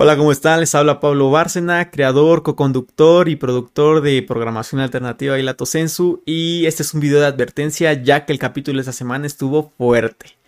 Hola, 0.00 0.16
¿cómo 0.16 0.30
están? 0.30 0.60
Les 0.60 0.76
habla 0.76 1.00
Pablo 1.00 1.28
Bárcena, 1.28 1.90
creador, 1.90 2.44
co-conductor 2.44 3.28
y 3.28 3.34
productor 3.34 4.00
de 4.00 4.22
programación 4.22 4.80
alternativa 4.80 5.36
y 5.36 5.42
Lato 5.42 5.66
Sensu. 5.66 6.22
Y 6.24 6.66
este 6.66 6.84
es 6.84 6.94
un 6.94 7.00
video 7.00 7.18
de 7.18 7.26
advertencia, 7.26 7.92
ya 7.94 8.24
que 8.24 8.32
el 8.32 8.38
capítulo 8.38 8.76
de 8.76 8.82
esta 8.82 8.92
semana 8.92 9.26
estuvo 9.26 9.72
fuerte. 9.76 10.38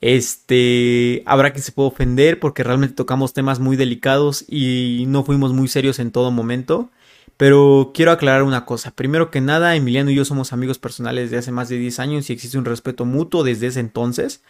Este, 0.00 1.24
habrá 1.26 1.50
quien 1.50 1.64
se 1.64 1.72
pueda 1.72 1.88
ofender 1.88 2.38
porque 2.38 2.62
realmente 2.62 2.94
tocamos 2.94 3.32
temas 3.32 3.58
muy 3.58 3.76
delicados 3.76 4.44
y 4.46 5.06
no 5.08 5.24
fuimos 5.24 5.52
muy 5.52 5.66
serios 5.66 5.98
en 5.98 6.12
todo 6.12 6.30
momento. 6.30 6.92
Pero 7.36 7.90
quiero 7.92 8.12
aclarar 8.12 8.44
una 8.44 8.64
cosa. 8.64 8.92
Primero 8.92 9.32
que 9.32 9.40
nada, 9.40 9.74
Emiliano 9.74 10.12
y 10.12 10.14
yo 10.14 10.24
somos 10.24 10.52
amigos 10.52 10.78
personales 10.78 11.32
de 11.32 11.38
hace 11.38 11.50
más 11.50 11.68
de 11.68 11.78
10 11.78 11.98
años 11.98 12.30
y 12.30 12.32
existe 12.32 12.58
un 12.58 12.64
respeto 12.64 13.04
mutuo 13.04 13.42
desde 13.42 13.66
ese 13.66 13.80
entonces. 13.80 14.40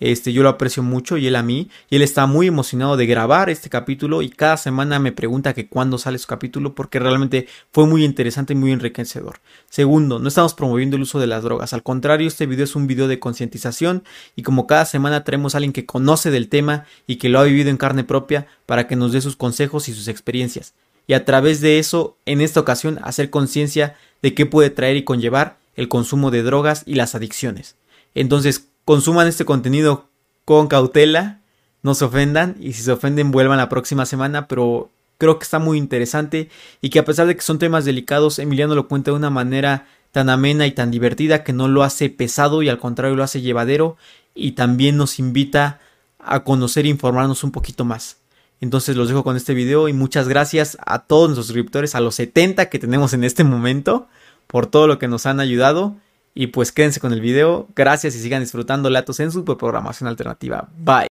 Este, 0.00 0.32
yo 0.32 0.42
lo 0.42 0.48
aprecio 0.48 0.82
mucho 0.82 1.16
y 1.16 1.26
él 1.26 1.36
a 1.36 1.42
mí. 1.42 1.70
Y 1.90 1.96
él 1.96 2.02
está 2.02 2.26
muy 2.26 2.46
emocionado 2.46 2.96
de 2.96 3.06
grabar 3.06 3.50
este 3.50 3.68
capítulo 3.68 4.22
y 4.22 4.28
cada 4.28 4.56
semana 4.56 4.98
me 4.98 5.12
pregunta 5.12 5.54
que 5.54 5.68
cuándo 5.68 5.98
sale 5.98 6.18
su 6.18 6.26
capítulo 6.26 6.74
porque 6.74 6.98
realmente 6.98 7.48
fue 7.72 7.86
muy 7.86 8.04
interesante 8.04 8.52
y 8.52 8.56
muy 8.56 8.72
enriquecedor. 8.72 9.40
Segundo, 9.68 10.18
no 10.18 10.28
estamos 10.28 10.54
promoviendo 10.54 10.96
el 10.96 11.02
uso 11.02 11.18
de 11.18 11.26
las 11.26 11.42
drogas. 11.42 11.72
Al 11.72 11.82
contrario, 11.82 12.28
este 12.28 12.46
video 12.46 12.64
es 12.64 12.76
un 12.76 12.86
video 12.86 13.08
de 13.08 13.18
concientización 13.18 14.04
y 14.36 14.42
como 14.42 14.66
cada 14.66 14.84
semana 14.84 15.24
traemos 15.24 15.54
a 15.54 15.58
alguien 15.58 15.72
que 15.72 15.86
conoce 15.86 16.30
del 16.30 16.48
tema 16.48 16.84
y 17.06 17.16
que 17.16 17.28
lo 17.28 17.40
ha 17.40 17.44
vivido 17.44 17.70
en 17.70 17.76
carne 17.76 18.04
propia 18.04 18.46
para 18.66 18.86
que 18.86 18.96
nos 18.96 19.12
dé 19.12 19.20
sus 19.20 19.36
consejos 19.36 19.88
y 19.88 19.94
sus 19.94 20.08
experiencias. 20.08 20.74
Y 21.06 21.14
a 21.14 21.24
través 21.24 21.60
de 21.60 21.78
eso, 21.78 22.16
en 22.26 22.42
esta 22.42 22.60
ocasión, 22.60 23.00
hacer 23.02 23.30
conciencia 23.30 23.96
de 24.20 24.34
qué 24.34 24.44
puede 24.46 24.70
traer 24.70 24.96
y 24.96 25.04
conllevar 25.04 25.56
el 25.74 25.88
consumo 25.88 26.30
de 26.30 26.42
drogas 26.42 26.82
y 26.86 26.94
las 26.94 27.14
adicciones. 27.14 27.76
Entonces, 28.14 28.68
consuman 28.88 29.28
este 29.28 29.44
contenido 29.44 30.08
con 30.46 30.66
cautela, 30.66 31.42
no 31.82 31.94
se 31.94 32.06
ofendan 32.06 32.56
y 32.58 32.72
si 32.72 32.82
se 32.82 32.92
ofenden 32.92 33.30
vuelvan 33.32 33.58
la 33.58 33.68
próxima 33.68 34.06
semana, 34.06 34.48
pero 34.48 34.88
creo 35.18 35.38
que 35.38 35.44
está 35.44 35.58
muy 35.58 35.76
interesante 35.76 36.48
y 36.80 36.88
que 36.88 36.98
a 36.98 37.04
pesar 37.04 37.26
de 37.26 37.36
que 37.36 37.42
son 37.42 37.58
temas 37.58 37.84
delicados, 37.84 38.38
Emiliano 38.38 38.74
lo 38.74 38.88
cuenta 38.88 39.10
de 39.10 39.18
una 39.18 39.28
manera 39.28 39.86
tan 40.10 40.30
amena 40.30 40.66
y 40.66 40.72
tan 40.72 40.90
divertida 40.90 41.44
que 41.44 41.52
no 41.52 41.68
lo 41.68 41.82
hace 41.82 42.08
pesado 42.08 42.62
y 42.62 42.70
al 42.70 42.78
contrario 42.78 43.14
lo 43.14 43.22
hace 43.22 43.42
llevadero 43.42 43.98
y 44.34 44.52
también 44.52 44.96
nos 44.96 45.18
invita 45.18 45.80
a 46.18 46.42
conocer 46.42 46.86
e 46.86 46.88
informarnos 46.88 47.44
un 47.44 47.52
poquito 47.52 47.84
más. 47.84 48.16
Entonces 48.62 48.96
los 48.96 49.08
dejo 49.08 49.22
con 49.22 49.36
este 49.36 49.52
video 49.52 49.90
y 49.90 49.92
muchas 49.92 50.28
gracias 50.28 50.78
a 50.80 51.00
todos 51.00 51.28
nuestros 51.28 51.48
suscriptores, 51.48 51.94
a 51.94 52.00
los 52.00 52.14
70 52.14 52.70
que 52.70 52.78
tenemos 52.78 53.12
en 53.12 53.24
este 53.24 53.44
momento, 53.44 54.08
por 54.46 54.64
todo 54.64 54.86
lo 54.86 54.98
que 54.98 55.08
nos 55.08 55.26
han 55.26 55.40
ayudado 55.40 55.94
y 56.34 56.48
pues 56.48 56.72
quédense 56.72 57.00
con 57.00 57.12
el 57.12 57.20
video. 57.20 57.68
Gracias 57.74 58.14
y 58.14 58.20
sigan 58.20 58.40
disfrutando 58.42 58.90
Latos 58.90 59.20
en 59.20 59.32
su 59.32 59.44
programación 59.44 60.08
alternativa. 60.08 60.68
Bye. 60.78 61.08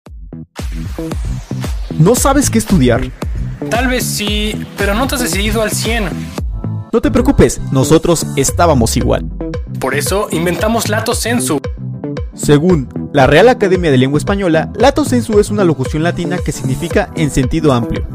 ¿No 1.99 2.15
sabes 2.15 2.49
qué 2.49 2.57
estudiar? 2.57 3.01
Tal 3.69 3.87
vez 3.87 4.03
sí, 4.03 4.65
pero 4.77 4.95
no 4.95 5.07
te 5.07 5.15
has 5.15 5.21
decidido 5.21 5.61
al 5.61 5.71
100. 5.71 6.09
No 6.91 7.01
te 7.01 7.11
preocupes, 7.11 7.61
nosotros 7.71 8.25
estábamos 8.35 8.97
igual. 8.97 9.29
Por 9.79 9.95
eso 9.95 10.27
inventamos 10.31 10.89
Lato 10.89 11.13
Sensu. 11.13 11.59
Según 12.33 12.89
la 13.13 13.27
Real 13.27 13.49
Academia 13.49 13.91
de 13.91 13.97
Lengua 13.97 14.17
Española, 14.17 14.71
Lato 14.75 15.05
Sensu 15.05 15.39
es 15.39 15.49
una 15.49 15.63
locución 15.63 16.03
latina 16.03 16.37
que 16.43 16.51
significa 16.51 17.11
en 17.15 17.29
sentido 17.29 17.71
amplio. 17.71 18.07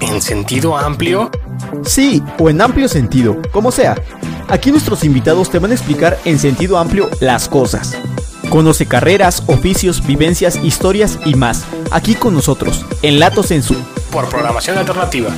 ¿En 0.00 0.22
sentido 0.22 0.76
amplio? 0.76 1.30
Sí, 1.84 2.22
o 2.38 2.48
en 2.48 2.60
amplio 2.60 2.88
sentido, 2.88 3.40
como 3.50 3.72
sea. 3.72 4.00
Aquí 4.48 4.70
nuestros 4.70 5.04
invitados 5.04 5.50
te 5.50 5.58
van 5.58 5.72
a 5.72 5.74
explicar 5.74 6.18
en 6.24 6.38
sentido 6.38 6.78
amplio 6.78 7.10
las 7.20 7.48
cosas. 7.48 7.96
Conoce 8.48 8.86
carreras, 8.86 9.42
oficios, 9.46 10.06
vivencias, 10.06 10.56
historias 10.62 11.18
y 11.24 11.34
más. 11.34 11.64
Aquí 11.90 12.14
con 12.14 12.34
nosotros, 12.34 12.84
en 13.02 13.18
Lato 13.18 13.42
Sensu. 13.42 13.74
Por 14.10 14.28
programación 14.28 14.78
alternativa. 14.78 15.30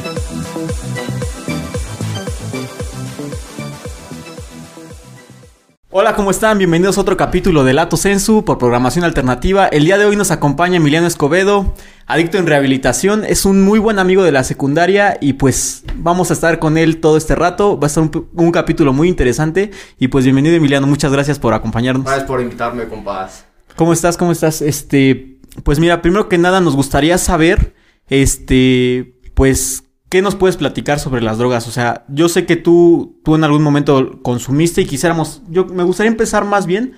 Hola, 5.93 6.15
¿cómo 6.15 6.31
están? 6.31 6.57
Bienvenidos 6.57 6.99
a 6.99 7.01
otro 7.01 7.17
capítulo 7.17 7.65
de 7.65 7.73
Lato 7.73 7.97
Sensu 7.97 8.45
por 8.45 8.59
programación 8.59 9.05
alternativa. 9.05 9.67
El 9.67 9.85
día 9.85 9.99
de 9.99 10.05
hoy 10.05 10.15
nos 10.15 10.31
acompaña 10.31 10.77
Emiliano 10.77 11.09
Escobedo, 11.09 11.75
adicto 12.07 12.39
en 12.39 12.47
rehabilitación. 12.47 13.25
Es 13.25 13.45
un 13.45 13.65
muy 13.65 13.81
buen 13.81 13.99
amigo 13.99 14.23
de 14.23 14.31
la 14.31 14.45
secundaria 14.45 15.19
y 15.21 15.33
pues 15.33 15.83
vamos 15.97 16.31
a 16.31 16.35
estar 16.35 16.61
con 16.61 16.79
él 16.79 17.01
todo 17.01 17.17
este 17.17 17.35
rato. 17.35 17.77
Va 17.77 17.87
a 17.87 17.91
ser 17.91 18.05
un, 18.05 18.29
un 18.35 18.53
capítulo 18.53 18.93
muy 18.93 19.09
interesante. 19.09 19.73
Y 19.99 20.07
pues 20.07 20.25
bienvenido 20.25 20.55
Emiliano, 20.55 20.87
muchas 20.87 21.11
gracias 21.11 21.41
por 21.41 21.55
acompañarnos. 21.55 22.05
Gracias 22.05 22.29
por 22.29 22.41
invitarme, 22.41 22.85
compás. 22.85 23.47
¿Cómo 23.75 23.93
estás? 23.93 24.17
¿Cómo 24.17 24.31
estás? 24.31 24.63
Este, 24.63 25.41
pues 25.65 25.81
mira, 25.81 26.03
primero 26.03 26.29
que 26.29 26.39
nada 26.39 26.61
nos 26.61 26.77
gustaría 26.77 27.19
saber, 27.19 27.75
este, 28.07 29.19
pues 29.35 29.90
¿Qué 30.11 30.23
nos 30.23 30.35
puedes 30.35 30.57
platicar 30.57 30.99
sobre 30.99 31.23
las 31.23 31.39
drogas? 31.39 31.69
O 31.69 31.71
sea, 31.71 32.05
yo 32.09 32.29
sé 32.29 32.45
que 32.45 32.57
tú, 32.57 33.21
tú 33.23 33.37
en 33.37 33.45
algún 33.45 33.63
momento 33.63 34.21
consumiste 34.23 34.81
y 34.81 34.87
quisiéramos, 34.87 35.41
yo 35.49 35.67
me 35.67 35.85
gustaría 35.85 36.11
empezar 36.11 36.45
más 36.45 36.67
bien 36.67 36.97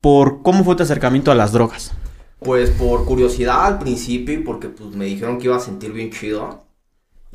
por 0.00 0.40
cómo 0.40 0.64
fue 0.64 0.74
tu 0.74 0.82
acercamiento 0.82 1.30
a 1.30 1.34
las 1.34 1.52
drogas. 1.52 1.92
Pues 2.38 2.70
por 2.70 3.04
curiosidad 3.04 3.66
al 3.66 3.78
principio, 3.78 4.42
porque 4.46 4.70
pues 4.70 4.96
me 4.96 5.04
dijeron 5.04 5.38
que 5.38 5.44
iba 5.44 5.56
a 5.56 5.60
sentir 5.60 5.92
bien 5.92 6.10
chido 6.10 6.64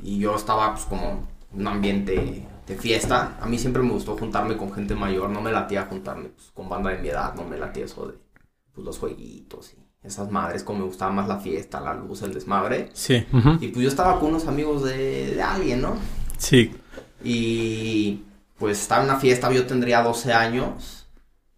y 0.01 0.17
yo 0.17 0.35
estaba 0.35 0.73
pues 0.73 0.85
como 0.85 1.27
un 1.53 1.67
ambiente 1.67 2.47
de 2.65 2.75
fiesta. 2.75 3.37
A 3.39 3.45
mí 3.45 3.59
siempre 3.59 3.83
me 3.83 3.91
gustó 3.91 4.17
juntarme 4.17 4.57
con 4.57 4.73
gente 4.73 4.95
mayor, 4.95 5.29
no 5.29 5.41
me 5.41 5.51
latía 5.51 5.85
juntarme 5.85 6.29
pues, 6.29 6.49
con 6.55 6.69
banda 6.69 6.89
de 6.89 7.03
mi 7.03 7.09
edad, 7.09 7.35
no 7.35 7.43
me 7.43 7.59
latía 7.59 7.85
eso 7.85 8.07
de 8.07 8.15
pues, 8.73 8.83
los 8.83 8.97
jueguitos 8.97 9.73
y 9.73 9.88
esas 10.03 10.31
madres, 10.31 10.63
como 10.63 10.79
me 10.79 10.85
gustaba 10.85 11.11
más 11.11 11.27
la 11.27 11.37
fiesta, 11.37 11.79
la 11.81 11.93
luz, 11.93 12.21
el 12.21 12.33
desmadre. 12.33 12.89
Sí. 12.93 13.25
Y 13.59 13.67
pues 13.67 13.83
yo 13.83 13.89
estaba 13.89 14.19
con 14.19 14.29
unos 14.29 14.47
amigos 14.47 14.83
de, 14.83 15.35
de 15.35 15.41
alguien, 15.41 15.81
¿no? 15.81 15.95
Sí. 16.37 16.71
Y 17.23 18.23
pues 18.57 18.79
estaba 18.81 19.03
en 19.03 19.09
una 19.09 19.19
fiesta, 19.19 19.51
yo 19.51 19.65
tendría 19.65 20.01
12 20.01 20.33
años. 20.33 21.07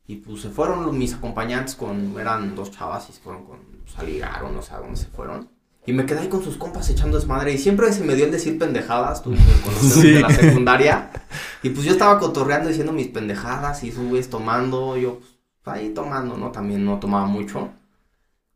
Y 0.07 0.18
pues 0.18 0.41
se 0.41 0.50
fueron 0.50 0.85
los- 0.85 0.94
mis 0.94 1.13
acompañantes 1.13 1.75
con, 1.75 2.19
eran 2.19 2.56
dos 2.56 2.72
chavas 2.72 3.09
y 3.09 3.13
se 3.13 3.22
fueron 3.22 3.46
con, 3.46 3.59
pues, 3.84 3.97
a 3.97 4.03
ligar 4.03 4.44
o 4.44 4.52
no 4.52 4.62
sé 4.62 4.73
a 4.73 4.79
dónde 4.79 4.97
se 4.97 5.08
fueron. 5.08 5.50
Y 5.85 5.94
me 5.94 6.06
quedé 6.06 6.19
ahí 6.19 6.28
con 6.28 6.44
sus 6.44 6.58
compas 6.58 6.90
echando 6.90 7.18
desmadre. 7.18 7.53
Y 7.53 7.58
siempre 7.58 7.91
se 7.94 8.03
me 8.03 8.16
dio 8.16 8.25
el 8.25 8.31
decir 8.31 8.59
pendejadas, 8.59 9.23
tú 9.23 9.31
me 9.31 9.38
conoces 9.63 9.94
Sí. 9.94 10.12
de 10.12 10.19
la 10.22 10.29
secundaria. 10.29 11.09
Y 11.63 11.69
pues 11.69 11.85
yo 11.85 11.91
estaba 11.94 12.19
cotorreando 12.19 12.68
diciendo 12.69 12.91
mis 12.91 13.08
pendejadas 13.08 13.84
y 13.84 13.90
esos 13.90 14.06
güeyes 14.08 14.29
tomando. 14.29 14.97
Yo 14.97 15.19
pues 15.63 15.78
ahí 15.78 15.90
tomando, 15.94 16.38
¿no? 16.38 16.52
También 16.52 16.84
no 16.85 17.00
tomaba 17.00 17.25
mucho. 17.25 17.69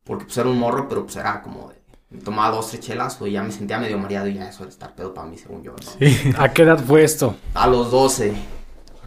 Porque 0.06 0.26
pues 0.26 0.38
era 0.38 0.48
un 0.48 0.60
morro, 0.60 0.88
pero 0.88 1.04
pues 1.04 1.16
era 1.18 1.42
como 1.42 1.70
de... 1.70 1.84
Tomaba 2.24 2.56
dos, 2.56 2.70
tres 2.70 2.82
chelas, 2.82 3.20
ya 3.20 3.44
me 3.44 3.52
sentía 3.52 3.80
medio 3.80 3.98
mareado 3.98 4.28
y 4.28 4.36
ya 4.36 4.48
eso 4.48 4.64
era 4.64 4.70
estar 4.70 4.96
pedo 4.96 5.14
para 5.14 5.28
mí, 5.28 5.38
según 5.38 5.64
yo, 5.64 5.74
¿no? 5.74 6.38
¿A 6.42 6.54
qué 6.54 6.62
edad 6.62 6.80
fue 6.82 7.04
esto? 7.04 7.36
A 7.56 7.68
los 7.68 7.92
12. 7.92 8.32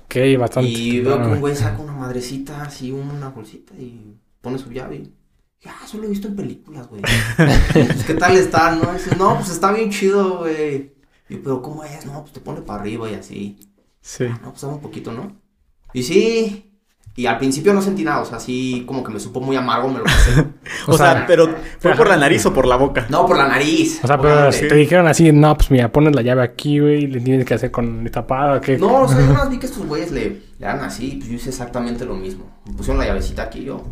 Ok, 0.04 0.16
bastante. 0.38 0.68
Y 0.68 1.00
veo 1.00 1.16
que 1.16 1.22
Ah, 1.22 1.28
un 1.28 1.40
güey 1.40 1.54
saca 1.54 1.80
una 1.80 1.92
madrecita, 1.92 2.62
así, 2.62 2.90
una 2.90 3.28
bolsita 3.28 3.72
y 3.74 4.16
pone 4.40 4.58
su 4.58 4.70
llave. 4.70 4.96
Y, 4.96 5.14
ya, 5.60 5.74
eso 5.84 5.98
lo 5.98 6.04
he 6.04 6.08
visto 6.08 6.28
en 6.28 6.36
películas, 6.36 6.88
güey. 6.88 7.02
Pues, 7.72 8.04
¿Qué 8.04 8.14
tal 8.14 8.36
está, 8.36 8.74
no? 8.74 8.92
Dice, 8.92 9.16
no, 9.16 9.36
pues 9.36 9.50
está 9.50 9.72
bien 9.72 9.90
chido, 9.90 10.40
güey. 10.40 10.94
Y 11.28 11.34
yo, 11.34 11.42
pero 11.42 11.62
¿cómo 11.62 11.84
es? 11.84 12.04
No, 12.04 12.22
pues 12.22 12.32
te 12.32 12.40
pone 12.40 12.60
para 12.62 12.80
arriba 12.80 13.08
y 13.10 13.14
así. 13.14 13.58
Sí. 14.00 14.24
No, 14.42 14.50
pues 14.50 14.60
dame 14.62 14.74
un 14.74 14.80
poquito, 14.80 15.12
¿no? 15.12 15.40
Y 15.92 16.02
sí. 16.02 16.67
Y 17.18 17.26
al 17.26 17.36
principio 17.36 17.74
no 17.74 17.82
sentí 17.82 18.04
nada, 18.04 18.20
o 18.20 18.24
sea, 18.24 18.36
así 18.36 18.84
como 18.86 19.02
que 19.02 19.10
me 19.10 19.18
supo 19.18 19.40
muy 19.40 19.56
amargo, 19.56 19.88
me 19.88 19.98
lo 19.98 20.04
pasé. 20.04 20.44
O, 20.86 20.96
sea, 20.96 21.24
pero 21.26 21.52
¿fue 21.80 21.92
por 21.96 22.06
la 22.08 22.16
nariz 22.16 22.46
o 22.46 22.54
por 22.54 22.64
la 22.64 22.76
boca? 22.76 23.06
No, 23.08 23.26
por 23.26 23.36
la 23.36 23.48
nariz. 23.48 23.98
O 24.04 24.06
sea, 24.06 24.20
pero 24.20 24.52
si 24.52 24.68
te 24.68 24.76
dijeron 24.76 25.08
así, 25.08 25.32
no, 25.32 25.56
pues 25.56 25.68
mira, 25.72 25.90
pones 25.90 26.14
la 26.14 26.22
llave 26.22 26.44
aquí, 26.44 26.78
güey, 26.78 27.08
le 27.08 27.20
tienes 27.20 27.44
que 27.44 27.54
hacer 27.54 27.72
con 27.72 28.06
esta 28.06 28.20
tapada, 28.20 28.60
¿qué? 28.60 28.78
No, 28.78 29.02
o 29.02 29.08
sea, 29.08 29.18
yo 29.18 29.26
nada 29.32 29.38
más 29.38 29.50
vi 29.50 29.58
que 29.58 29.66
estos 29.66 29.84
güeyes 29.84 30.12
le, 30.12 30.28
le 30.58 30.64
dan 30.64 30.78
así, 30.78 31.16
pues 31.16 31.28
yo 31.28 31.34
hice 31.34 31.48
exactamente 31.48 32.04
lo 32.04 32.14
mismo. 32.14 32.44
Me 32.64 32.74
pusieron 32.74 33.00
la 33.00 33.06
llavecita 33.06 33.42
aquí 33.42 33.58
y 33.58 33.64
yo. 33.64 33.82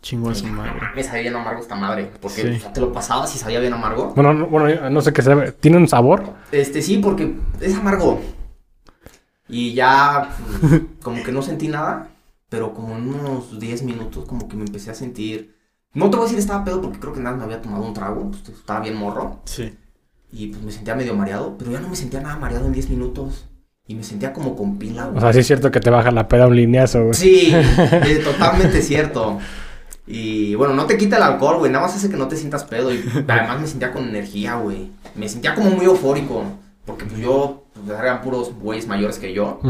Chingón 0.00 0.34
su 0.34 0.46
madre. 0.46 0.80
Me 0.96 1.04
sabía 1.04 1.20
bien 1.20 1.36
amargo 1.36 1.60
esta 1.60 1.74
madre. 1.74 2.10
Porque 2.22 2.40
Sí. 2.40 2.48
o 2.48 2.60
sea, 2.60 2.72
te 2.72 2.80
lo 2.80 2.90
pasabas 2.90 3.34
y 3.34 3.38
sabía 3.38 3.60
bien 3.60 3.74
amargo. 3.74 4.14
Bueno, 4.16 4.32
no, 4.32 4.46
bueno, 4.46 4.88
no 4.88 5.02
sé 5.02 5.12
qué 5.12 5.20
sabe. 5.20 5.52
¿Tiene 5.52 5.76
un 5.76 5.88
sabor? 5.88 6.22
Este 6.52 6.80
sí, 6.80 6.96
porque 6.98 7.34
es 7.60 7.76
amargo. 7.76 8.18
Y 9.48 9.74
ya, 9.74 10.30
pues, 10.60 10.82
como 11.02 11.22
que 11.22 11.32
no 11.32 11.42
sentí 11.42 11.68
nada. 11.68 12.08
Pero 12.48 12.72
como 12.72 12.96
en 12.96 13.08
unos 13.08 13.58
10 13.58 13.82
minutos, 13.82 14.24
como 14.26 14.48
que 14.48 14.56
me 14.56 14.64
empecé 14.64 14.90
a 14.90 14.94
sentir. 14.94 15.54
No 15.94 16.10
te 16.10 16.16
voy 16.16 16.24
a 16.24 16.28
decir 16.28 16.38
estaba 16.38 16.64
pedo 16.64 16.80
porque 16.80 16.98
creo 16.98 17.12
que 17.12 17.20
nada 17.20 17.36
me 17.36 17.44
había 17.44 17.60
tomado 17.60 17.84
un 17.84 17.94
trago. 17.94 18.30
Pues, 18.30 18.48
estaba 18.48 18.80
bien 18.80 18.96
morro. 18.96 19.40
Sí. 19.44 19.74
Y 20.30 20.48
pues 20.48 20.62
me 20.62 20.72
sentía 20.72 20.94
medio 20.94 21.14
mareado. 21.14 21.56
Pero 21.58 21.70
ya 21.70 21.80
no 21.80 21.88
me 21.88 21.96
sentía 21.96 22.20
nada 22.20 22.36
mareado 22.36 22.66
en 22.66 22.72
10 22.72 22.90
minutos. 22.90 23.46
Y 23.86 23.94
me 23.94 24.04
sentía 24.04 24.34
como 24.34 24.54
con 24.54 24.78
pila, 24.78 25.06
güey. 25.06 25.16
O 25.16 25.20
sea, 25.20 25.32
sí 25.32 25.38
es 25.38 25.46
cierto 25.46 25.70
que 25.70 25.80
te 25.80 25.88
baja 25.88 26.10
la 26.10 26.28
peda 26.28 26.46
un 26.46 26.54
lineazo, 26.54 27.04
güey. 27.04 27.14
Sí, 27.14 27.52
eh, 27.54 28.20
totalmente 28.22 28.82
cierto. 28.82 29.38
Y 30.06 30.54
bueno, 30.54 30.74
no 30.74 30.86
te 30.86 30.98
quita 30.98 31.16
el 31.16 31.22
alcohol, 31.22 31.58
güey. 31.58 31.72
Nada 31.72 31.86
más 31.86 31.96
hace 31.96 32.10
que 32.10 32.16
no 32.16 32.28
te 32.28 32.36
sientas 32.36 32.64
pedo. 32.64 32.92
Y 32.92 33.02
además 33.26 33.60
me 33.60 33.66
sentía 33.66 33.92
con 33.92 34.08
energía, 34.08 34.56
güey. 34.56 34.90
Me 35.14 35.28
sentía 35.28 35.54
como 35.54 35.70
muy 35.70 35.86
eufórico. 35.86 36.44
Porque 36.84 37.04
pues 37.04 37.20
yo, 37.20 37.66
pues 37.86 37.98
eran 37.98 38.20
puros 38.22 38.54
güeyes 38.54 38.86
mayores 38.86 39.18
que 39.18 39.32
yo. 39.32 39.60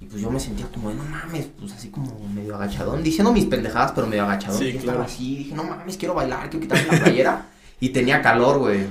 Y 0.00 0.06
pues 0.06 0.20
yo 0.20 0.30
me 0.30 0.40
sentía 0.40 0.66
como, 0.72 0.90
de, 0.90 0.96
no 0.96 1.04
mames, 1.04 1.48
pues 1.58 1.72
así 1.72 1.88
como 1.88 2.12
medio 2.34 2.56
agachadón. 2.56 3.02
Diciendo 3.02 3.32
mis 3.32 3.46
pendejadas, 3.46 3.92
pero 3.92 4.06
medio 4.06 4.24
agachadón. 4.24 4.58
Sí, 4.58 4.72
yo 4.72 4.80
claro. 4.80 5.00
estaba 5.00 5.04
así, 5.04 5.36
dije, 5.36 5.54
no 5.54 5.64
mames, 5.64 5.96
quiero 5.96 6.14
bailar, 6.14 6.50
quiero 6.50 6.60
quitarme 6.60 6.98
la 6.98 7.04
playera. 7.04 7.46
Y 7.80 7.90
tenía 7.90 8.22
calor, 8.22 8.60
güey. 8.60 8.86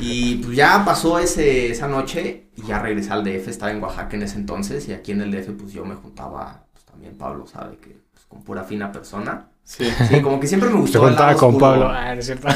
Y 0.00 0.36
pues 0.36 0.56
ya 0.56 0.84
pasó 0.84 1.18
ese, 1.18 1.70
esa 1.70 1.88
noche 1.88 2.48
y 2.56 2.66
ya 2.66 2.80
regresé 2.80 3.12
al 3.12 3.24
DF, 3.24 3.48
estaba 3.48 3.72
en 3.72 3.82
Oaxaca 3.82 4.16
en 4.16 4.22
ese 4.24 4.36
entonces 4.36 4.86
y 4.88 4.92
aquí 4.92 5.12
en 5.12 5.22
el 5.22 5.30
DF 5.30 5.52
pues 5.58 5.72
yo 5.72 5.84
me 5.84 5.94
juntaba, 5.94 6.64
pues 6.72 6.84
también 6.84 7.16
Pablo 7.16 7.46
sabe 7.46 7.78
que 7.78 7.98
pues, 8.12 8.26
con 8.26 8.42
pura 8.42 8.64
fina 8.64 8.92
persona. 8.92 9.48
Sí. 9.64 9.88
Sí, 10.08 10.20
como 10.20 10.38
que 10.38 10.46
siempre 10.46 10.68
me 10.68 10.80
gustó 10.80 10.98
el 10.98 11.14
juntaba 11.14 11.28
lado 11.28 11.40
con 11.40 11.48
oscuro. 11.54 11.70
Pablo. 11.70 11.88
Ah, 11.88 12.14
no 12.14 12.20
es 12.20 12.26
cierto. 12.26 12.48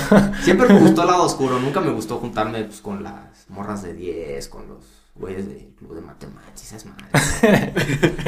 Siempre 0.42 0.68
me 0.68 0.80
gustó 0.80 1.02
el 1.02 1.08
lado 1.10 1.22
oscuro, 1.24 1.58
nunca 1.58 1.80
me 1.80 1.90
gustó 1.90 2.18
juntarme 2.18 2.64
pues, 2.64 2.80
con 2.80 3.02
las 3.02 3.29
morras 3.50 3.82
de 3.82 3.94
10, 3.94 4.48
con 4.48 4.68
los 4.68 4.84
güeyes 5.14 5.48
del 5.48 5.74
club 5.76 5.94
de 5.94 6.00
matemáticas, 6.00 6.62
esas 6.62 6.86
madres. 6.86 7.42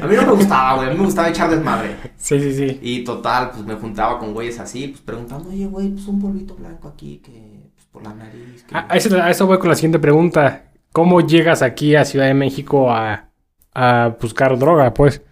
A 0.03 0.07
mí 0.07 0.17
no 0.17 0.27
me 0.27 0.33
gustaba, 0.33 0.77
güey, 0.77 0.89
a 0.89 0.93
mí 0.93 0.99
me 0.99 1.05
gustaba 1.05 1.29
echar 1.31 1.51
desmadre. 1.51 1.97
Sí, 2.17 2.41
sí, 2.41 2.55
sí. 2.55 2.79
Y 2.83 3.05
total, 3.05 3.51
pues 3.51 3.65
me 3.65 3.75
juntaba 3.75 4.19
con 4.19 4.35
güeyes 4.35 4.59
así, 4.59 4.89
pues 4.89 5.01
preguntando, 5.01 5.49
oye, 5.49 5.67
güey, 5.67 5.91
pues 5.91 6.07
un 6.07 6.21
polvito 6.21 6.55
blanco 6.55 6.89
aquí 6.89 7.19
que, 7.19 7.71
pues 7.75 7.87
por 7.87 8.03
la 8.03 8.15
nariz. 8.15 8.65
Que... 8.65 8.75
A, 8.75 8.87
a 8.89 8.97
eso, 8.97 9.17
a 9.17 9.31
eso 9.31 9.47
voy 9.47 9.59
con 9.59 9.71
la 9.71 9.77
siguiente 9.77 9.99
pregunta. 9.99 10.65
¿Cómo 10.93 11.21
llegas 11.23 11.63
aquí 11.63 11.97
a 11.97 12.05
Ciudad 12.05 12.27
de 12.27 12.35
México 12.35 12.91
a, 12.91 13.31
a 13.73 14.17
buscar 14.21 14.59
droga, 14.59 14.93
pues? 14.93 15.23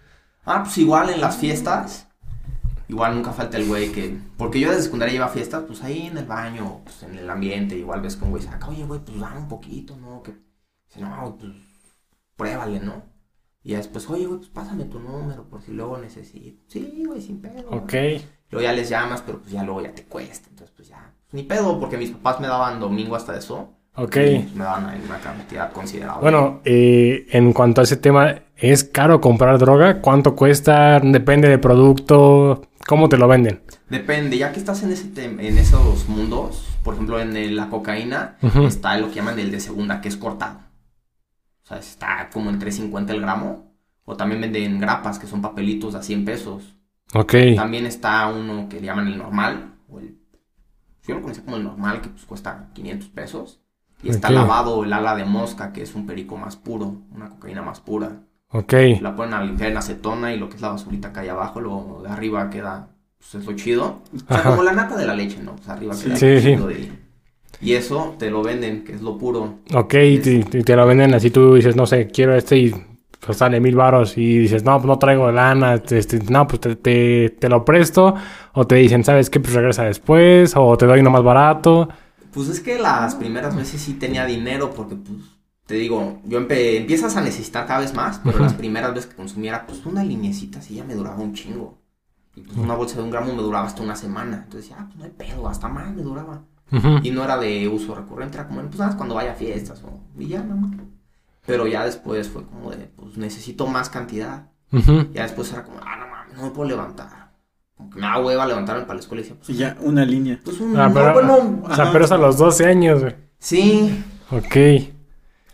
Ah, 0.45 0.63
pues 0.63 0.79
igual 0.79 1.11
en 1.11 1.21
las 1.21 1.37
fiestas. 1.37 2.07
Igual 2.91 3.15
nunca 3.15 3.33
falta 3.33 3.57
el 3.57 3.69
güey 3.69 3.93
que. 3.93 4.19
Porque 4.37 4.59
yo 4.59 4.69
desde 4.69 4.83
secundaria 4.83 5.15
iba 5.15 5.27
a 5.27 5.29
fiestas, 5.29 5.63
pues 5.65 5.81
ahí 5.85 6.09
en 6.09 6.19
el 6.19 6.25
baño, 6.25 6.81
pues 6.83 7.05
en 7.05 7.17
el 7.17 7.31
ambiente. 7.31 7.77
Igual 7.77 8.01
ves 8.01 8.17
con 8.17 8.31
güey 8.31 8.43
saca, 8.43 8.67
oye, 8.67 8.85
güey, 8.85 8.99
pues 8.99 9.21
dame 9.21 9.39
un 9.39 9.49
poquito, 9.49 9.97
¿no? 9.97 10.25
Que. 10.25 10.33
Dice, 10.89 11.01
no, 11.01 11.37
pues 11.39 11.53
pruébale, 12.35 12.81
¿no? 12.81 13.05
Y 13.63 13.75
después, 13.75 14.11
oye, 14.11 14.27
güey, 14.27 14.39
pues 14.39 14.51
pásame 14.51 14.87
tu 14.87 14.99
número 14.99 15.45
por 15.45 15.63
si 15.63 15.71
luego 15.71 15.99
necesito. 15.99 16.65
Sí, 16.67 17.05
güey, 17.07 17.21
sin 17.21 17.41
pedo. 17.41 17.69
güey. 17.69 17.79
Ok. 17.79 18.23
Luego 18.51 18.65
ya 18.65 18.73
les 18.73 18.89
llamas, 18.89 19.23
pero 19.23 19.39
pues 19.39 19.53
ya 19.53 19.63
luego 19.63 19.83
ya 19.83 19.95
te 19.95 20.03
cuesta. 20.07 20.49
Entonces, 20.51 20.75
pues 20.77 20.89
ya. 20.89 21.15
Ni 21.31 21.45
pedo, 21.45 21.79
porque 21.79 21.97
mis 21.97 22.11
papás 22.11 22.41
me 22.41 22.49
daban 22.49 22.81
domingo 22.81 23.15
hasta 23.15 23.39
eso. 23.39 23.73
Ok. 23.95 24.17
Y, 24.17 24.39
pues, 24.41 24.55
me 24.57 24.65
daban 24.65 24.87
ahí 24.87 25.01
una 25.07 25.21
cantidad 25.21 25.71
considerable. 25.71 26.23
Bueno, 26.23 26.61
eh, 26.65 27.27
en 27.31 27.53
cuanto 27.53 27.83
a 27.83 27.85
ese 27.85 27.99
tema, 27.99 28.35
¿es 28.57 28.83
caro 28.83 29.21
comprar 29.21 29.59
droga? 29.59 30.01
¿Cuánto 30.01 30.35
cuesta? 30.35 30.99
Depende 30.99 31.49
del 31.49 31.61
producto. 31.61 32.63
¿Cómo 32.91 33.09
te 33.09 33.17
lo 33.17 33.29
venden? 33.29 33.63
Depende, 33.89 34.37
ya 34.37 34.51
que 34.51 34.59
estás 34.59 34.83
en, 34.83 34.91
ese 34.91 35.13
en 35.25 35.59
esos 35.59 36.09
mundos, 36.09 36.67
por 36.83 36.95
ejemplo 36.95 37.21
en 37.21 37.37
el- 37.37 37.55
la 37.55 37.71
cocaína, 37.71 38.37
está 38.67 38.99
lo 38.99 39.11
que 39.11 39.15
llaman 39.15 39.39
el 39.39 39.53
de 39.53 39.61
segunda, 39.61 40.01
que 40.01 40.09
es 40.09 40.17
cortado. 40.17 40.59
O 41.63 41.67
sea, 41.69 41.79
está 41.79 42.29
como 42.33 42.51
en 42.51 42.59
3.50 42.59 43.11
el 43.13 43.21
gramo. 43.21 43.73
O 44.05 44.17
también 44.17 44.41
venden 44.41 44.81
grapas, 44.81 45.21
que 45.21 45.29
son 45.29 45.41
papelitos 45.41 45.95
a 45.95 46.03
100 46.03 46.25
pesos. 46.25 46.75
Ok. 47.15 47.33
También 47.55 47.87
está 47.87 48.27
uno 48.27 48.69
que 48.69 48.81
le 48.81 48.87
llaman 48.87 49.07
el 49.07 49.19
normal, 49.19 49.75
o 49.89 50.01
el... 50.01 50.19
Yo 51.07 51.15
lo 51.15 51.23
conocía 51.23 51.45
como 51.45 51.59
el 51.59 51.63
normal, 51.63 52.01
que 52.01 52.09
pues 52.09 52.25
cuesta 52.25 52.71
500 52.75 53.09
pesos. 53.11 53.61
Y 54.03 54.09
está 54.11 54.31
lavado 54.35 54.83
el 54.83 54.93
ala 54.93 55.15
de 55.15 55.25
mosca, 55.25 55.73
que 55.73 55.83
es 55.83 55.95
un 55.95 56.07
perico 56.09 56.37
más 56.37 56.57
puro, 56.57 57.03
una 57.13 57.29
cocaína 57.29 57.63
más 57.63 57.79
pura. 57.79 58.23
Ok. 58.53 58.73
La 59.01 59.15
ponen 59.15 59.35
a 59.35 59.45
limpiar 59.45 59.71
en 59.71 59.77
acetona 59.77 60.33
y 60.35 60.39
lo 60.39 60.49
que 60.49 60.57
es 60.57 60.63
la 60.63 60.71
basurita 60.71 61.13
que 61.13 61.21
hay 61.21 61.29
abajo, 61.29 61.61
lo 61.61 62.01
de 62.03 62.09
arriba 62.11 62.51
queda, 62.51 62.89
pues 63.19 63.35
es 63.37 63.47
lo 63.47 63.53
chido. 63.55 64.03
O 64.29 64.35
sea, 64.35 64.43
como 64.45 64.63
la 64.63 64.73
nata 64.73 64.97
de 64.97 65.07
la 65.07 65.15
leche, 65.15 65.43
¿no? 65.43 65.55
Pues 65.57 65.69
arriba 65.69 65.95
queda 66.01 66.17
Sí, 66.17 66.41
sí. 66.41 66.43
chido 66.43 66.71
Y, 66.71 66.93
y 67.61 67.75
eso 67.75 68.17
te 68.19 68.31
lo 68.31 68.43
venden, 68.43 68.85
que 68.85 68.95
es 68.95 69.03
lo 69.03 69.19
puro. 69.19 69.59
Ok, 69.75 69.95
y 69.95 70.19
te, 70.19 70.77
lo 70.77 70.87
venden 70.87 71.15
así. 71.15 71.31
Tú 71.31 71.55
dices, 71.55 71.77
no 71.77 71.87
sé, 71.87 72.09
quiero 72.09 72.35
este 72.35 72.57
y 72.59 72.75
pues 73.21 73.39
sale 73.39 73.61
mil 73.61 73.77
varos. 73.77 74.17
Y 74.19 74.39
dices, 74.39 74.65
no, 74.65 74.77
pues 74.79 74.87
no 74.87 74.99
traigo 74.99 75.31
lana. 75.31 75.75
Este, 75.75 76.19
no, 76.31 76.47
pues 76.47 76.61
te, 76.61 76.77
te, 76.77 77.31
te 77.39 77.49
lo 77.49 77.65
presto. 77.65 78.15
O 78.55 78.67
te 78.67 78.77
dicen, 78.77 79.05
¿sabes 79.05 79.31
qué? 79.31 79.41
Pues 79.41 79.53
regresa 79.55 79.85
después. 79.85 80.55
O 80.57 80.77
te 80.77 80.87
doy 80.87 81.01
uno 81.01 81.11
más 81.11 81.23
barato. 81.23 81.89
Pues 82.33 82.49
es 82.49 82.61
que 82.61 82.79
las 82.79 83.15
primeras 83.17 83.55
veces 83.57 83.81
sí 83.81 83.95
tenía 83.95 84.25
dinero 84.25 84.71
porque, 84.71 84.95
pues, 84.97 85.19
te 85.71 85.77
digo, 85.77 86.21
yo 86.25 86.41
empe- 86.41 86.77
empiezas 86.79 87.17
a 87.17 87.21
necesitar 87.21 87.65
cada 87.65 87.79
vez 87.79 87.95
más, 87.95 88.21
pero 88.25 88.41
las 88.41 88.55
primeras 88.55 88.93
veces 88.93 89.09
que 89.11 89.15
consumiera, 89.15 89.67
pues 89.69 89.87
una 89.87 90.03
linecita 90.03 90.59
así 90.59 90.75
ya 90.75 90.83
me 90.85 90.97
duraba 90.97 91.17
un 91.19 91.33
chingo. 91.33 91.79
Y 92.35 92.41
pues 92.41 92.57
una 92.59 92.75
bolsa 92.75 92.97
de 92.97 93.03
un 93.05 93.11
gramo 93.11 93.33
me 93.33 93.41
duraba 93.43 93.69
hasta 93.69 93.81
una 93.83 93.95
semana. 93.95 94.43
Entonces, 94.47 94.73
ah, 94.77 94.85
pues 94.87 94.99
no 94.99 95.05
hay 95.05 95.11
pedo, 95.13 95.49
hasta 95.49 95.69
más 95.69 95.95
me 95.95 96.03
duraba. 96.03 96.43
Y 97.05 97.13
no 97.13 97.23
era 97.23 97.37
de 97.39 97.69
uso 97.69 97.95
recurrente, 97.95 98.37
era 98.37 98.49
como, 98.49 98.63
pues 98.63 98.79
nada, 98.81 98.97
cuando 98.97 99.15
vaya 99.15 99.31
a 99.31 99.35
fiestas 99.37 99.81
o... 99.85 100.01
Y 100.21 100.27
ya, 100.27 100.41
nada 100.43 100.57
más. 100.57 100.73
Pero 101.47 101.69
ya 101.69 101.85
después 101.85 102.29
fue 102.29 102.45
como 102.45 102.73
de, 102.73 102.91
pues 102.97 103.17
necesito 103.17 103.67
más 103.69 103.89
cantidad. 103.91 104.49
Ya 105.13 105.23
después 105.23 105.53
era 105.53 105.63
como, 105.63 105.79
ah, 105.83 105.97
no 106.01 106.09
mames, 106.09 106.37
no 106.37 106.43
me 106.43 106.51
puedo 106.51 106.69
levantar. 106.69 107.31
Me 107.95 108.01
da 108.01 108.19
hueva 108.21 108.45
levantarme 108.45 108.83
para 108.83 108.95
la 108.95 109.01
escuela 109.01 109.21
y 109.21 109.23
decía, 109.25 109.37
pues, 109.39 109.51
Y 109.51 109.55
ya, 109.55 109.77
una 109.83 110.05
línea. 110.05 110.41
pues 110.45 110.61
un... 110.61 110.77
Ah, 110.77 110.89
no, 110.89 110.95
pero, 110.95 111.13
bueno, 111.13 111.61
o 111.63 111.75
sea, 111.75 111.85
ajá. 111.85 111.93
pero 111.93 112.05
es 112.07 112.11
a 112.13 112.19
los 112.19 112.37
12 112.39 112.67
años, 112.67 113.01
güey. 113.03 113.15
sí, 113.39 114.05
Ok. 114.33 114.57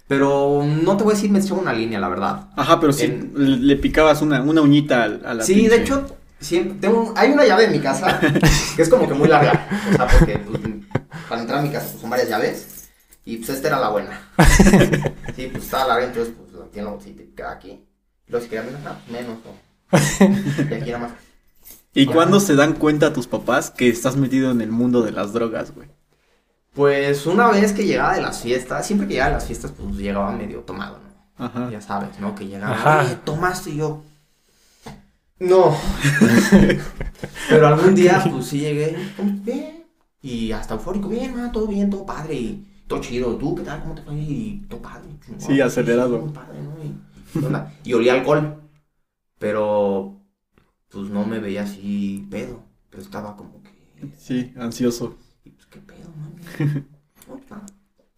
Pero 0.09 0.63
no 0.65 0.97
te 0.97 1.05
voy 1.05 1.13
a 1.13 1.17
decir 1.17 1.31
me 1.31 1.39
echaba 1.41 1.61
una 1.61 1.73
línea, 1.73 1.99
la 2.01 2.09
verdad. 2.09 2.49
Ajá, 2.57 2.79
pero 2.81 2.93
sí 2.93 3.05
En- 3.05 3.67
le 3.67 3.77
picabas 3.77 4.23
una, 4.23 4.41
una 4.43 4.61
uñita 4.63 5.05
a, 5.05 5.35
la 5.35 5.45
Sí, 5.45 5.55
pinche- 5.55 5.69
de 5.71 5.77
hecho, 5.83 6.17
siempre 6.41 6.79
tengo, 6.81 7.13
hay 7.17 7.31
una 7.33 7.45
llave 7.45 7.65
en 7.65 7.73
mi 7.73 7.81
casa 7.81 8.21
que 8.77 8.83
es 8.83 8.89
como 8.89 9.09
que 9.09 9.15
muy 9.15 9.29
larga. 9.29 9.69
O 9.93 9.97
sea, 9.97 10.07
porque 10.07 10.39
pues, 10.39 10.61
para 11.29 11.41
entrar 11.41 11.59
a 11.59 11.63
mi 11.63 11.71
casa 11.71 11.89
pues, 11.91 12.01
son 12.01 12.11
varias 12.11 12.29
llaves. 12.29 12.89
Y 13.25 13.39
pues 13.39 13.51
esta 13.51 13.69
era 13.69 13.81
la 13.81 13.89
buena. 13.91 14.21
Sí, 15.35 15.49
pues 15.53 15.65
estaba 15.65 15.89
larga, 15.89 16.07
entonces 16.07 16.33
pues 16.39 16.53
la 16.59 16.67
tiene 16.71 16.89
bolsita 16.89 17.23
y 17.23 17.27
queda 17.27 17.53
aquí. 17.53 17.85
Luego 18.29 18.43
si 18.45 18.49
quería 18.51 18.65
menos, 18.65 18.81
ah, 18.87 18.99
menos. 19.11 19.39
O... 19.45 19.97
Y 20.71 20.75
aquí 20.75 20.89
era 20.91 20.99
más. 20.99 21.11
¿Y 21.93 22.07
cuándo 22.07 22.41
se 22.41 22.55
dan 22.57 22.75
cuenta 22.75 23.13
tus 23.13 23.27
papás 23.27 23.71
que 23.71 23.89
estás 23.89 24.17
metido 24.17 24.51
en 24.51 24.61
el 24.61 24.71
mundo 24.71 25.03
de 25.03 25.13
las 25.13 25.33
drogas, 25.33 25.75
güey? 25.75 25.89
Pues 26.77 27.25
una 27.25 27.49
vez 27.49 27.73
que 27.73 27.87
llegaba 27.87 28.15
de 28.15 28.21
las 28.21 28.43
fiestas, 28.43 28.87
siempre 28.87 29.09
que 29.09 29.15
llegaba 29.15 29.31
de 29.31 29.37
las 29.37 29.47
fiestas, 29.47 29.73
pues 29.73 29.97
llegaba 29.97 30.31
medio 30.33 30.61
tomado, 30.61 30.99
¿no? 30.99 31.45
Ajá. 31.45 31.71
Ya 31.71 31.81
sabes, 31.81 32.21
¿no? 32.21 32.35
Que 32.35 32.47
llegaba, 32.47 33.03
oye, 33.03 33.17
tomaste 33.25 33.71
y 33.71 33.77
yo. 33.79 34.03
No. 35.39 35.75
Pero 37.49 37.67
algún 37.67 37.95
día, 37.95 38.23
pues 38.31 38.47
sí 38.47 38.61
llegué, 38.61 38.95
bien. 39.43 39.87
Y 40.21 40.53
hasta 40.53 40.75
eufórico, 40.75 41.09
bien, 41.09 41.35
man, 41.35 41.51
todo 41.51 41.67
bien, 41.67 41.89
todo 41.89 42.05
padre. 42.05 42.35
Y 42.35 42.67
todo 42.87 43.01
chido. 43.01 43.37
¿Tú 43.37 43.55
qué 43.55 43.63
tal? 43.63 43.81
¿Cómo 43.81 43.95
te 43.95 44.03
fue? 44.03 44.15
Y 44.15 44.67
todo 44.69 44.83
padre. 44.83 45.09
Sí, 45.39 45.61
acelerado. 45.63 46.19
muy 46.19 46.33
padre, 46.33 46.59
¿no? 46.61 46.85
Y, 46.85 47.41
¿qué 47.41 47.47
onda? 47.47 47.73
y 47.85 47.95
olía 47.95 48.13
alcohol. 48.13 48.63
Pero, 49.39 50.21
pues 50.91 51.09
no 51.09 51.25
me 51.25 51.39
veía 51.39 51.63
así 51.63 52.27
pedo. 52.31 52.63
Pero 52.91 53.03
estaba 53.03 53.35
como 53.35 53.63
que. 53.63 54.11
Sí, 54.19 54.53
ansioso. 54.59 55.17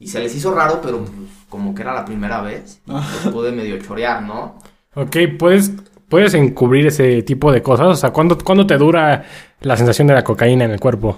Y 0.01 0.07
se 0.07 0.21
les 0.21 0.33
hizo 0.37 0.55
raro, 0.55 0.81
pero 0.81 0.99
pues 1.05 1.29
como 1.49 1.75
que 1.75 1.83
era 1.83 1.93
la 1.93 2.05
primera 2.05 2.41
vez. 2.41 2.81
Y, 2.87 2.93
pues, 2.93 3.33
pude 3.33 3.51
medio 3.51 3.79
chorear, 3.81 4.23
¿no? 4.23 4.57
Ok, 4.95 5.17
¿puedes, 5.37 5.73
¿puedes 6.09 6.35
encubrir 6.35 6.87
ese 6.87 7.23
tipo 7.23 7.51
de 7.51 7.63
cosas? 7.63 7.87
O 7.89 7.95
sea, 7.97 8.11
¿cuándo, 8.11 8.39
¿cuándo 8.39 8.65
te 8.65 8.79
dura 8.79 9.25
la 9.61 9.77
sensación 9.77 10.07
de 10.07 10.15
la 10.15 10.23
cocaína 10.23 10.67
en 10.67 10.71
el 10.71 10.79
cuerpo? 10.79 11.17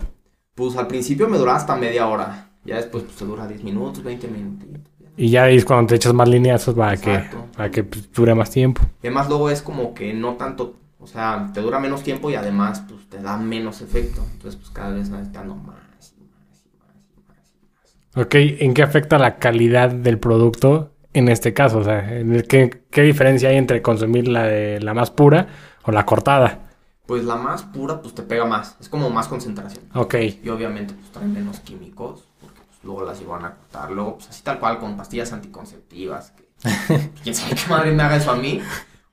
Pues 0.55 0.77
al 0.77 0.87
principio 0.87 1.29
me 1.29 1.37
duraba 1.37 1.59
hasta 1.59 1.77
media 1.77 2.07
hora. 2.07 2.51
Ya 2.65 2.77
después 2.77 3.05
pues 3.05 3.17
te 3.17 3.25
dura 3.25 3.47
10 3.47 3.65
minutos, 3.65 4.03
20 4.03 4.29
minutos. 4.29 4.69
Y 5.17 5.29
ya 5.29 5.49
es 5.49 5.65
cuando 5.65 5.89
te 5.89 5.97
echas 5.97 6.15
más 6.15 6.29
lineazos 6.29 6.75
para 6.75 6.97
que, 6.97 7.15
Exacto. 7.15 7.47
para 7.55 7.71
que 7.71 7.85
pues, 7.85 8.11
dure 8.13 8.35
más 8.35 8.51
tiempo. 8.51 8.83
Y 9.03 9.07
además 9.07 9.29
luego 9.29 9.51
es 9.51 9.61
como 9.61 9.93
que 9.93 10.15
no 10.15 10.37
tanto, 10.37 10.77
o 10.99 11.07
sea, 11.07 11.51
te 11.53 11.61
dura 11.61 11.79
menos 11.79 12.03
tiempo 12.03 12.31
y 12.31 12.35
además 12.35 12.83
pues 12.89 13.09
te 13.09 13.21
da 13.21 13.37
menos 13.37 13.83
efecto. 13.83 14.23
Entonces 14.33 14.57
pues 14.57 14.71
cada 14.71 14.91
vez 14.91 15.09
y 15.09 15.11
más 15.11 15.27
y 15.27 15.29
más 15.29 16.65
y 16.65 17.27
más 17.27 17.55
y 17.55 17.67
más. 17.67 17.97
Ok, 18.17 18.35
¿en 18.37 18.75
qué 18.75 18.83
afecta 18.83 19.19
la 19.19 19.39
calidad 19.39 19.91
del 19.91 20.19
producto 20.19 20.93
en 21.13 21.29
este 21.29 21.55
caso? 21.55 21.79
O 21.79 21.85
sea, 21.85 22.19
¿en 22.19 22.33
el- 22.35 22.47
¿qué, 22.47 22.83
qué 22.91 23.03
diferencia 23.03 23.51
hay 23.51 23.57
entre 23.57 23.83
consumir 23.83 24.27
la, 24.29 24.45
de, 24.45 24.81
la 24.81 24.95
más 24.95 25.11
pura 25.11 25.49
o 25.85 25.93
la 25.93 26.05
cortada? 26.07 26.61
Pues 27.07 27.25
la 27.25 27.37
más 27.37 27.63
pura 27.65 28.01
pues 28.03 28.15
te 28.15 28.23
pega 28.23 28.45
más, 28.45 28.77
es 28.81 28.89
como 28.89 29.11
más 29.11 29.27
concentración. 29.29 29.85
Ok, 29.95 30.15
Y 30.45 30.49
obviamente 30.49 30.95
pues 30.95 31.11
traen 31.11 31.33
menos 31.33 31.59
químicos, 31.61 32.25
porque 32.41 32.61
pues 32.67 32.79
luego 32.85 33.05
las 33.05 33.21
iban 33.21 33.45
a 33.45 33.55
cortar. 33.57 33.91
Luego 33.91 34.15
pues 34.17 34.29
así 34.29 34.43
tal 34.43 34.61
cual 34.61 34.79
con 34.79 34.97
pastillas 34.97 35.33
anticonceptivas. 35.33 36.33
Que, 36.33 36.49
¿Quién 37.23 37.35
sabe 37.35 37.55
qué 37.57 37.69
madre 37.69 37.93
me 37.93 38.03
haga 38.03 38.17
eso 38.17 38.31
a 38.31 38.37
mí? 38.37 38.61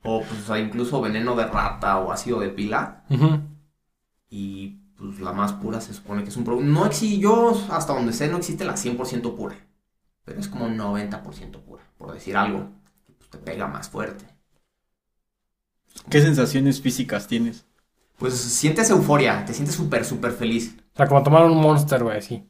O 0.04 0.22
pues 0.22 0.42
o 0.42 0.46
sea, 0.46 0.58
incluso 0.58 1.00
veneno 1.00 1.34
de 1.34 1.46
rata 1.46 1.98
o 1.98 2.12
ácido 2.12 2.38
de 2.40 2.50
pila. 2.50 3.02
Ujú. 3.10 3.40
Y 4.30 4.78
pues 4.98 5.20
la 5.20 5.32
más 5.32 5.52
pura 5.52 5.80
se 5.80 5.94
supone 5.94 6.24
que 6.24 6.30
es 6.30 6.36
un 6.36 6.44
producto. 6.44 6.68
No 6.68 6.84
existe, 6.86 7.18
yo 7.18 7.56
hasta 7.70 7.94
donde 7.94 8.12
sé 8.12 8.28
no 8.28 8.38
existe 8.38 8.64
la 8.64 8.74
100% 8.74 9.36
pura. 9.36 9.56
Pero 10.24 10.40
es 10.40 10.48
como 10.48 10.68
90% 10.68 11.60
pura, 11.62 11.82
por 11.96 12.12
decir 12.12 12.36
algo. 12.36 12.68
Pues 13.16 13.30
te 13.30 13.38
pega 13.38 13.66
más 13.68 13.88
fuerte. 13.88 14.26
¿Qué 16.10 16.20
sensaciones 16.20 16.80
físicas 16.80 17.26
tienes? 17.28 17.64
Pues 18.18 18.34
sientes 18.34 18.90
euforia, 18.90 19.44
te 19.44 19.54
sientes 19.54 19.74
súper, 19.76 20.04
súper 20.04 20.32
feliz. 20.32 20.74
o 20.94 20.96
sea, 20.96 21.06
como 21.06 21.22
tomar 21.22 21.44
un 21.44 21.56
monster, 21.60 22.02
güey, 22.02 22.18
así. 22.18 22.44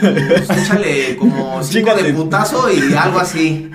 Pues, 0.00 0.50
échale 0.50 1.16
como 1.16 1.62
cinco 1.62 1.94
de 1.94 2.02
Chíngate. 2.02 2.14
putazo 2.14 2.72
y 2.72 2.92
algo 2.94 3.18
así. 3.20 3.70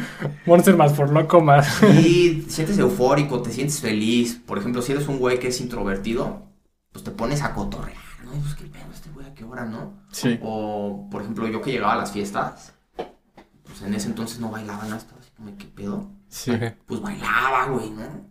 Monster 0.46 0.76
más 0.76 0.94
por 0.94 1.10
loco 1.12 1.40
más. 1.40 1.82
Y 1.84 2.42
te 2.46 2.52
sientes 2.52 2.78
eufórico, 2.80 3.42
te 3.42 3.52
sientes 3.52 3.80
feliz. 3.80 4.42
Por 4.46 4.58
ejemplo, 4.58 4.82
si 4.82 4.92
eres 4.92 5.08
un 5.08 5.20
güey 5.20 5.40
que 5.40 5.48
es 5.48 5.62
introvertido, 5.62 6.51
pues 6.92 7.04
te 7.04 7.12
pones 7.12 7.42
a 7.42 7.54
cotorrear 7.54 8.12
no, 8.24 8.32
pues 8.42 8.56
qué 8.56 8.66
pedo 8.66 8.92
este 8.94 9.10
güey, 9.12 9.28
a 9.28 9.34
qué 9.34 9.44
hora, 9.44 9.66
¿no? 9.66 9.94
Sí. 10.12 10.40
O, 10.42 11.08
por 11.12 11.22
ejemplo, 11.22 11.48
yo 11.48 11.62
que 11.62 11.72
llegaba 11.72 11.94
a 11.94 11.98
las 11.98 12.12
fiestas, 12.12 12.74
pues 13.64 13.82
en 13.82 13.94
ese 13.94 14.08
entonces 14.08 14.40
no 14.40 14.50
bailaba 14.50 14.84
nada, 14.84 14.98
estaba 14.98 15.20
así 15.20 15.32
como, 15.36 15.58
¿qué 15.58 15.66
pedo? 15.66 16.12
Sí. 16.28 16.54
Pues 16.86 17.02
bailaba, 17.02 17.68
güey, 17.68 17.90
¿no? 17.90 18.30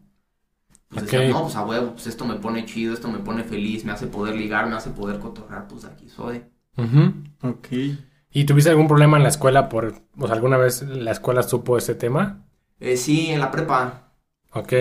Pues 0.88 1.04
decía, 1.04 1.28
no, 1.28 1.42
pues 1.42 1.54
a 1.54 1.64
huevo, 1.64 1.92
pues 1.92 2.06
esto 2.06 2.24
me 2.24 2.36
pone 2.36 2.64
chido, 2.64 2.94
esto 2.94 3.08
me 3.08 3.18
pone 3.18 3.44
feliz, 3.44 3.84
me 3.84 3.92
hace 3.92 4.06
poder 4.06 4.34
ligar, 4.34 4.68
me 4.68 4.74
hace 4.74 4.90
poder 4.90 5.20
cotorrear, 5.20 5.68
pues 5.68 5.84
aquí 5.84 6.08
soy. 6.08 6.44
Ujú. 6.76 7.12
Ok. 7.42 7.68
¿Y 8.32 8.44
tuviste 8.44 8.70
algún 8.70 8.88
problema 8.88 9.16
en 9.16 9.22
la 9.22 9.28
escuela 9.28 9.68
por, 9.68 9.94
o 10.18 10.26
sea, 10.26 10.34
alguna 10.34 10.56
vez 10.56 10.82
la 10.82 11.12
escuela 11.12 11.42
supo 11.42 11.78
ese 11.78 11.94
tema? 11.94 12.44
Eh, 12.80 12.96
sí, 12.96 13.28
en 13.28 13.40
la 13.40 13.50
prepa, 13.50 14.14
Ok. 14.52 14.72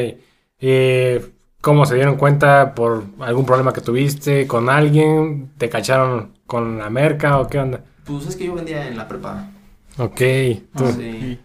Eh, 0.61 1.33
¿Cómo 1.61 1.85
se 1.85 1.95
dieron 1.95 2.15
cuenta 2.15 2.73
por 2.73 3.03
algún 3.19 3.45
problema 3.45 3.73
que 3.73 3.81
tuviste 3.81 4.47
con 4.47 4.69
alguien? 4.69 5.51
¿Te 5.57 5.69
cacharon 5.69 6.31
con 6.45 6.77
la 6.79 6.89
merca 6.89 7.39
o 7.39 7.47
qué 7.47 7.59
onda? 7.59 7.81
pues 8.05 8.25
es 8.25 8.35
que 8.35 8.45
yo 8.47 8.55
vendía 8.55 8.87
en 8.87 8.97
la 8.97 9.07
prepa. 9.07 9.45
Ok. 9.99 10.21
tú- 10.75 10.85
Sí. 10.97 11.39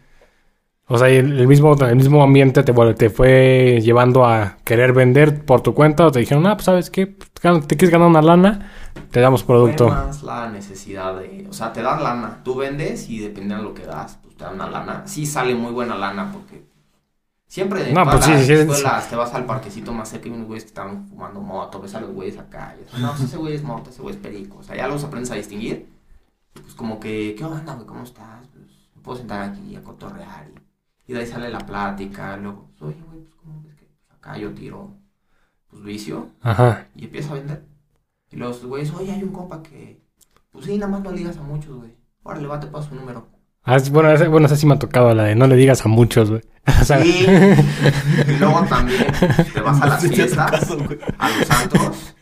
O 0.87 0.99
sea, 0.99 1.09
el, 1.09 1.47
mismo, 1.49 1.75
el 1.83 1.97
mismo 1.97 2.23
ambiente 2.23 2.63
te, 2.63 2.73
te 2.95 3.09
fue 3.11 3.81
llevando 3.83 4.27
a 4.27 4.59
querer 4.65 4.93
vender 4.93 5.43
por 5.45 5.63
tu 5.63 5.73
cuenta 5.75 6.07
o 6.07 6.13
te 6.13 6.21
dijeron, 6.21 6.47
ah, 6.47 6.55
pues 6.57 6.67
sabes 6.67 6.91
qué, 6.91 7.07
te 7.07 7.77
quieres 7.77 7.91
ganar 7.91 8.09
una 8.09 8.21
lana, 8.21 8.71
te 9.11 9.21
damos 9.21 9.45
Fue 9.45 9.55
producto. 9.57 9.89
más 9.89 10.23
la 10.23 10.51
necesidad 10.51 11.19
de, 11.19 11.47
o 11.49 11.55
sea, 11.55 11.73
te 11.73 11.81
dan 11.83 12.03
lana, 12.03 12.41
tú 12.45 12.55
vendes 12.57 13.09
y 13.09 13.19
dependiendo 13.19 13.57
de 13.57 13.63
lo 13.71 13.75
que 13.75 13.85
das, 13.87 14.19
pues 14.23 14.37
te 14.37 14.45
dan 14.45 14.55
una 14.57 14.69
lana. 14.69 15.03
Sí 15.07 15.25
sale 15.25 15.55
muy 15.55 15.73
buena 15.73 15.97
lana 15.97 16.31
porque 16.33 16.63
siempre 17.55 17.89
en 17.89 17.95
No, 17.95 18.03
todas 18.03 18.17
pues 18.17 18.29
las 18.31 18.41
sí, 18.41 18.47
sí. 18.47 18.53
escuelas 18.53 19.09
te 19.09 19.15
vas 19.17 19.33
al 19.33 19.47
parquecito 19.47 19.93
más 19.93 20.09
cerca 20.09 20.29
y 20.29 20.33
unos 20.33 20.49
güeyes 20.49 20.65
que 20.65 20.69
están 20.69 21.07
fumando 21.07 21.41
moto, 21.41 21.81
ves 21.81 21.95
a 21.95 22.01
los 22.01 22.11
güeyes 22.11 22.37
acá. 22.37 22.75
Y 22.79 22.83
eso, 22.85 22.99
no, 22.99 23.11
pues 23.13 23.23
ese 23.23 23.37
güey 23.37 23.55
es 23.55 23.63
moto, 23.63 23.91
ese 23.91 24.03
güey 24.03 24.15
es 24.17 24.21
perico. 24.21 24.59
O 24.59 24.63
sea, 24.65 24.77
ya 24.77 24.89
los 24.89 25.05
aprendes 25.05 25.31
a 25.31 25.37
distinguir. 25.37 25.89
Pues 26.53 26.75
como 26.75 26.99
que, 26.99 27.35
¿qué 27.39 27.45
onda, 27.45 27.75
güey? 27.75 27.87
¿Cómo 27.87 28.03
estás? 28.03 28.47
Pues 28.53 28.65
me 28.97 29.03
puedo 29.03 29.19
sentar 29.19 29.51
aquí 29.51 29.77
a 29.77 29.83
cotorrear 29.85 30.49
y, 31.07 31.11
y 31.13 31.15
de 31.15 31.21
ahí 31.21 31.27
sale 31.27 31.49
la 31.49 31.61
plática. 31.61 32.37
Luego, 32.37 32.71
pues, 32.79 32.83
oye, 32.95 33.03
güey, 33.07 33.21
pues 33.21 33.35
cómo 33.37 33.63
ves 33.63 33.75
que 33.77 33.85
pues, 33.87 34.11
acá 34.19 34.37
yo 34.37 34.53
tiro 34.53 34.91
pues 35.69 35.83
vicio 35.85 36.31
Ajá. 36.43 36.89
y 36.97 37.05
empieza 37.05 37.31
a 37.31 37.35
vender. 37.35 37.65
Y 38.33 38.37
los 38.37 38.65
güeyes, 38.65 38.93
oye, 38.95 39.13
hay 39.13 39.23
un 39.23 39.31
compa 39.33 39.63
que, 39.63 40.03
pues 40.51 40.65
sí, 40.65 40.77
nada 40.77 40.91
más 40.91 41.03
no 41.03 41.13
le 41.13 41.19
digas 41.19 41.37
a 41.37 41.43
muchos, 41.43 41.77
güey. 41.77 41.95
Órale, 42.25 42.49
va, 42.49 42.59
te 42.59 42.67
paso 42.67 42.89
su 42.89 42.95
número. 42.97 43.29
Ah, 43.65 43.79
bueno, 43.91 44.11
ese, 44.13 44.29
bueno, 44.29 44.47
esa 44.47 44.57
sí 44.57 44.67
me 44.67 44.75
ha 44.75 44.79
tocado, 44.79 45.15
la 45.15 45.25
de 45.25 45.35
no 45.35 45.47
le 45.47 45.57
digas 45.57 45.85
a 45.85 45.89
muchos, 45.89 46.31
güey. 46.31 46.43
O 46.81 46.85
sea, 46.85 47.03
Sí. 47.03 47.27
y 48.29 48.33
luego 48.39 48.63
también 48.69 49.07
pues, 49.19 49.53
te 49.53 49.61
vas 49.61 49.81
a 49.81 49.87
las 49.87 50.01
Sí, 50.03 50.09
fiestas, 50.09 50.51
caso, 50.51 50.79
a 51.19 51.29
los 51.31 51.51
antros. 51.51 52.15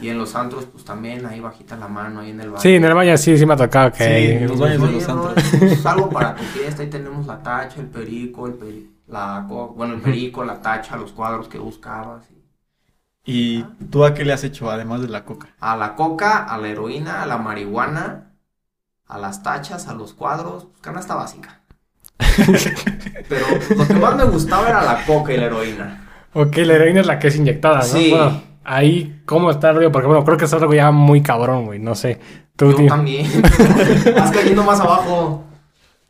Y 0.00 0.08
en 0.08 0.18
los 0.18 0.34
antros, 0.34 0.66
pues 0.66 0.84
también 0.84 1.24
ahí 1.26 1.40
bajita 1.40 1.76
la 1.76 1.88
mano, 1.88 2.20
ahí 2.20 2.30
en 2.30 2.40
el 2.40 2.50
bar. 2.50 2.60
Sí, 2.60 2.74
en 2.74 2.84
el 2.84 2.94
baño 2.94 3.16
sí, 3.16 3.36
sí 3.38 3.46
me 3.46 3.54
ha 3.54 3.56
tocado 3.56 3.92
que... 3.92 4.38
Sí, 4.40 4.46
los 4.46 4.58
baños 4.58 4.82
de 4.82 4.92
los 4.92 5.08
antros. 5.08 5.34
Pues, 5.58 5.86
algo 5.86 6.08
para 6.10 6.34
tu 6.34 6.42
fiesta, 6.44 6.82
ahí 6.82 6.90
tenemos 6.90 7.26
la 7.26 7.42
tacha, 7.42 7.80
el 7.80 7.86
perico, 7.86 8.46
el 8.46 8.54
peri- 8.58 8.90
la, 9.06 9.40
bueno, 9.48 9.94
el 9.94 10.00
perico, 10.00 10.44
la 10.44 10.60
tacha, 10.60 10.96
los 10.96 11.12
cuadros 11.12 11.48
que 11.48 11.58
buscabas. 11.58 12.24
y- 12.30 12.38
¿Y 13.30 13.62
tú 13.90 14.04
a 14.04 14.14
qué 14.14 14.24
le 14.24 14.32
has 14.32 14.42
hecho 14.44 14.70
además 14.70 15.02
de 15.02 15.08
la 15.08 15.24
coca? 15.24 15.48
A 15.60 15.76
la 15.76 15.94
coca, 15.96 16.44
a 16.44 16.58
la 16.58 16.68
heroína, 16.68 17.22
a 17.22 17.26
la 17.26 17.38
marihuana, 17.38 18.32
a 19.08 19.18
las 19.18 19.42
tachas, 19.42 19.88
a 19.88 19.94
los 19.94 20.12
cuadros, 20.14 20.64
pues, 20.66 20.80
canasta 20.80 21.14
básica. 21.14 21.60
Pero 23.28 23.46
lo 23.76 23.86
que 23.86 23.94
más 23.94 24.16
me 24.16 24.24
gustaba 24.24 24.68
era 24.68 24.82
la 24.84 25.04
coca 25.04 25.32
y 25.32 25.36
la 25.36 25.46
heroína. 25.46 26.08
Ok, 26.34 26.56
la 26.58 26.74
heroína 26.74 27.00
es 27.00 27.06
la 27.06 27.18
que 27.18 27.28
es 27.28 27.36
inyectada, 27.36 27.78
¿no? 27.78 27.84
Sí. 27.84 28.10
Bueno, 28.10 28.42
ahí, 28.64 29.22
¿cómo 29.24 29.50
está 29.50 29.70
el 29.70 29.76
rollo? 29.76 29.92
Porque, 29.92 30.06
bueno, 30.08 30.24
creo 30.24 30.36
que 30.36 30.44
es 30.44 30.52
algo 30.52 30.72
ya 30.74 30.90
muy 30.90 31.22
cabrón, 31.22 31.66
güey, 31.66 31.78
no 31.78 31.94
sé. 31.94 32.18
Tú, 32.56 32.70
Yo 32.72 32.76
tío. 32.76 32.86
también. 32.88 33.26
Vas 34.16 34.30
cayendo 34.30 34.62
más 34.64 34.80
abajo. 34.80 35.44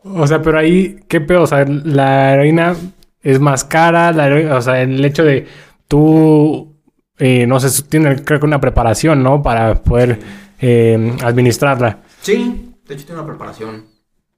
O 0.02 0.26
sea, 0.26 0.40
pero 0.42 0.58
ahí, 0.58 1.00
¿qué 1.08 1.20
pedo? 1.20 1.42
O 1.42 1.46
sea, 1.46 1.64
la 1.66 2.34
heroína 2.34 2.74
es 3.22 3.38
más 3.40 3.64
cara, 3.64 4.12
la 4.12 4.26
heroína- 4.28 4.54
o 4.56 4.62
sea, 4.62 4.80
el 4.80 5.04
hecho 5.04 5.24
de 5.24 5.46
tú, 5.88 6.74
eh, 7.18 7.46
no 7.46 7.60
sé, 7.60 7.82
tiene 7.84 8.22
creo 8.24 8.40
que 8.40 8.46
una 8.46 8.60
preparación, 8.60 9.22
¿no? 9.22 9.42
Para 9.42 9.74
poder 9.74 10.18
eh, 10.60 11.16
administrarla. 11.22 11.98
Sí, 12.22 12.67
de 12.88 12.94
hecho 12.94 13.06
tiene 13.06 13.20
una 13.20 13.28
preparación. 13.28 13.86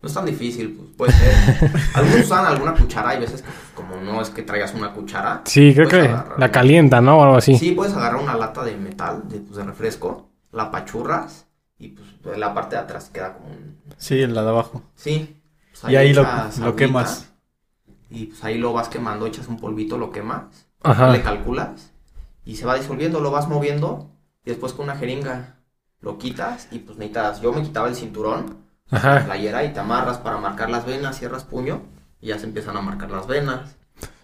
No 0.02 0.09
es 0.09 0.14
tan 0.14 0.25
difícil, 0.25 0.73
pues 0.73 0.88
puede 0.97 1.12
ser. 1.12 1.71
Algunos 1.95 2.21
usan 2.25 2.47
alguna 2.47 2.73
cuchara, 2.75 3.11
hay 3.11 3.21
veces 3.21 3.42
que 3.42 3.49
pues, 3.49 3.59
como 3.75 3.97
no 4.00 4.23
es 4.23 4.30
que 4.30 4.42
traigas 4.42 4.73
una 4.75 4.92
cuchara. 4.95 5.42
Sí, 5.45 5.73
creo 5.75 5.88
que 5.88 6.02
la 6.09 6.35
una- 6.38 6.50
calienta, 6.50 7.00
¿no? 7.02 7.19
O 7.19 7.23
algo 7.23 7.37
así. 7.37 7.57
Sí, 7.59 7.73
puedes 7.73 7.92
agarrar 7.95 8.21
una 8.21 8.35
lata 8.35 8.64
de 8.64 8.76
metal, 8.76 9.28
de, 9.28 9.40
pues, 9.40 9.57
de 9.57 9.64
refresco, 9.64 10.30
la 10.52 10.71
pachurras 10.71 11.47
y 11.78 11.88
pues 12.23 12.38
la 12.38 12.54
parte 12.54 12.76
de 12.76 12.83
atrás 12.83 13.11
queda 13.12 13.35
como 13.35 13.49
un... 13.50 13.78
Sí, 13.99 14.26
la 14.26 14.42
de 14.42 14.49
abajo. 14.49 14.83
Sí. 14.95 15.37
pues, 15.78 15.92
Y 15.92 15.97
ahí 15.97 16.14
lo, 16.14 16.26
lo 16.61 16.76
quemas. 16.76 17.30
Y 18.09 18.26
pues 18.26 18.42
ahí 18.42 18.57
lo 18.59 18.73
vas 18.73 18.88
quemando, 18.88 19.26
echas 19.26 19.49
un 19.49 19.59
polvito, 19.59 19.99
lo 19.99 20.11
quemas, 20.11 20.66
Ajá. 20.83 21.12
le 21.12 21.23
calculas 21.23 21.92
y 22.47 22.57
se 22.57 22.64
va 22.66 22.75
disolviendo, 22.75 23.21
lo 23.21 23.30
vas 23.30 23.49
moviendo 23.49 24.11
y 24.47 24.50
después 24.50 24.73
con 24.73 24.85
una 24.85 24.97
jeringa 24.97 25.60
lo 26.00 26.19
quitas 26.19 26.69
y 26.71 26.80
pues 26.80 26.99
necesitas, 26.99 27.40
yo 27.40 27.52
me 27.52 27.62
quitaba 27.62 27.88
el 27.88 27.95
cinturón, 27.95 28.64
la 28.90 29.25
playera 29.25 29.64
y 29.64 29.73
te 29.73 29.80
amarras 29.80 30.19
para 30.19 30.38
marcar 30.38 30.71
las 30.71 30.87
venas, 30.87 31.19
cierras 31.19 31.45
puño 31.45 31.83
y 32.21 32.28
ya 32.28 32.38
se 32.38 32.47
empiezan 32.47 32.76
a 32.76 32.80
marcar 32.80 33.11
las 33.11 33.26
venas. 33.26 33.76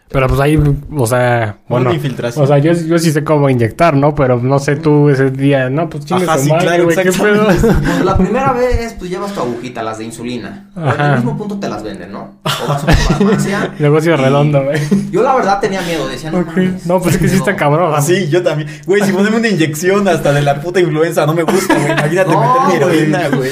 Pero 0.08 0.28
pues 0.28 0.40
ahí, 0.40 0.56
o 0.96 1.06
sea, 1.06 1.56
bueno. 1.68 1.92
Infiltración. 1.92 2.44
O 2.44 2.46
sea, 2.46 2.58
yo, 2.58 2.72
yo 2.72 2.96
sí 2.96 3.10
sé 3.10 3.24
cómo 3.24 3.50
inyectar, 3.50 3.96
¿no? 3.96 4.14
Pero 4.14 4.38
no 4.40 4.60
sé 4.60 4.76
tú 4.76 5.08
ese 5.10 5.32
día, 5.32 5.68
no, 5.68 5.90
pues 5.90 6.04
chingue 6.04 6.24
Ajá, 6.24 6.38
sí, 6.38 6.48
madre, 6.48 6.64
claro, 6.64 6.84
güey, 6.84 6.96
qué 6.96 7.12
pedo. 7.12 7.46
Pues 7.56 8.04
la 8.04 8.16
primera 8.16 8.52
vez 8.52 8.94
pues 8.98 9.10
llevas 9.10 9.32
tu 9.32 9.40
agujita, 9.40 9.82
las 9.82 9.98
de 9.98 10.04
insulina. 10.04 10.70
O 10.76 10.80
en 10.80 10.88
Ajá. 10.88 11.08
el 11.10 11.16
mismo 11.16 11.36
punto 11.36 11.58
te 11.58 11.68
las 11.68 11.82
venden, 11.82 12.12
¿no? 12.12 12.38
O 12.44 12.68
vas 12.68 12.82
a 12.82 12.86
una 12.86 12.94
farmacia. 12.96 13.74
Negocio 13.80 14.14
y- 14.14 14.16
redondo, 14.16 14.62
güey. 14.64 14.78
Yo 15.10 15.22
la 15.24 15.34
verdad 15.34 15.58
tenía 15.60 15.82
miedo, 15.82 16.06
decía, 16.08 16.30
no 16.30 16.38
Ok. 16.38 16.46
mames, 16.56 16.86
No, 16.86 17.00
pues 17.00 17.16
es 17.16 17.20
que 17.20 17.28
sí 17.28 17.36
está 17.36 17.56
cabrón. 17.56 17.92
Ah, 17.94 18.00
sí, 18.00 18.28
yo 18.28 18.42
también. 18.44 18.70
Güey, 18.86 19.02
si 19.02 19.10
ponemos 19.12 19.40
una 19.40 19.48
inyección 19.48 20.06
hasta 20.06 20.32
de 20.32 20.42
la 20.42 20.60
puta 20.60 20.78
influenza, 20.80 21.26
no 21.26 21.34
me 21.34 21.42
gusta, 21.42 21.74
güey. 21.74 21.90
Imagínate 21.90 22.30
No, 22.30 22.40
meterme 22.40 22.76
heroína, 22.76 23.28
güey. 23.36 23.50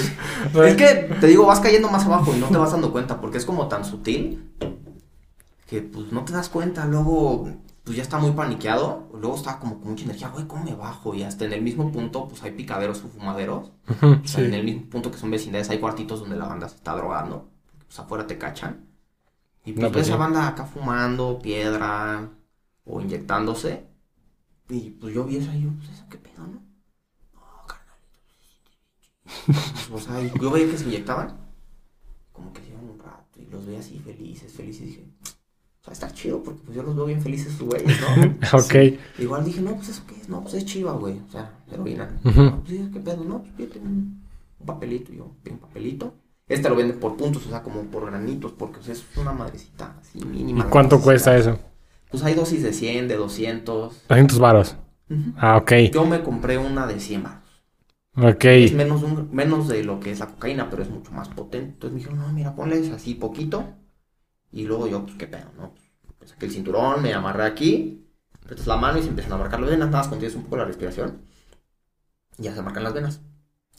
Es 0.68 0.76
que 0.76 1.08
te 1.20 1.26
digo, 1.26 1.46
vas 1.46 1.58
cayendo 1.58 1.90
más 1.90 2.04
abajo 2.06 2.32
y 2.34 2.38
no 2.38 2.46
te 2.46 2.56
vas 2.58 2.70
dando 2.70 2.92
cuenta 2.92 3.20
porque 3.20 3.38
es 3.38 3.44
como 3.44 3.66
tan 3.66 3.84
sutil 3.84 4.40
que 5.66 5.82
pues 5.82 6.12
no 6.12 6.24
te 6.24 6.32
das 6.32 6.48
cuenta. 6.48 6.84
Luego, 6.86 7.48
pues 7.84 7.96
ya 7.96 8.02
está 8.02 8.18
muy 8.18 8.32
paniqueado. 8.32 9.08
Luego 9.14 9.36
está 9.36 9.58
como 9.58 9.80
con 9.80 9.90
mucha 9.90 10.04
energía, 10.04 10.28
güey, 10.28 10.46
¿cómo 10.46 10.64
me 10.64 10.74
bajo? 10.74 11.14
Y 11.14 11.22
hasta 11.22 11.44
en 11.44 11.52
el 11.52 11.62
mismo 11.62 11.90
punto, 11.92 12.28
pues 12.28 12.42
hay 12.42 12.52
picaderos 12.52 13.02
o 13.04 13.08
fumaderos. 13.08 13.72
O 14.24 14.28
sea, 14.28 14.44
en 14.44 14.54
el 14.54 14.64
mismo 14.64 14.88
punto 14.90 15.10
que 15.10 15.18
son 15.18 15.30
vecindades, 15.30 15.70
hay 15.70 15.80
cuartitos 15.80 16.20
donde 16.20 16.36
la 16.36 16.46
banda 16.46 16.68
se 16.68 16.76
está 16.76 16.94
drogando. 16.96 17.50
Pues 17.86 17.98
afuera 17.98 18.26
te 18.26 18.38
cachan. 18.38 18.86
Y 19.64 19.72
pues 19.74 19.82
No, 19.82 19.92
pues 19.92 20.04
ves 20.06 20.10
a 20.10 20.16
sí. 20.16 20.18
banda 20.18 20.48
acá 20.48 20.66
fumando, 20.66 21.38
piedra 21.40 22.30
o 22.84 23.00
inyectándose. 23.00 23.86
Y 24.68 24.90
pues 24.92 25.14
yo 25.14 25.24
vi 25.24 25.36
eso 25.38 25.52
y 25.52 25.62
yo, 25.62 25.70
pues 25.78 25.90
eso 25.90 26.06
qué 26.10 26.18
pedo, 26.18 26.46
¿no? 26.46 26.62
No, 27.34 27.66
carnal. 27.66 27.98
o 29.92 29.98
sea, 29.98 30.20
yo 30.40 30.50
veía 30.50 30.70
que 30.70 30.78
se 30.78 30.84
inyectaban. 30.84 31.38
Como 32.32 32.52
que 32.52 32.62
iban 32.68 32.84
un 32.90 32.98
rato 32.98 33.40
y 33.40 33.46
los 33.46 33.64
veía 33.66 33.80
así 33.80 33.98
felices, 33.98 34.52
felices. 34.52 34.82
Y 34.82 34.86
dije, 34.86 35.08
o 35.84 35.86
sea, 35.86 35.92
está 35.92 36.10
chido 36.12 36.42
porque 36.42 36.62
pues 36.64 36.74
yo 36.76 36.82
los 36.82 36.96
veo 36.96 37.04
bien 37.04 37.20
felices 37.20 37.52
sus 37.52 37.68
güeyes, 37.68 38.00
¿no? 38.00 38.36
Ok. 38.58 38.74
Igual 39.18 39.44
dije, 39.44 39.60
no, 39.60 39.76
pues 39.76 39.90
eso 39.90 40.02
qué 40.08 40.16
es, 40.18 40.28
no, 40.30 40.40
pues 40.42 40.54
es 40.54 40.64
chiva, 40.64 40.92
güey. 40.92 41.20
O 41.28 41.30
sea, 41.30 41.52
heroína. 41.70 42.08
Ujú. 42.24 42.42
No, 42.42 42.62
pues 42.64 42.80
qué 42.92 43.00
pedo, 43.00 43.22
no, 43.24 43.40
pues 43.42 43.52
pídete 43.52 43.78
un, 43.80 44.22
un 44.58 44.66
papelito. 44.66 45.12
Y 45.12 45.16
yo, 45.18 45.30
pide 45.42 45.54
un 45.54 45.60
papelito. 45.60 46.14
Este 46.48 46.68
lo 46.70 46.76
venden 46.76 46.98
por 46.98 47.16
puntos, 47.16 47.44
o 47.46 47.50
sea, 47.50 47.62
como 47.62 47.82
por 47.82 48.06
granitos, 48.06 48.52
porque 48.52 48.82
sea, 48.82 48.94
es 48.94 49.04
una 49.16 49.32
madrecita 49.32 49.96
así 50.00 50.20
¿Y 50.20 50.24
mínima. 50.24 50.68
cuánto 50.70 50.96
Necesitas. 50.96 51.04
cuesta 51.04 51.36
eso? 51.36 51.58
Pues 52.10 52.22
hay 52.22 52.34
dosis 52.34 52.62
de 52.62 52.72
100, 52.72 53.08
de 53.08 53.16
200. 53.16 54.06
200 54.08 54.38
varos. 54.38 54.76
Ah, 55.36 55.56
ok. 55.58 55.72
Yo 55.92 56.06
me 56.06 56.22
compré 56.22 56.56
una 56.58 56.86
de 56.86 56.98
100 57.00 57.22
baros. 57.24 57.44
Ok. 58.16 58.44
Es 58.44 58.72
menos, 58.72 59.02
un- 59.02 59.28
menos 59.32 59.68
de 59.68 59.84
lo 59.84 60.00
que 60.00 60.12
es 60.12 60.20
la 60.20 60.26
cocaína, 60.28 60.70
pero 60.70 60.82
es 60.82 60.88
mucho 60.90 61.12
más 61.12 61.28
potente. 61.28 61.72
Entonces 61.72 61.92
me 61.92 61.98
dijeron, 61.98 62.18
no, 62.18 62.32
mira, 62.32 62.54
ponles 62.54 62.90
así 62.90 63.14
poquito. 63.14 63.64
Y 64.54 64.64
luego 64.64 64.86
yo, 64.86 65.02
pues 65.04 65.16
qué 65.16 65.26
pedo, 65.26 65.50
¿no? 65.58 65.74
Pues 66.18 66.30
saqué 66.30 66.46
el 66.46 66.52
cinturón, 66.52 67.02
me 67.02 67.12
amarré 67.12 67.44
aquí, 67.44 68.06
apretas 68.42 68.66
la 68.68 68.76
mano 68.76 68.98
y 68.98 69.02
se 69.02 69.08
empiezan 69.08 69.32
a 69.34 69.38
marcar 69.38 69.60
las 69.60 69.68
venas. 69.68 69.88
Nada 69.88 69.98
más 69.98 70.08
contienes 70.08 70.36
un 70.36 70.44
poco 70.44 70.56
la 70.58 70.64
respiración. 70.64 71.22
Y 72.38 72.44
ya 72.44 72.54
se 72.54 72.62
marcan 72.62 72.84
las 72.84 72.94
venas. 72.94 73.20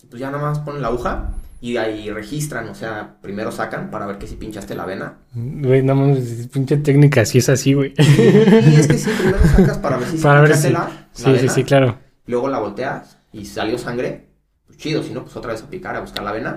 Y 0.03 0.08
pues 0.08 0.20
ya 0.20 0.29
nada 0.29 0.44
más 0.44 0.60
ponen 0.60 0.82
la 0.82 0.89
aguja 0.89 1.32
y 1.62 1.77
ahí 1.77 2.12
registran, 2.12 2.67
o 2.70 2.75
sea, 2.75 3.17
primero 3.22 3.51
sacan 3.51 3.89
para 3.89 4.05
ver 4.05 4.20
que 4.20 4.27
si 4.27 4.36
pinchaste 4.36 4.75
la 4.75 4.86
vena. 4.86 5.17
Güey, 5.34 5.82
no 5.82 5.96
mames, 5.96 6.48
pinche 6.50 6.77
técnica, 6.77 7.25
sí 7.25 7.39
es 7.39 7.50
así, 7.50 7.74
güey. 7.74 7.94
Y 7.98 8.75
es 8.75 8.88
que 8.88 8.98
sí, 9.00 9.10
primero 9.17 9.39
sacas 9.48 9.77
para 9.79 9.98
ver 9.98 10.08
si 10.08 10.17
Para 10.17 10.41
ver 10.41 10.50
pinchaste 10.50 10.67
si- 10.67 10.74
la, 10.74 11.08
Sí, 11.13 11.24
sí, 11.24 11.32
vena. 11.32 11.53
sí, 11.53 11.63
claro. 11.63 11.98
Luego 12.27 12.50
la 12.50 12.60
volteas 12.60 13.17
y 13.32 13.46
salió 13.46 13.77
sangre, 13.79 14.27
pues 14.67 14.77
chido, 14.77 15.01
si 15.01 15.12
no, 15.13 15.24
pues 15.24 15.36
otra 15.38 15.53
vez 15.53 15.63
a 15.63 15.70
picar, 15.70 15.96
a 15.96 16.01
buscar 16.01 16.24
la 16.24 16.34
vena. 16.34 16.55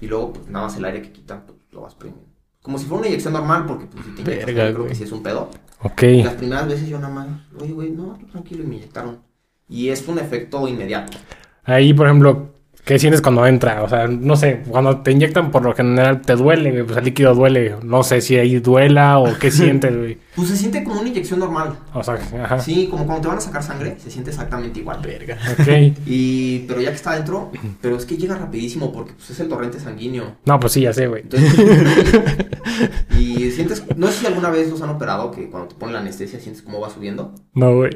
Y 0.00 0.06
luego, 0.08 0.32
pues 0.32 0.48
nada 0.48 0.66
más 0.66 0.76
el 0.76 0.84
aire 0.86 1.02
que 1.02 1.12
quitan, 1.12 1.42
pues 1.46 1.58
lo 1.70 1.82
vas 1.82 1.94
premiando. 1.94 2.26
Como 2.66 2.78
si 2.80 2.86
fuera 2.86 2.98
una 2.98 3.06
inyección 3.06 3.32
normal, 3.32 3.64
porque 3.64 3.86
pues 3.86 4.04
si 4.04 4.10
te 4.10 4.22
inyectas, 4.22 4.46
Verga, 4.46 4.64
yo 4.64 4.70
creo 4.70 4.78
güey. 4.78 4.88
que 4.88 4.94
sí 4.96 5.04
es 5.04 5.12
un 5.12 5.22
pedo. 5.22 5.50
Ok. 5.82 6.02
Y 6.02 6.24
las 6.24 6.34
primeras 6.34 6.66
veces 6.66 6.88
yo 6.88 6.98
nada 6.98 7.14
más, 7.14 7.28
oye, 7.60 7.72
güey, 7.72 7.90
no, 7.92 8.16
tú 8.18 8.26
tranquilo, 8.26 8.64
y 8.64 8.66
me 8.66 8.74
inyectaron. 8.74 9.20
Y 9.68 9.90
es 9.90 10.08
un 10.08 10.18
efecto 10.18 10.66
inmediato. 10.66 11.16
Ahí, 11.62 11.94
por 11.94 12.06
ejemplo, 12.08 12.55
¿qué 12.86 13.00
sientes 13.00 13.20
cuando 13.20 13.44
entra? 13.44 13.82
O 13.82 13.88
sea, 13.88 14.06
no 14.06 14.36
sé, 14.36 14.62
cuando 14.68 15.00
te 15.00 15.10
inyectan 15.10 15.50
por 15.50 15.62
lo 15.62 15.74
general 15.74 16.22
te 16.22 16.36
duele, 16.36 16.70
güey, 16.70 16.84
pues 16.84 16.96
el 16.96 17.04
líquido 17.04 17.34
duele. 17.34 17.74
No 17.82 18.04
sé 18.04 18.20
si 18.20 18.36
ahí 18.36 18.60
duela 18.60 19.18
o 19.18 19.36
qué 19.38 19.50
sientes, 19.50 19.94
güey. 19.94 20.18
Pues 20.36 20.48
se 20.48 20.56
siente 20.56 20.84
como 20.84 21.00
una 21.00 21.08
inyección 21.08 21.40
normal. 21.40 21.76
O 21.92 22.02
sea, 22.02 22.14
ajá. 22.14 22.60
Sí, 22.60 22.86
como 22.88 23.04
cuando 23.04 23.22
te 23.22 23.28
van 23.28 23.38
a 23.38 23.40
sacar 23.40 23.64
sangre, 23.64 23.96
se 23.98 24.08
siente 24.08 24.30
exactamente 24.30 24.80
igual. 24.80 25.00
Verga. 25.02 25.36
Ok. 25.58 25.96
Y, 26.06 26.60
pero 26.68 26.80
ya 26.80 26.90
que 26.90 26.96
está 26.96 27.12
adentro, 27.12 27.50
pero 27.80 27.96
es 27.96 28.04
que 28.04 28.16
llega 28.16 28.36
rapidísimo 28.36 28.92
porque 28.92 29.14
pues, 29.14 29.30
es 29.30 29.40
el 29.40 29.48
torrente 29.48 29.80
sanguíneo. 29.80 30.36
No, 30.44 30.60
pues 30.60 30.74
sí, 30.74 30.82
ya 30.82 30.92
sé, 30.92 31.08
güey. 31.08 31.22
Entonces, 31.22 31.54
y 33.18 33.50
sientes, 33.50 33.82
no 33.96 34.06
sé 34.08 34.20
si 34.20 34.26
alguna 34.26 34.50
vez 34.50 34.70
los 34.70 34.80
han 34.82 34.90
operado, 34.90 35.30
que 35.32 35.48
cuando 35.50 35.68
te 35.68 35.74
ponen 35.74 35.94
la 35.94 36.00
anestesia 36.00 36.38
sientes 36.38 36.62
cómo 36.62 36.80
va 36.80 36.90
subiendo. 36.90 37.34
No, 37.54 37.74
güey. 37.74 37.90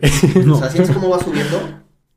O 0.51 0.57
sea, 0.57 0.71
sientes 0.71 0.91
cómo 0.91 1.11
va 1.11 1.21
subiendo 1.21 1.61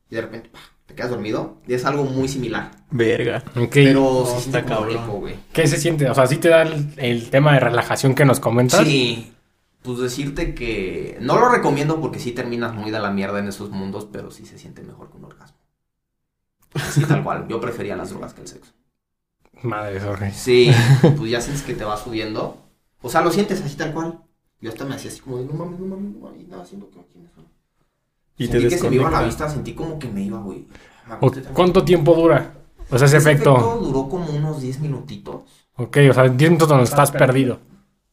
y 0.10 0.16
de 0.16 0.22
repente 0.22 0.50
¡pah! 0.50 0.73
Te 0.94 0.96
quedas 0.96 1.12
dormido. 1.12 1.58
Y 1.68 1.74
es 1.74 1.86
algo 1.86 2.04
muy 2.04 2.28
similar. 2.28 2.72
Verga. 2.92 3.44
Ok. 3.56 3.72
Pero 3.74 4.26
se 4.26 4.38
está 4.38 4.64
cabrón. 4.64 4.90
rico, 4.90 5.12
güey. 5.20 5.36
¿Qué 5.52 5.68
se 5.68 5.78
siente? 5.78 6.10
O 6.10 6.14
sea, 6.14 6.28
¿sí 6.28 6.38
te 6.38 6.50
da 6.50 6.62
el, 6.62 6.94
el 6.98 7.30
tema 7.30 7.54
de 7.54 7.60
relajación 7.60 8.14
que 8.16 8.26
nos 8.26 8.40
comentas? 8.40 8.86
Sí, 8.86 9.34
pues 9.82 10.00
decirte 10.00 10.54
que 10.54 11.18
no 11.20 11.40
lo 11.40 11.50
recomiendo 11.50 12.00
porque 12.00 12.20
sí 12.20 12.32
terminas 12.32 12.74
muy 12.74 12.92
de 12.92 13.00
la 13.00 13.12
mierda 13.12 13.40
en 13.40 13.48
esos 13.48 13.72
mundos, 13.72 14.08
pero 14.12 14.32
sí 14.32 14.46
se 14.46 14.58
siente 14.58 14.84
mejor 14.84 15.10
que 15.10 15.18
un 15.18 15.26
orgasmo. 15.26 15.58
Así 16.76 17.04
tal 17.06 17.24
cual. 17.24 17.48
Yo 17.48 17.60
prefería 17.60 17.96
las 17.96 18.10
drogas 18.12 18.34
que 18.34 18.42
el 18.42 18.48
sexo. 18.48 18.72
Madre, 19.64 20.00
sorry. 20.00 20.32
Sí, 20.32 20.72
pues 21.18 21.32
ya 21.32 21.42
sientes 21.42 21.64
que 21.64 21.74
te 21.74 21.84
va 21.84 21.98
subiendo. 21.98 22.58
O 23.02 23.10
sea, 23.10 23.22
lo 23.22 23.32
sientes 23.32 23.62
así 23.62 23.76
tal 23.76 23.94
cual. 23.94 24.20
Yo 24.62 24.70
hasta 24.70 24.86
me 24.86 24.96
hacía 24.96 25.12
así 25.12 25.20
como 25.20 25.38
de 25.38 25.46
no 25.46 25.54
mames, 25.54 25.80
no 25.80 25.88
mames, 25.88 26.14
no 26.16 26.20
mames, 26.20 26.42
y 26.42 26.46
nada, 26.46 26.66
siento 26.66 26.90
que 26.90 27.00
aquí 27.00 27.20
me 27.20 27.30
suena. 27.30 27.50
Y 28.38 28.48
te 28.48 28.60
Sentí 28.60 28.70
que 28.70 28.78
se 28.82 28.90
me 28.90 28.96
iba 28.96 29.12
la 29.12 29.22
vista, 29.24 29.50
sentí 29.50 29.74
como 29.74 30.00
que 30.00 30.08
me 30.08 30.24
iba, 30.24 30.40
güey. 30.40 30.68
¿Cuánto 31.54 31.84
tiempo 31.84 32.16
dura? 32.16 32.54
O 32.90 32.98
sea, 32.98 33.08
ese 33.08 33.18
efecto. 33.18 33.80
duró 33.82 34.10
como 34.10 34.26
unos 34.32 34.62
10 34.62 34.80
minutitos. 34.80 35.42
Ok, 35.76 35.98
o 36.10 36.14
sea, 36.14 36.24
10 36.30 36.52
minutos 36.52 36.70
donde 36.70 36.84
estás 36.84 37.12
perdido. 37.12 37.60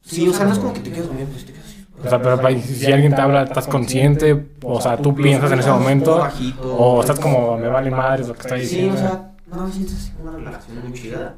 Sí, 0.01 0.27
o 0.29 0.33
sea, 0.33 0.47
no 0.47 0.53
es 0.53 0.59
como 0.59 0.73
que 0.73 0.81
te 0.81 0.91
quedas 0.91 1.07
dormido, 1.07 1.29
pues 1.29 1.45
te 1.45 1.53
quedas 1.53 1.67
así. 1.67 1.87
O 2.03 2.09
sea, 2.09 2.23
pero 2.23 2.61
si 2.61 2.91
alguien 2.91 3.15
te 3.15 3.21
habla, 3.21 3.43
¿estás 3.43 3.67
consciente? 3.67 4.55
O 4.63 4.81
sea, 4.81 4.97
¿tú 4.97 5.15
piensas 5.15 5.53
en 5.53 5.59
ese 5.59 5.71
momento? 5.71 6.19
Bajito. 6.19 6.77
¿O 6.77 7.01
estás 7.01 7.21
como, 7.21 7.59
me 7.59 7.69
vale 7.69 7.91
madre 7.91 8.27
lo 8.27 8.35
que 8.35 8.41
está 8.41 8.57
Sí, 8.57 8.63
diciendo? 8.63 8.95
o 8.95 8.99
sea, 8.99 9.33
no, 9.47 9.71
sientes 9.71 9.95
así 9.95 10.13
una 10.23 10.33
relajación 10.33 10.83
muy 10.83 10.93
chida. 10.99 11.37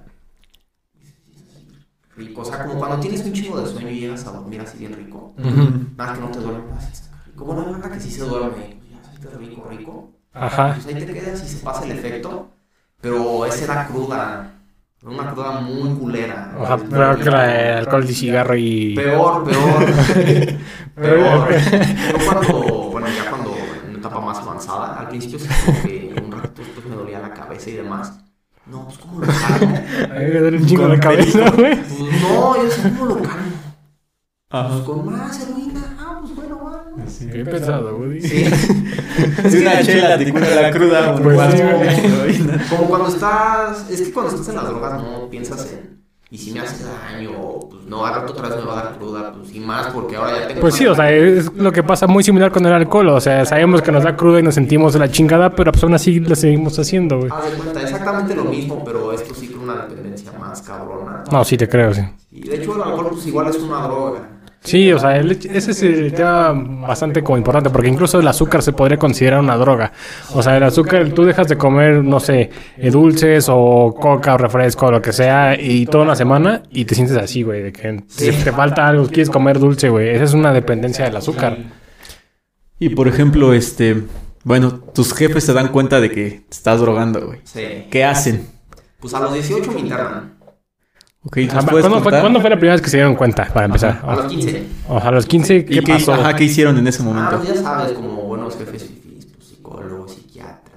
Rico, 2.17 2.43
o 2.43 2.45
sea, 2.45 2.65
como 2.65 2.79
cuando 2.79 3.01
tienes 3.01 3.25
un 3.25 3.33
chingo 3.33 3.61
de 3.61 3.69
sueño 3.69 3.91
y 3.91 4.01
llegas 4.01 4.27
a 4.27 4.33
dormir 4.33 4.61
así 4.61 4.79
bien 4.79 4.93
rico. 4.93 5.35
Nada, 5.97 6.15
que 6.15 6.21
no 6.21 6.29
te 6.29 6.39
duermes. 6.39 7.11
Rico. 7.33 7.45
Bueno, 7.45 7.67
nada 7.73 7.91
que 7.91 8.01
sí 8.01 8.11
se 8.11 8.25
duerme. 8.25 8.77
Ya, 8.91 9.13
está 9.13 9.39
rico, 9.39 9.67
rico. 9.69 10.11
Ajá. 10.33 10.75
Pues 10.75 10.87
ahí 10.95 11.05
te 11.05 11.13
quedas 11.13 11.43
y 11.43 11.49
se 11.49 11.65
pasa 11.65 11.85
el 11.85 11.93
efecto. 11.93 12.51
Pero 13.01 13.45
esa 13.47 13.65
era 13.65 13.87
cruda. 13.89 14.55
Una 15.03 15.33
cruda 15.33 15.61
muy 15.61 15.99
culera. 15.99 16.55
O 16.57 16.65
sea, 16.65 16.77
peor 16.77 17.19
que 17.19 17.31
la 17.31 17.43
de 17.43 17.73
alcohol 17.73 18.05
y 18.09 18.15
cigarro 18.15 18.55
y... 18.57 18.95
Peor, 18.95 19.45
peor. 19.45 19.85
peor. 20.95 21.49
Yo 21.51 22.25
cuando, 22.25 22.53
bueno, 22.93 23.09
ya 23.09 23.29
cuando 23.29 23.51
en 23.51 23.91
una 23.91 23.99
etapa 23.99 24.21
más 24.21 24.39
avanzada, 24.39 25.01
al 25.01 25.09
principio 25.09 25.41
sí 25.41 25.49
como 25.49 25.83
que 25.83 26.23
un 26.25 26.31
rato 26.31 26.63
después 26.63 26.87
me 26.87 26.95
dolía 26.95 27.19
la 27.19 27.35
cabeza 27.35 27.71
y 27.71 27.73
demás. 27.73 28.21
No, 28.67 28.85
pues 28.85 28.99
cómo 28.99 29.19
lo 29.19 29.27
calmo. 29.27 29.77
A 29.77 30.19
mí 30.21 30.25
me 30.25 30.39
duele 30.39 30.59
un 30.59 30.67
chingo 30.67 30.87
la 30.87 31.01
cabeza, 31.01 31.51
güey. 31.51 31.75
Pues 31.75 32.23
no, 32.23 32.57
yo 32.57 32.63
decía, 32.63 32.95
¿cómo 32.97 33.07
lo 33.07 33.23
calmo? 33.23 33.53
Pues 34.49 34.81
con 34.83 35.13
más 35.13 35.41
heroína. 35.43 36.02
Ah, 36.93 37.03
pues 37.05 37.29
va. 37.29 37.33
Qué 37.33 37.45
pesado, 37.45 37.97
güey. 37.97 38.21
Sí. 38.21 38.45
Si 39.49 39.57
una 39.59 39.83
chela 39.83 40.19
te 40.19 40.33
cura 40.33 40.63
la 40.63 40.71
cruda, 40.71 41.15
Pues 41.17 41.37
más 41.37 41.55
sí, 41.55 41.61
como 42.71 42.85
cuando 42.85 43.09
estás, 43.09 43.91
es 43.91 44.03
que 44.03 44.13
cuando 44.13 44.33
estás 44.33 44.49
en 44.49 44.57
las 44.57 44.67
drogas 44.67 45.03
no 45.03 45.29
piensas 45.29 45.73
en, 45.73 46.03
y 46.33 46.39
si 46.39 46.51
me 46.53 46.61
hace 46.61 46.83
daño, 46.83 47.61
pues 47.71 47.85
no, 47.85 48.07
al 48.07 48.15
rato 48.15 48.33
otra 48.33 48.49
vez 48.49 48.57
me 48.57 48.65
va 48.65 48.81
a 48.81 48.85
dar 48.85 48.97
cruda, 48.97 49.35
pues 49.35 49.55
y 49.55 49.61
más 49.61 49.89
porque 49.89 50.17
ahora 50.17 50.41
ya 50.41 50.49
tengo... 50.49 50.63
Pues 50.63 50.75
sí, 50.77 50.87
o 50.87 50.95
sea, 50.95 51.13
es 51.13 51.53
lo 51.53 51.71
que 51.73 51.83
pasa 51.83 52.07
muy 52.07 52.25
similar 52.25 52.51
con 52.51 52.65
el 52.65 52.73
alcohol. 52.73 53.11
O 53.11 53.21
sea, 53.21 53.45
sabemos 53.45 53.83
que 53.83 53.93
nos 53.93 54.03
da 54.03 54.17
cruda 54.17 54.41
y 54.41 54.43
nos 54.43 54.55
sentimos 54.55 54.95
de 54.95 55.01
la 55.01 55.11
chingada, 55.11 55.55
pero 55.55 55.71
pues 55.73 55.85
aún 55.85 55.93
así 55.93 56.21
lo 56.21 56.35
seguimos 56.35 56.79
haciendo, 56.79 57.19
güey. 57.19 57.31
Haz 57.31 57.51
de 57.51 57.59
cuenta, 57.59 57.83
exactamente 57.83 58.35
lo 58.35 58.45
mismo, 58.45 58.83
pero 58.83 59.13
esto 59.13 59.35
sí 59.35 59.49
con 59.49 59.65
una 59.65 59.85
dependencia 59.85 60.33
más 60.41 60.63
cabrona. 60.63 61.23
No, 61.31 61.45
sí 61.45 61.59
te 61.59 61.69
creo, 61.69 61.93
sí. 61.93 62.01
Y 62.31 62.49
de 62.49 62.57
hecho 62.57 62.77
el 62.77 62.83
alcohol 62.83 63.09
pues 63.11 63.27
igual 63.27 63.49
es 63.49 63.57
una 63.57 63.83
droga. 63.83 64.21
Sí, 64.65 64.93
o 64.93 64.99
sea, 64.99 65.17
el- 65.17 65.33
ese 65.33 65.73
es 65.73 65.83
el 65.83 66.13
tema 66.13 66.53
bastante 66.53 67.23
como 67.23 67.37
importante, 67.37 67.69
porque 67.71 67.89
incluso 67.89 68.21
el 68.21 68.29
azúcar 68.29 68.63
se 68.63 68.73
podría 68.73 68.97
considerar 68.97 69.41
una 69.41 69.57
droga. 69.57 69.93
O 70.35 70.43
sea, 70.43 70.57
el 70.57 70.63
azúcar, 70.63 71.09
tú 71.11 71.25
dejas 71.25 71.49
de 71.49 71.57
comer, 71.59 72.05
no 72.05 72.21
sé, 72.21 72.49
eh, 72.77 72.91
dulces 72.91 73.47
o 73.49 73.93
coca 73.99 74.35
o 74.35 74.39
refresco 74.39 74.87
o 74.87 74.91
lo 74.93 75.03
que 75.03 75.13
sea, 75.13 75.61
y 75.61 75.87
toda 75.87 76.05
una 76.05 76.15
semana 76.15 76.63
y 76.71 76.85
te 76.85 76.95
sientes 76.95 77.17
así, 77.17 77.43
güey, 77.43 77.61
de 77.63 77.73
que 77.73 78.05
Sí. 78.07 78.31
te 78.31 78.53
falta 78.53 78.87
algo, 78.87 79.07
quieres 79.07 79.31
comer 79.31 79.59
dulce, 79.59 79.89
güey. 79.89 80.11
Esa 80.11 80.25
es 80.25 80.33
una 80.35 80.53
dependencia 80.53 81.05
del 81.07 81.17
azúcar. 81.17 81.59
Y 82.79 82.91
por 82.91 83.09
ejemplo, 83.09 83.53
este, 83.55 84.03
bueno, 84.45 84.75
tus 84.95 85.13
jefes 85.13 85.45
se 85.45 85.53
dan 85.53 85.69
cuenta 85.69 86.01
de 86.01 86.11
que 86.11 86.31
te 86.49 86.55
estás 86.55 86.81
drogando, 86.81 87.27
güey. 87.27 87.41
Sí. 87.45 87.87
¿Qué 87.91 88.05
hacen? 88.05 88.47
Pues 89.01 89.13
a 89.15 89.19
los 89.21 89.35
18 89.35 89.73
me 89.73 89.81
internan. 89.81 90.35
Ok, 91.25 91.37
Ah, 91.51 91.55
¿nos 91.55 91.65
¿Cuándo 91.67 92.01
fue, 92.03 92.11
cuándo 92.21 92.41
fue 92.41 92.51
la 92.51 92.57
primera 92.57 92.75
vez 92.75 92.83
que 92.83 92.91
se 92.91 92.97
dieron 92.97 93.15
cuenta, 93.15 93.47
para 93.53 93.67
empezar? 93.67 94.01
A 94.05 94.17
los 94.17 94.25
15. 94.27 94.67
O 94.89 94.99
sea, 95.01 95.09
a 95.09 95.13
los 95.13 95.27
15, 95.27 95.65
¿qué 95.65 95.75
¿Y 95.75 95.81
qué, 95.85 95.93
pasó? 95.93 96.15
ajá, 96.15 96.35
qué 96.35 96.45
hicieron 96.45 96.77
en 96.79 96.87
ese 96.87 97.03
Ah, 97.03 97.05
momento? 97.05 97.37
pues 97.37 97.49
ya 97.49 97.63
sabes, 97.63 97.93
como 97.93 98.23
buenos 98.23 98.57
jefes 98.57 98.83
fifís, 98.85 99.27
pues 99.27 99.47
psicólogo, 99.49 100.09
psiquiatra. 100.09 100.73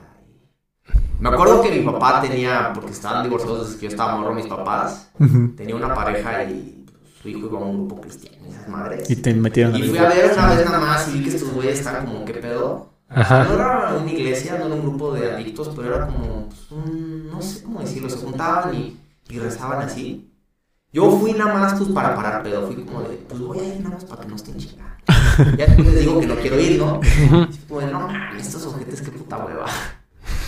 Me 1.20 1.30
acuerdo 1.30 1.62
que 1.64 1.72
mi 1.72 1.84
papá 1.84 2.22
tenía, 2.22 2.72
porque 2.76 2.92
estaban 2.92 3.24
divorciados 3.24 3.66
desde 3.68 3.80
que 3.80 3.86
yo 3.86 3.90
estaba 3.90 4.18
morro, 4.18 4.36
mis 4.36 4.46
papás, 4.46 5.10
Ujú. 5.20 5.54
tenía 5.58 5.76
una 5.76 5.94
pareja 5.96 6.44
y 6.44 6.86
su 7.22 7.30
hijo 7.30 7.48
iba 7.48 7.60
a 7.60 7.64
un 7.64 7.88
grupo 7.88 8.02
cristiano 8.02 8.38
y 8.48 8.52
esas 8.52 8.68
madres. 8.68 9.10
Y 9.10 9.16
te 9.16 9.34
metieron 9.34 9.76
Y 9.78 9.84
fui 9.84 9.98
a 9.98 10.10
ver 10.10 10.32
una 10.32 10.48
vez 10.54 10.64
nada 10.66 10.80
más 10.80 11.08
y 11.08 11.18
vi 11.18 11.24
que 11.24 11.30
estos 11.36 11.52
güeyes 11.54 11.80
estaban 11.80 12.06
como, 12.06 12.24
¿qué 12.24 12.34
pedo? 12.36 12.90
Ajá. 13.10 13.46
No 13.46 13.54
era 13.56 13.98
una 14.00 14.12
iglesia, 14.12 14.58
no 14.60 14.66
era 14.68 14.76
un 14.76 14.82
grupo 14.84 15.12
de 15.14 15.32
adictos, 15.32 15.72
pero 15.76 15.96
era 15.96 16.06
como, 16.06 16.50
pues, 16.50 16.72
un, 16.72 17.30
no 17.32 17.42
sé 17.42 17.64
cómo 17.64 17.80
decirlo, 17.80 18.10
se 18.10 18.18
juntaban 18.18 18.76
y, 18.76 19.00
y 19.30 19.40
rezaban 19.40 19.82
así. 19.82 20.32
Yo 20.96 21.12
fui 21.20 21.34
nada 21.34 21.54
más 21.54 21.74
pues 21.74 21.90
para 21.90 22.16
parar 22.16 22.42
pedo, 22.42 22.68
fui 22.68 22.78
como 22.86 23.02
de, 23.02 23.18
pues 23.28 23.42
voy 23.42 23.60
a 23.60 23.64
ir 23.66 23.82
nada 23.82 23.96
más 23.96 24.06
para 24.06 24.22
que 24.22 24.28
no 24.30 24.36
estén 24.38 24.56
chingando. 24.56 24.96
Ya 25.58 25.66
después 25.66 25.88
les 25.88 26.00
digo 26.00 26.22
que 26.22 26.28
no 26.28 26.36
quiero 26.36 26.58
ir, 26.58 26.80
¿no? 26.80 27.02
Así 27.04 27.60
como 27.68 27.82
de, 27.82 27.88
no 27.88 28.00
mames, 28.08 28.48
estos 28.48 28.66
ojetes, 28.68 29.02
qué 29.02 29.12
puta 29.12 29.38
hueva. 29.44 29.66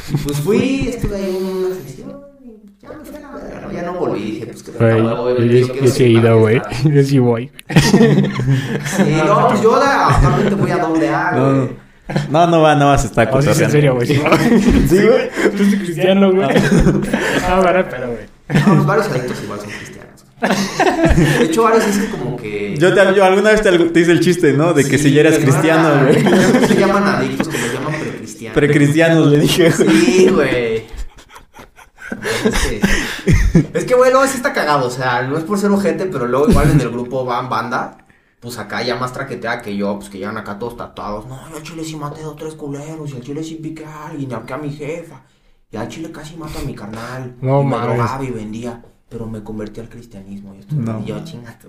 Y 0.10 0.16
pues 0.16 0.38
fui, 0.38 0.88
estuve 0.88 1.18
ahí 1.18 1.36
en 1.36 1.66
una 1.66 1.76
sesión 1.76 2.16
y 2.42 2.80
ya 2.82 2.90
me 2.94 3.04
fui 3.04 3.16
a 3.18 3.20
la 3.20 3.32
verga, 3.32 3.60
¿no? 3.60 3.72
Ya 3.74 3.82
no 3.84 3.94
volví, 4.00 4.22
dije, 4.24 4.46
pues 4.46 4.64
que 4.64 4.72
puta 4.72 4.86
Güey, 4.86 5.02
hueva, 5.02 5.46
yo, 5.82 5.88
sí 5.90 6.04
he 6.06 6.10
ido, 6.12 6.40
güey. 6.40 6.62
Yo 6.86 7.04
sí 7.04 7.20
voy. 7.20 7.52
Sí, 7.76 9.18
no, 9.26 9.48
pues 9.50 9.62
yo 9.62 9.76
actualmente 9.76 10.56
voy 10.56 10.72
a 10.72 10.78
doble 10.78 11.10
A, 11.10 11.32
No, 11.34 11.56
güey. 11.56 11.70
no, 12.30 12.48
no 12.48 12.62
va, 12.62 12.74
nada 12.76 12.92
más 12.94 13.04
está 13.04 13.30
Oh, 13.34 13.42
sí, 13.42 13.54
sí, 13.54 13.64
en 13.66 13.72
serio, 13.72 13.96
güey. 13.96 14.08
Sí, 14.08 14.16
güey. 14.18 15.30
Tú 15.58 15.64
eres 15.64 15.76
cristiano, 15.76 16.32
güey. 16.32 16.48
Ah, 17.50 17.60
bueno, 17.62 17.86
pero, 17.90 18.08
güey. 18.08 18.26
No, 18.66 18.76
pues 18.76 18.86
varios 18.86 19.08
adictos 19.10 19.44
igual 19.44 19.60
son 19.60 19.70
cristianos. 19.72 20.07
De 20.40 21.46
hecho, 21.46 21.64
varios 21.64 21.86
dicen 21.86 22.12
como 22.12 22.38
que. 22.38 22.78
Yo, 22.78 22.94
te, 22.94 23.16
yo 23.16 23.24
alguna 23.24 23.52
vez 23.52 23.62
te, 23.62 23.72
te 23.78 24.00
hice 24.00 24.12
el 24.12 24.20
chiste, 24.20 24.54
¿no? 24.54 24.74
De 24.74 24.88
que 24.88 24.98
si 24.98 25.12
ya 25.12 25.22
eras 25.22 25.40
cristiano, 25.40 26.06
güey. 26.06 26.24
No 26.62 26.68
se 26.68 26.76
llaman 26.76 27.04
adictos, 27.04 27.48
que 27.48 27.58
los 27.58 27.74
llaman 27.74 27.94
precristianos. 28.00 28.56
Precristianos 28.56 29.28
le 29.28 29.40
dije. 29.40 29.72
Sí, 29.72 30.30
güey. 30.30 30.86
Es 32.46 32.68
que, 32.68 32.82
es 33.74 33.86
que, 33.86 33.96
güey, 33.96 34.12
luego 34.12 34.28
sí 34.28 34.38
está 34.38 34.54
cagado. 34.54 34.88
O 34.88 34.92
sea, 34.92 35.24
no 35.24 35.38
es 35.38 35.44
por 35.44 35.58
ser 35.58 35.72
ojete, 35.72 36.06
pero 36.06 36.28
luego 36.28 36.50
igual 36.50 36.70
en 36.72 36.82
el 36.82 36.90
grupo 36.90 37.26
van 37.26 37.50
banda. 37.50 37.98
Pues 38.40 38.60
acá 38.60 38.84
ya 38.84 38.96
más 38.96 39.14
traquetea 39.14 39.62
que 39.64 39.76
yo, 39.76 39.98
pues 39.98 40.10
que 40.10 40.20
llegan 40.20 40.38
acá 40.38 40.60
todos 40.60 40.78
tatuados. 40.78 41.26
No, 41.26 41.50
yo 41.50 41.58
al 41.58 41.64
chile 41.64 41.84
sí 41.84 41.96
maté 41.96 42.22
dos, 42.22 42.36
tres 42.36 42.54
culeros. 42.54 43.12
Y 43.12 43.16
al 43.16 43.24
chile 43.24 43.44
sí 43.44 43.56
piqué 43.56 43.86
a 43.86 44.08
alguien. 44.08 44.30
Y 44.30 44.52
a 44.54 44.58
mi 44.58 44.72
jefa. 44.72 45.24
Y 45.72 45.78
al 45.78 45.88
chile 45.88 46.12
casi 46.12 46.38
mato 46.38 46.60
a 46.60 46.62
mi 46.62 46.76
carnal. 46.76 47.36
No 47.42 47.62
y 47.62 47.66
me 47.66 47.72
mames. 47.72 47.98
drogaba 47.98 48.24
y 48.24 48.30
vendía. 48.32 48.84
Pero 49.10 49.26
me 49.26 49.42
convertí 49.44 49.80
al 49.80 49.90
cristianismo. 49.90 50.54
Y, 50.56 50.60
esto, 50.60 50.76
No. 50.76 51.00
y 51.02 51.06
yo, 51.06 51.24
chingate. 51.24 51.68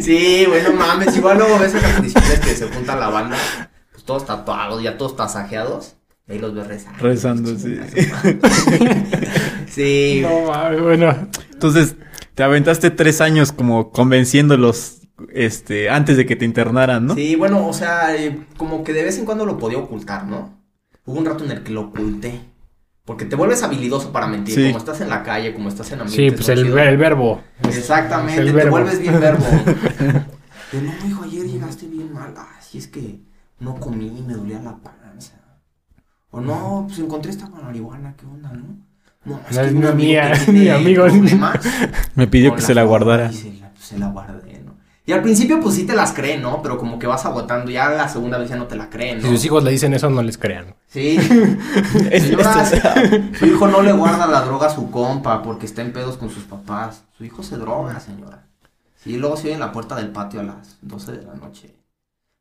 sí, 0.00 0.44
güey, 0.46 0.62
no 0.62 0.72
mames. 0.74 1.16
Igual 1.16 1.38
luego 1.38 1.58
ves 1.58 1.74
esas 1.74 1.92
condiciones 1.94 2.40
que 2.40 2.54
se 2.54 2.68
junta 2.68 2.96
la 2.96 3.08
banda. 3.08 3.36
Pues 3.92 4.04
todos 4.04 4.26
tatuados, 4.26 4.82
ya 4.82 4.96
todos 4.96 5.16
tasajeados. 5.16 5.96
Y 6.28 6.32
ahí 6.32 6.38
los 6.38 6.54
ves 6.54 6.66
rezando. 6.68 6.98
Rezando, 7.02 7.58
sí. 7.58 7.78
Sí. 9.70 10.20
No, 10.22 10.46
mames, 10.52 10.82
bueno. 10.82 11.28
Entonces, 11.52 11.96
te 12.34 12.42
aventaste 12.42 12.90
tres 12.90 13.20
años 13.20 13.52
como 13.52 13.90
convenciéndolos 13.90 15.02
este, 15.32 15.90
antes 15.90 16.16
de 16.16 16.26
que 16.26 16.36
te 16.36 16.44
internaran, 16.44 17.06
¿no? 17.06 17.14
Sí, 17.14 17.34
bueno, 17.36 17.66
o 17.66 17.72
sea, 17.72 18.14
eh, 18.16 18.46
como 18.56 18.84
que 18.84 18.92
de 18.92 19.02
vez 19.04 19.18
en 19.18 19.24
cuando 19.24 19.46
lo 19.46 19.58
podía 19.58 19.78
ocultar, 19.78 20.26
¿no? 20.26 20.58
Hubo 21.04 21.18
un 21.18 21.26
rato 21.26 21.44
en 21.44 21.50
el 21.50 21.62
que 21.62 21.72
lo 21.72 21.82
oculté. 21.82 22.40
Porque 23.08 23.24
te 23.24 23.36
vuelves 23.36 23.62
habilidoso 23.62 24.12
para 24.12 24.26
mentir. 24.26 24.54
Sí. 24.54 24.66
Como 24.66 24.76
estás 24.76 25.00
en 25.00 25.08
la 25.08 25.22
calle, 25.22 25.54
como 25.54 25.70
estás 25.70 25.90
en 25.92 26.00
Sí, 26.00 26.02
ambientes 26.04 26.44
pues 26.44 26.58
no 26.58 26.78
el, 26.78 26.98
verbo. 26.98 27.40
Exactamente, 27.66 28.42
el 28.42 28.48
te 28.48 28.52
verbo. 28.52 28.70
vuelves 28.72 29.00
bien 29.00 29.18
verbo. 29.18 29.46
De 30.72 30.82
no, 30.82 30.92
hijo, 31.08 31.22
ayer 31.24 31.46
llegaste 31.46 31.86
bien 31.86 32.12
mal. 32.12 32.34
Ah, 32.36 32.58
sí, 32.60 32.76
es 32.76 32.86
que 32.88 33.22
no 33.60 33.76
comí, 33.76 34.22
me 34.26 34.34
dolía 34.34 34.60
la 34.60 34.76
panza. 34.76 35.40
O 36.30 36.42
no, 36.42 36.84
pues 36.86 36.98
encontré 36.98 37.30
esta 37.30 37.48
marihuana, 37.48 38.14
¿qué 38.14 38.26
onda, 38.26 38.52
no? 38.52 38.76
No, 39.24 39.40
No 39.52 39.60
es 39.62 39.72
un 39.72 39.86
amigo 39.86 39.94
mía, 39.94 40.26
que 40.26 40.32
es 40.34 40.48
mi 40.48 40.68
amigo. 40.68 41.06
Me 42.14 42.26
pidió 42.26 42.54
que 42.54 42.60
se 42.60 42.74
la 42.74 42.82
guardara. 42.82 43.30
Y 43.32 43.34
se 43.34 43.52
la, 43.54 43.70
pues, 43.70 43.84
se 43.86 43.98
la 43.98 44.08
guardé. 44.08 44.57
Y 45.08 45.12
al 45.12 45.22
principio, 45.22 45.58
pues 45.58 45.74
sí 45.74 45.84
te 45.86 45.94
las 45.96 46.12
creen, 46.12 46.42
¿no? 46.42 46.60
Pero 46.60 46.76
como 46.76 46.98
que 46.98 47.06
vas 47.06 47.24
agotando, 47.24 47.70
ya 47.70 47.88
la 47.88 48.08
segunda 48.10 48.36
vez 48.36 48.50
ya 48.50 48.56
no 48.56 48.66
te 48.66 48.76
la 48.76 48.90
creen, 48.90 49.22
Si 49.22 49.26
¿no? 49.26 49.32
sus 49.32 49.42
hijos 49.46 49.64
le 49.64 49.70
dicen 49.70 49.94
eso, 49.94 50.10
no 50.10 50.22
les 50.22 50.36
crean. 50.36 50.74
Sí. 50.86 51.18
Señora, 52.10 52.62
es- 52.70 53.38
su 53.38 53.46
hijo 53.46 53.68
no 53.68 53.80
le 53.80 53.92
guarda 53.92 54.26
la 54.26 54.42
droga 54.42 54.66
a 54.66 54.70
su 54.70 54.90
compa 54.90 55.42
porque 55.42 55.64
está 55.64 55.80
en 55.80 55.94
pedos 55.94 56.18
con 56.18 56.28
sus 56.28 56.44
papás. 56.44 57.04
Su 57.16 57.24
hijo 57.24 57.42
se 57.42 57.56
droga, 57.56 57.98
señora. 58.00 58.44
Sí, 59.02 59.16
luego 59.16 59.38
se 59.38 59.44
oye 59.46 59.54
en 59.54 59.60
la 59.60 59.72
puerta 59.72 59.94
del 59.96 60.10
patio 60.10 60.40
a 60.40 60.44
las 60.44 60.76
12 60.82 61.12
de 61.12 61.22
la 61.24 61.34
noche. 61.36 61.74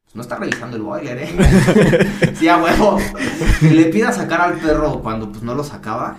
Pues 0.03 0.15
no 0.15 0.21
está 0.21 0.35
revisando 0.35 0.75
el 0.75 0.83
boiler, 0.83 1.17
¿eh? 1.19 2.33
sí, 2.37 2.49
a 2.49 2.57
huevo. 2.57 2.97
Que 3.61 3.69
le 3.71 3.85
pida 3.85 4.11
sacar 4.11 4.41
al 4.41 4.55
perro 4.59 4.99
cuando 5.01 5.29
pues 5.31 5.41
no 5.41 5.55
lo 5.55 5.63
sacaba. 5.63 6.17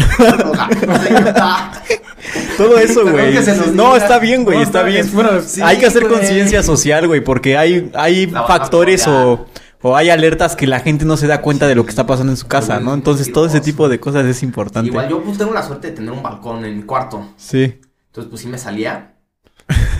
Todo 2.56 2.78
eso, 2.78 3.06
güey. 3.06 3.34
No, 3.72 3.96
está 3.96 4.18
bien, 4.18 4.44
güey, 4.44 4.62
está 4.62 4.82
bien. 4.82 5.08
Bueno, 5.12 5.30
sí, 5.44 5.60
hay 5.62 5.78
que 5.78 5.86
hacer 5.86 6.08
conciencia 6.08 6.62
social, 6.62 7.06
güey, 7.06 7.22
porque 7.22 7.56
hay, 7.56 7.90
hay 7.94 8.26
factores 8.26 9.06
o, 9.06 9.46
o 9.82 9.96
hay 9.96 10.10
alertas 10.10 10.56
que 10.56 10.66
la 10.66 10.80
gente 10.80 11.04
no 11.04 11.16
se 11.16 11.26
da 11.26 11.40
cuenta 11.40 11.66
de 11.66 11.74
lo 11.74 11.84
que 11.84 11.90
está 11.90 12.06
pasando 12.06 12.32
en 12.32 12.36
su 12.36 12.46
casa, 12.46 12.80
¿no? 12.80 12.90
es 12.90 12.98
Entonces 12.98 13.32
todo 13.32 13.46
ese 13.46 13.60
tipo 13.60 13.88
de 13.88 13.98
cosas 13.98 14.26
es 14.26 14.42
importante. 14.42 14.90
Igual 14.90 15.08
yo 15.08 15.22
pues 15.22 15.38
tengo 15.38 15.54
la 15.54 15.62
suerte 15.62 15.88
de 15.88 15.96
tener 15.96 16.12
un 16.12 16.22
balcón 16.22 16.64
en 16.64 16.76
mi 16.76 16.82
cuarto. 16.82 17.26
Sí. 17.36 17.80
Entonces 18.06 18.30
pues 18.30 18.42
sí 18.42 18.48
me 18.48 18.58
salía. 18.58 19.14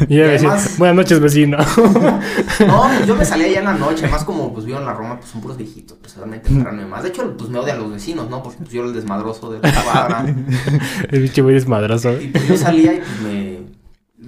Y 0.08 0.20
además- 0.20 0.76
buenas 0.78 0.96
noches, 0.96 1.20
vecino. 1.20 1.58
No, 2.66 3.04
yo 3.04 3.16
me 3.16 3.24
salía 3.24 3.48
ya 3.48 3.58
en 3.60 3.64
la 3.66 3.74
noche, 3.74 4.02
además 4.04 4.24
como 4.24 4.52
pues 4.52 4.66
vivo 4.66 4.78
en 4.78 4.84
la 4.86 4.92
Roma, 4.94 5.18
pues 5.18 5.30
son 5.30 5.40
puros 5.40 5.56
viejitos, 5.56 5.96
pues 6.00 6.16
realmente 6.16 6.50
más. 6.50 7.02
De 7.02 7.08
hecho, 7.10 7.36
pues 7.36 7.48
me 7.50 7.58
odian 7.58 7.78
los 7.78 7.90
vecinos, 7.92 8.28
¿no? 8.28 8.42
Porque 8.42 8.58
pues 8.58 8.70
yo 8.70 8.80
era 8.80 8.88
el 8.90 8.94
desmadroso 8.94 9.50
de 9.50 9.60
la 9.60 9.82
cuadra. 9.84 10.34
El 11.10 11.22
bicho 11.22 11.42
muy 11.42 11.54
desmadroso. 11.54 12.12
Y 12.20 12.28
pues 12.28 12.46
yo 12.48 12.56
salía 12.56 12.94
y 12.94 12.98
pues 12.98 13.20
me... 13.22 13.60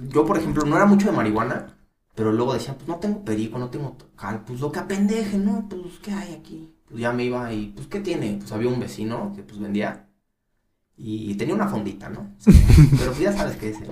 Yo, 0.09 0.25
por 0.25 0.37
ejemplo, 0.37 0.63
no 0.65 0.75
era 0.75 0.85
mucho 0.85 1.07
de 1.09 1.15
marihuana, 1.15 1.67
pero 2.15 2.31
luego 2.31 2.53
decía, 2.53 2.75
pues 2.75 2.87
no 2.87 2.95
tengo 2.97 3.23
perico, 3.23 3.57
no 3.59 3.69
tengo 3.69 3.97
cal, 4.15 4.43
pues 4.45 4.59
lo 4.59 4.71
que 4.71 4.79
apendeje, 4.79 5.37
¿no? 5.37 5.67
Pues, 5.69 5.81
¿qué 6.01 6.11
hay 6.11 6.33
aquí? 6.33 6.69
Pues 6.89 7.01
ya 7.01 7.11
me 7.11 7.23
iba 7.25 7.51
y, 7.53 7.67
pues, 7.75 7.87
¿qué 7.87 7.99
tiene? 7.99 8.37
Pues 8.39 8.51
había 8.51 8.69
un 8.69 8.79
vecino 8.79 9.31
que 9.35 9.41
pues 9.43 9.59
vendía 9.59 10.05
y 10.97 11.33
tenía 11.35 11.55
una 11.55 11.67
fondita, 11.67 12.09
¿no? 12.09 12.27
Pero 12.45 13.11
pues 13.11 13.19
ya 13.19 13.33
sabes 13.33 13.55
qué 13.57 13.69
es. 13.69 13.77
el- 13.81 13.87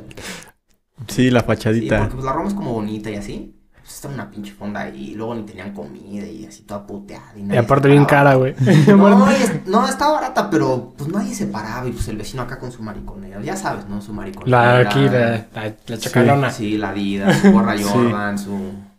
Sí, 1.08 1.30
la 1.30 1.42
Sí, 1.42 1.46
fachadita. 1.48 1.98
porque 2.00 2.14
pues 2.16 2.26
la 2.26 2.34
Roma 2.34 2.48
es 2.48 2.54
como 2.54 2.74
bonita 2.74 3.10
y 3.10 3.16
así. 3.16 3.56
Pues 3.82 3.96
está 3.96 4.08
una 4.10 4.30
pinche 4.30 4.52
fonda 4.54 4.82
ahí. 4.82 5.12
Y 5.12 5.16
luego 5.16 5.34
ni 5.36 5.44
tenían 5.44 5.74
comida 5.74 6.26
y 6.26 6.46
así 6.46 6.64
toda 6.64 6.86
puteada. 6.86 7.34
Y, 7.36 7.58
aparte 7.58 7.88
bien 7.90 8.06
cara, 8.06 8.36
güey. 8.36 8.54
No, 8.88 9.26
no, 9.66 9.88
está 9.88 10.10
barata, 10.12 10.50
pero 10.50 10.94
pues 10.98 11.10
nadie 11.12 11.34
se 11.34 11.48
paraba. 11.48 11.88
Y 11.88 11.92
pues 11.92 12.08
el 12.08 12.18
vecino 12.18 12.44
acá 12.44 12.60
con 12.60 12.72
su 12.72 12.84
mariconera. 12.84 13.42
Ya 13.42 13.56
sabes, 13.56 13.88
¿no? 13.88 14.02
Su 14.02 14.14
mariconera. 14.14 14.76
La 14.76 14.90
aquí, 14.90 15.00
la, 15.02 15.48
la, 15.54 15.76
la 15.88 15.98
chacalona. 15.98 16.52
Sí, 16.52 16.78
la 16.78 16.90
Adidas, 16.90 17.38
su 17.40 17.52
gorra 17.52 17.76
Sí. 17.78 17.84
Jordan, 17.84 18.38
su 18.38 18.58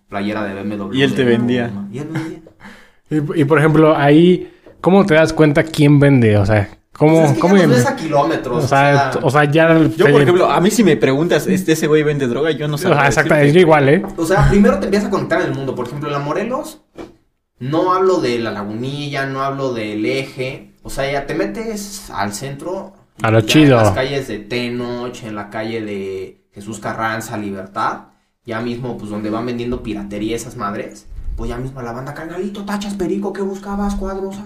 playera 0.08 0.44
de 0.44 0.62
BMW. 0.62 0.94
Y 0.94 1.02
él 1.02 1.14
te 1.14 1.24
vendía. 1.24 1.70
Y 1.92 1.98
él 1.98 2.08
vendía. 2.08 2.40
Y, 3.10 3.40
y, 3.42 3.44
por 3.44 3.58
ejemplo, 3.58 3.96
ahí, 3.96 4.52
¿cómo 4.80 5.04
te 5.06 5.14
das 5.14 5.32
cuenta 5.32 5.62
quién 5.62 6.00
vende? 6.00 6.36
O 6.38 6.46
sea, 6.46 6.68
¿cómo, 6.96 7.18
Pues 7.18 7.28
es 7.30 7.34
que 7.34 7.40
cómo 7.40 7.56
ya 7.56 7.66
nos 7.66 7.76
ident- 7.76 7.78
ves 7.78 7.86
a 7.86 7.96
kilómetros. 7.96 8.64
o, 8.64 8.68
sea, 8.68 9.10
o 9.22 9.30
sea, 9.30 9.44
ya. 9.44 9.78
Yo, 9.96 10.10
por 10.10 10.22
ejemplo, 10.22 10.50
a 10.50 10.60
mí 10.60 10.70
si 10.70 10.84
me 10.84 10.96
preguntas, 10.96 11.46
¿este, 11.46 11.72
ese 11.72 11.86
güey 11.86 12.02
vende 12.02 12.26
droga? 12.26 12.50
Yo 12.50 12.68
no 12.68 12.78
sé. 12.78 12.88
o 12.88 12.94
sea, 12.94 13.06
exactamente, 13.08 13.52
yo 13.52 13.60
igual, 13.60 13.88
¿eh? 13.88 14.02
O 14.16 14.24
sea, 14.26 14.48
primero 14.48 14.78
te 14.78 14.86
empiezas 14.86 15.08
a 15.08 15.10
conectar 15.10 15.40
en 15.42 15.48
el 15.48 15.54
mundo. 15.54 15.74
Por 15.74 15.86
ejemplo, 15.86 16.08
en 16.08 16.12
la 16.14 16.18
Morelos, 16.20 16.82
no 17.58 17.92
hablo 17.92 18.20
de 18.20 18.38
la 18.38 18.50
lagunilla, 18.50 19.26
no 19.26 19.42
hablo 19.42 19.72
del 19.72 20.04
eje. 20.06 20.72
O 20.82 20.90
sea, 20.90 21.10
ya 21.10 21.26
te 21.26 21.34
metes 21.34 22.10
al 22.10 22.32
centro. 22.32 22.94
A 23.22 23.30
lo 23.30 23.40
chido. 23.42 23.78
En 23.78 23.84
las 23.84 23.92
calles 23.92 24.26
de 24.28 24.38
Tenoch, 24.38 25.22
en 25.22 25.36
la 25.36 25.48
calle 25.50 25.80
de 25.82 26.44
Jesús 26.52 26.80
Carranza, 26.80 27.36
Libertad. 27.36 28.06
Ya 28.44 28.60
mismo, 28.60 28.98
pues 28.98 29.10
donde 29.10 29.30
van 29.30 29.46
vendiendo 29.46 29.84
piratería 29.84 30.34
esas 30.34 30.56
madres. 30.56 31.06
Pues 31.36 31.48
ya 31.48 31.56
mismo 31.56 31.80
la 31.82 31.92
banda, 31.92 32.12
canalito, 32.14 32.64
tachas, 32.64 32.94
perico, 32.94 33.32
¿qué 33.32 33.40
buscabas, 33.42 33.94
cuadrosa? 33.94 34.42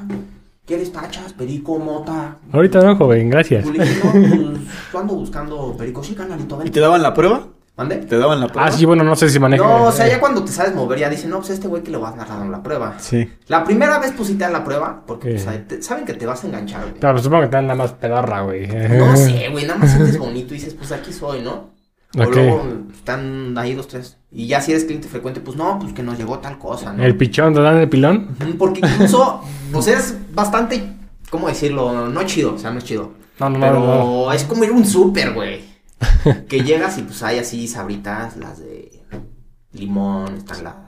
¿Quieres 0.67 0.93
tachas, 0.93 1.33
perico, 1.33 1.79
mota? 1.79 2.39
Ahorita 2.53 2.81
no, 2.83 2.97
joven, 2.97 3.31
gracias. 3.31 3.65
Pues 3.65 3.79
le 3.79 3.85
dije, 3.85 4.01
no, 4.05 4.11
pues 4.13 4.61
yo 4.93 4.99
ando 4.99 5.15
buscando 5.15 5.77
perico. 5.77 6.03
Sí, 6.03 6.15
canalito, 6.15 6.57
¿Y 6.57 6.65
ven. 6.65 6.73
te 6.73 6.81
daban 6.81 7.03
la 7.03 7.15
prueba? 7.15 7.47
¿Mande? 7.77 7.97
¿Te 7.99 8.17
daban 8.19 8.41
la 8.41 8.49
prueba? 8.49 8.67
Ah, 8.69 8.73
sí, 8.73 8.85
bueno, 8.87 9.05
no 9.05 9.15
sé 9.15 9.29
si 9.29 9.39
maneja. 9.39 9.63
No, 9.63 9.85
o 9.85 9.93
sea, 9.93 10.09
ya 10.09 10.19
cuando 10.19 10.43
te 10.45 10.51
sabes 10.51 10.75
mover, 10.75 10.99
ya 10.99 11.09
dicen, 11.11 11.31
no, 11.31 11.37
pues 11.39 11.51
este 11.51 11.69
güey 11.69 11.83
que 11.83 11.91
le 11.91 11.99
vas 11.99 12.15
a 12.15 12.17
dar 12.17 12.29
dando 12.29 12.51
la 12.51 12.63
prueba. 12.63 12.95
Sí. 12.99 13.31
La 13.49 13.63
primera 13.65 13.99
vez 14.01 14.13
pues 14.17 14.29
sí 14.29 14.35
te 14.35 14.45
dan 14.45 14.55
la 14.55 14.65
prueba, 14.65 15.03
porque 15.07 15.29
pues, 15.31 15.43
Sí. 15.43 15.45
sabe- 15.47 15.59
te- 15.59 15.83
saben 15.83 16.05
que 16.07 16.15
te 16.15 16.27
vas 16.27 16.43
a 16.43 16.47
enganchar, 16.49 16.81
güey. 16.83 16.95
Claro, 16.95 17.19
supongo 17.19 17.43
que 17.43 17.49
te 17.49 17.57
dan 17.57 17.69
la 17.69 17.75
más 17.75 17.93
pedorra, 17.93 18.41
güey. 18.43 18.67
No 18.67 19.15
sé, 19.17 19.49
güey, 19.53 19.67
nada 19.67 19.79
más 19.79 19.93
sientes 19.93 20.19
bonito 20.19 20.55
y 20.55 20.57
dices, 20.57 20.75
pues 20.75 20.91
aquí 20.91 21.13
soy, 21.13 21.43
¿no? 21.43 21.77
O 22.19 22.23
Ok. 22.23 22.35
luego 22.35 22.63
están 22.95 23.57
ahí 23.59 23.75
dos, 23.75 23.89
tres. 23.89 24.17
Y 24.33 24.47
ya 24.47 24.63
si 24.63 24.71
eres 24.73 24.85
cliente 24.85 25.07
frecuente, 25.09 25.41
pues 25.41 25.57
no, 25.59 25.79
pues 25.79 25.93
que 25.93 26.03
nos 26.03 26.17
llegó 26.17 26.39
tal 26.39 26.59
cosa, 26.59 26.95
¿no? 26.95 27.05
¿El 27.05 27.15
pichón 27.17 27.53
te 27.53 27.61
dan 27.61 27.77
el 27.77 27.89
pilón? 27.91 28.29
Porque 28.59 28.81
incluso, 28.81 29.43
pues 29.77 29.89
es 29.89 30.35
bastante, 30.35 30.97
¿cómo 31.31 31.49
decirlo? 31.49 32.09
No 32.09 32.23
chido, 32.25 32.55
o 32.55 32.59
sea, 32.59 32.71
no 32.71 32.79
es 32.79 32.85
chido. 32.85 33.13
No, 33.39 33.51
no, 33.51 33.61
Pero 33.61 33.81
no, 33.81 34.33
es 34.33 34.45
como 34.45 34.65
ir 34.65 34.71
a 34.71 34.73
un 34.73 34.87
súper, 34.87 35.35
güey. 35.35 35.65
que 36.49 36.63
llegas 36.63 36.99
y 36.99 37.03
pues 37.03 37.23
hay 37.23 37.39
así 37.39 37.69
sabritas, 37.69 38.37
las 38.37 38.59
de 38.59 39.03
limón, 39.73 40.37
están 40.37 40.65
las 40.65 40.86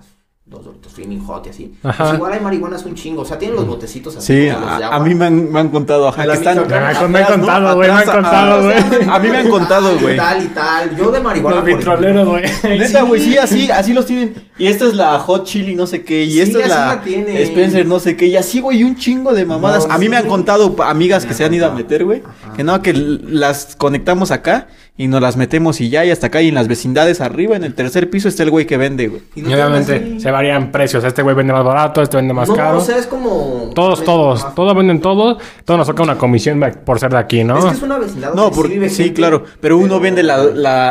dos 0.48 0.64
doritos 0.64 0.92
Flaming 0.92 1.24
Hot 1.26 1.46
y 1.46 1.50
así. 1.50 1.74
Ajá. 1.82 2.04
Pues 2.04 2.14
igual 2.16 2.32
hay 2.32 2.40
marihuanas 2.40 2.84
un 2.87 2.94
chingo, 2.94 3.22
o 3.22 3.24
sea, 3.24 3.38
tienen 3.38 3.56
los 3.56 3.66
botecitos 3.66 4.16
así. 4.16 4.26
Sí, 4.46 4.50
como 4.52 4.66
los 4.66 4.78
de 4.78 4.84
a, 4.84 4.87
agua. 4.88 4.96
a 4.96 5.00
mí 5.00 5.14
me 5.14 5.26
han, 5.26 5.52
me 5.52 5.61
han 5.61 5.68
contado, 5.68 6.08
ajá, 6.08 6.24
que 6.24 6.32
están... 6.32 6.56
Michoacán. 6.58 6.80
Me 6.80 6.88
han- 6.88 7.12
me 7.12 7.18
han 7.18 7.24
atrás, 7.24 7.38
¿no? 7.38 7.44
contado, 7.46 7.76
güey, 7.76 7.90
me 7.90 7.96
han 7.96 8.06
contado, 8.06 8.62
güey. 8.62 8.76
A 9.11 9.18
mí 9.18 9.28
me 9.28 9.37
han 9.38 9.48
contado, 9.50 9.98
güey. 9.98 10.14
Y 10.14 10.16
tal 10.16 10.44
y 10.44 10.48
tal. 10.48 10.96
Yo 10.96 11.11
de 11.11 11.20
marihuana. 11.20 11.56
Los 11.56 11.64
vitroleros, 11.66 12.28
güey. 12.28 12.44
Neta, 12.78 13.02
güey, 13.02 13.20
sí, 13.20 13.37
así, 13.37 13.70
así 13.70 13.92
los 13.92 14.06
tienen. 14.06 14.34
Y 14.58 14.66
esta 14.66 14.87
es 14.87 14.94
la 14.94 15.18
Hot 15.20 15.44
Chili 15.44 15.74
no 15.74 15.87
sé 15.87 16.02
qué, 16.02 16.24
y 16.24 16.32
Sí, 16.32 16.40
esta 16.40 16.61
es 16.61 16.68
la, 16.68 16.87
la 16.87 17.02
tiene. 17.02 17.42
Spencer 17.42 17.87
no 17.87 18.00
sé 18.00 18.16
qué, 18.16 18.26
y 18.26 18.37
así, 18.37 18.61
güey, 18.61 18.82
un 18.84 18.96
chingo 18.96 19.34
de 19.34 19.44
mamadas. 19.44 19.87
No, 19.87 19.94
a 19.94 19.98
mí 19.98 20.08
me 20.08 20.16
han 20.16 20.26
contado 20.26 20.74
amigas 20.82 21.26
que 21.26 21.34
se 21.34 21.44
han 21.44 21.52
ido 21.54 21.66
a 21.66 21.70
meter, 21.70 22.04
güey, 22.04 22.22
que 22.56 22.64
no, 22.64 22.80
que 22.82 22.92
las 22.94 23.76
conectamos 23.76 24.30
acá 24.30 24.68
y 24.98 25.06
nos 25.06 25.22
las 25.22 25.37
metemos 25.37 25.80
y 25.80 25.88
ya, 25.88 26.04
y 26.04 26.11
hasta 26.11 26.26
acá, 26.26 26.42
y 26.42 26.48
en 26.48 26.56
las 26.56 26.66
vecindades 26.68 27.20
arriba, 27.20 27.54
en 27.56 27.62
el 27.64 27.72
tercer 27.74 28.11
piso 28.11 28.28
está 28.28 28.42
el 28.42 28.50
güey 28.50 28.66
que 28.66 28.76
vende, 28.76 29.06
güey. 29.08 29.22
Y 29.37 29.42
no 29.42 29.48
obviamente 29.54 30.18
se 30.18 30.30
varían 30.30 30.72
precios. 30.72 31.04
Este 31.04 31.22
güey 31.22 31.37
vende 31.37 31.52
más 31.52 31.64
barato, 31.64 32.02
este 32.02 32.16
vende 32.16 32.34
más 32.34 32.48
no, 32.48 32.56
caro. 32.56 32.78
o 32.78 32.80
sea, 32.80 32.98
es 32.98 33.06
como. 33.06 33.70
Todos, 33.74 34.02
todos, 34.04 34.42
más- 34.42 34.54
todos 34.56 34.76
venden 34.76 35.00
todos. 35.00 35.38
Todos 35.64 35.78
nos 35.78 35.87
toca 35.87 36.02
una 36.02 36.18
comisión 36.18 36.61
por 36.84 36.98
ser 36.98 37.12
de 37.12 37.18
aquí, 37.18 37.44
¿no? 37.44 37.58
Es 37.58 37.64
que 37.64 37.70
es 37.76 37.82
una 37.82 37.98
vecindad. 37.98 38.34
No, 38.34 38.42
donde 38.42 38.56
por- 38.56 38.68
vive 38.68 38.88
sí, 38.90 39.04
gente, 39.04 39.14
claro, 39.14 39.44
pero 39.61 39.78
uno 39.78 40.00
vende 40.00 40.22
la, 40.24 40.37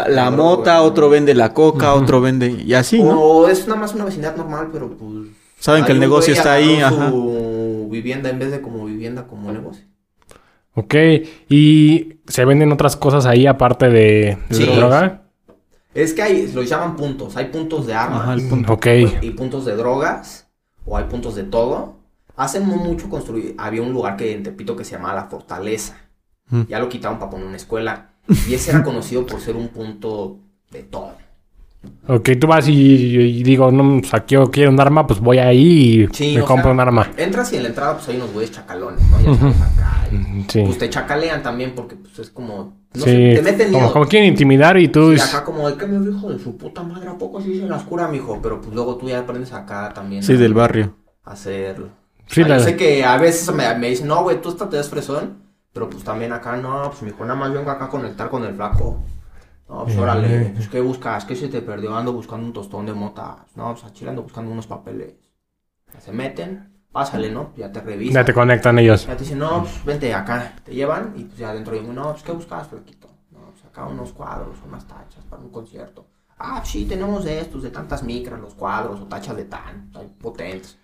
la, 0.07 0.31
mota, 0.31 0.81
otro 0.81 1.09
vende 1.09 1.35
la 1.35 1.53
coca, 1.53 1.93
otro 1.93 2.21
vende, 2.21 2.49
y 2.49 2.73
así, 2.73 3.03
¿no? 3.03 3.19
O 3.21 3.47
es 3.49 3.67
nada 3.67 3.79
más 3.81 3.93
una 3.93 4.05
vecindad 4.05 4.35
normal, 4.37 4.69
pero 4.71 4.89
pues. 4.97 5.27
Saben 5.59 5.83
que 5.83 5.91
el 5.91 5.99
negocio 5.99 6.33
está 6.33 6.53
ahí, 6.53 6.79
ajá. 6.79 7.09
su 7.09 7.87
vivienda 7.91 8.29
en 8.29 8.39
vez 8.39 8.51
de 8.51 8.61
como 8.61 8.85
vivienda, 8.85 9.25
como 9.27 9.51
negocio. 9.51 9.83
Ok. 10.77 10.95
¿Y 11.49 12.17
se 12.27 12.45
venden 12.45 12.71
otras 12.71 12.95
cosas 12.95 13.25
ahí 13.25 13.47
aparte 13.47 13.89
de, 13.89 14.37
de 14.49 14.55
Sí. 14.55 14.65
droga? 14.65 15.23
Es 15.95 16.13
que 16.13 16.21
hay, 16.21 16.51
los 16.51 16.69
llaman 16.69 16.95
puntos. 16.95 17.35
Hay 17.35 17.45
puntos 17.45 17.87
de 17.87 17.95
armas 17.95 18.21
Ajá, 18.21 18.33
el 18.35 18.47
punto. 18.47 18.73
Ok. 18.73 18.85
y 19.21 19.31
puntos 19.31 19.65
de 19.65 19.75
drogas, 19.75 20.47
o 20.85 20.95
hay 20.95 21.05
puntos 21.05 21.33
de 21.35 21.43
todo. 21.43 21.95
Hace 22.35 22.59
no 22.59 22.75
mucho 22.75 23.09
construí, 23.09 23.55
había 23.57 23.81
un 23.81 23.91
lugar 23.91 24.15
que 24.15 24.31
en 24.33 24.43
Tepito 24.43 24.75
que 24.75 24.83
se 24.85 24.91
llamaba 24.91 25.15
La 25.15 25.23
Fortaleza. 25.25 25.97
Mm. 26.49 26.61
Ya 26.69 26.77
lo 26.77 26.87
quitaron 26.89 27.17
para 27.17 27.31
poner 27.31 27.47
una 27.47 27.57
escuela. 27.57 28.11
Y 28.47 28.53
ese 28.53 28.69
era 28.69 28.83
conocido 28.83 29.25
por 29.25 29.41
ser 29.41 29.55
un 29.55 29.69
punto 29.69 30.37
de 30.69 30.83
todo. 30.83 31.13
Ok, 32.07 32.29
tú 32.39 32.47
vas 32.47 32.67
y, 32.67 32.73
y 32.73 33.43
digo, 33.43 33.71
no, 33.71 33.97
o 33.97 34.03
sea, 34.03 34.21
quiero, 34.21 34.49
quiero 34.49 34.71
un 34.71 34.79
arma, 34.79 35.05
pues 35.05 35.19
voy 35.19 35.39
ahí 35.39 36.03
y 36.03 36.07
Sí, 36.13 36.35
me 36.35 36.41
o 36.41 36.45
compro 36.45 36.65
sea, 36.65 36.71
un 36.73 36.79
arma. 36.79 37.07
Entras 37.17 37.51
y 37.53 37.57
en 37.57 37.63
la 37.63 37.69
entrada 37.69 37.95
pues 37.95 38.07
hay 38.09 38.15
unos 38.17 38.31
güeyes 38.33 38.51
chacalones, 38.51 39.01
¿no? 39.09 39.19
Ya 39.21 39.35
sabes 39.37 39.61
acá. 39.61 40.07
y, 40.11 40.45
Sí. 40.51 40.63
Pues 40.65 40.77
te 40.77 40.89
chacalean 40.89 41.43
también 41.43 41.73
porque 41.75 41.95
pues 41.95 42.17
es 42.19 42.29
como... 42.29 42.77
No 42.93 43.03
sí. 43.03 43.09
sé, 43.11 43.33
te 43.35 43.41
meten 43.41 43.67
como, 43.67 43.79
miedo. 43.81 43.93
como 43.93 44.05
quieren 44.07 44.29
intimidar 44.29 44.77
y 44.77 44.87
tú... 44.87 45.11
Y 45.13 45.19
acá 45.19 45.43
como 45.43 45.67
el 45.67 45.75
que 45.77 45.85
me 45.85 46.09
hijo 46.09 46.29
de 46.31 46.39
su 46.39 46.55
puta 46.57 46.81
madre, 46.83 47.09
¿a 47.09 47.17
poco 47.17 47.41
sí 47.41 47.59
se 47.59 47.67
las 47.67 47.83
cura, 47.83 48.07
mijo? 48.07 48.39
Pero 48.41 48.61
pues 48.61 48.73
luego 48.73 48.95
tú 48.95 49.09
ya 49.09 49.19
aprendes 49.19 49.51
acá 49.53 49.91
también. 49.93 50.23
Sí, 50.23 50.33
a- 50.33 50.37
del 50.37 50.53
barrio. 50.53 50.95
a 51.25 51.31
hacerlo. 51.33 51.89
Sí, 52.27 52.41
Ah, 52.43 52.47
la- 52.47 52.57
Yo 52.57 52.63
sé 52.63 52.75
que 52.77 53.03
a 53.03 53.17
veces 53.17 53.53
me, 53.53 53.73
me 53.75 53.89
dicen, 53.89 54.07
no, 54.07 54.23
güey, 54.23 54.41
tú 54.41 54.49
esta 54.49 54.69
te 54.69 54.77
das 54.77 54.89
fresón, 54.89 55.37
pero 55.73 55.89
pues 55.89 56.03
también 56.03 56.31
acá, 56.31 56.55
no, 56.57 56.83
pues 56.89 57.01
mi 57.03 57.09
hijo 57.09 57.23
nada 57.25 57.37
más 57.39 57.51
vengo 57.53 57.69
acá 57.69 57.85
a 57.85 57.89
conectar 57.89 58.29
con 58.29 58.43
el 58.45 58.55
flaco. 58.55 58.97
No, 59.69 59.83
pues 59.83 59.95
Eh. 59.95 59.99
órale, 59.99 60.51
pues 60.55 60.67
¿qué 60.69 60.79
buscas? 60.81 61.25
¿Qué 61.25 61.35
se 61.35 61.49
te 61.49 61.61
perdió? 61.61 61.95
Ando 61.95 62.13
buscando 62.13 62.45
un 62.45 62.53
tostón 62.53 62.85
de 62.85 62.93
mota. 62.93 63.45
No, 63.55 63.71
pues 63.73 63.83
a 63.83 63.91
Chile 63.91 64.09
ando 64.11 64.23
buscando 64.23 64.51
unos 64.51 64.67
papeles. 64.67 65.15
Se 65.99 66.11
meten, 66.11 66.81
pásale, 66.91 67.29
¿no? 67.31 67.51
Ya 67.57 67.71
te 67.71 67.81
revisan. 67.81 68.13
Ya 68.21 68.25
te 68.25 68.33
conectan 68.33 68.79
ellos. 68.79 69.05
Ya 69.07 69.15
te 69.17 69.23
dicen, 69.23 69.39
no, 69.39 69.61
pues 69.61 69.83
vente 69.85 70.13
acá. 70.13 70.53
Te 70.63 70.73
llevan 70.73 71.13
y 71.15 71.23
pues 71.23 71.37
ya 71.37 71.49
adentro 71.49 71.73
digo, 71.73 71.91
no, 71.93 72.11
pues 72.11 72.23
¿qué 72.23 72.31
buscas, 72.31 72.67
flaquito? 72.67 73.07
No, 73.31 73.39
pues 73.51 73.65
acá 73.65 73.85
unos 73.85 74.13
cuadros, 74.13 74.55
unas 74.65 74.85
tachas 74.85 75.23
para 75.29 75.41
un 75.41 75.49
concierto. 75.49 76.05
Ah, 76.39 76.61
sí, 76.63 76.85
tenemos 76.85 77.25
estos 77.25 77.63
de 77.63 77.71
tantas 77.71 78.03
micras, 78.03 78.39
los 78.39 78.53
cuadros 78.53 78.99
o 79.01 79.05
tachas 79.05 79.35
de 79.35 79.45
tan, 79.45 79.89
hay 79.95 80.07
potentes. 80.07 80.77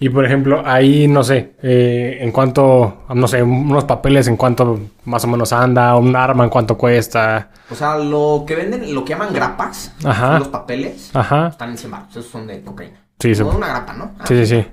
Y 0.00 0.10
por 0.10 0.24
ejemplo, 0.24 0.62
ahí, 0.64 1.08
no 1.08 1.24
sé, 1.24 1.54
eh, 1.60 2.18
en 2.20 2.30
cuanto, 2.30 3.02
no 3.12 3.26
sé, 3.26 3.42
unos 3.42 3.84
papeles 3.84 4.28
en 4.28 4.36
cuanto 4.36 4.78
más 5.04 5.24
o 5.24 5.26
menos 5.28 5.52
anda, 5.52 5.96
un 5.96 6.14
arma 6.14 6.44
en 6.44 6.50
cuanto 6.50 6.78
cuesta. 6.78 7.50
O 7.68 7.74
sea, 7.74 7.96
lo 7.98 8.44
que 8.46 8.54
venden, 8.54 8.94
lo 8.94 9.04
que 9.04 9.14
llaman 9.14 9.32
grapas, 9.34 9.92
Ajá. 10.04 10.28
son 10.28 10.38
los 10.38 10.48
papeles, 10.48 11.10
Ajá. 11.14 11.48
están 11.48 11.70
en 11.70 11.78
100 11.78 11.90
baros, 11.90 12.10
esos 12.10 12.26
son 12.26 12.46
de 12.46 12.62
cocaína. 12.62 13.00
Sí, 13.18 13.34
sí. 13.34 13.42
Como 13.42 13.56
una 13.58 13.66
grapa, 13.68 13.92
¿no? 13.94 14.12
Ah, 14.20 14.24
Sí, 14.26 14.36
sí, 14.46 14.46
sí. 14.62 14.66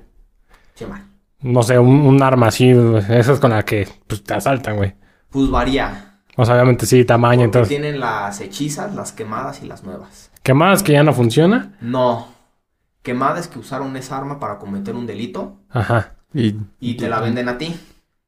100 0.74 0.90
baros. 0.90 1.06
No 1.40 1.62
sé, 1.64 1.76
un, 1.78 1.88
un 2.02 2.22
arma 2.22 2.46
así, 2.46 2.70
esa 2.70 3.32
es 3.32 3.40
con 3.40 3.50
la 3.50 3.64
que 3.64 3.88
pues, 4.06 4.22
te 4.22 4.32
asaltan, 4.34 4.76
güey. 4.76 4.94
Pues 5.30 5.50
varía. 5.50 6.20
O 6.36 6.44
sea, 6.44 6.54
obviamente 6.54 6.86
sí, 6.86 7.04
tamaño, 7.04 7.40
Porque 7.40 7.44
entonces. 7.44 7.68
tienen 7.68 7.98
las 7.98 8.40
hechizas, 8.40 8.94
las 8.94 9.10
quemadas 9.12 9.60
y 9.62 9.66
las 9.66 9.82
nuevas. 9.82 10.30
¿Qué 10.44 10.54
más? 10.54 10.82
¿Que 10.84 10.92
ya 10.92 11.02
no 11.02 11.12
funciona? 11.12 11.72
No. 11.80 12.28
Quemada 13.06 13.38
es 13.38 13.46
que 13.46 13.60
usaron 13.60 13.96
esa 13.96 14.16
arma 14.18 14.40
para 14.40 14.58
cometer 14.58 14.96
un 14.96 15.06
delito 15.06 15.60
Ajá. 15.70 16.14
Y 16.34 16.56
y 16.80 16.96
te 16.96 17.08
la 17.08 17.20
venden 17.20 17.48
a 17.48 17.56
ti. 17.56 17.74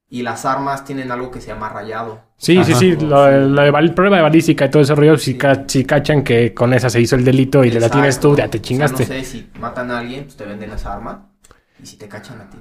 Y 0.09 0.23
las 0.23 0.45
armas 0.47 0.85
tienen 0.85 1.11
algo 1.11 1.31
que 1.33 1.41
se 1.41 1.49
llama 1.49 1.69
rayado. 1.69 2.21
Sí, 2.37 2.55
sí, 2.65 2.71
Ajá. 2.71 2.79
sí, 2.81 2.93
lo, 2.97 3.29
lo 3.49 3.63
de 3.63 3.71
bal- 3.73 3.93
prueba 3.93 4.17
de 4.17 4.23
balística 4.23 4.67
y 4.67 4.71
todo 4.71 4.83
ese 4.83 4.95
rollo, 4.95 5.19
si, 5.19 5.33
Sí. 5.33 5.37
ca- 5.39 5.65
si 5.67 5.85
cachan 5.85 6.23
que 6.23 6.55
con 6.55 6.73
esa 6.73 6.89
se 6.89 7.01
hizo 7.01 7.17
el 7.17 7.25
delito 7.25 7.65
y 7.65 7.71
te 7.73 7.81
la 7.81 7.91
tienes 7.91 8.21
tú, 8.21 8.37
ya 8.37 8.49
te 8.49 8.59
O 8.59 8.63
chingaste. 8.63 9.05
sea, 9.05 9.17
no 9.19 9.23
sé, 9.25 9.29
si 9.29 9.51
matan 9.61 9.91
a 9.91 9.99
alguien, 9.99 10.25
pues 10.25 10.37
te 10.37 10.45
venden 10.47 10.71
esa 10.71 10.95
arma. 10.95 11.27
Y 11.83 11.87
si 11.87 11.97
te 11.99 12.07
cachan 12.09 12.41
a 12.41 12.49
ti. 12.49 12.59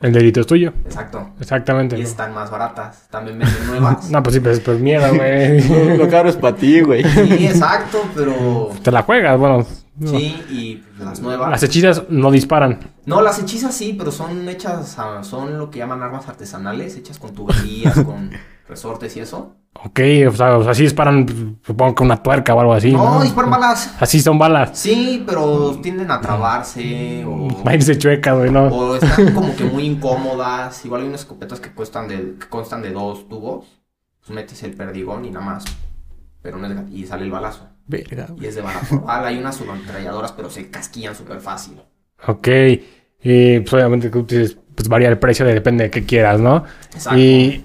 El 0.00 0.12
delito 0.12 0.40
es 0.40 0.46
tuyo. 0.46 0.72
Exacto. 0.84 1.30
Exactamente. 1.40 1.96
Y 1.96 2.02
¿no? 2.02 2.06
están 2.08 2.34
más 2.34 2.50
baratas. 2.50 3.08
También 3.08 3.38
venden 3.38 3.66
nuevas. 3.68 4.10
No, 4.10 4.22
pues 4.22 4.34
sí, 4.34 4.40
pues, 4.40 4.60
pues 4.60 4.78
miedo, 4.80 5.14
güey. 5.14 5.96
lo 5.96 6.08
caro 6.10 6.28
es 6.28 6.36
para 6.36 6.56
ti, 6.56 6.80
güey. 6.82 7.02
Sí, 7.04 7.46
exacto, 7.46 8.02
pero... 8.14 8.70
te 8.82 8.90
la 8.92 9.02
juegas, 9.04 9.38
bueno. 9.38 9.64
No. 9.98 10.10
Sí, 10.10 10.36
y 10.50 10.82
las 11.02 11.20
nuevas. 11.20 11.50
Las 11.50 11.62
hechizas 11.62 12.04
no 12.08 12.30
disparan. 12.30 12.80
No, 13.06 13.22
las 13.22 13.38
hechizas 13.38 13.74
sí, 13.74 13.94
pero 13.96 14.10
son 14.12 14.48
hechas, 14.48 14.96
son 15.22 15.58
lo 15.58 15.70
que 15.70 15.78
llaman 15.78 16.02
armas 16.02 16.28
artesanales, 16.28 16.96
hechas 16.96 17.18
con 17.18 17.32
tuberías, 17.34 17.94
con 18.00 18.30
resortes 18.68 19.16
y 19.16 19.20
eso. 19.20 19.54
Ok, 19.84 20.00
o 20.28 20.32
sea, 20.32 20.56
o 20.56 20.64
sea, 20.64 20.74
sí 20.74 20.84
disparan, 20.84 21.58
supongo 21.62 21.94
que 21.94 22.02
una 22.02 22.22
tuerca 22.22 22.54
o 22.54 22.60
algo 22.60 22.72
así. 22.72 22.92
no, 22.92 23.16
No, 23.16 23.22
disparan 23.22 23.50
balas. 23.50 23.94
Así 24.00 24.20
son 24.20 24.38
balas. 24.38 24.78
Sí, 24.78 25.22
pero 25.26 25.78
tienden 25.82 26.10
a 26.10 26.20
trabarse 26.20 27.24
o, 27.26 27.48
Va 27.62 27.72
a 27.72 27.74
irse 27.74 27.96
chueca, 27.98 28.32
güey, 28.32 28.50
no. 28.50 28.64
o 28.68 28.96
están 28.96 29.34
como 29.34 29.54
que 29.54 29.64
muy 29.64 29.84
incómodas. 29.84 30.84
Igual 30.84 31.02
hay 31.02 31.08
unas 31.08 31.20
escopetas 31.20 31.60
que 31.60 31.72
cuestan 31.72 32.08
de, 32.08 32.36
que 32.40 32.48
constan 32.48 32.82
de 32.82 32.90
dos 32.92 33.28
tubos. 33.28 33.66
Pues 34.20 34.30
metes 34.34 34.62
el 34.62 34.74
perdigón 34.74 35.24
y 35.26 35.30
nada 35.30 35.44
más. 35.44 35.64
Pero 36.42 36.58
no 36.58 36.66
es 36.66 36.90
y 36.92 37.06
sale 37.06 37.24
el 37.24 37.30
balazo. 37.30 37.68
Verga. 37.86 38.26
Y 38.40 38.46
es 38.46 38.54
de 38.56 38.62
bala 38.62 38.80
por 38.88 39.02
bala. 39.04 39.28
Hay 39.28 39.38
unas 39.38 39.56
subametralladoras, 39.56 40.32
pero 40.32 40.50
se 40.50 40.70
casquillan 40.70 41.14
súper 41.14 41.40
fácil. 41.40 41.80
Ok. 42.26 42.48
Y 43.22 43.60
pues 43.60 43.72
obviamente 43.72 44.10
pues 44.10 44.88
varía 44.88 45.08
el 45.08 45.18
precio, 45.18 45.44
de- 45.46 45.54
depende 45.54 45.84
de 45.84 45.90
qué 45.90 46.04
quieras, 46.04 46.38
¿no? 46.40 46.64
Exacto. 46.92 47.18
Y 47.18 47.64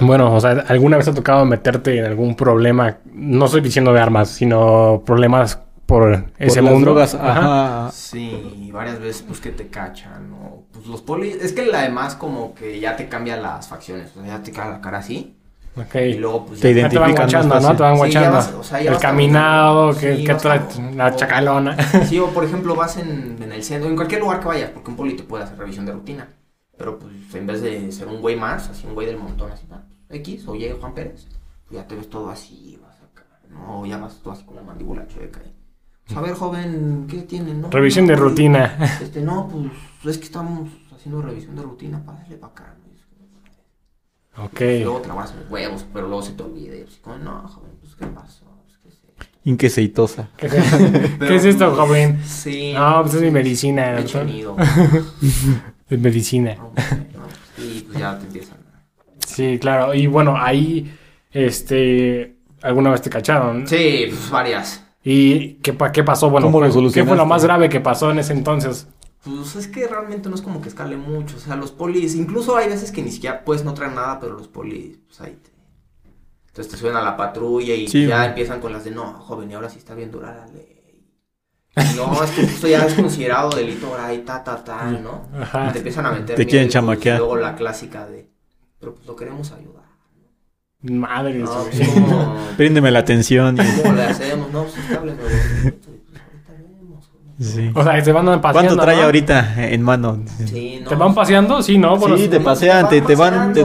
bueno, 0.00 0.34
o 0.34 0.40
sea, 0.40 0.64
¿alguna 0.68 0.96
vez 0.96 1.06
te 1.06 1.12
ha 1.12 1.14
tocado 1.14 1.44
meterte 1.44 1.98
en 1.98 2.04
algún 2.06 2.34
problema? 2.36 2.98
No 3.12 3.46
estoy 3.46 3.60
diciendo 3.60 3.92
de 3.92 4.00
armas, 4.00 4.28
sino 4.30 5.02
problemas 5.04 5.60
por 5.86 6.30
ese 6.38 6.56
Por 6.60 6.64
las 6.64 6.72
mundo. 6.72 6.90
drogas, 6.92 7.14
Ajá. 7.14 7.82
ajá. 7.86 7.92
Sí, 7.92 8.70
varias 8.72 9.00
veces 9.00 9.22
pues 9.26 9.40
que 9.40 9.50
te 9.50 9.68
cachan 9.68 10.32
o 10.32 10.64
pues 10.72 10.86
los 10.86 11.02
polis, 11.02 11.34
es 11.36 11.52
que 11.52 11.68
además 11.74 12.14
como 12.14 12.54
que 12.54 12.78
ya 12.80 12.94
te 12.96 13.08
cambian 13.08 13.42
las 13.42 13.68
facciones, 13.68 14.10
o 14.16 14.22
sea, 14.22 14.38
ya 14.38 14.42
te 14.42 14.52
queda 14.52 14.68
la 14.70 14.80
cara 14.80 14.98
así 14.98 15.36
Ok. 15.76 15.94
y 15.94 16.14
luego 16.14 16.46
pues 16.46 16.60
Te 16.60 16.74
ya- 16.74 16.88
te 16.88 16.98
van 16.98 17.10
identifican 17.10 17.48
más 17.48 17.56
guachando, 17.56 17.60
¿no? 17.70 17.76
Te 17.76 17.82
van 17.82 17.96
guachando. 17.96 18.58
o 18.60 18.64
sea, 18.64 18.80
el 18.80 18.98
caminado, 18.98 19.94
que, 19.96 20.16
Sí, 20.16 20.24
que 20.24 20.32
vas 20.32 20.42
trae 20.42 20.66
caminando. 20.66 20.96
la 20.96 21.16
chacalona. 21.16 21.76
Sí, 22.08 22.18
o 22.18 22.26
por 22.34 22.44
ejemplo 22.44 22.74
vas 22.74 22.96
en, 22.96 23.36
en 23.40 23.52
el 23.52 23.62
centro, 23.62 23.88
en 23.88 23.96
cualquier 23.96 24.20
lugar 24.20 24.40
que 24.40 24.48
vayas, 24.48 24.70
porque 24.70 24.90
un 24.90 24.96
poli 24.96 25.14
te 25.14 25.22
puede 25.22 25.44
hacer 25.44 25.56
revisión 25.58 25.86
de 25.86 25.92
rutina, 25.92 26.28
pero 26.76 26.98
pues 26.98 27.12
en 27.34 27.46
vez 27.46 27.62
de 27.62 27.90
ser 27.92 28.08
un 28.08 28.20
güey 28.20 28.36
más, 28.36 28.68
así 28.68 28.86
un 28.86 28.94
güey 28.94 29.06
del 29.06 29.16
montón, 29.18 29.52
así, 29.52 29.66
¿no? 29.70 29.80
X, 30.10 30.46
oye 30.48 30.72
Juan 30.78 30.92
Pérez, 30.92 31.26
pues 31.66 31.80
ya 31.80 31.86
te 31.86 31.94
ves 31.94 32.10
todo 32.10 32.30
así, 32.30 32.78
vas 32.82 32.96
acá, 33.02 33.24
no, 33.48 33.86
ya 33.86 33.96
vas 33.98 34.16
todo 34.22 34.32
así 34.34 34.44
con 34.44 34.56
la 34.56 34.62
mandíbula 34.62 35.06
chueca. 35.06 35.40
y, 35.46 35.52
pues, 36.04 36.18
a 36.18 36.20
ver, 36.20 36.34
joven, 36.34 37.06
¿qué 37.08 37.18
tiene? 37.22 37.54
No, 37.54 37.70
Revisión 37.70 38.06
no, 38.06 38.12
de 38.12 38.16
güey, 38.18 38.28
rutina. 38.30 38.76
Este, 39.00 39.20
no, 39.20 39.46
pues 39.48 40.16
es 40.16 40.18
que 40.18 40.24
estamos 40.24 40.68
haciendo 40.92 41.22
revisión 41.22 41.54
de 41.54 41.62
rutina, 41.62 42.02
pásale 42.04 42.36
para 42.36 42.52
acá. 42.52 42.74
¿No? 44.36 44.42
Y 44.44 44.46
Ok. 44.46 44.60
Luego 44.84 45.00
te 45.00 45.08
la 45.08 45.14
vas 45.14 45.32
a 45.32 45.34
los 45.36 45.50
huevos, 45.50 45.84
pero 45.92 46.06
luego 46.08 46.22
se 46.22 46.32
te 46.32 46.42
olvida. 46.42 46.76
y 46.76 46.82
así 46.82 46.98
como, 47.02 47.18
no, 47.18 47.46
joven, 47.48 47.70
pues 47.80 47.94
¿qué 47.96 48.06
pasó? 48.06 48.44
Pues, 48.64 48.78
¿qué 48.82 48.88
es 48.88 48.94
esto? 48.94 49.08
Inqueceitosa. 49.44 50.28
¿Qué 50.36 50.46
es, 50.46 51.18
¿Qué 51.18 51.36
es 51.36 51.44
esto, 51.44 51.74
joven? 51.74 52.20
Sí. 52.26 52.72
No, 52.74 53.02
pues 53.02 53.14
es 53.14 53.22
mi 53.22 53.30
medicina. 53.30 53.92
¿no? 53.92 53.98
hecho 53.98 54.24
nido. 54.24 54.56
Es 55.88 55.98
medicina. 55.98 56.54
No, 56.56 56.72
Y 57.58 57.80
pues 57.80 57.98
ya 57.98 58.18
te 58.18 58.26
empiezan. 58.26 58.58
Sí, 59.26 59.58
claro. 59.60 59.94
Y 59.94 60.06
bueno, 60.06 60.34
ahí, 60.36 60.92
este, 61.32 62.36
alguna 62.62 62.90
vez 62.90 63.02
te 63.02 63.10
cacharon. 63.10 63.66
Sí, 63.66 64.06
pues 64.08 64.30
varias. 64.30 64.84
¿Y 65.02 65.54
qué, 65.54 65.72
pa- 65.72 65.90
qué 65.92 66.04
pasó? 66.04 66.28
Bueno, 66.30 66.46
¿Cómo 66.48 66.60
lo 66.60 66.92
¿qué 66.92 67.04
fue 67.04 67.16
lo 67.16 67.24
más 67.26 67.42
grave 67.44 67.68
que 67.68 67.80
pasó 67.80 68.10
en 68.10 68.18
ese 68.18 68.32
entonces? 68.34 68.86
Pues 69.24 69.54
es 69.56 69.68
que 69.68 69.86
realmente 69.86 70.28
no 70.28 70.34
es 70.34 70.40
como 70.42 70.62
que 70.62 70.68
escale 70.68 70.96
mucho. 70.96 71.36
O 71.36 71.40
sea, 71.40 71.54
los 71.56 71.72
polis, 71.72 72.14
incluso 72.14 72.56
hay 72.56 72.68
veces 72.68 72.90
que 72.90 73.02
ni 73.02 73.10
siquiera 73.12 73.44
puedes 73.44 73.64
no 73.64 73.74
traer 73.74 73.92
nada, 73.92 74.18
pero 74.18 74.34
los 74.36 74.48
polis, 74.48 74.98
pues 75.06 75.20
ahí 75.20 75.32
te. 75.42 75.50
Entonces 76.48 76.72
te 76.72 76.78
suben 76.78 76.96
a 76.96 77.02
la 77.02 77.16
patrulla 77.16 77.74
y 77.74 77.86
Sí, 77.86 78.06
ya 78.06 78.16
güey. 78.16 78.28
empiezan 78.30 78.60
con 78.60 78.72
las 78.72 78.84
de 78.84 78.90
no, 78.92 79.12
joven, 79.12 79.50
y 79.50 79.54
ahora 79.54 79.68
sí 79.68 79.78
está 79.78 79.94
bien 79.94 80.10
dura 80.10 80.34
la 80.34 80.46
ley. 80.46 80.76
Y 81.76 81.96
No, 81.96 82.24
es 82.24 82.30
que 82.32 82.42
esto 82.42 82.66
ya 82.66 82.84
es 82.84 82.94
considerado 82.94 83.50
delito 83.50 83.86
ahora 83.86 84.12
y 84.12 84.18
ta, 84.22 84.42
ta, 84.42 84.64
ta, 84.64 84.90
¿no? 84.90 85.28
Ajá. 85.38 85.68
Y 85.68 85.72
te 85.72 85.78
empiezan 85.78 86.06
a 86.06 86.10
meter 86.12 86.34
Te 86.36 86.46
quieren 86.46 86.50
miedo 86.50 86.54
y, 86.62 86.64
pues, 86.64 86.72
chamaquear. 86.72 87.18
luego 87.18 87.36
la 87.36 87.54
clásica 87.54 88.06
de, 88.06 88.28
pero 88.80 88.94
pues 88.94 89.06
lo 89.06 89.14
queremos 89.16 89.52
ayudar. 89.52 89.84
Madre 90.82 91.34
No, 91.34 91.64
pues 91.70 91.88
como, 91.90 92.36
Príndeme 92.56 92.90
la 92.90 93.00
atención. 93.00 93.54
y- 93.60 93.80
¿cómo 93.82 93.94
le 93.94 94.02
hacemos? 94.02 94.50
No, 94.50 94.64
pues 94.64 94.98
bonito. 94.98 95.12
y, 95.12 95.70
pues, 95.70 96.20
ahorita 96.22 96.52
vemos, 96.58 97.06
joven. 97.06 97.29
Sí. 97.40 97.70
O 97.74 97.82
sea, 97.82 98.02
te 98.02 98.12
van 98.12 98.26
paseando. 98.40 98.52
¿Cuánto 98.68 98.76
trae 98.76 98.96
¿no? 98.98 99.02
ahorita 99.04 99.54
en 99.56 99.80
mano? 99.82 100.18
Sí, 100.44 100.80
no. 100.82 100.88
¿Te 100.90 100.94
van 100.94 101.14
paseando? 101.14 101.62
Sí, 101.62 101.78
¿no? 101.78 101.96
Bueno, 101.96 102.18
Sí, 102.18 102.28
te 102.28 102.38
pasean, 102.38 102.88
te, 102.90 103.00
te 103.00 103.14
van... 103.14 103.54
te-. 103.54 103.64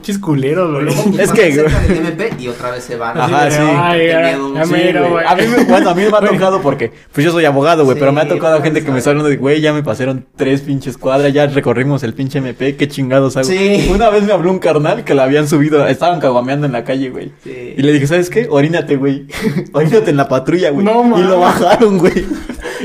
Chis 0.00 0.18
culeros, 0.18 0.82
Es 1.18 1.30
que- 1.30 1.48
MP 1.50 2.30
y 2.38 2.48
otra 2.48 2.70
vez 2.70 2.84
se 2.84 2.96
van. 2.96 3.18
Ajá, 3.20 3.50
sí. 3.50 3.58
Ay, 3.60 4.08
ya, 4.08 4.38
miro, 4.66 5.10
güey. 5.10 5.26
A 5.26 5.34
mí, 5.34 5.42
me- 5.46 5.64
bueno, 5.64 5.90
a 5.90 5.94
mí 5.94 6.02
me 6.10 6.16
ha 6.16 6.20
tocado 6.32 6.62
porque, 6.62 6.90
pues 7.12 7.24
yo 7.24 7.32
soy 7.32 7.44
abogado, 7.44 7.84
güey, 7.84 7.96
Sí, 7.96 8.00
pero 8.00 8.12
me 8.12 8.22
ha 8.22 8.28
tocado 8.28 8.62
gente 8.62 8.82
que 8.82 8.90
me 8.90 8.98
está 8.98 9.10
hablando 9.10 9.28
de, 9.28 9.36
güey, 9.36 9.60
ya 9.60 9.74
me 9.74 9.82
pasaron 9.82 10.24
tres 10.36 10.62
pinches 10.62 10.96
cuadras, 10.96 11.32
ya 11.34 11.46
recorrimos 11.46 12.02
el 12.04 12.14
pinche 12.14 12.38
MP, 12.38 12.76
qué 12.76 12.88
chingados 12.88 13.36
hago. 13.36 13.46
Sí. 13.46 13.90
Una 13.94 14.08
vez 14.08 14.22
me 14.24 14.32
habló 14.32 14.50
un 14.50 14.58
carnal 14.58 15.04
que 15.04 15.14
la 15.14 15.24
habían 15.24 15.46
subido, 15.48 15.86
estaban 15.86 16.18
caguameando 16.18 16.64
en 16.66 16.72
la 16.72 16.84
calle, 16.84 17.10
güey. 17.10 17.32
Sí. 17.44 17.74
Y 17.76 17.82
le 17.82 17.92
dije, 17.92 18.06
¿sabes 18.06 18.30
qué? 18.30 18.46
Orínate, 18.50 18.96
güey. 18.96 19.26
Orínate 19.74 20.10
en 20.10 20.16
la 20.16 20.28
patrulla, 20.28 20.70
güey. 20.70 20.84
No, 20.84 21.18
y 21.18 21.22
lo 21.24 21.40
bajaron, 21.40 21.98
güey. 21.98 22.24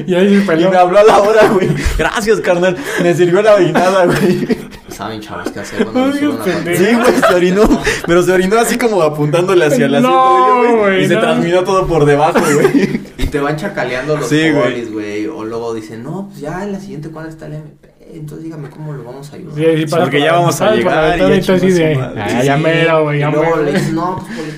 Y 0.06 0.14
ahí 0.14 0.30
se 0.30 0.44
Y 0.44 0.46
peleó. 0.46 0.70
me 0.70 0.78
habló 0.78 1.00
a 1.00 1.04
la 1.04 1.20
hora, 1.20 1.48
güey. 1.50 1.70
Gracias, 1.98 2.40
carnal. 2.42 2.76
Me 3.02 3.14
sirvió 3.14 3.42
la 3.42 3.56
orinada, 3.56 4.06
güey. 4.06 4.48
Saben, 4.90 5.20
chavos, 5.22 5.50
qué 5.52 5.60
hacer 5.60 5.84
cuando 5.84 6.08
nos 6.08 6.18
suben 6.18 6.38
la 6.40 6.44
pendejo. 6.44 6.84
Sí, 6.84 6.96
güey, 6.96 7.22
se 7.28 7.34
orinó. 7.36 7.82
Pero 8.08 8.24
se 8.24 8.32
orinó 8.32 8.58
así 8.60 8.78
como 8.78 9.02
apuntándole 9.02 9.66
hacia 9.66 9.88
la 9.88 10.00
No, 10.00 10.78
güey, 10.80 11.04
Y 11.06 11.08
se 11.08 11.16
transminó 11.18 11.64
todo 11.64 11.86
por 11.88 12.06
debajo, 12.06 12.40
güey. 12.40 13.02
Y 13.18 13.28
te 13.28 13.40
van 13.40 13.56
chacaleando 13.58 14.18
los 14.18 14.28
Sí, 14.30 14.50
güey. 14.52 14.64
polis, 14.64 14.92
güey. 14.92 15.28
O 15.28 15.44
luego 15.44 15.74
dicen, 15.74 16.04
no, 16.04 16.28
pues 16.30 16.40
ya 16.42 16.64
en 16.64 16.72
la 16.72 16.80
siguiente 16.80 17.10
cuadra 17.10 17.30
está 17.30 17.46
el 17.48 17.54
MP. 17.56 17.94
Entonces 18.14 18.46
dígame 18.46 18.70
cómo 18.70 18.94
lo 18.94 19.04
vamos 19.04 19.32
a 19.34 19.36
ayudar. 19.36 19.56
Sí, 19.56 19.64
sí, 19.80 19.86
Porque 19.94 20.18
por 20.18 20.26
ya 20.26 20.34
vamos 20.34 20.62
a 20.62 20.72
llegar 20.72 21.18
y 21.18 21.20
ya 21.20 21.26
madre. 21.26 22.22
"Ah, 22.22 22.42
ya 22.44 22.56
Sí, 22.58 22.64
mero, 22.64 23.04
güey, 23.04 23.18
y 23.18 23.20
ya 23.20 23.30
luego 23.30 23.44
mero". 23.58 23.64
le 23.64 23.74
dices, 23.74 23.94
no, 23.94 24.16
pues 24.26 24.38
poli, 24.40 24.52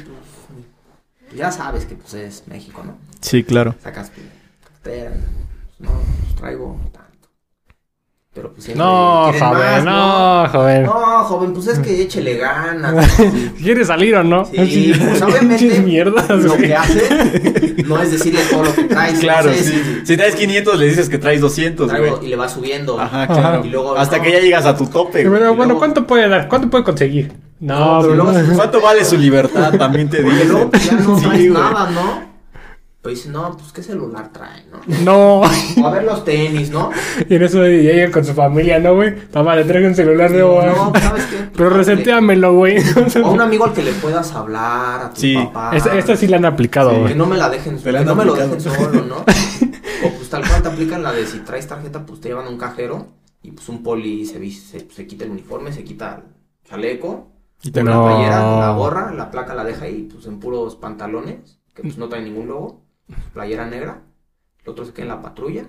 pues, 1.27 1.35
ya 1.37 1.51
sabes 1.51 1.85
que 1.85 1.95
pues 1.95 2.13
es 2.13 2.43
México, 2.47 2.83
¿no? 2.85 2.95
Sí, 3.21 3.43
claro. 3.43 3.75
Sacas 3.83 4.11
cartera, 4.83 5.11
no, 5.79 5.89
pues 5.89 6.35
traigo 6.35 6.79
tanto. 6.91 6.99
Pero 8.33 8.51
pues 8.53 8.63
siempre 8.63 8.85
No, 8.85 9.27
quieren 9.31 9.49
joven, 9.49 9.65
más, 9.65 9.83
no, 9.85 10.49
joven. 10.51 10.83
No, 10.83 11.23
joven, 11.25 11.53
pues 11.53 11.67
es 11.67 11.79
que 11.79 12.01
échele 12.03 12.37
ganas. 12.37 13.11
Sí. 13.17 13.51
¿Quieres 13.63 13.87
salir 13.87 14.15
o 14.15 14.23
no? 14.23 14.45
Sí, 14.45 14.93
pues 14.97 15.21
obviamente 15.21 15.57
Pinches 15.65 15.83
mierdas, 15.83 16.29
lo 16.29 16.49
güey. 16.55 16.61
que 16.67 16.75
hace 16.75 17.83
no 17.85 18.01
es 18.01 18.11
decirle 18.11 18.41
todo 18.49 18.63
lo 18.63 18.73
que 18.75 18.83
traes. 18.83 19.19
Claro, 19.19 19.49
no 19.49 19.55
sé, 19.55 19.63
sí. 19.63 19.71
si 20.01 20.05
Si 20.05 20.17
traes 20.17 20.35
500, 20.35 20.77
le 20.79 20.85
dices 20.87 21.09
que 21.09 21.17
traes 21.17 21.41
200, 21.41 21.87
traigo 21.89 22.15
güey. 22.17 22.27
y 22.27 22.29
le 22.29 22.35
va 22.35 22.47
subiendo. 22.47 22.99
Ajá, 22.99 23.27
claro. 23.27 23.65
Y 23.65 23.69
luego, 23.69 23.97
Hasta 23.97 24.17
no. 24.17 24.23
que 24.23 24.31
ya 24.31 24.39
llegas 24.39 24.65
a 24.65 24.77
tu 24.77 24.85
tope, 24.87 25.25
güey. 25.25 25.39
Pero 25.39 25.49
bueno, 25.55 25.65
luego- 25.65 25.79
¿cuánto 25.79 26.05
puede 26.07 26.29
dar? 26.29 26.47
¿Cuánto 26.47 26.69
puede 26.69 26.83
conseguir? 26.83 27.33
No, 27.59 27.79
No, 27.79 28.01
pero 28.01 28.23
pues, 28.23 28.35
luego- 28.35 28.47
no. 28.51 28.55
¿Cuánto 28.55 28.81
vale 28.81 29.03
su 29.03 29.17
libertad? 29.17 29.73
También 29.77 30.09
te 30.09 30.21
Porque 30.21 30.37
digo. 30.43 30.53
luego 30.53 30.69
pues, 30.71 30.85
ya 30.85 30.93
no 30.93 31.17
Sí, 31.17 31.25
traes 31.25 31.49
güey. 31.51 31.61
nada, 31.61 31.89
¿no? 31.89 32.29
Pero 33.01 33.15
dice, 33.15 33.29
no, 33.29 33.55
pues 33.55 33.71
qué 33.71 33.81
celular 33.81 34.31
trae, 34.33 34.65
¿no? 34.69 34.79
No. 35.05 35.39
O 35.41 35.87
a 35.87 35.91
ver 35.91 36.03
los 36.03 36.25
tenis, 36.25 36.69
¿no? 36.69 36.89
y 37.29 37.35
en 37.35 37.43
eso 37.43 37.59
ya 37.65 37.93
llegan 37.93 38.11
con 38.11 38.25
su 38.25 38.33
familia, 38.33 38.77
¿no, 38.79 38.95
güey? 38.95 39.15
Papá, 39.27 39.55
le 39.55 39.63
traigo 39.63 39.87
un 39.87 39.95
celular 39.95 40.29
nuevo. 40.31 40.61
no, 40.61 40.75
güey. 40.75 40.91
pues, 40.91 41.03
¿sabes 41.05 41.25
qué? 41.25 41.37
Pero 41.55 41.69
reseteamelo, 41.69 42.53
güey. 42.55 42.77
O 43.23 43.27
a 43.27 43.31
un 43.31 43.39
amigo 43.41 43.63
al 43.65 43.73
que 43.73 43.83
le 43.83 43.93
puedas 43.93 44.33
hablar, 44.33 45.01
a 45.05 45.09
tu 45.13 45.21
Sí, 45.21 45.35
papá. 45.35 45.71
Esta, 45.77 45.97
esta 45.97 46.15
sí 46.17 46.27
la 46.27 46.37
han 46.37 46.45
aplicado, 46.45 46.91
Sí. 46.91 46.95
güey. 46.97 47.07
Que 47.13 47.17
no 47.17 47.25
me 47.25 47.37
la 47.37 47.49
dejen, 47.49 47.77
que 47.79 47.91
no 48.03 48.15
me 48.15 48.25
lo 48.25 48.33
dejen 48.35 48.59
solo, 48.59 49.05
¿no? 49.05 49.15
o 50.05 50.09
pues 50.17 50.29
tal 50.29 50.45
cual 50.47 50.61
te 50.61 50.67
aplican 50.67 51.01
la 51.01 51.13
de 51.13 51.25
si 51.25 51.39
traes 51.39 51.67
tarjeta, 51.67 52.05
pues 52.05 52.19
te 52.19 52.27
llevan 52.29 52.47
a 52.47 52.49
un 52.49 52.57
cajero 52.57 53.07
y 53.41 53.51
pues 53.51 53.67
un 53.69 53.81
poli 53.81 54.25
se, 54.25 54.39
vis- 54.39 54.63
se, 54.71 54.89
se 54.89 55.07
quita 55.07 55.23
el 55.23 55.31
uniforme, 55.31 55.71
se 55.71 55.85
quita 55.85 56.15
el 56.63 56.69
chaleco, 56.69 57.31
Y 57.63 57.71
te- 57.71 57.81
la 57.83 57.91
No. 57.91 58.05
playera, 58.05 58.59
la 58.59 58.71
gorra, 58.73 59.13
la 59.13 59.31
placa 59.31 59.53
la 59.55 59.63
deja 59.63 59.85
ahí, 59.85 60.09
pues 60.11 60.25
en 60.25 60.39
puros 60.41 60.75
pantalones, 60.75 61.59
que 61.73 61.81
pues 61.81 61.97
no 61.97 62.09
traen 62.09 62.25
ningún 62.25 62.47
logo, 62.49 62.81
playera 63.33 63.65
negra, 63.67 64.01
el 64.63 64.69
otro 64.69 64.85
se 64.85 64.93
queda 64.93 65.03
en 65.03 65.09
la 65.09 65.21
patrulla 65.21 65.63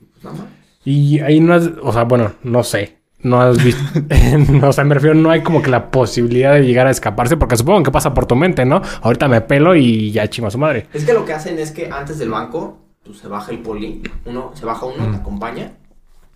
y 0.00 0.04
pues 0.04 0.24
nada 0.24 0.36
más. 0.36 0.46
Y 0.84 1.20
ahí 1.20 1.40
no 1.40 1.54
has, 1.54 1.70
o 1.82 1.92
sea, 1.92 2.04
bueno, 2.04 2.32
no 2.42 2.62
sé. 2.62 2.98
No 3.22 3.40
has 3.40 3.62
visto, 3.64 3.80
o 4.68 4.72
sea, 4.72 4.84
me 4.84 4.92
refiero, 4.94 5.14
no 5.14 5.30
hay 5.30 5.42
como 5.42 5.62
que 5.62 5.70
la 5.70 5.90
posibilidad 5.90 6.52
de 6.52 6.62
llegar 6.66 6.86
a 6.86 6.90
escaparse, 6.90 7.38
porque 7.38 7.56
supongo 7.56 7.82
que 7.82 7.90
pasa 7.90 8.12
por 8.12 8.26
tu 8.26 8.36
mente, 8.36 8.66
¿no? 8.66 8.82
Ahorita 9.00 9.28
me 9.28 9.40
pelo 9.40 9.74
y 9.74 10.10
ya 10.12 10.28
chingo 10.28 10.48
a 10.48 10.50
su 10.50 10.58
madre. 10.58 10.88
Es 10.92 11.06
que 11.06 11.14
lo 11.14 11.24
que 11.24 11.32
hacen 11.32 11.58
es 11.58 11.70
que 11.70 11.90
antes 11.90 12.18
del 12.18 12.28
banco, 12.28 12.76
pues 13.02 13.16
se 13.18 13.28
baja 13.28 13.50
el 13.50 13.60
poli, 13.60 14.02
uno, 14.26 14.50
se 14.54 14.66
baja 14.66 14.84
uno, 14.84 15.06
Mm. 15.08 15.10
te 15.12 15.16
acompaña, 15.16 15.72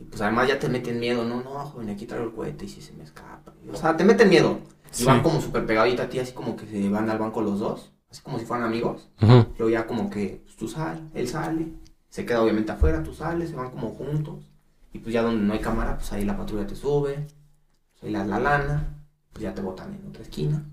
y 0.01 0.05
pues 0.05 0.23
además 0.23 0.49
ya 0.49 0.59
te 0.59 0.71
meten 0.71 0.99
miedo, 0.99 1.25
no, 1.27 1.43
no, 1.43 1.51
joven, 1.67 1.91
aquí 1.91 2.07
traigo 2.07 2.25
el 2.29 2.33
cohete 2.33 2.65
y 2.65 2.69
si 2.69 2.81
se 2.81 2.95
me 2.95 3.05
escapa. 3.05 3.53
O 3.71 3.77
sea, 3.77 3.95
te 3.95 4.05
meten 4.05 4.31
miedo. 4.31 4.59
Y 4.91 4.97
Sí. 4.97 5.05
van 5.05 5.21
como 5.23 5.43
súper 5.43 5.67
pegadita 5.67 6.05
a 6.05 6.09
ti, 6.09 6.21
así 6.21 6.33
como 6.33 6.57
que 6.57 6.65
se 6.65 6.89
van 6.89 7.11
al 7.11 7.19
banco 7.19 7.43
los 7.43 7.59
dos, 7.59 7.93
así 8.11 8.23
como 8.23 8.39
si 8.39 8.45
fueran 8.45 8.67
amigos. 8.67 9.09
Ujú. 9.23 9.47
Luego 9.59 9.71
ya 9.71 9.87
como 9.87 10.11
que 10.11 10.41
pues, 10.45 10.57
tú 10.57 10.69
sales, 10.69 11.03
él 11.15 11.29
sale, 11.29 11.67
se 12.09 12.25
queda 12.25 12.43
obviamente 12.43 12.73
afuera, 12.73 13.03
tú 13.03 13.15
sales, 13.15 13.51
se 13.51 13.57
van 13.57 13.71
como 13.71 13.91
juntos. 13.91 14.37
Y 14.93 15.01
pues 15.01 15.13
ya 15.13 15.23
donde 15.23 15.45
no 15.45 15.53
hay 15.53 15.59
cámara, 15.61 15.97
pues 15.97 16.13
ahí 16.13 16.25
la 16.25 16.37
patrulla 16.37 16.67
te 16.67 16.75
sube, 16.75 17.27
pues 17.93 18.05
ahí 18.05 18.13
das 18.13 18.27
la 18.27 18.41
lana, 18.41 18.89
pues 19.33 19.43
ya 19.43 19.55
te 19.55 19.61
botan 19.61 19.95
en 19.95 20.09
otra 20.09 20.23
esquina. 20.23 20.65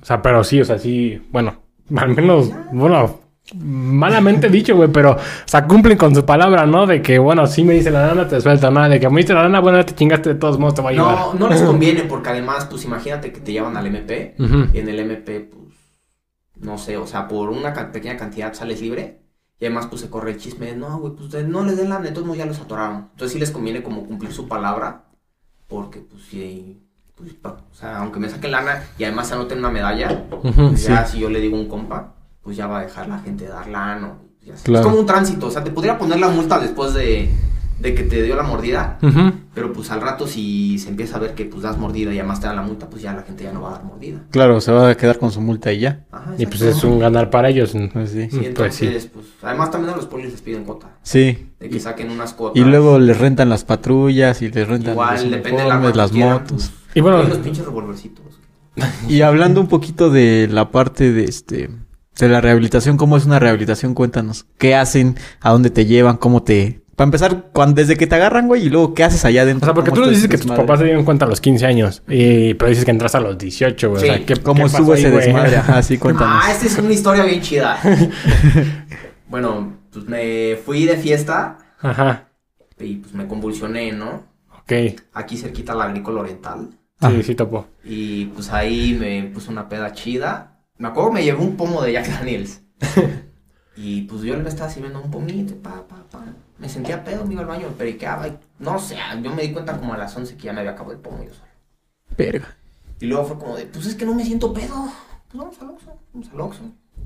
O 0.00 0.04
sea, 0.04 0.20
pero 0.20 0.44
sí, 0.44 0.60
o 0.60 0.64
sea, 0.64 0.78
sí, 0.78 1.26
bueno, 1.30 1.62
al 1.96 2.14
menos, 2.14 2.50
bueno, 2.72 3.22
malamente 3.54 4.48
dicho, 4.48 4.76
güey, 4.76 4.88
pero, 4.90 5.12
o 5.12 5.18
sea, 5.46 5.66
cumplen 5.66 5.98
con 5.98 6.14
su 6.14 6.24
palabra, 6.24 6.66
¿no? 6.66 6.86
De 6.86 7.02
que, 7.02 7.18
bueno, 7.18 7.46
si 7.46 7.64
me 7.64 7.74
dice 7.74 7.90
la 7.90 8.08
lana, 8.08 8.28
te 8.28 8.40
suelta 8.40 8.70
nada. 8.70 8.88
De 8.88 9.00
que 9.00 9.08
me 9.08 9.20
dice 9.20 9.34
la 9.34 9.42
lana, 9.42 9.60
bueno, 9.60 9.84
te 9.84 9.94
chingaste 9.94 10.30
de 10.30 10.34
todos 10.36 10.58
modos, 10.58 10.74
te 10.74 10.82
va 10.82 10.90
a 10.90 10.92
llevar. 10.92 11.16
No, 11.16 11.34
no 11.34 11.48
les 11.48 11.62
conviene 11.62 12.02
porque 12.02 12.30
además, 12.30 12.66
pues 12.66 12.84
imagínate 12.84 13.32
que 13.32 13.40
te 13.40 13.52
llevan 13.52 13.76
al 13.76 13.86
MP 13.86 14.36
y 14.72 14.78
en 14.78 14.88
el 14.88 14.98
MP, 15.00 15.40
pues, 15.40 15.61
no 16.62 16.78
sé, 16.78 16.96
o 16.96 17.06
sea, 17.06 17.28
por 17.28 17.50
una 17.50 17.72
ca- 17.74 17.92
pequeña 17.92 18.16
cantidad 18.16 18.54
sales 18.54 18.80
libre 18.80 19.20
y 19.60 19.66
además, 19.66 19.86
pues 19.86 20.00
se 20.00 20.08
corre 20.10 20.32
el 20.32 20.38
chisme 20.38 20.66
de, 20.66 20.76
no, 20.76 20.98
güey, 20.98 21.12
pues 21.14 21.30
de- 21.30 21.44
no 21.44 21.62
les 21.64 21.76
den 21.76 21.90
la 21.90 22.00
todos 22.12 22.24
modos 22.24 22.38
ya 22.38 22.46
los 22.46 22.58
atoraron. 22.58 23.08
Entonces 23.12 23.32
sí 23.32 23.38
les 23.38 23.50
conviene 23.50 23.82
como 23.82 24.04
cumplir 24.06 24.32
su 24.32 24.48
palabra 24.48 25.04
porque, 25.68 26.00
pues, 26.00 26.22
sí, 26.24 26.82
pues, 27.14 27.34
pa- 27.34 27.58
o 27.70 27.74
sea, 27.74 27.98
aunque 27.98 28.18
me 28.18 28.28
saquen 28.28 28.50
lana 28.52 28.82
y 28.98 29.04
además 29.04 29.28
se 29.28 29.34
anoten 29.34 29.58
una 29.58 29.70
medalla, 29.70 30.24
pues 30.42 30.80
sí. 30.80 30.88
ya 30.88 31.04
si 31.06 31.18
yo 31.20 31.28
le 31.30 31.40
digo 31.40 31.56
un 31.56 31.68
compa, 31.68 32.14
pues 32.42 32.56
ya 32.56 32.66
va 32.66 32.78
a 32.80 32.82
dejar 32.82 33.08
la 33.08 33.18
gente 33.20 33.46
dar 33.46 33.68
lana. 33.68 34.08
o 34.08 34.44
ya 34.44 34.56
sé. 34.56 34.64
Claro. 34.64 34.80
Es 34.80 34.86
como 34.90 35.00
un 35.00 35.06
tránsito, 35.06 35.46
o 35.46 35.50
sea, 35.50 35.62
te 35.62 35.70
podría 35.70 35.98
poner 35.98 36.18
la 36.18 36.28
multa 36.28 36.58
después 36.58 36.94
de, 36.94 37.30
de 37.82 37.94
que 37.94 38.04
te 38.04 38.22
dio 38.22 38.36
la 38.36 38.44
mordida. 38.44 38.98
Pero 39.54 39.72
pues 39.72 39.90
al 39.90 40.00
rato 40.00 40.26
si 40.26 40.78
se 40.78 40.88
empieza 40.88 41.16
a 41.16 41.20
ver 41.20 41.34
que 41.34 41.44
pues 41.44 41.62
das 41.64 41.76
mordida 41.78 42.12
y 42.14 42.18
además 42.18 42.40
te 42.40 42.46
dan 42.46 42.56
la 42.56 42.62
multa, 42.62 42.88
pues 42.88 43.02
ya 43.02 43.12
la 43.12 43.22
gente 43.22 43.44
ya 43.44 43.52
no 43.52 43.60
va 43.62 43.70
a 43.70 43.72
dar 43.72 43.84
mordida. 43.84 44.20
Claro, 44.30 44.60
se 44.60 44.70
va 44.72 44.88
a 44.88 44.96
quedar 44.96 45.18
con 45.18 45.30
su 45.32 45.40
multa 45.40 45.72
y 45.72 45.80
ya. 45.80 46.04
Ajá, 46.12 46.34
Y 46.38 46.46
pues 46.46 46.62
es 46.62 46.82
un 46.84 46.98
ganar 47.00 47.28
para 47.28 47.48
ellos. 47.50 47.72
Pues 47.92 48.10
sí. 48.10 48.22
Sí, 48.22 48.28
Pues 48.36 48.46
entonces, 48.46 49.02
sí. 49.02 49.10
pues, 49.12 49.26
además 49.42 49.70
también 49.70 49.92
a 49.92 49.96
los 49.96 50.06
polis 50.06 50.30
les 50.30 50.40
piden 50.40 50.64
cuota. 50.64 50.90
Sí. 51.02 51.48
De 51.58 51.68
que 51.68 51.80
saquen 51.80 52.10
unas 52.10 52.32
cuotas. 52.34 52.56
Y 52.60 52.64
luego 52.64 52.98
les 52.98 53.18
rentan 53.18 53.48
las 53.48 53.64
patrullas 53.64 54.40
y 54.42 54.50
les 54.50 54.66
rentan 54.68 54.92
Igual, 54.92 55.14
los 55.22 55.30
depende 55.30 55.62
de 55.62 55.68
la 55.68 55.78
las 55.92 56.10
quieran, 56.12 56.32
motos. 56.34 56.70
pues, 56.70 56.96
Y 56.96 57.00
bueno- 57.00 57.22
los 57.24 57.38
pinches 57.38 57.64
revolvercitos. 57.64 58.24
Y 59.08 59.20
hablando 59.22 59.60
un 59.60 59.68
poquito 59.68 60.08
de 60.10 60.48
la 60.50 60.70
parte 60.70 61.12
de 61.12 61.24
este 61.24 61.68
de 62.18 62.28
la 62.28 62.40
rehabilitación, 62.40 62.96
¿cómo 62.98 63.16
es 63.16 63.24
una 63.26 63.38
rehabilitación? 63.38 63.94
Cuéntanos. 63.94 64.46
¿Qué 64.58 64.74
hacen? 64.74 65.16
¿A 65.40 65.50
dónde 65.50 65.70
te 65.70 65.86
llevan? 65.86 66.16
¿Cómo 66.18 66.42
te 66.42 66.81
para 66.96 67.06
empezar, 67.06 67.50
cuando, 67.52 67.74
desde 67.80 67.96
que 67.96 68.06
te 68.06 68.14
agarran, 68.14 68.46
güey, 68.48 68.66
y 68.66 68.68
luego 68.70 68.92
qué 68.94 69.02
haces 69.04 69.24
allá 69.24 69.40
O 69.42 69.44
adentro. 69.44 69.66
sea, 69.66 69.74
porque 69.74 69.90
tú 69.90 69.96
¿Cómo 69.96 70.06
nos 70.06 70.16
está 70.16 70.26
dices 70.28 70.40
que 70.40 70.46
tus 70.46 70.56
papás 70.56 70.78
se 70.78 70.84
dieron 70.84 71.04
cuenta 71.04 71.24
a 71.24 71.28
los 71.28 71.40
15 71.40 71.66
años. 71.66 72.02
Y, 72.08 72.54
pero 72.54 72.68
dices 72.68 72.84
que 72.84 72.90
entraste 72.90 73.18
a 73.18 73.20
los 73.20 73.38
18, 73.38 73.90
güey. 73.90 73.98
O 73.98 74.00
Sí. 74.00 74.06
sea, 74.08 74.26
¿qué, 74.26 74.36
¿Cómo 74.36 74.60
ahí, 74.62 74.66
ese 74.66 74.82
güey? 74.82 75.02
desmadre? 75.02 75.56
Ajá, 75.56 75.82
sí, 75.82 75.98
cuéntanos. 75.98 76.40
Ah, 76.44 76.52
esta 76.52 76.66
es 76.66 76.78
una 76.78 76.92
historia 76.92 77.24
bien 77.24 77.40
chida. 77.40 77.78
bueno, 79.28 79.78
pues 79.92 80.06
me 80.06 80.56
fui 80.64 80.84
de 80.84 80.96
fiesta 80.96 81.58
Ajá. 81.80 82.28
y 82.78 82.96
pues 82.96 83.14
me 83.14 83.26
convulsioné, 83.26 83.92
¿no? 83.92 84.24
Ok. 84.60 84.72
Aquí 85.14 85.36
cerquita 85.36 85.74
la 85.74 85.84
agrícola 85.84 86.20
oriental. 86.20 86.68
Sí, 86.70 86.76
Ah. 87.06 87.12
sí, 87.24 87.34
topo. 87.34 87.66
Y 87.84 88.26
pues 88.26 88.50
ahí 88.52 88.96
me 88.98 89.24
puse 89.32 89.50
una 89.50 89.68
peda 89.68 89.92
chida. 89.92 90.60
Me 90.78 90.88
acuerdo 90.88 91.10
que 91.10 91.14
me 91.16 91.24
llevé 91.24 91.38
un 91.42 91.56
pomo 91.56 91.82
de 91.82 91.92
Jack 91.92 92.08
Daniels. 92.08 92.60
y 93.76 94.02
pues 94.02 94.22
yo 94.22 94.36
le 94.36 94.48
estaba 94.48 94.70
sirviendo 94.70 95.00
un 95.02 95.10
pomito, 95.10 95.54
pa, 95.56 95.86
pa, 95.88 96.04
pa. 96.10 96.24
Me 96.58 96.68
sentía 96.68 97.02
pedo, 97.02 97.24
me 97.24 97.32
iba 97.32 97.42
al 97.42 97.48
baño, 97.48 97.68
me 97.68 97.74
periqueaba. 97.74 98.28
Y, 98.28 98.38
no 98.58 98.78
sé, 98.78 98.96
yo 99.22 99.34
me 99.34 99.42
di 99.42 99.52
cuenta 99.52 99.76
como 99.76 99.94
a 99.94 99.98
las 99.98 100.16
11 100.16 100.36
que 100.36 100.44
ya 100.44 100.52
me 100.52 100.60
había 100.60 100.72
acabado 100.72 100.92
el 100.92 101.00
pomo 101.00 101.24
yo 101.24 101.32
solo. 101.32 101.48
Verga. 102.16 102.56
Y 103.00 103.06
luego 103.06 103.24
fue 103.24 103.38
como 103.38 103.56
de, 103.56 103.66
pues 103.66 103.86
es 103.86 103.94
que 103.94 104.04
no 104.04 104.14
me 104.14 104.24
siento 104.24 104.52
pedo. 104.52 104.92
Pues 105.28 105.38
vamos 105.38 105.60
al 105.60 105.70
Oxxo, 105.70 105.98
vamos 106.12 106.28
al 106.32 106.40
Oxxo. 106.40 106.62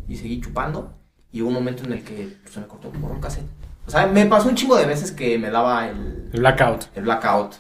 Y 0.08 0.16
seguí 0.16 0.40
chupando. 0.40 0.92
Y 1.32 1.42
hubo 1.42 1.48
un 1.48 1.54
momento 1.54 1.84
en 1.84 1.92
el 1.92 2.02
que 2.04 2.36
pues, 2.42 2.54
se 2.54 2.60
me 2.60 2.66
cortó 2.66 2.90
por 2.90 3.10
un 3.10 3.20
cassette. 3.20 3.46
O 3.86 3.90
sea, 3.90 4.06
me 4.06 4.26
pasó 4.26 4.48
un 4.48 4.56
chingo 4.56 4.76
de 4.76 4.86
veces 4.86 5.12
que 5.12 5.38
me 5.38 5.50
daba 5.50 5.88
el, 5.88 6.28
El 6.32 6.40
blackout. 6.40 6.86
el 6.94 7.04
blackout. 7.04 7.54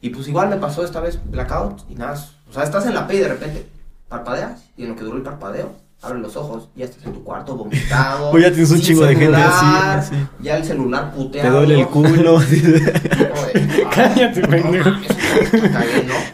Y 0.00 0.10
pues 0.10 0.26
igual 0.26 0.48
me 0.48 0.56
pasó 0.56 0.84
esta 0.84 1.00
vez 1.00 1.20
blackout 1.24 1.88
y 1.88 1.94
nada. 1.94 2.14
O 2.50 2.52
sea, 2.52 2.64
estás 2.64 2.84
en 2.86 2.94
la 2.94 3.06
P 3.06 3.14
y 3.14 3.18
de 3.20 3.28
repente 3.28 3.66
parpadeas 4.08 4.68
y 4.76 4.82
en 4.82 4.90
lo 4.90 4.96
que 4.96 5.04
duró 5.04 5.16
el 5.16 5.22
parpadeo, 5.22 5.72
abres 6.02 6.22
los 6.22 6.36
ojos 6.36 6.68
y 6.76 6.80
ya 6.80 6.84
estás 6.86 7.04
en 7.06 7.12
tu 7.12 7.22
cuarto 7.24 7.56
vomitado. 7.56 8.30
Pues 8.32 8.44
ya 8.44 8.50
tienes 8.50 8.70
un 8.70 8.76
sin 8.78 8.86
chingo 8.86 9.04
de 9.06 9.16
gente 9.16 9.36
así, 9.36 9.58
celular, 9.58 10.04
sí. 10.04 10.14
Ya 10.40 10.56
el 10.56 10.64
celular 10.64 11.12
puteado. 11.12 11.48
Te 11.48 11.54
duele 11.56 11.80
el 11.80 11.86
culo. 11.88 12.40
Cállate, 13.94 14.40
pendejo. 14.42 14.90
¿no? 14.90 15.00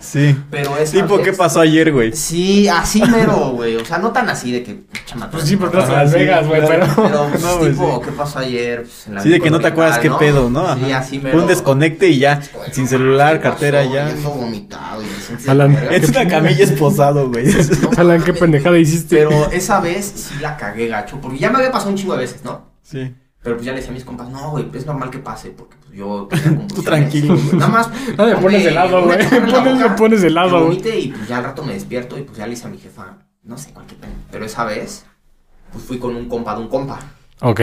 sí. 0.00 0.36
Pero 0.50 0.76
es 0.78 0.90
Tipo, 0.92 1.20
¿qué 1.22 1.32
pasó 1.32 1.60
ayer, 1.60 1.92
güey? 1.92 2.12
Sí, 2.12 2.68
así 2.68 3.02
mero, 3.02 3.50
güey. 3.54 3.76
O 3.76 3.84
sea, 3.84 3.98
no 3.98 4.10
tan 4.12 4.28
así 4.28 4.52
de 4.52 4.62
que. 4.62 4.80
chama, 5.06 5.30
Pues 5.30 5.44
sí, 5.44 5.56
porque 5.56 5.78
en 5.78 5.88
Las 5.92 6.10
sí, 6.12 6.18
Vegas, 6.18 6.46
güey, 6.46 6.62
pero... 6.66 6.86
pero 6.96 7.28
pues, 7.30 7.42
No, 7.42 7.58
güey, 7.58 7.70
tipo, 7.72 7.96
sí. 7.98 8.04
¿qué 8.04 8.12
pasó 8.12 8.38
ayer? 8.40 8.82
Pues, 8.82 9.06
en 9.08 9.14
la 9.14 9.22
Sí, 9.22 9.28
de 9.30 9.40
que 9.40 9.50
no 9.50 9.60
te 9.60 9.66
acuerdas 9.68 9.98
qué 9.98 10.10
pedo, 10.10 10.50
¿no? 10.50 10.74
Sí, 10.76 10.84
Ajá. 10.92 10.98
así 10.98 11.18
Fue 11.18 11.30
mero. 11.30 11.42
un 11.42 11.48
desconecte 11.48 12.08
y 12.08 12.18
ya. 12.18 12.40
Güey, 12.54 12.72
Sin 12.72 12.84
no, 12.84 12.90
celular, 12.90 13.36
¿qué 13.36 13.42
cartera, 13.42 13.80
pasó? 13.82 13.94
ya. 13.94 14.06
Ando 14.08 14.30
vomitado 14.30 15.02
y 15.02 15.48
Alan. 15.48 15.78
Es 15.90 16.08
una 16.08 16.28
camilla 16.28 16.64
esposado, 16.64 17.28
güey. 17.30 17.46
No 17.82 17.90
Alan, 17.96 18.22
qué 18.22 18.32
pendejada 18.32 18.78
hiciste. 18.78 19.16
Pero 19.16 19.50
esa 19.58 19.80
vez 19.80 20.06
sí 20.06 20.34
la 20.40 20.56
cagué 20.56 20.88
gacho, 20.88 21.20
porque 21.20 21.38
ya 21.38 21.50
me 21.50 21.58
había 21.58 21.70
pasado 21.70 21.90
un 21.90 21.96
chingo 21.96 22.14
de 22.14 22.20
veces, 22.20 22.44
¿no? 22.44 22.72
Sí. 22.82 23.14
Pero 23.42 23.54
pues 23.56 23.66
ya 23.66 23.72
le 23.72 23.76
decía 23.78 23.90
a 23.92 23.94
mis 23.94 24.04
compas, 24.04 24.28
no, 24.30 24.50
güey, 24.50 24.68
es 24.74 24.84
normal 24.84 25.10
que 25.10 25.18
pase, 25.18 25.50
porque 25.50 25.76
pues 25.76 25.92
yo 25.96 26.26
tenía 26.28 26.44
convulsiones. 26.58 26.84
tranquilo, 26.84 27.34
güey. 27.36 27.56
Nada 27.56 27.68
más. 27.68 27.90
No, 28.18 28.26
me 28.26 28.36
pones 28.36 28.66
helado, 28.66 29.04
güey. 29.04 29.18
me 29.78 29.90
pones 29.90 30.22
helado, 30.24 30.66
güey. 30.66 30.78
y 31.04 31.08
pues 31.08 31.28
ya 31.28 31.38
al 31.38 31.44
rato 31.44 31.62
me 31.62 31.74
despierto 31.74 32.18
y 32.18 32.22
pues 32.22 32.36
ya 32.36 32.46
le 32.46 32.54
hice 32.54 32.66
a 32.66 32.70
mi 32.70 32.78
jefa, 32.78 33.18
no 33.44 33.56
sé, 33.56 33.72
cualquier 33.72 34.00
pena. 34.00 34.12
Pero 34.30 34.44
esa 34.44 34.64
vez, 34.64 35.06
pues 35.72 35.84
fui 35.84 35.98
con 35.98 36.16
un 36.16 36.28
compa 36.28 36.54
de 36.56 36.62
un 36.62 36.68
compa. 36.68 36.98
Ok. 37.40 37.60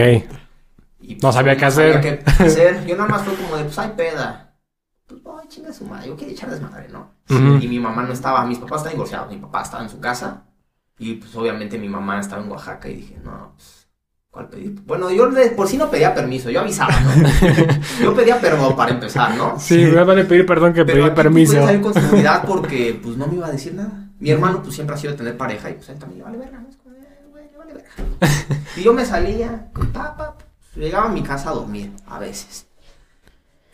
Y, 1.00 1.14
pues, 1.16 1.22
No 1.22 1.30
sabía 1.32 1.56
qué 1.56 1.66
hacer. 1.66 2.00
qué 2.00 2.22
hacer. 2.42 2.86
Yo 2.86 2.96
nada 2.96 3.08
más 3.08 3.22
fue 3.22 3.34
como 3.34 3.56
de, 3.56 3.64
pues 3.64 3.78
hay 3.78 3.90
peda. 3.90 4.54
Pues, 5.06 5.20
ay, 5.40 5.48
chinga 5.48 5.72
su 5.72 5.84
madre. 5.84 6.08
Yo 6.08 6.16
quería 6.16 6.32
echar 6.32 6.50
desmadre, 6.50 6.88
¿no? 6.88 7.10
Ujú. 7.28 7.58
Y 7.62 7.68
mi 7.68 7.78
mamá 7.78 8.02
no 8.02 8.12
estaba, 8.12 8.44
mis 8.46 8.58
papás 8.58 8.78
estaban 8.78 8.94
divorciados. 8.94 9.30
Mi 9.30 9.36
papá 9.36 9.62
estaba 9.62 9.82
en 9.84 9.90
su 9.90 10.00
casa. 10.00 10.44
Y 10.98 11.14
pues 11.14 11.34
obviamente 11.36 11.78
mi 11.78 11.88
mamá 11.88 12.20
estaba 12.20 12.42
en 12.42 12.50
Oaxaca. 12.50 12.88
Y 12.88 12.96
dije, 12.96 13.18
no, 13.22 13.52
pues, 13.54 13.88
¿cuál 14.30 14.48
pedir? 14.48 14.80
Bueno, 14.86 15.10
yo 15.10 15.30
de 15.30 15.50
por 15.50 15.68
sí 15.68 15.76
no 15.76 15.90
pedía 15.90 16.14
permiso. 16.14 16.50
Yo 16.50 16.60
avisaba, 16.60 16.98
¿no? 17.00 17.10
yo 18.02 18.14
pedía 18.14 18.40
perdón 18.40 18.74
para 18.76 18.92
empezar, 18.92 19.34
¿no? 19.34 19.58
Sí, 19.58 19.76
me 19.76 20.04
van 20.04 20.18
a 20.18 20.24
pedir 20.24 20.46
perdón 20.46 20.72
que 20.72 20.84
Pero 20.84 21.02
pues, 21.02 21.12
permiso. 21.12 21.52
salir 21.52 21.80
con 21.80 21.94
seguridad 21.94 22.44
porque 22.46 22.98
pues 23.02 23.16
no 23.16 23.26
me 23.26 23.34
iba 23.34 23.46
a 23.46 23.52
decir 23.52 23.74
nada. 23.74 24.10
Mi 24.18 24.30
hermano 24.30 24.62
pues 24.62 24.74
siempre 24.74 24.94
ha 24.96 24.98
sido 24.98 25.12
de 25.12 25.18
tener 25.18 25.36
pareja 25.36 25.68
y 25.70 25.74
pues 25.74 25.88
él 25.90 25.98
también 25.98 26.18
le 26.18 26.24
vale 26.24 26.38
verga, 26.38 26.58
¿no? 26.58 26.68
Es 26.68 26.76
como, 26.76 26.94
eh, 26.96 27.26
güey, 27.30 27.50
le 27.50 27.58
vale 27.58 27.74
verga. 27.74 27.90
y 28.76 28.82
yo 28.82 28.94
me 28.94 29.04
salía, 29.04 29.70
pa, 29.92 30.16
pa, 30.16 30.36
llegaba 30.74 31.06
a 31.06 31.12
mi 31.12 31.22
casa 31.22 31.50
a 31.50 31.54
dormir 31.54 31.92
a 32.06 32.18
veces. 32.18 32.66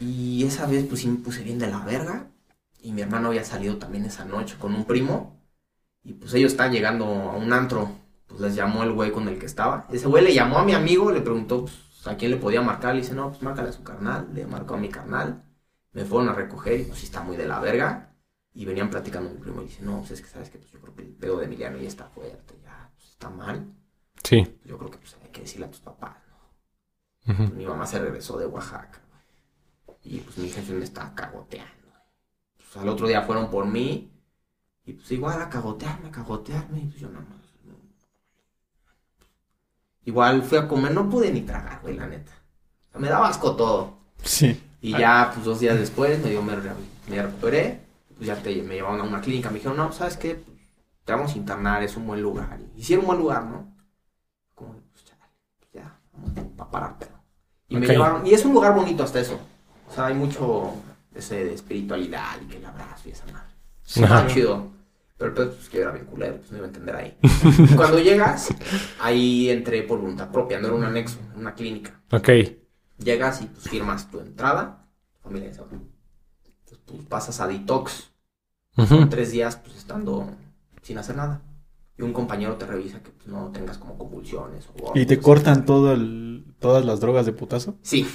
Y 0.00 0.44
esa 0.44 0.66
vez 0.66 0.84
pues 0.88 1.00
sí 1.00 1.08
me 1.08 1.18
puse 1.18 1.44
bien 1.44 1.60
de 1.60 1.68
la 1.68 1.78
verga. 1.78 2.26
Y 2.80 2.90
mi 2.90 3.02
hermano 3.02 3.28
había 3.28 3.44
salido 3.44 3.76
también 3.78 4.04
esa 4.04 4.24
noche 4.24 4.56
con 4.58 4.74
un 4.74 4.84
primo. 4.84 5.40
Y 6.04 6.14
pues 6.14 6.34
ellos 6.34 6.52
estaban 6.52 6.72
llegando 6.72 7.06
a 7.06 7.36
un 7.36 7.52
antro. 7.52 7.90
Pues 8.26 8.40
les 8.40 8.54
llamó 8.54 8.82
el 8.82 8.92
güey 8.92 9.12
con 9.12 9.28
el 9.28 9.38
que 9.38 9.46
estaba. 9.46 9.86
Ese 9.90 10.06
güey 10.06 10.24
le 10.24 10.34
llamó 10.34 10.58
a 10.58 10.64
mi 10.64 10.72
amigo, 10.72 11.12
le 11.12 11.20
preguntó 11.20 11.62
pues, 11.62 12.06
a 12.06 12.16
quién 12.16 12.30
le 12.30 12.36
podía 12.36 12.62
marcar. 12.62 12.94
Le 12.94 13.02
dice, 13.02 13.14
no, 13.14 13.28
pues 13.30 13.42
márcale 13.42 13.68
a 13.68 13.72
su 13.72 13.82
carnal. 13.82 14.28
Le 14.32 14.46
marcó 14.46 14.74
a 14.74 14.78
mi 14.78 14.88
carnal. 14.88 15.44
Me 15.92 16.04
fueron 16.04 16.28
a 16.28 16.32
recoger 16.32 16.80
y 16.80 16.84
pues 16.84 16.98
sí 16.98 17.06
está 17.06 17.22
muy 17.22 17.36
de 17.36 17.46
la 17.46 17.60
verga. 17.60 18.14
Y 18.54 18.64
venían 18.64 18.90
platicando 18.90 19.30
mi 19.30 19.38
primo 19.38 19.62
y 19.62 19.66
dice, 19.66 19.82
no, 19.82 19.98
pues 20.00 20.12
es 20.12 20.22
que 20.22 20.28
sabes 20.28 20.50
que 20.50 20.58
pues, 20.58 20.70
yo 20.70 20.80
creo 20.80 20.94
que 20.94 21.02
el 21.02 21.14
pedo 21.14 21.38
de 21.38 21.46
Emiliano 21.46 21.78
ya 21.78 21.88
está 21.88 22.04
fuerte, 22.06 22.58
ya 22.62 22.90
pues, 22.94 23.08
está 23.08 23.30
mal. 23.30 23.66
Sí. 24.22 24.58
Yo 24.64 24.78
creo 24.78 24.90
que 24.90 24.98
pues, 24.98 25.16
hay 25.22 25.30
que 25.30 25.42
decirle 25.42 25.66
a 25.66 25.70
tus 25.70 25.80
papás, 25.80 26.16
¿no? 27.26 27.50
Mi 27.50 27.64
mamá 27.64 27.86
se 27.86 27.98
regresó 27.98 28.36
de 28.38 28.46
Oaxaca. 28.46 29.00
Y 30.04 30.18
pues 30.18 30.36
mi 30.38 30.48
jefe 30.48 30.72
me 30.72 30.84
estaba 30.84 31.14
cagoteando. 31.14 31.88
Pues, 32.56 32.76
al 32.76 32.88
otro 32.88 33.06
día 33.06 33.22
fueron 33.22 33.50
por 33.50 33.66
mí. 33.66 34.10
Y 34.84 34.94
pues 34.94 35.10
igual 35.12 35.40
a 35.40 35.48
cagotearme, 35.48 36.08
a 36.08 36.12
cagotearme. 36.12 36.80
Y 36.80 36.86
pues 36.86 37.00
yo 37.00 37.08
nada 37.08 37.24
más. 37.24 37.38
no. 37.64 37.74
Igual 40.04 40.42
fui 40.42 40.58
a 40.58 40.68
comer, 40.68 40.92
no 40.92 41.08
pude 41.08 41.32
ni 41.32 41.42
tragar, 41.42 41.80
güey, 41.82 41.96
la 41.96 42.06
neta. 42.06 42.32
O 42.88 42.92
sea, 42.92 43.00
me 43.00 43.08
daba 43.08 43.28
asco 43.28 43.54
todo. 43.54 43.98
Sí. 44.22 44.60
Y 44.80 44.92
ya, 44.92 45.30
pues 45.32 45.44
dos 45.44 45.60
días 45.60 45.78
después, 45.78 46.22
me, 46.22 46.30
dio, 46.30 46.42
me, 46.42 46.54
me 47.08 47.22
recuperé. 47.22 47.80
Pues 48.16 48.26
ya 48.26 48.36
te, 48.36 48.62
me 48.62 48.74
llevaron 48.74 49.00
a 49.00 49.04
una 49.04 49.20
clínica. 49.20 49.50
Me 49.50 49.56
dijeron, 49.56 49.76
no, 49.76 49.92
¿sabes 49.92 50.16
qué? 50.16 50.34
Pues, 50.34 50.58
te 51.04 51.12
vamos 51.12 51.32
a 51.34 51.38
internar, 51.38 51.82
es 51.82 51.96
un 51.96 52.06
buen 52.06 52.20
lugar. 52.20 52.58
Y 52.76 52.82
sí 52.82 52.94
era 52.94 53.00
un 53.00 53.06
buen 53.06 53.18
lugar, 53.18 53.44
¿no? 53.44 53.74
Como, 54.54 54.74
pues, 54.92 55.04
chale, 55.04 55.22
pues 55.58 55.70
ya, 55.72 55.96
vamos 56.12 56.32
a 56.58 56.70
parar, 56.70 56.96
pero. 56.98 57.12
Y 57.68 57.76
me 57.76 57.86
llevaron, 57.86 58.26
y 58.26 58.34
es 58.34 58.44
un 58.44 58.52
lugar 58.52 58.74
bonito 58.74 59.02
hasta 59.02 59.20
eso. 59.20 59.40
O 59.88 59.94
sea, 59.94 60.06
hay 60.06 60.14
mucho 60.14 60.74
ese 61.14 61.44
de 61.44 61.54
espiritualidad 61.54 62.40
y 62.42 62.46
que 62.46 62.58
el 62.58 62.66
abrazo 62.66 63.08
y 63.08 63.12
esa 63.12 63.24
madre. 63.26 63.52
Está 63.86 64.26
chido. 64.26 64.71
Pero 65.22 65.30
el 65.30 65.34
pedo 65.50 65.56
es 65.60 65.68
que 65.68 65.76
yo 65.76 65.82
era 65.84 65.92
bien 65.92 66.06
culero, 66.06 66.36
pues 66.38 66.50
no 66.50 66.56
iba 66.56 66.66
a 66.66 66.68
entender 66.68 66.96
ahí. 66.96 67.16
Cuando 67.76 68.00
llegas, 68.00 68.48
ahí 68.98 69.50
entré 69.50 69.84
por 69.84 70.00
voluntad 70.00 70.32
propia, 70.32 70.58
no 70.58 70.66
era 70.66 70.74
un 70.76 70.82
anexo, 70.82 71.18
una 71.36 71.54
clínica. 71.54 72.02
Ok. 72.10 72.28
Llegas 72.98 73.40
y 73.40 73.46
pues 73.46 73.68
firmas 73.68 74.10
tu 74.10 74.18
entrada, 74.18 74.88
familia 75.22 75.48
de 75.50 75.54
Entonces 75.54 76.78
pues 76.84 77.02
pasas 77.08 77.38
a 77.40 77.46
detox, 77.46 78.10
Ujú. 78.76 79.08
tres 79.08 79.30
días 79.30 79.54
pues 79.54 79.76
estando 79.76 80.28
sin 80.82 80.98
hacer 80.98 81.14
nada. 81.14 81.40
Y 81.96 82.02
un 82.02 82.12
compañero 82.12 82.56
te 82.56 82.66
revisa 82.66 83.00
que 83.00 83.10
pues, 83.10 83.28
no 83.28 83.52
tengas 83.52 83.78
como 83.78 83.96
convulsiones 83.96 84.68
o 84.76 84.90
¿Y 84.98 85.06
te 85.06 85.20
cortan 85.20 85.64
todo 85.64 85.92
el, 85.92 86.56
todas 86.58 86.84
las 86.84 86.98
drogas 86.98 87.26
de 87.26 87.32
putazo? 87.32 87.76
Sí. 87.82 88.08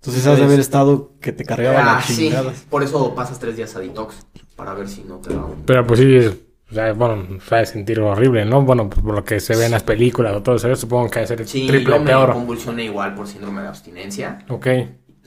Entonces 0.00 0.26
has 0.26 0.38
de 0.38 0.44
haber 0.44 0.60
estado 0.60 1.18
que 1.20 1.32
te 1.32 1.44
cargaba 1.44 1.80
Ah, 1.82 1.96
la 1.96 2.02
sí. 2.02 2.14
chingada. 2.14 2.54
Por 2.70 2.82
eso 2.82 3.14
pasas 3.14 3.38
tres 3.38 3.54
días 3.58 3.76
a 3.76 3.80
detox, 3.80 4.14
para 4.60 4.74
ver 4.74 4.88
si 4.88 5.02
no 5.04 5.16
te 5.16 5.32
da 5.32 5.42
un... 5.42 5.62
Pero 5.64 5.86
pues 5.86 6.00
sí, 6.00 6.14
es- 6.16 6.36
o 6.70 6.74
sea, 6.74 6.92
bueno, 6.92 7.26
de 7.50 7.66
sentir 7.66 7.98
horrible, 7.98 8.44
¿no? 8.44 8.60
Bueno, 8.62 8.90
pues, 8.90 9.00
por 9.02 9.14
lo 9.14 9.24
que 9.24 9.40
se 9.40 9.56
ve 9.56 9.64
en 9.64 9.70
las 9.72 9.82
películas 9.82 10.36
o 10.36 10.42
todo 10.42 10.56
eso, 10.56 10.76
supongo 10.76 11.08
que 11.08 11.18
ha 11.18 11.22
de 11.22 11.28
ser 11.28 11.48
Sí, 11.48 11.66
triple 11.66 11.94
yo 11.94 12.00
me 12.00 12.06
peor. 12.06 12.32
convulsioné 12.34 12.84
igual 12.84 13.14
por 13.14 13.26
síndrome 13.26 13.62
de 13.62 13.68
abstinencia. 13.68 14.44
Ok. 14.50 14.66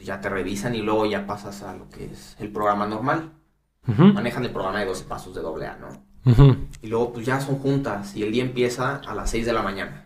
Ya 0.04 0.22
te 0.22 0.30
revisan 0.30 0.76
y 0.76 0.84
luego 0.84 1.08
ya 1.08 1.26
pasas 1.26 1.64
a 1.64 1.74
lo 1.74 1.90
que 1.90 2.06
es 2.06 2.36
el 2.40 2.50
programa 2.50 2.86
normal. 2.86 3.32
Ujú. 3.88 4.04
Manejan 4.14 4.46
el 4.46 4.52
programa 4.52 4.80
de 4.82 4.86
12 4.86 5.04
pasos 5.06 5.34
de 5.34 5.42
doble 5.42 5.66
A, 5.66 5.78
¿no? 5.78 6.32
Ujú. 6.32 6.56
Y 6.84 6.88
luego 6.88 7.12
pues 7.12 7.26
ya 7.26 7.42
son 7.42 7.56
juntas 7.58 8.16
y 8.16 8.22
el 8.24 8.32
día 8.32 8.44
empieza 8.44 8.98
a 9.06 9.16
las 9.16 9.30
6 9.32 9.46
de 9.48 9.54
la 9.54 9.64
mañana. 9.64 10.06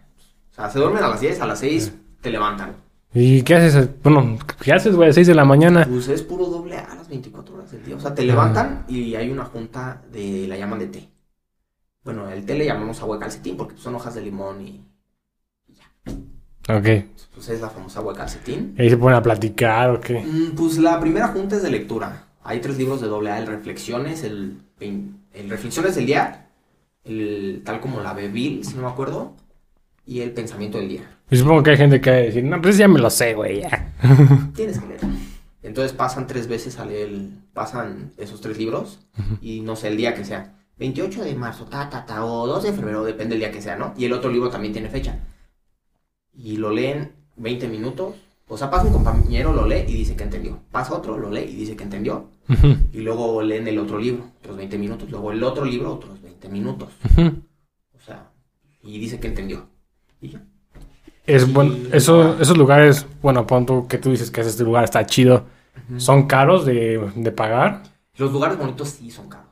O 0.52 0.56
sea, 0.56 0.70
se 0.70 0.80
duermen 0.80 1.04
a 1.04 1.10
las 1.10 1.20
10, 1.20 1.42
a 1.42 1.46
las 1.46 1.60
6 1.60 1.94
te 2.22 2.32
levantan. 2.32 2.78
¿Y 3.14 3.42
qué 3.44 3.56
haces? 3.56 3.90
Bueno, 4.04 4.38
¿qué 4.64 4.74
haces, 4.74 4.96
güey? 4.96 5.10
A 5.10 5.14
6 5.14 5.28
de 5.28 5.36
la 5.36 5.46
mañana. 5.46 5.86
Pues 5.90 6.08
es 6.10 6.22
puro 6.22 6.46
doble 6.46 6.78
A 6.78 6.96
las 6.96 7.08
24 7.08 7.56
horas 7.56 7.72
del 7.72 7.84
día. 7.84 7.96
O 7.96 8.00
sea, 8.00 8.14
te 8.14 8.24
levantan 8.24 8.86
y 8.88 9.16
hay 9.16 9.30
una 9.30 9.46
junta 9.46 10.04
de, 10.12 10.48
la 10.48 10.58
llaman 10.58 10.80
de 10.80 10.88
té. 10.88 11.10
Bueno, 12.04 12.30
el 12.30 12.46
té 12.46 12.56
le 12.56 12.66
llamamos 12.66 13.02
agua 13.02 13.18
de 13.18 13.22
calcetín 13.24 13.58
porque 13.58 13.78
son 13.78 13.96
hojas 13.96 14.16
de 14.16 14.22
limón 14.22 14.62
y 14.66 14.82
Ok. 16.70 16.86
pues 17.34 17.50
es 17.50 17.62
la 17.62 17.70
famosa 17.70 18.00
agua 18.00 18.14
de 18.14 18.20
calcetín. 18.20 18.76
Y 18.78 18.82
ahí 18.82 18.90
se 18.90 18.98
ponen 18.98 19.18
a 19.18 19.22
platicar, 19.24 19.90
¿o 19.90 20.02
qué? 20.02 20.20
Mm, 20.20 20.56
Pues 20.56 20.78
la 20.78 21.00
primera 21.00 21.30
junta 21.30 21.56
es 21.56 21.64
de 21.64 21.70
lectura. 21.72 22.28
Hay 22.44 22.60
tres 22.62 22.78
libros 22.78 23.02
de 23.02 23.08
doble 23.08 23.32
A, 23.32 23.40
el 23.40 23.48
Reflexiones, 23.48 24.24
el, 24.24 24.58
el 24.80 25.50
Reflexiones 25.50 25.96
del 25.96 26.06
Día, 26.06 26.50
el 27.04 27.62
tal 27.66 27.80
como 27.82 28.00
la 28.02 28.14
Bebil, 28.14 28.64
si 28.66 28.76
no 28.76 28.84
me 28.84 28.88
acuerdo, 28.90 29.34
y 30.08 30.22
el 30.22 30.32
Pensamiento 30.32 30.80
del 30.80 30.90
Día. 30.90 31.18
Y 31.30 31.38
supongo 31.38 31.62
que 31.62 31.72
hay 31.72 31.78
gente 31.78 32.02
que 32.02 32.10
va 32.10 32.16
a 32.16 32.20
decir, 32.22 32.44
no, 32.44 32.60
pues 32.62 32.78
ya 32.78 32.88
me 32.88 32.98
lo 33.00 33.10
sé, 33.10 33.34
güey, 33.36 33.62
ya. 33.62 33.94
Tienes 34.56 34.80
que 34.80 34.88
leer. 34.88 35.02
Entonces 35.62 35.92
pasan 35.92 36.26
tres 36.28 36.48
veces 36.48 36.80
a 36.80 36.86
leer, 36.86 37.10
el- 37.10 37.32
pasan 37.54 38.14
esos 38.18 38.40
tres 38.42 38.58
libros 38.58 39.00
y 39.42 39.60
no 39.62 39.76
sé, 39.76 39.90
el 39.90 39.98
día 39.98 40.16
que 40.16 40.24
sea. 40.26 40.54
28 40.80 41.24
de 41.24 41.36
marzo, 41.36 41.66
ta, 41.66 41.90
ta, 41.90 42.06
ta, 42.06 42.24
o 42.26 42.48
2 42.48 42.64
de 42.64 42.74
febrero, 42.74 43.04
depende 43.04 43.32
del 43.34 43.40
día 43.40 43.52
que 43.52 43.62
sea, 43.62 43.76
¿no? 43.76 43.94
Y 43.98 44.06
el 44.06 44.14
otro 44.14 44.32
libro 44.32 44.50
también 44.50 44.74
tiene 44.74 44.90
fecha. 44.90 45.20
Y 46.34 46.58
lo 46.58 46.72
leen 46.72 47.12
20 47.36 47.68
minutos. 47.68 48.16
O 48.48 48.56
sea, 48.58 48.70
pasa 48.70 48.86
un 48.86 48.94
compañero, 48.94 49.52
lo 49.52 49.66
lee 49.68 49.84
y 49.88 49.94
dice 49.94 50.16
que 50.16 50.24
entendió. 50.24 50.60
Pasa 50.72 50.94
otro, 50.94 51.18
lo 51.18 51.30
lee 51.32 51.42
y 51.50 51.56
dice 51.56 51.76
que 51.76 51.84
entendió. 51.84 52.30
Y 52.94 53.00
luego 53.00 53.42
leen 53.42 53.68
el 53.68 53.78
otro 53.80 53.98
libro, 54.00 54.32
otros 54.40 54.56
20 54.56 54.78
minutos. 54.78 55.10
Luego 55.10 55.32
el 55.34 55.44
otro 55.44 55.66
libro, 55.66 55.94
otros 55.96 56.22
20 56.22 56.48
minutos. 56.48 56.94
O 57.18 58.00
sea, 58.00 58.32
y 58.84 59.00
dice 59.00 59.20
que 59.20 59.28
entendió. 59.28 59.68
Y 60.22 60.30
ya. 60.30 60.42
Es 61.26 61.52
bueno, 61.52 61.76
eso, 61.92 62.40
esos 62.40 62.58
lugares, 62.58 63.06
bueno, 63.22 63.46
pon 63.46 63.66
tú 63.66 63.88
que 63.88 63.98
tú 63.98 64.12
dices 64.12 64.32
que 64.32 64.42
este 64.42 64.64
lugar 64.64 64.86
está 64.86 65.06
chido, 65.06 65.44
¿son 65.98 66.26
caros 66.26 66.66
de, 66.66 67.12
de 67.16 67.32
pagar? 67.32 67.84
Los 68.16 68.32
lugares 68.32 68.58
bonitos 68.58 68.90
sí 68.90 69.12
son 69.12 69.28
caros. 69.28 69.48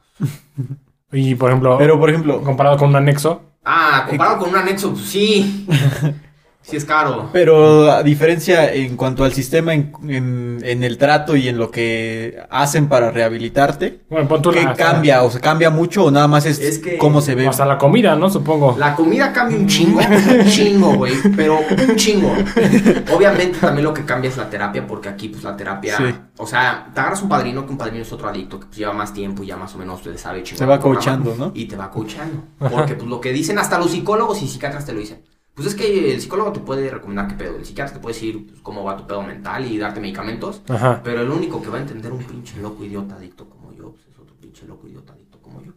Y, 1.12 1.36
por 1.36 1.50
ejemplo, 1.50 1.78
Pero, 1.78 2.00
por 2.00 2.10
ejemplo, 2.10 2.42
comparado 2.42 2.78
con 2.78 2.90
un 2.90 2.96
anexo, 2.96 3.42
Ah, 3.64 4.06
comparado 4.08 4.38
con 4.40 4.50
un 4.50 4.56
anexo, 4.58 4.92
pues 4.94 5.06
sí. 5.06 5.68
Sí 6.68 6.78
es 6.78 6.86
caro. 6.86 7.30
pero 7.32 7.92
a 7.92 8.02
diferencia 8.02 8.74
en 8.74 8.98
cuanto 8.98 9.24
al 9.24 9.34
sistema, 9.34 9.74
en, 9.74 9.92
en- 10.08 10.60
en 10.64 10.84
el 10.84 10.98
trato 10.98 11.36
y 11.36 11.48
en 11.48 11.58
lo 11.60 11.70
que 11.70 12.40
hacen 12.50 12.88
para 12.88 13.12
rehabilitarte, 13.12 14.02
bueno, 14.10 14.28
pon 14.28 14.42
tú 14.42 14.50
¿qué 14.52 14.64
la- 14.64 14.74
cambia? 14.74 15.22
¿O 15.24 15.30
se 15.30 15.40
cambia 15.40 15.70
mucho 15.70 16.06
o 16.06 16.12
nada 16.12 16.28
más 16.28 16.46
es, 16.48 16.60
Es 16.60 16.80
que- 16.80 16.98
cómo 16.98 17.22
se 17.22 17.36
ve? 17.36 17.48
Hasta 17.48 17.66
la 17.66 17.78
comida, 17.78 18.16
¿no? 18.16 18.30
Supongo. 18.32 18.76
La 18.80 18.96
comida 18.96 19.32
cambia 19.32 19.58
un 19.60 19.68
chingo, 19.68 20.00
un 20.00 20.46
chingo, 20.50 20.94
güey, 20.96 21.14
pero 21.36 21.60
un 21.88 21.96
chingo. 21.96 22.34
Obviamente 23.16 23.60
también 23.60 23.84
lo 23.86 23.94
que 23.94 24.04
cambia 24.06 24.30
es 24.30 24.38
la 24.38 24.50
terapia, 24.50 24.86
porque 24.88 25.10
aquí 25.10 25.30
pues 25.30 25.44
la 25.44 25.56
terapia, 25.56 25.98
Sí. 25.98 26.04
o 26.38 26.48
sea, 26.48 26.88
te 26.94 27.00
agarras 27.00 27.22
un 27.22 27.30
padrino 27.30 27.66
que 27.66 27.72
un 27.72 27.78
padrino 27.78 28.02
es 28.02 28.12
otro 28.12 28.28
adicto 28.28 28.60
que 28.60 28.66
pues, 28.68 28.78
lleva 28.78 28.94
más 28.94 29.14
tiempo 29.14 29.44
y 29.44 29.48
ya 29.48 29.58
más 29.58 29.76
o 29.76 29.78
menos 29.78 30.06
le 30.06 30.18
sabe 30.18 30.44
chingar 30.44 30.58
Se 30.60 30.66
va 30.66 30.74
el 30.76 30.80
programa, 30.80 31.04
coachando, 31.06 31.36
¿no? 31.38 31.52
Y 31.54 31.66
te 31.66 31.76
va 31.76 31.92
coachando, 31.92 32.44
porque 32.58 32.96
pues 32.96 33.08
lo 33.08 33.22
que 33.22 33.32
dicen 33.32 33.60
hasta 33.60 33.78
los 33.78 33.92
psicólogos 33.92 34.42
y 34.42 34.48
psiquiatras 34.48 34.86
te 34.86 34.94
lo 34.94 35.00
dicen. 35.00 35.22
Pues 35.56 35.68
es 35.70 35.76
que 35.76 36.14
el 36.14 36.22
psicólogo 36.22 36.52
te 36.52 36.60
puede 36.60 36.90
recomendar 36.90 37.28
qué 37.30 37.36
pedo, 37.36 37.56
el 37.56 37.66
psiquiatra 37.66 37.94
te 37.96 38.00
puede 38.02 38.14
decir 38.14 38.46
pues, 38.48 38.60
cómo 38.62 38.84
va 38.84 38.98
tu 38.98 39.08
pedo 39.08 39.22
mental 39.24 39.66
y 39.66 39.78
darte 39.78 40.02
medicamentos, 40.02 40.62
Ajá. 40.68 41.02
pero 41.04 41.22
el 41.22 41.30
único 41.30 41.62
que 41.62 41.70
va 41.70 41.78
a 41.78 41.82
entender 41.82 42.12
un 42.12 42.24
pinche 42.24 42.60
loco 42.60 42.84
idiota 42.84 43.16
adicto 43.16 43.50
como 43.50 43.72
yo, 43.74 43.92
pues 43.94 44.06
es 44.08 44.20
otro 44.20 44.36
pinche 44.36 44.66
loco 44.68 44.88
idiota 44.88 45.14
adicto 45.14 45.40
como 45.42 45.62
yo. 45.62 45.72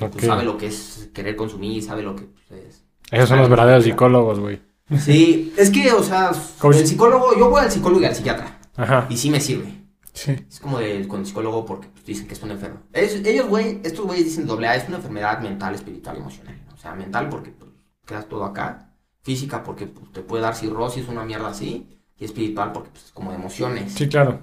Ok. 0.00 0.12
Pues 0.12 0.24
sabe 0.24 0.44
lo 0.44 0.56
que 0.56 0.66
es 0.68 1.10
querer 1.12 1.34
consumir, 1.34 1.82
sabe 1.82 2.02
lo 2.02 2.14
que 2.14 2.22
pues, 2.48 2.60
es 2.64 2.84
Esos 3.10 3.28
son 3.28 3.40
los 3.40 3.48
verdaderos 3.50 3.82
psicólogos, 3.84 4.38
güey. 4.38 4.60
Sí, 4.98 5.52
es 5.56 5.70
que, 5.70 5.92
o 5.92 6.02
sea, 6.02 6.32
¿Cómo 6.58 6.72
el 6.74 6.86
psicólogo, 6.86 7.36
yo 7.36 7.48
voy 7.50 7.62
al 7.62 7.70
psicólogo 7.70 8.00
y 8.02 8.04
al 8.06 8.14
psiquiatra. 8.14 8.60
Ajá. 8.76 9.06
Y 9.08 9.16
sí 9.16 9.30
me 9.30 9.40
sirve. 9.40 9.72
Sí. 10.12 10.36
Es 10.48 10.58
como 10.58 10.78
de, 10.78 11.06
con 11.06 11.20
el 11.20 11.26
psicólogo 11.26 11.64
porque 11.64 11.88
pues, 11.88 12.04
dicen 12.04 12.26
que 12.26 12.34
es 12.34 12.42
un 12.42 12.50
enfermo. 12.50 12.80
Es- 12.92 13.14
ellos, 13.24 13.48
güey, 13.48 13.80
estos 13.84 14.04
güeyes 14.06 14.24
dicen 14.26 14.46
doble 14.46 14.66
A, 14.68 14.74
es 14.76 14.86
una 14.88 14.96
enfermedad 14.96 15.40
mental, 15.40 15.74
espiritual, 15.74 16.16
emocional. 16.16 16.60
O 16.72 16.76
sea, 16.76 16.94
mental 16.94 17.28
porque 17.28 17.50
pues, 17.50 17.70
quedas 18.06 18.28
todo 18.28 18.44
acá. 18.44 18.89
Física 19.22 19.62
porque 19.62 19.86
pues, 19.86 20.12
te 20.12 20.22
puede 20.22 20.42
dar 20.42 20.54
cirrosis, 20.54 21.08
una 21.08 21.24
mierda 21.24 21.48
así. 21.48 21.98
Y 22.18 22.24
espiritual 22.24 22.72
porque 22.72 22.90
pues, 22.90 23.06
es 23.06 23.12
como 23.12 23.30
de 23.30 23.36
emociones. 23.36 23.92
Sí, 23.94 24.08
claro. 24.08 24.40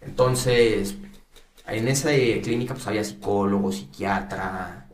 Entonces, 0.00 0.96
en 1.66 1.88
esa 1.88 2.10
clínica 2.42 2.74
pues 2.74 2.86
había 2.86 3.04
psicólogo, 3.04 3.70
psiquiatra, 3.70 4.88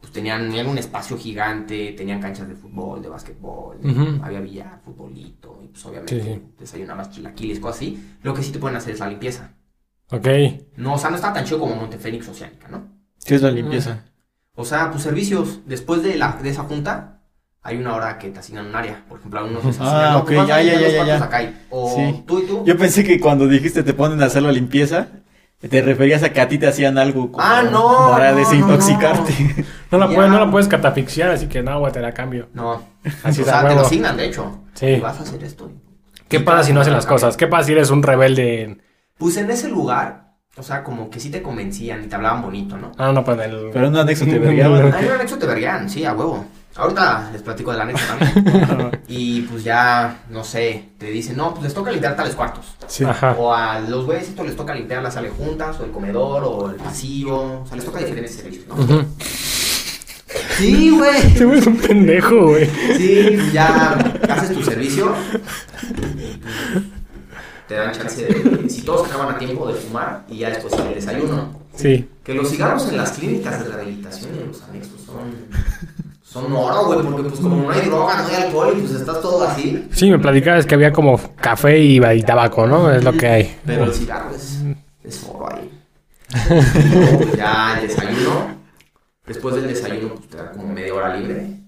pues 0.00 0.12
tenían, 0.12 0.46
tenían 0.48 0.68
un 0.68 0.78
espacio 0.78 1.18
gigante, 1.18 1.92
tenían 1.92 2.20
canchas 2.20 2.48
de 2.48 2.54
fútbol, 2.54 3.02
de 3.02 3.08
básquetbol, 3.08 3.78
había 4.22 4.40
billar, 4.40 4.80
futbolito, 4.84 5.60
y 5.62 5.68
pues 5.68 5.84
obviamente 5.84 6.22
Sí, 6.22 6.34
sí. 6.34 6.42
desayunabas 6.58 7.10
chilaquiles, 7.10 7.60
cosas 7.60 7.76
así. 7.76 8.16
Lo 8.22 8.32
que 8.32 8.42
sí 8.42 8.52
te 8.52 8.58
pueden 8.58 8.76
hacer 8.76 8.94
es 8.94 9.00
la 9.00 9.08
limpieza. 9.08 9.54
Ok. 10.10 10.28
No, 10.76 10.94
o 10.94 10.98
sea, 10.98 11.10
no 11.10 11.16
está 11.16 11.32
tan 11.32 11.44
chido 11.44 11.58
como 11.58 11.74
Montefénix 11.76 12.28
Oceánica, 12.28 12.68
¿no? 12.68 12.88
¿Qué 13.24 13.34
es 13.34 13.42
la 13.42 13.50
limpieza? 13.50 14.04
O 14.54 14.64
sea, 14.64 14.90
pues 14.90 15.02
servicios, 15.02 15.60
después 15.66 16.02
de, 16.02 16.16
la, 16.16 16.32
de 16.42 16.48
esa 16.48 16.62
junta, 16.62 17.15
hay 17.66 17.76
una 17.78 17.94
hora 17.94 18.18
que 18.18 18.30
te 18.30 18.38
asignan 18.38 18.66
un 18.66 18.76
área. 18.76 19.02
Por 19.08 19.18
ejemplo, 19.18 19.40
a 19.40 19.44
unos 19.44 19.64
les 19.64 19.80
Ah, 19.80 19.84
asignan, 19.84 20.12
no, 20.12 20.18
ok, 20.20 20.24
pues 20.26 20.38
vas 20.38 20.50
a 20.50 20.62
ya, 20.62 20.80
ya, 20.80 21.04
ya, 21.04 21.24
acá 21.24 21.40
O 21.70 21.94
Sí. 21.94 22.24
tú 22.26 22.38
y 22.40 22.46
tú. 22.46 22.64
Yo 22.64 22.76
pensé 22.78 23.04
que 23.04 23.20
cuando 23.20 23.46
dijiste 23.46 23.82
te 23.82 23.92
ponen 23.94 24.22
a 24.22 24.26
hacer 24.26 24.42
la 24.42 24.52
limpieza, 24.52 25.08
te 25.68 25.82
referías 25.82 26.22
a 26.22 26.32
que 26.32 26.40
a 26.40 26.48
ti 26.48 26.58
te 26.58 26.66
hacían 26.66 26.96
algo 26.98 27.32
como 27.32 27.44
Ah, 27.44 27.62
no, 27.62 28.08
para 28.10 28.32
no, 28.32 28.38
desintoxicarte. 28.38 29.66
No 29.90 29.98
la, 29.98 30.06
puedes, 30.06 30.30
no 30.30 30.38
la 30.38 30.50
puedes 30.50 30.68
catafixiar, 30.68 31.30
así 31.30 31.46
que 31.48 31.62
no, 31.62 31.78
güey, 31.80 31.92
te 31.92 32.00
la 32.00 32.12
cambio. 32.12 32.48
No. 32.54 32.82
Así 33.22 33.42
o 33.42 33.44
sea, 33.44 33.66
te 33.66 33.74
lo 33.74 33.80
asignan, 33.82 34.16
de 34.16 34.26
hecho. 34.26 34.60
Sí. 34.74 34.86
Y 34.86 35.00
vas 35.00 35.18
a 35.18 35.22
hacer 35.22 35.42
esto. 35.42 35.70
¿Qué 36.28 36.40
pasa 36.40 36.64
si 36.64 36.72
no 36.72 36.80
hacen 36.80 36.92
las 36.92 37.06
cosas? 37.06 37.36
¿Qué 37.36 37.46
pasa 37.46 37.64
si 37.64 37.72
eres 37.72 37.90
un 37.90 38.02
rebelde? 38.02 38.62
en- 38.62 38.82
Pues 39.16 39.36
en 39.36 39.50
ese 39.50 39.68
lugar, 39.68 40.34
o 40.56 40.62
sea, 40.62 40.82
como 40.82 41.08
que 41.08 41.20
sí 41.20 41.30
te 41.30 41.40
convencían 41.40 42.02
y 42.04 42.08
te 42.08 42.16
hablaban 42.16 42.42
bonito, 42.42 42.76
¿no? 42.76 42.92
Ah, 42.98 43.12
no, 43.12 43.24
pues 43.24 43.38
el... 43.40 43.70
Pero 43.72 43.86
en 43.86 43.92
un 43.92 43.98
anexo 44.00 44.24
te 44.24 44.38
vergueaban. 44.38 44.92
Hay 44.92 45.06
un 45.06 45.12
anexo 45.12 45.38
te 45.38 45.46
verguean, 45.46 45.88
sí, 45.88 46.04
a 46.04 46.12
huevo. 46.12 46.44
Ahorita 46.76 47.30
les 47.32 47.42
platico 47.42 47.72
del 47.72 47.80
anexo 47.80 48.04
también. 48.06 49.00
y 49.08 49.42
pues 49.42 49.64
ya, 49.64 50.24
no 50.30 50.44
sé, 50.44 50.90
te 50.98 51.06
dicen, 51.06 51.36
no, 51.36 51.52
pues 51.52 51.64
les 51.64 51.74
toca 51.74 51.90
limpiar 51.90 52.16
tales 52.16 52.34
cuartos. 52.34 52.64
Sí. 52.86 53.04
Ajá. 53.04 53.34
O 53.38 53.52
a 53.52 53.80
los 53.80 54.04
güeyes 54.04 54.28
esto 54.28 54.44
les 54.44 54.56
toca 54.56 54.74
limpiar 54.74 55.02
la 55.02 55.10
sala 55.10 55.28
de 55.28 55.34
juntas, 55.34 55.78
o 55.80 55.84
el 55.84 55.90
comedor, 55.90 56.42
o 56.44 56.70
el 56.70 56.76
pasillo. 56.76 57.62
O 57.62 57.66
sea, 57.66 57.76
les 57.76 57.84
toca 57.84 57.98
diferentes 58.00 58.34
servicios, 58.34 58.66
¿no? 58.66 59.06
Sí, 60.58 60.90
güey. 60.90 61.16
Este 61.18 61.44
güey 61.44 61.58
es 61.58 61.66
un 61.66 61.76
pendejo, 61.76 62.48
güey. 62.48 62.66
Sí, 62.96 63.38
ya 63.52 63.92
haces 64.28 64.56
tu 64.56 64.62
servicio. 64.62 65.12
Te 67.68 67.74
dan 67.74 67.92
chance 67.92 68.24
de. 68.24 68.68
Si 68.70 68.82
todos 68.82 69.08
acaban 69.08 69.34
a 69.34 69.38
tiempo 69.38 69.66
de 69.66 69.74
fumar 69.74 70.24
y 70.28 70.38
ya 70.38 70.50
después 70.50 70.74
el 70.74 70.94
desayuno. 70.94 71.60
Sí. 71.74 72.08
Que 72.24 72.34
los 72.34 72.50
cigarros 72.50 72.88
en 72.88 72.96
las 72.96 73.12
clínicas 73.12 73.64
de 73.64 73.70
rehabilitación 73.70 74.34
y 74.34 74.38
en 74.38 74.48
los 74.48 74.62
anexos 74.62 75.00
son. 75.02 75.34
Son 76.36 76.52
oro, 76.52 76.84
güey, 76.84 77.02
porque 77.02 77.22
pues 77.30 77.40
como 77.40 77.56
no 77.56 77.70
hay 77.70 77.80
droga, 77.88 78.20
no 78.20 78.28
hay 78.28 78.34
alcohol 78.34 78.74
y 78.76 78.80
pues 78.80 78.92
estás 78.92 79.22
todo 79.22 79.42
así. 79.48 79.88
Sí, 79.90 80.10
me 80.10 80.18
platicabas 80.18 80.66
que 80.66 80.74
había 80.74 80.92
como 80.92 81.18
café 81.36 81.78
y, 81.78 81.96
y 81.96 82.22
tabaco, 82.24 82.66
¿no? 82.66 82.92
Es 82.92 83.02
lo 83.02 83.14
que 83.14 83.26
hay. 83.26 83.58
Pero 83.64 83.84
el 83.84 83.94
cigarro 83.94 84.34
es, 84.34 84.58
es 85.02 85.26
oro 85.26 85.48
ahí. 85.50 85.70
Luego, 86.92 87.34
ya 87.34 87.78
el 87.80 87.88
desayuno. 87.88 88.54
Después 89.26 89.54
del 89.54 89.68
desayuno, 89.68 90.14
pues 90.14 90.28
te 90.28 90.36
da 90.36 90.52
como 90.52 90.74
media 90.74 90.92
hora 90.92 91.16
libre. 91.16 91.58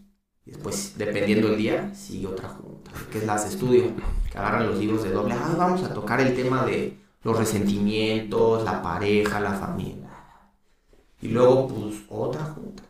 Y 0.45 0.51
después, 0.51 0.93
dependiendo 0.99 1.49
del 1.49 1.57
día, 1.57 1.91
sigue 1.95 2.27
otra 2.27 2.51
junta, 2.51 2.91
que 3.11 3.19
es 3.21 3.25
las 3.25 3.45
de 3.45 3.49
estudio. 3.49 3.85
Que 4.31 4.37
agarran 4.37 4.67
los 4.67 4.79
libros 4.79 5.03
de 5.03 5.13
doble. 5.13 5.33
Ah, 5.33 5.55
vamos 5.57 5.83
a 5.83 5.95
tocar 5.95 6.21
el 6.21 6.35
tema 6.35 6.67
de 6.67 6.95
los 7.23 7.39
resentimientos, 7.39 8.65
la 8.65 8.83
pareja, 8.83 9.41
la 9.41 9.55
familia. 9.55 10.11
Y 11.23 11.29
luego, 11.29 11.69
pues, 11.69 12.03
otra 12.11 12.43
junta. 12.45 12.83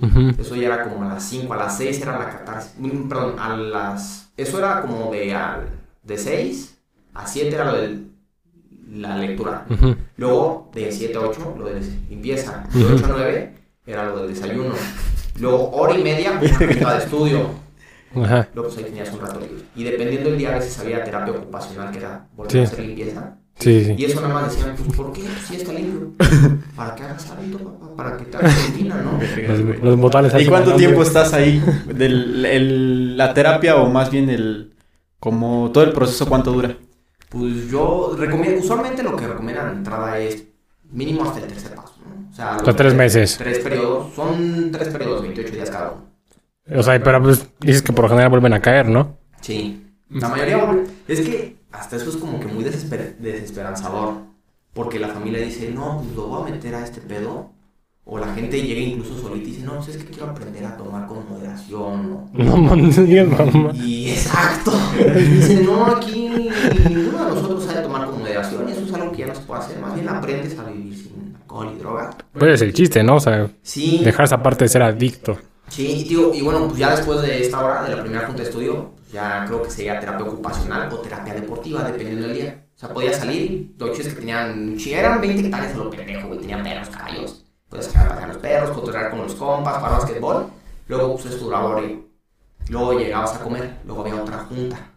Ujú. 0.00 0.30
Eso 0.38 0.56
ya 0.56 0.66
era 0.66 0.82
como 0.84 1.02
a 1.04 1.14
las 1.14 1.22
5, 1.24 1.52
a 1.54 1.56
las 1.56 1.76
6 1.78 2.00
era 2.02 2.18
la 2.18 2.28
catarsis. 2.30 2.74
Mm, 2.78 3.08
Perdón, 3.08 3.38
a 3.38 3.56
las. 3.56 4.30
Eso 4.36 4.58
era 4.58 4.82
como 4.82 5.10
de, 5.10 5.34
al- 5.34 5.68
de 6.02 6.18
6 6.18 6.78
a 7.14 7.26
7 7.26 7.54
era 7.54 7.64
lo 7.64 7.72
de 7.80 8.00
la 8.92 9.16
lectura. 9.16 9.64
Ujú. 9.70 9.96
Luego 10.16 10.70
de 10.74 10.92
7 10.92 11.16
a 11.16 11.20
8 11.20 11.54
lo 11.58 11.64
de 11.66 11.80
limpieza. 12.10 12.64
De 12.72 12.84
8 12.84 13.04
a 13.06 13.08
9 13.08 13.54
era 13.86 14.04
lo 14.06 14.18
del 14.18 14.34
desayuno. 14.34 14.74
Luego 15.40 15.70
hora 15.70 15.94
y 15.98 16.02
media 16.02 16.32
una 16.40 16.92
de 16.94 16.98
estudio. 16.98 17.50
Ajá. 18.14 18.48
Luego 18.54 18.68
pues 18.70 18.78
ahí 18.78 18.84
tenías 18.84 19.12
un 19.12 19.20
rato 19.20 19.40
libre. 19.40 19.64
Y 19.74 19.84
dependiendo 19.84 20.30
del 20.30 20.38
día 20.38 20.50
a 20.52 20.58
veces 20.58 20.78
había 20.78 21.02
terapia 21.04 21.32
ocupacional 21.34 21.90
que 21.90 21.98
era 21.98 22.26
volver 22.34 22.52
Sí. 22.52 22.58
a 22.58 22.62
hacer 22.62 22.78
limpieza. 22.80 23.38
Sí, 23.58 23.84
sí. 23.84 23.94
Y 23.96 24.04
eso 24.04 24.20
nada 24.20 24.34
más 24.34 24.54
decían, 24.54 24.76
pues 24.76 24.94
¿por 24.96 25.12
qué? 25.12 25.22
Sí 25.48 25.56
está 25.56 25.72
limpio. 25.72 26.12
Para 26.76 26.94
que 26.94 27.02
hagas 27.04 27.30
hábito, 27.30 27.58
papá. 27.58 27.96
Para 27.96 28.16
que 28.18 28.24
te 28.26 28.36
hagas 28.36 28.66
rutina, 28.68 28.96
¿no? 29.02 29.18
Los, 29.48 29.82
los 29.82 29.96
botales 29.96 30.32
¿Y 30.38 30.46
cuánto 30.46 30.76
tiempo 30.76 31.02
estás 31.02 31.32
ahí? 31.32 31.62
Del, 31.86 32.44
el- 32.44 33.16
la 33.16 33.32
terapia 33.32 33.76
o 33.76 33.88
más 33.88 34.10
bien 34.10 34.28
el... 34.28 34.74
Como 35.18 35.70
todo 35.72 35.84
el 35.84 35.92
proceso, 35.92 36.26
¿cuánto 36.28 36.52
dura? 36.52 36.76
Pues 37.30 37.70
yo 37.70 38.14
recomiendo, 38.18 38.60
usualmente 38.60 39.02
lo 39.02 39.16
que 39.16 39.26
recomiendan 39.26 39.70
de 39.70 39.76
entrada 39.78 40.18
es 40.18 40.44
mínimo 40.92 41.24
hasta 41.24 41.40
el 41.40 41.46
tercer 41.46 41.74
paso, 41.74 41.94
¿no? 42.06 42.28
O 42.30 42.34
sea, 42.34 42.56
Hasta 42.56 42.76
tres 42.76 42.94
meses. 42.94 43.36
Tres 43.38 43.58
periodos, 43.60 44.14
son 44.14 44.70
tres 44.70 44.88
periodos, 44.88 45.22
28 45.22 45.54
días 45.54 45.70
cada 45.70 45.92
uno. 45.92 46.78
O 46.78 46.82
sea, 46.82 47.02
pero 47.02 47.22
pues 47.22 47.48
dices 47.60 47.80
que 47.82 47.92
por 47.94 48.04
lo 48.04 48.10
general 48.10 48.28
vuelven 48.30 48.52
a 48.52 48.60
caer, 48.60 48.86
¿no? 48.88 49.16
Sí. 49.40 49.85
La 50.10 50.28
mayoría, 50.28 50.64
vuelve- 50.64 50.86
es 51.08 51.20
que 51.20 51.56
hasta 51.72 51.96
eso 51.96 52.10
es 52.10 52.16
como 52.16 52.38
que 52.40 52.46
muy 52.46 52.64
desesper- 52.64 53.16
desesperanzador, 53.18 54.14
porque 54.72 54.98
la 54.98 55.08
familia 55.08 55.40
dice, 55.40 55.70
no, 55.70 56.02
pues 56.02 56.14
lo 56.16 56.26
voy 56.28 56.48
a 56.50 56.54
meter 56.54 56.74
a 56.74 56.84
este 56.84 57.00
pedo, 57.00 57.50
o 58.08 58.18
la 58.18 58.32
gente 58.34 58.62
llega 58.62 58.80
incluso 58.80 59.18
solita 59.18 59.48
y 59.48 59.52
dice, 59.52 59.64
no, 59.64 59.74
pues 59.76 59.88
es 59.88 59.96
que 59.96 60.10
quiero 60.10 60.30
aprender 60.30 60.64
a 60.64 60.76
tomar 60.76 61.06
con 61.08 61.28
moderación, 61.28 62.10
¿no? 62.10 62.30
No 62.34 62.56
mames, 62.56 62.98
mamá. 62.98 63.72
Y 63.74 64.10
exacto. 64.10 64.70
Dice, 65.16 65.62
no, 65.64 65.86
aquí 65.86 66.28
ninguno 66.28 67.24
de 67.24 67.34
nosotros 67.34 67.64
sabe 67.64 67.80
tomar 67.82 68.06
con 68.06 68.20
moderación 68.20 68.68
y 68.68 68.72
eso 68.72 68.82
es 68.82 68.92
algo 68.94 69.10
que 69.10 69.18
ya 69.18 69.26
no 69.26 69.34
se 69.34 69.40
puede 69.40 69.60
hacer. 69.60 69.80
Más 69.80 69.94
bien 69.94 70.08
aprendes 70.08 70.56
a 70.56 70.64
vivir 70.64 70.94
sin 70.96 71.34
alcohol 71.34 71.72
y 71.74 71.78
droga. 71.80 72.10
Pues 72.32 72.54
es 72.54 72.62
el 72.62 72.72
chiste, 72.72 73.02
¿no? 73.02 73.16
O 73.16 73.20
sea, 73.20 73.50
Sí, 73.62 74.02
dejar 74.04 74.26
esa 74.26 74.40
parte 74.40 74.64
de 74.64 74.68
ser 74.68 74.82
adicto. 74.82 75.36
Sí, 75.68 75.86
y, 75.86 76.04
digo, 76.08 76.32
y 76.34 76.42
bueno, 76.42 76.66
pues 76.66 76.78
ya 76.78 76.90
después 76.94 77.22
de 77.22 77.42
esta 77.42 77.64
hora, 77.64 77.82
de 77.82 77.94
la 77.94 78.02
primera 78.02 78.26
junta 78.26 78.42
de 78.42 78.48
estudio, 78.48 78.92
pues 78.96 79.12
ya 79.12 79.44
creo 79.46 79.62
que 79.62 79.70
sería 79.70 80.00
terapia 80.00 80.26
ocupacional 80.26 80.92
o 80.92 80.98
terapia 80.98 81.34
deportiva, 81.34 81.84
dependiendo 81.84 82.26
del 82.26 82.36
día. 82.36 82.64
O 82.74 82.78
sea, 82.78 82.90
podía 82.90 83.12
salir, 83.12 83.74
los 83.78 83.96
chicos 83.96 84.12
que 84.12 84.20
tenían, 84.20 84.78
si 84.78 84.92
eran 84.92 85.20
20 85.20 85.46
hectáreas 85.46 85.74
a 85.74 85.76
lo 85.76 85.90
pendejo, 85.90 86.28
güey, 86.28 86.40
tenían 86.40 86.62
perros, 86.62 86.88
caballos. 86.90 87.44
Puedes 87.68 87.86
sacar 87.86 88.06
a 88.06 88.08
pasear 88.10 88.24
a 88.24 88.32
los 88.32 88.36
perros, 88.42 88.70
cotorrear 88.70 89.10
con 89.10 89.22
los 89.22 89.34
compas, 89.34 89.76
jugar 89.76 89.92
basquetbol. 89.92 90.46
Luego, 90.88 91.14
pues 91.14 91.26
eso 91.26 91.44
duraba 91.44 91.64
hora 91.64 91.82
y 91.82 92.06
Luego 92.68 92.98
llegabas 92.98 93.34
a 93.34 93.40
comer, 93.40 93.76
luego 93.86 94.02
había 94.02 94.16
otra 94.16 94.38
junta. 94.38 94.90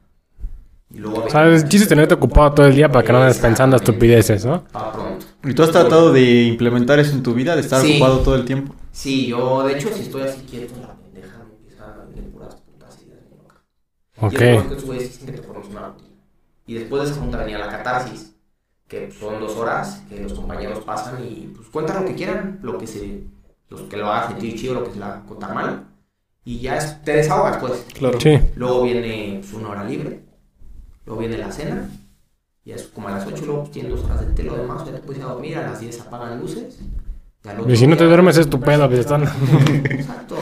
Y 0.91 0.97
luego 0.97 1.23
O 1.25 1.29
sea, 1.29 1.43
el 1.43 1.61
chiste 1.69 1.83
es 1.83 1.87
tenerte 1.87 2.15
ocupado 2.15 2.51
todo 2.53 2.65
el 2.65 2.75
día 2.75 2.91
para 2.91 3.05
que 3.05 3.13
no 3.13 3.21
andes 3.21 3.37
pensando 3.37 3.75
estupideces, 3.75 4.43
¿no? 4.43 4.63
Para 4.71 4.91
pronto. 4.91 5.25
¿Y 5.43 5.53
tú 5.53 5.61
has 5.61 5.71
tratado 5.71 6.11
de 6.11 6.43
implementar 6.43 6.99
eso 6.99 7.13
en 7.13 7.21
tu 7.21 7.33
vida? 7.33 7.55
¿De 7.55 7.61
estar 7.61 7.81
Sí. 7.81 7.93
ocupado 7.93 8.19
todo 8.19 8.35
el 8.35 8.45
tiempo? 8.45 8.73
Sí, 8.99 9.27
yo, 9.27 9.63
de 9.63 9.77
hecho, 9.77 9.93
si 9.93 10.01
estoy 10.01 10.23
así 10.23 10.41
quieto, 10.41 10.73
la 10.81 10.93
pendeja 10.93 11.37
me 11.47 11.55
empieza 11.55 11.85
a 11.85 12.03
venir 12.03 12.29
puras 12.33 12.55
putas 12.55 13.01
ideas 13.01 13.21
locas. 13.31 13.59
Ok. 14.17 14.33
Y 14.33 14.35
es 14.43 14.55
porque 14.57 14.73
esos 14.75 14.85
güeyes 14.85 15.07
dicen 15.11 15.25
que 15.27 15.31
te 15.31 15.47
formas 15.47 15.67
una 15.69 15.87
rutina. 15.87 16.09
Y 16.67 16.73
después 16.73 17.03
de 17.03 17.09
esa 17.11 17.21
junta 17.21 17.37
venía 17.37 17.59
la 17.59 17.69
catarsis, 17.69 18.35
que 18.89 19.09
son 19.09 19.39
dos 19.39 19.55
horas 19.55 20.03
que 20.09 20.19
los 20.19 20.33
compañeros 20.33 20.79
pasan 20.79 21.23
y 21.23 21.53
pues 21.55 21.69
cuentan 21.69 22.01
lo 22.03 22.09
que 22.09 22.15
quieran, 22.15 22.59
lo 22.61 22.77
que 22.77 22.87
se, 22.87 23.23
los 23.69 23.83
que 23.83 23.95
lo 23.95 24.07
haga 24.11 24.27
sentir 24.31 24.59
chido, 24.59 24.73
lo 24.73 24.83
que 24.83 24.91
se 24.91 24.99
la 24.99 25.23
contar 25.25 25.53
mal. 25.55 25.85
Y 26.43 26.59
ya 26.59 26.75
es- 26.75 27.01
te 27.01 27.13
desahogas, 27.13 27.55
pues. 27.55 27.85
Claro. 27.93 28.19
Sí. 28.19 28.37
Luego 28.55 28.83
viene 28.83 29.37
pues, 29.39 29.53
una 29.53 29.69
hora 29.69 29.85
libre. 29.85 30.25
Luego 31.05 31.21
viene 31.21 31.37
la 31.37 31.53
cena. 31.53 31.89
Y 32.65 32.73
es 32.73 32.83
como 32.87 33.07
a 33.07 33.11
las 33.11 33.25
8, 33.25 33.45
luego 33.45 33.61
pues, 33.61 33.71
tienes 33.71 33.93
dos 33.93 34.03
horas 34.03 34.27
de 34.27 34.33
té, 34.33 34.43
lo 34.43 34.57
demás, 34.57 34.85
ya 34.85 34.91
te 34.91 34.99
puedes 34.99 35.19
ir 35.19 35.23
a 35.25 35.29
dormir, 35.31 35.57
a 35.57 35.67
las 35.67 35.79
10 35.79 36.01
apagan 36.01 36.37
luces. 36.41 36.79
Y 37.67 37.71
Y 37.71 37.77
si 37.77 37.87
no 37.87 37.97
te 37.97 38.05
duermes 38.05 38.37
es 38.37 38.49
tu 38.49 38.59
pedo, 38.59 38.85
están... 38.91 39.23
Exacto. 39.23 40.37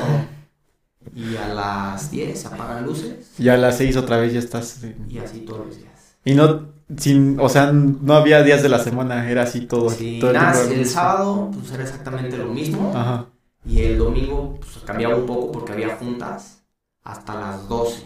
Y 1.15 1.35
a 1.35 1.47
las 1.47 2.11
10 2.11 2.45
apagan 2.45 2.85
luces. 2.85 3.33
Ya 3.37 3.55
a 3.55 3.57
las 3.57 3.77
seis 3.77 3.97
otra 3.97 4.17
vez 4.17 4.33
ya 4.33 4.39
estás... 4.39 4.81
Y 5.09 5.17
así 5.17 5.39
todos 5.41 5.65
los 5.65 5.77
días. 5.77 6.17
Y 6.25 6.35
no... 6.35 6.77
Sin, 6.95 7.37
o 7.41 7.49
sea, 7.49 7.73
no 7.73 8.13
había 8.13 8.43
días 8.43 8.63
de 8.63 8.69
la 8.69 8.79
semana, 8.79 9.29
era 9.29 9.43
así 9.43 9.65
todo. 9.65 9.89
Sí, 9.89 10.19
todo 10.21 10.29
el 10.29 10.37
nada, 10.37 10.53
tiempo. 10.53 10.73
el 10.73 10.85
sábado 10.85 11.51
pues 11.51 11.69
era 11.73 11.83
exactamente 11.83 12.37
lo 12.37 12.45
mismo. 12.45 12.93
Ajá. 12.95 13.25
Y 13.65 13.81
el 13.81 13.97
domingo 13.97 14.57
pues 14.61 14.77
cambiaba 14.85 15.17
un 15.17 15.25
poco 15.25 15.51
porque 15.51 15.73
había 15.73 15.97
juntas 15.97 16.63
hasta 17.03 17.35
las 17.35 17.67
12. 17.67 18.03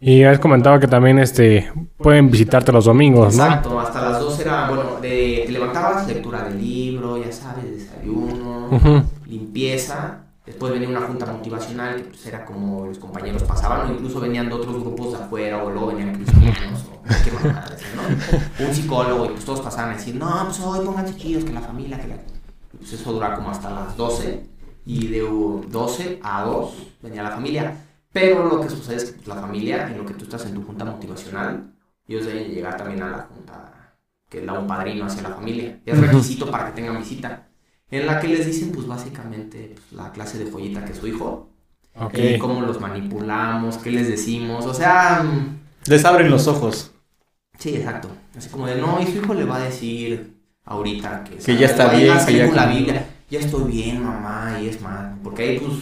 Y 0.00 0.22
has 0.22 0.38
comentado 0.38 0.78
que 0.78 0.86
también 0.86 1.18
este 1.18 1.72
pueden 1.96 2.30
visitarte 2.30 2.70
los 2.70 2.84
domingos, 2.84 3.36
¿no? 3.36 3.44
Exacto, 3.44 3.80
hasta 3.80 4.10
las 4.10 4.20
12 4.20 4.42
era, 4.42 4.68
bueno, 4.68 5.00
de, 5.02 5.42
te 5.46 5.52
levantabas, 5.52 6.06
lectura 6.06 6.44
del 6.44 6.60
libro, 6.60 7.18
ya 7.22 7.32
sabes, 7.32 7.47
limpieza. 9.26 10.24
Después 10.46 10.72
venía 10.72 10.88
una 10.88 11.02
junta 11.02 11.26
motivacional 11.26 11.96
que 11.96 12.08
pues 12.08 12.26
era 12.26 12.46
como 12.46 12.86
los 12.86 12.98
compañeros 12.98 13.42
pasaban 13.42 13.90
o 13.90 13.92
incluso 13.92 14.18
venían 14.18 14.48
de 14.48 14.54
otros 14.54 14.80
grupos 14.80 15.12
de 15.12 15.18
afuera 15.18 15.62
o 15.62 15.70
luego 15.70 15.88
venían 15.88 16.14
cristianos 16.14 16.86
o 16.90 17.02
qué 17.02 17.30
mamadas, 17.48 17.82
¿no? 17.94 18.66
Un 18.66 18.74
psicólogo 18.74 19.26
y 19.26 19.28
pues 19.28 19.44
todos 19.44 19.60
pasaban 19.60 19.92
a 19.92 19.96
decir, 19.96 20.14
no, 20.14 20.44
pues 20.46 20.58
hoy 20.60 20.86
pónganse 20.86 21.16
chidos, 21.16 21.44
que 21.44 21.52
la 21.52 21.60
familia, 21.60 22.00
que 22.00 22.08
la... 22.08 22.16
Pues 22.78 22.92
eso 22.94 23.12
dura 23.12 23.34
como 23.34 23.50
hasta 23.50 23.68
las 23.68 23.94
12 23.94 24.46
y 24.86 25.08
de 25.08 25.22
uh, 25.22 25.66
12 25.68 26.20
a 26.22 26.44
2 26.44 26.74
venía 27.02 27.22
la 27.22 27.32
familia. 27.32 27.76
Pero 28.10 28.48
lo 28.48 28.60
que 28.60 28.70
sucede 28.70 28.96
es 28.96 29.04
que 29.04 29.12
pues, 29.12 29.28
la 29.28 29.34
familia, 29.34 29.86
en 29.86 29.98
lo 29.98 30.06
que 30.06 30.14
tú 30.14 30.24
estás 30.24 30.46
en 30.46 30.54
tu 30.54 30.62
junta 30.64 30.84
motivacional, 30.84 31.74
ellos 32.06 32.24
deben 32.24 32.50
llegar 32.50 32.76
también 32.78 33.02
a 33.02 33.10
la 33.10 33.18
junta 33.24 33.94
que 34.28 34.44
da 34.44 34.58
un 34.58 34.66
padrino 34.66 35.04
hacia 35.04 35.22
la 35.22 35.34
familia. 35.34 35.80
Es 35.84 35.98
requisito 35.98 36.50
para 36.50 36.66
que 36.66 36.72
tengan 36.72 36.98
visita. 36.98 37.47
En 37.90 38.06
la 38.06 38.20
que 38.20 38.28
les 38.28 38.46
dicen, 38.46 38.70
pues 38.72 38.86
básicamente, 38.86 39.74
pues, 39.74 39.92
la 39.92 40.12
clase 40.12 40.38
de 40.38 40.50
joyita 40.50 40.84
que 40.84 40.92
es 40.92 40.98
su 40.98 41.06
hijo. 41.06 41.48
Ok. 41.98 42.14
Y 42.18 42.38
cómo 42.38 42.60
los 42.60 42.80
manipulamos, 42.80 43.78
qué 43.78 43.90
les 43.90 44.08
decimos. 44.08 44.66
O 44.66 44.74
sea, 44.74 45.22
mm, 45.24 45.58
Les 45.90 46.04
abren 46.04 46.30
los 46.30 46.46
ojos. 46.46 46.92
sí, 47.58 47.76
exacto. 47.76 48.08
Así 48.36 48.48
como 48.50 48.66
de, 48.66 48.76
no, 48.76 49.00
y 49.00 49.06
su 49.06 49.18
hijo 49.18 49.34
le 49.34 49.44
va 49.44 49.56
a 49.56 49.60
decir 49.60 50.34
ahorita 50.64 51.24
que, 51.24 51.36
Que 51.36 51.56
ya 51.56 51.66
está 51.66 51.88
bien, 51.88 52.14
que 52.26 52.34
ya 52.36 52.46
la. 52.52 52.66
Biblia. 52.66 53.06
Ya 53.30 53.40
estoy 53.40 53.70
bien, 53.72 54.02
mamá, 54.04 54.58
y 54.62 54.68
es 54.68 54.80
mal. 54.80 55.16
Porque 55.24 55.42
ahí, 55.42 55.58
pues, 55.58 55.72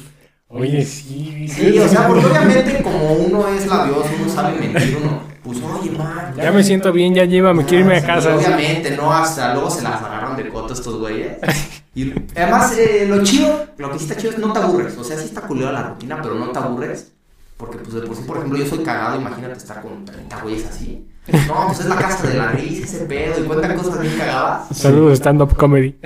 Oye, 0.49 0.85
sí. 0.85 1.47
Sí, 1.49 1.77
o 1.79 1.89
sea, 1.89 2.07
porque 2.07 2.25
obviamente 2.25 2.81
como 2.83 3.13
uno 3.15 3.49
es 3.49 3.67
labioso, 3.67 4.09
uno 4.23 4.33
sabe 4.33 4.59
mentir, 4.61 4.97
uno, 5.03 5.21
pues 5.43 5.59
oye, 5.61 5.91
man. 5.91 6.35
Ya 6.37 6.53
me 6.53 6.63
siento 6.63 6.93
bien, 6.93 7.15
ya 7.15 7.25
llévame, 7.25 7.65
quiero 7.65 7.81
irme 7.85 7.97
a 7.97 8.01
Sí, 8.01 8.07
casa. 8.07 8.37
Obviamente, 8.37 8.97
no, 8.97 9.13
hasta 9.13 9.53
luego 9.55 9.69
se 9.71 9.83
las 9.83 10.01
agarran 10.01 10.37
de 10.37 10.49
coto 10.49 10.73
estos 10.73 10.99
güeyes. 11.01 11.37
Y 11.97 12.13
además, 12.37 12.77
eh, 12.77 13.07
lo 13.09 13.25
chido, 13.25 13.69
lo 13.79 13.91
que 13.91 13.99
sí 13.99 14.05
está 14.05 14.19
chido 14.19 14.35
es 14.35 14.39
no 14.39 14.53
te 14.53 14.59
aburres. 14.59 14.99
O 14.99 15.03
sea, 15.03 15.17
sí 15.17 15.25
está 15.25 15.41
culero 15.41 15.73
la 15.73 15.83
rutina, 15.83 16.21
pero 16.21 16.35
no 16.35 16.51
te 16.51 16.59
aburres. 16.59 17.13
Porque, 17.57 17.79
pues, 17.79 17.95
de 17.95 18.03
por 18.03 18.15
sí, 18.15 18.23
por 18.25 18.37
ejemplo, 18.37 18.59
yo 18.59 18.67
soy 18.67 18.81
cagado, 18.81 19.19
imagínate 19.19 19.55
estar 19.55 19.81
con 19.81 20.05
30 20.05 20.43
güeyes 20.43 20.67
así. 20.67 21.09
No, 21.49 21.67
pues 21.69 21.81
es 21.81 21.87
la 21.87 21.97
casa 21.97 22.29
de 22.29 22.37
la 22.37 22.53
risa, 22.53 22.85
ese 22.85 23.07
pedo, 23.07 23.43
y 23.43 23.47
cuentan 23.47 23.77
cosas 23.79 23.99
bien 23.99 24.15
cagadas. 24.19 24.77
Saludos, 24.77 25.15
stand-up 25.19 25.57
comedy. 25.57 25.99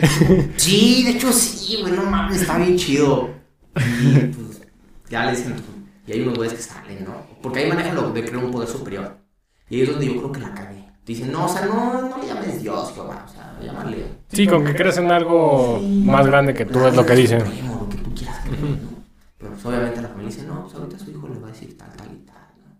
Sí, 0.57 1.03
de 1.03 1.11
hecho 1.11 1.32
sí, 1.32 1.78
güey, 1.82 1.93
no 1.93 2.05
mames, 2.05 2.41
está 2.41 2.57
bien 2.57 2.76
chido. 2.76 3.28
Y 3.76 4.16
pues 4.18 4.61
ya 5.11 5.24
le 5.24 5.32
dicen, 5.32 5.57
y 6.07 6.12
hay 6.12 6.22
unos 6.22 6.36
güeyes 6.36 6.55
que 6.55 6.62
salen, 6.62 7.05
¿no? 7.05 7.26
Porque 7.43 7.59
ahí 7.59 7.68
manejan 7.68 7.97
lo 7.97 8.12
de 8.12 8.24
crear 8.24 8.45
un 8.45 8.53
poder 8.53 8.68
superior. 8.68 9.18
Y 9.68 9.74
ahí 9.74 9.82
es 9.82 9.91
donde 9.91 10.07
yo 10.07 10.16
creo 10.18 10.32
que 10.32 10.41
la 10.41 10.55
cagué. 10.55 10.89
Dicen, 11.11 11.33
no, 11.33 11.47
o 11.47 11.49
sea, 11.49 11.67
no, 11.67 12.03
no 12.09 12.19
le 12.19 12.27
llames 12.29 12.63
Dios, 12.63 12.93
Jehová, 12.95 13.25
o 13.27 13.33
sea, 13.33 13.59
llamarle. 13.61 14.07
Sí, 14.29 14.47
con 14.47 14.65
que 14.65 14.77
creas 14.77 14.97
en 14.99 15.11
algo 15.11 15.79
Sí. 15.81 16.05
más 16.07 16.25
grande 16.25 16.55
que 16.55 16.65
tú, 16.65 16.79
es 16.87 16.95
lo 16.95 17.05
que 17.05 17.17
dicen. 17.17 17.41
Supremo, 17.41 17.79
lo 17.81 17.89
que 17.89 17.97
tú 17.97 18.15
quieras 18.15 18.39
creer, 18.45 18.61
¿no? 18.61 18.91
Pero 19.37 19.51
pues 19.51 19.67
obviamente 19.67 20.03
la 20.03 20.09
familia 20.09 20.31
dice, 20.37 20.47
no, 20.47 20.63
pues 20.63 20.75
ahorita 20.77 20.99
su 21.01 21.11
hijo 21.11 21.27
le 21.27 21.41
va 21.41 21.49
a 21.49 21.51
decir 21.51 21.77
tal, 21.77 21.91
tal 21.95 22.07
y 22.13 22.25
tal, 22.25 22.37
¿no? 22.65 22.77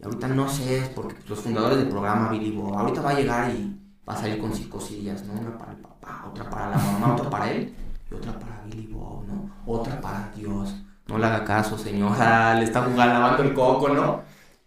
Y 0.00 0.04
ahorita 0.04 0.26
no 0.26 0.48
sé, 0.48 0.90
porque 0.92 1.14
pues, 1.14 1.28
los 1.30 1.38
fundadores 1.38 1.78
del 1.78 1.88
programa 1.88 2.30
Billy 2.30 2.50
Bob, 2.50 2.74
ahorita 2.76 3.00
va 3.00 3.10
a 3.10 3.14
llegar 3.14 3.50
y 3.52 3.78
va 4.08 4.14
a 4.14 4.16
salir 4.16 4.38
con 4.38 4.52
sus 4.52 4.66
cosillas, 4.66 5.22
¿no? 5.26 5.40
Una 5.40 5.56
para 5.56 5.70
el 5.70 5.78
papá, 5.78 6.24
otra 6.28 6.50
para 6.50 6.70
la 6.70 6.78
mamá, 6.78 7.14
otra 7.14 7.30
para 7.30 7.48
él 7.52 7.72
y 8.10 8.14
otra 8.14 8.36
para 8.40 8.60
Billy 8.64 8.88
Bob, 8.88 9.24
¿no? 9.28 9.50
Otra 9.66 10.00
para 10.00 10.32
Dios. 10.34 10.74
No 11.06 11.16
le 11.18 11.26
haga 11.26 11.44
caso, 11.44 11.78
señora, 11.78 12.54
le 12.58 12.64
está 12.64 12.82
jugando 12.82 13.14
lavando 13.14 13.44
el 13.44 13.54
coco, 13.54 13.88
¿no? 13.90 14.22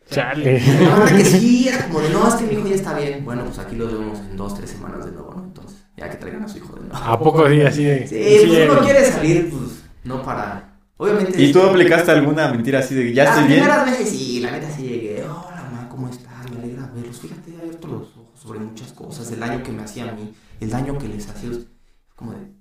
Chale. 0.10 0.62
No, 0.82 1.06
que 1.18 1.26
sí, 1.26 1.68
era 1.68 1.86
como 1.88 2.00
de, 2.02 2.10
no, 2.10 2.28
es 2.28 2.36
que 2.36 2.46
mi 2.46 2.54
hijo 2.54 2.68
ya 2.68 2.76
está 2.76 2.98
bien. 2.98 3.24
Bueno, 3.24 3.44
pues 3.46 3.60
aquí 3.60 3.76
lo 3.76 3.88
vemos 3.88 4.20
en 4.20 4.36
dos, 4.38 4.56
tres 4.56 4.72
semanas 4.72 5.06
de 5.06 5.12
nuevo, 5.12 5.34
¿no? 5.36 5.44
Entonces, 5.44 5.78
ya 5.96 6.10
que 6.10 6.18
traigan 6.18 6.44
a 6.44 6.48
su 6.48 6.58
hijo 6.58 6.74
de 6.76 6.82
nuevo. 6.88 6.96
¿A 6.96 7.20
poco 7.20 7.48
sí, 7.48 7.62
así 7.62 7.84
de? 7.84 8.08
Sí, 8.08 8.48
pues 8.48 8.70
uno 8.70 8.82
quiere 8.82 9.06
salir, 9.06 9.50
pues, 9.50 9.84
no 10.04 10.24
para... 10.24 10.80
Obviamente... 10.98 11.42
¿Y 11.42 11.52
tú 11.54 11.62
aplicaste 11.62 12.12
alguna 12.12 12.50
mentira 12.50 12.80
así 12.80 12.96
de 12.96 13.04
que 13.06 13.14
ya 13.14 13.24
Las 13.26 13.36
estoy 13.36 13.48
bien? 13.48 13.60
primeras 13.62 13.86
veces 13.86 14.10
sí, 14.10 14.40
la 14.42 14.52
neta 14.52 14.70
sí 14.70 14.82
llegué. 14.84 15.24
Hola, 15.24 15.70
mamá, 15.72 15.90
¿cómo 15.90 16.10
estás? 16.10 16.52
Me 16.52 16.58
alegra 16.58 16.90
verlos. 16.94 17.20
Fíjate, 17.20 17.52
he 17.54 17.58
abierto 17.62 17.88
los 17.88 18.02
ojos 18.18 18.40
sobre 18.40 18.60
muchas 18.60 18.92
cosas, 18.94 19.32
el 19.32 19.40
daño 19.40 19.64
que 19.64 19.72
me 19.72 19.84
hacía 19.84 20.10
a 20.10 20.12
mí, 20.14 20.34
el 20.60 20.70
daño 20.70 20.98
que 20.98 21.08
les 21.08 21.30
hacía. 21.30 21.50
a 21.50 21.52
ustedes. 21.54 21.68
Como 22.16 22.34
de, 22.34 22.52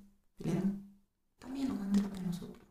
también 1.40 1.68
nos 1.68 1.78
dan 1.80 1.92
terapia 1.92 2.22
a 2.22 2.26
nosotros. 2.26 2.64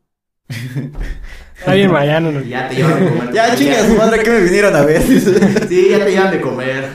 Está 1.58 1.74
bien, 1.74 1.90
mañana. 1.92 2.30
no- 2.30 2.40
ya 2.42 2.68
te 2.68 2.76
llevan 2.76 3.04
de 3.04 3.10
comer. 3.10 3.32
Ya, 3.34 3.56
chinga 3.56 3.86
su 3.86 3.94
madre 3.94 4.22
que 4.22 4.30
me 4.30 4.40
vinieron 4.40 4.76
a 4.76 4.82
ver. 4.82 5.02
Sí, 5.02 5.88
ya 5.90 6.04
te 6.04 6.10
llevan 6.12 6.30
de 6.30 6.40
comer. 6.40 6.88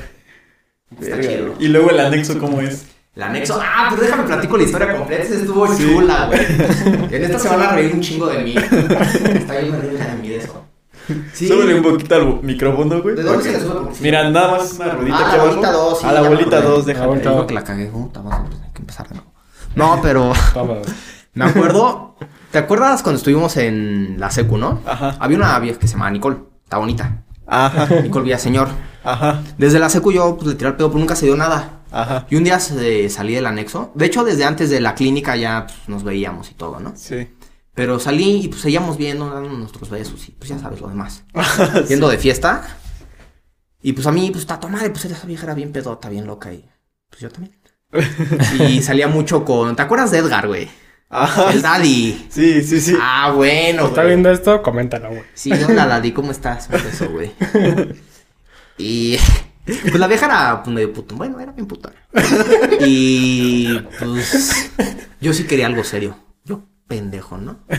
Está 1.02 1.16
Verga, 1.18 1.30
chido. 1.32 1.56
Y 1.60 1.68
luego 1.68 1.90
el 1.90 2.00
anexo, 2.00 2.38
¿cómo 2.40 2.62
es? 2.62 2.86
El 3.16 3.24
anexo, 3.24 3.60
ah, 3.62 3.88
pero 3.92 4.02
déjame 4.04 4.24
platico 4.24 4.58
la 4.58 4.64
historia 4.64 4.96
completa, 4.96 5.24
esa 5.24 5.36
estuvo 5.36 5.68
Sí. 5.76 5.84
chula, 5.84 6.26
güey. 6.28 6.40
En 7.12 7.24
esta 7.24 7.40
se 7.40 7.50
van 7.50 7.62
a 7.62 7.72
reír 7.74 7.94
un 7.94 8.02
chingo 8.02 8.28
de 8.28 8.40
mí. 8.40 8.56
Está 8.56 9.58
bien 9.60 9.82
riendo 9.82 10.00
de 10.00 10.16
mí 10.22 10.30
de 10.30 10.38
eso. 10.38 10.66
Sí. 11.34 11.48
Súbele 11.48 11.76
un 11.76 11.84
poquito 11.84 12.16
al 12.16 12.42
micrófono, 12.44 13.02
güey. 13.02 13.16
¿De 13.16 13.24
dónde 13.24 13.44
se 13.44 13.52
le 13.52 13.60
sube? 13.60 13.92
Mira, 14.00 14.30
nada 14.30 14.52
más 14.52 14.74
una 14.74 14.90
ruedita 14.94 15.18
Ah, 15.18 15.28
aquí 15.28 15.28
la 15.28 15.34
abajo. 15.44 15.50
bolita 15.50 15.72
dos, 15.72 16.00
sí, 16.00 16.06
a 16.06 16.12
la 16.12 16.14
ya 16.16 16.22
me 16.30 16.36
bolita 16.36 16.58
acordé. 16.58 16.72
2, 16.76 16.80
La 16.80 16.86
déjame. 16.94 17.08
bolita 17.08 17.30
Dijo 17.30 17.48
que 17.48 17.54
la 17.54 17.64
cagué, 17.64 17.86
puta, 17.88 18.22
vamos 18.22 18.50
a- 18.50 18.64
hay 18.66 18.72
que 18.74 18.80
empezar 18.80 19.08
de 19.10 19.16
nuevo. 19.16 19.34
No, 19.76 20.00
pero 20.02 20.34
Vamos. 20.56 20.88
me 21.34 21.46
acuerdo. 21.46 22.16
¿Te 22.54 22.60
acuerdas 22.60 23.02
cuando 23.02 23.18
estuvimos 23.18 23.58
en 23.58 24.18
la 24.20 24.30
secu, 24.30 24.60
no? 24.60 24.80
Ajá. 24.86 25.18
Había 25.20 25.38
una 25.38 25.58
vieja 25.58 25.80
que 25.80 25.88
se 25.88 25.94
llama 25.94 26.12
Nicole. 26.12 26.38
Está 26.64 26.78
bonita. 26.78 27.24
Ajá, 27.48 27.88
Nicole 28.04 28.26
Villaseñor. 28.26 28.68
ajá, 29.04 29.42
Desde 29.58 29.80
la 29.80 29.90
secu 29.90 30.12
yo 30.12 30.36
pues, 30.36 30.50
le 30.50 30.54
tiré 30.54 30.70
el 30.70 30.76
pedo, 30.76 30.90
pero 30.90 31.00
nunca 31.00 31.16
se 31.16 31.26
dio 31.26 31.36
nada. 31.36 31.82
ajá. 31.90 32.28
Y 32.30 32.36
un 32.36 32.44
día 32.44 32.60
salí 32.60 33.34
del 33.34 33.48
anexo. 33.48 33.92
De 33.96 34.06
hecho, 34.06 34.24
desde 34.24 34.46
antes 34.46 34.70
de 34.70 34.82
la 34.82 34.94
clínica 34.94 35.36
ya 35.36 35.66
pues, 35.66 35.80
nos 35.88 36.04
veíamos 36.04 36.52
y 36.52 36.54
todo, 36.54 36.80
¿no? 36.80 36.94
Sí. 36.96 37.28
Pero 37.74 38.00
salí 38.00 38.42
y 38.44 38.48
pues 38.50 38.62
seguíamos 38.62 38.98
viendo, 38.98 39.32
dando 39.34 39.50
nuestros 39.50 39.90
besos 39.90 40.30
y 40.30 40.34
pues 40.34 40.52
ya 40.52 40.60
sabes 40.60 40.80
lo 40.80 40.90
demás. 40.90 41.24
Yendo 41.90 42.08
de 42.08 42.20
fiesta. 42.20 42.62
Y 43.82 43.94
pues 43.94 44.06
a 44.06 44.12
mí, 44.12 44.30
pues 44.30 44.42
está 44.42 44.60
madre, 44.68 44.92
pues 44.92 45.06
esa 45.06 45.26
vieja 45.26 45.46
era 45.46 45.56
bien 45.56 45.72
pedota, 45.72 46.08
bien 46.08 46.28
loca 46.28 46.54
y 46.54 46.70
pues 47.10 47.20
yo 47.20 47.32
también. 47.32 47.58
y 48.70 48.84
salía 48.84 49.08
mucho 49.08 49.44
con... 49.44 49.76
¿Te 49.76 49.82
acuerdas 49.82 50.12
de 50.12 50.20
Edgar, 50.20 50.48
güey? 50.48 50.70
Ajá. 51.14 51.52
El 51.54 51.62
Daddy. 51.62 52.28
Sí, 52.30 52.64
sí, 52.64 52.82
sí. 52.82 52.98
Ah, 53.00 53.32
bueno, 53.36 53.88
¿Está 53.88 54.04
viendo 54.04 54.32
esto? 54.32 54.62
Coméntalo, 54.64 55.10
güey. 55.10 55.24
Sí, 55.34 55.52
hola 55.52 55.86
Daddy, 55.86 56.12
¿cómo 56.12 56.32
estás? 56.32 56.68
Un 56.72 56.84
beso, 56.84 57.10
güey. 57.10 57.32
Y 58.76 59.18
pues 59.66 60.00
la 60.00 60.08
vieja 60.08 60.26
era 60.26 60.64
pues, 60.64 60.74
medio 60.74 60.92
puto. 60.92 61.16
Bueno, 61.16 61.40
era 61.40 61.52
bien 61.52 61.68
puta. 61.68 61.94
Y 62.82 63.80
pues 64.00 64.72
yo 65.22 65.32
sí 65.32 65.44
quería 65.46 65.68
algo 65.68 65.84
serio. 65.84 66.18
Yo 66.44 66.64
pendejo, 66.88 67.38
¿no? 67.38 67.60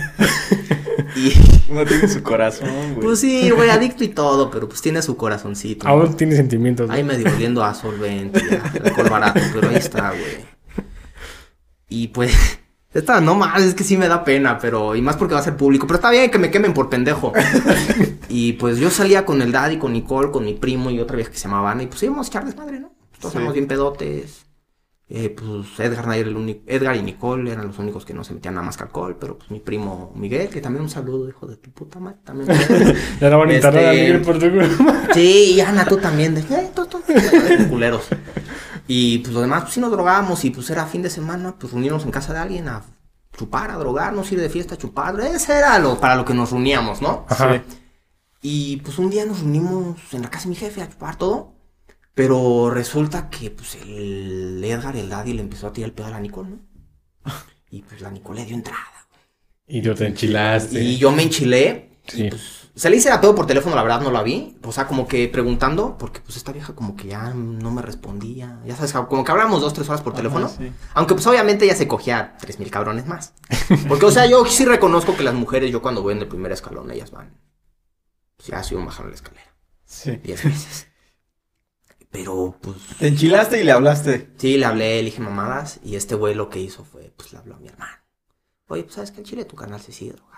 Y 1.16 1.32
Uno 1.70 1.85
tiene 1.85 2.09
su 2.09 2.22
corazón, 2.22 2.95
güey. 2.95 3.01
pues 3.01 3.20
sí, 3.20 3.51
güey, 3.51 3.70
adicto 3.70 4.03
y 4.03 4.09
todo, 4.09 4.51
pero 4.51 4.68
pues 4.68 4.80
tiene 4.82 5.01
su 5.03 5.16
corazoncito. 5.16 5.87
¿no? 5.87 5.93
Aún 5.93 6.16
tiene 6.16 6.35
sentimientos. 6.35 6.91
Ahí 6.91 7.05
medio 7.05 7.32
oliendo 7.32 7.62
a 7.62 7.72
solvente, 7.74 8.41
a 8.57 8.85
alcohol 8.85 9.09
barato, 9.11 9.41
pero 9.53 9.68
ahí 9.68 9.76
está, 9.76 10.11
güey. 10.11 10.45
Y 11.89 12.09
pues, 12.09 12.32
esta 12.95 13.20
no 13.20 13.34
más, 13.34 13.61
es 13.62 13.74
que 13.74 13.84
sí 13.84 13.97
me 13.97 14.09
da 14.09 14.24
pena, 14.24 14.59
pero, 14.59 14.95
y 14.97 15.03
más 15.03 15.16
porque 15.16 15.34
va 15.34 15.40
a 15.40 15.45
ser 15.45 15.57
público, 15.57 15.86
pero 15.86 15.97
está 15.97 16.11
bien 16.11 16.30
que 16.30 16.38
me 16.38 16.51
quemen 16.51 16.72
por 16.72 16.88
pendejo. 16.88 17.32
y 18.28 18.55
pues 18.55 18.78
yo 18.78 18.90
salía 18.90 19.24
con 19.24 19.42
el 19.42 19.53
daddy, 19.53 19.78
con 19.78 19.92
Nicole, 19.92 20.30
con 20.30 20.45
mi 20.45 20.55
primo 20.55 20.90
y 20.90 21.01
otra 21.01 21.16
vieja 21.16 21.30
que 21.30 21.36
se 21.36 21.45
llamaba 21.49 21.72
Ana, 21.72 21.82
y 21.82 21.86
pues 21.88 22.03
íbamos 22.03 22.26
a 22.26 22.30
echar 22.30 22.45
desmadre, 22.45 22.80
¿no? 22.80 22.92
Todos 23.18 23.32
Sí. 23.32 23.38
éramos 23.38 23.55
bien 23.55 23.66
pedotes. 23.66 24.40
Eh, 25.07 25.28
pues 25.28 25.78
Edgar, 25.80 26.05
era 26.07 26.14
el 26.28 26.34
único, 26.34 26.62
Edgar 26.66 26.97
y 26.97 27.03
Nicole 27.03 27.53
eran 27.53 27.66
los 27.66 27.78
únicos 27.78 28.07
que 28.07 28.14
no 28.14 28.24
se 28.24 28.32
metían 28.32 28.55
nada 28.55 28.64
más 28.66 28.78
que 28.78 28.84
alcohol, 28.84 29.16
pero 29.20 29.36
pues 29.36 29.51
mi 29.51 29.61
primo 29.61 30.11
Miguel, 30.16 30.49
que 30.49 30.62
también 30.62 30.82
un 30.82 30.88
saludo, 30.88 31.28
hijo 31.28 31.47
de 31.47 31.57
tu 31.59 31.70
puta 31.72 32.01
madre, 32.01 32.18
también. 32.24 32.49
Ya 33.20 33.28
la 33.28 33.36
van 33.36 33.51
a 33.51 33.55
internar 33.55 33.84
a 33.84 33.92
Este- 33.92 34.03
Miguel 34.03 34.22
por 34.22 34.38
tu. 34.38 35.12
Sí, 35.12 35.53
y 35.57 35.61
Ana, 35.61 35.84
tú 35.84 35.99
también. 35.99 36.34
De, 36.34 36.40
"Eh, 36.40 36.70
tú, 36.74 36.86
tú". 36.86 37.03
culeros. 37.68 38.09
Y 38.87 39.18
pues 39.18 39.32
lo 39.32 39.41
demás, 39.41 39.62
pues 39.62 39.74
sí 39.74 39.80
nos 39.80 39.91
drogábamos 39.91 40.45
y 40.45 40.51
pues 40.51 40.68
era 40.70 40.87
fin 40.87 41.03
de 41.03 41.11
semana, 41.11 41.55
pues 41.59 41.72
reunirnos 41.72 42.05
en 42.05 42.11
casa 42.11 42.32
de 42.32 42.41
alguien 42.41 42.68
a 42.68 42.82
chupar, 43.37 43.70
a 43.70 43.76
drogarnos, 43.76 44.30
ir 44.32 44.41
de 44.41 44.51
fiesta 44.51 44.74
a 44.74 44.78
chupar. 44.78 45.18
Ese 45.20 45.57
era 45.57 45.78
lo 45.78 45.99
para 45.99 46.16
lo 46.16 46.24
que 46.24 46.35
nos 46.35 46.51
reuníamos, 46.51 47.01
¿no? 47.01 47.24
Ajá. 47.28 47.62
Y 48.43 48.76
pues 48.78 48.99
un 48.99 49.09
día 49.09 49.24
nos 49.24 49.41
reunimos 49.41 49.97
en 50.12 50.22
la 50.22 50.30
casa 50.30 50.45
de 50.45 50.51
mi 50.51 50.57
jefe 50.57 50.82
a 50.82 50.89
chupar 50.89 51.16
todo. 51.16 51.55
Pero 52.14 52.70
resulta 52.70 53.28
que 53.28 53.51
pues 53.51 53.74
el 53.74 54.62
Edgar, 54.62 54.97
el 54.97 55.09
daddy, 55.09 55.32
le 55.32 55.43
empezó 55.43 55.66
a 55.66 55.72
tirar 55.72 55.89
el 55.89 55.95
pedo 55.95 56.07
a 56.07 56.11
la 56.11 56.20
Nicole, 56.20 56.51
¿no? 56.51 56.59
Y 57.70 57.82
pues 57.82 58.01
la 58.01 58.11
Nicole 58.11 58.41
le 58.41 58.47
dio 58.47 58.55
entrada. 58.55 59.09
Y 59.66 59.82
tú 59.82 59.95
te 59.95 60.07
enchilaste. 60.07 60.80
Y 60.80 60.97
yo 60.97 61.11
me 61.11 61.24
enchilé. 61.24 61.93
Sí. 62.07 62.24
Y 62.26 62.30
pues 62.30 62.64
salí 62.76 62.98
a 63.09 63.20
pedo 63.20 63.34
por 63.34 63.46
teléfono, 63.46 63.76
la 63.76 63.82
verdad 63.82 64.00
no 64.00 64.11
la 64.11 64.22
vi. 64.22 64.57
O 64.62 64.72
sea, 64.72 64.86
como 64.86 65.07
que 65.07 65.28
preguntando, 65.28 65.96
porque 65.98 66.20
pues 66.20 66.36
esta 66.36 66.52
vieja 66.52 66.74
como 66.74 66.96
que 66.96 67.09
ya 67.09 67.32
no 67.32 67.70
me 67.70 67.82
respondía. 67.82 68.61
Ya 68.66 68.76
sabes, 68.76 68.92
como 69.09 69.24
que 69.24 69.30
hablamos 69.30 69.61
dos, 69.61 69.72
tres 69.72 69.88
horas 69.88 70.02
por 70.02 70.14
teléfono. 70.14 70.48
sí. 70.48 70.72
Aunque 70.94 71.14
pues 71.14 71.26
obviamente 71.26 71.64
ella 71.64 71.76
se 71.76 71.88
cogía 71.88 72.36
tres 72.40 72.59
mil 72.59 72.70
cabrones 72.70 73.07
más. 73.07 73.34
Porque, 73.88 74.07
o 74.07 74.11
sea, 74.11 74.26
yo 74.26 74.44
sí 74.46 74.64
reconozco 74.64 75.16
que 75.16 75.22
las 75.22 75.34
mujeres, 75.34 75.70
yo 75.70 75.82
cuando 75.82 76.02
voy 76.02 76.12
en 76.14 76.20
el 76.20 76.28
primer 76.28 76.52
escalón, 76.52 76.90
ellas 76.90 77.11
van. 77.11 77.38
Pues 78.36 78.48
ya 78.48 78.62
si 78.62 78.74
un 78.74 78.84
bajar 78.84 79.07
la 79.07 79.14
escalera. 79.14 79.55
Sí. 79.84 80.16
Diez 80.22 80.44
veces. 80.44 80.88
Pero 82.11 82.57
pues. 82.61 82.76
Te 82.98 83.09
enchilaste 83.09 83.61
y 83.61 83.64
le 83.64 83.72
hablaste. 83.72 84.32
Sí, 84.36 84.57
le 84.57 84.66
hablé, 84.66 84.98
le 84.98 85.05
dije 85.05 85.20
mamadas. 85.20 85.80
Y 85.82 85.96
este 85.96 86.14
güey 86.14 86.34
lo 86.34 86.48
que 86.48 86.61
hizo 86.61 86.84
fue, 86.84 87.12
pues 87.16 87.32
le 87.32 87.38
habló 87.38 87.57
a 87.57 87.59
mi 87.59 87.68
hermano. 87.68 87.96
Oye, 88.68 88.82
pues 88.84 88.94
sabes 88.94 89.11
que 89.11 89.20
el 89.20 89.26
chile 89.26 89.42
de 89.42 89.48
tu 89.48 89.57
canal 89.57 89.80
se 89.80 89.92
sigue 89.92 90.12
drogando. 90.12 90.34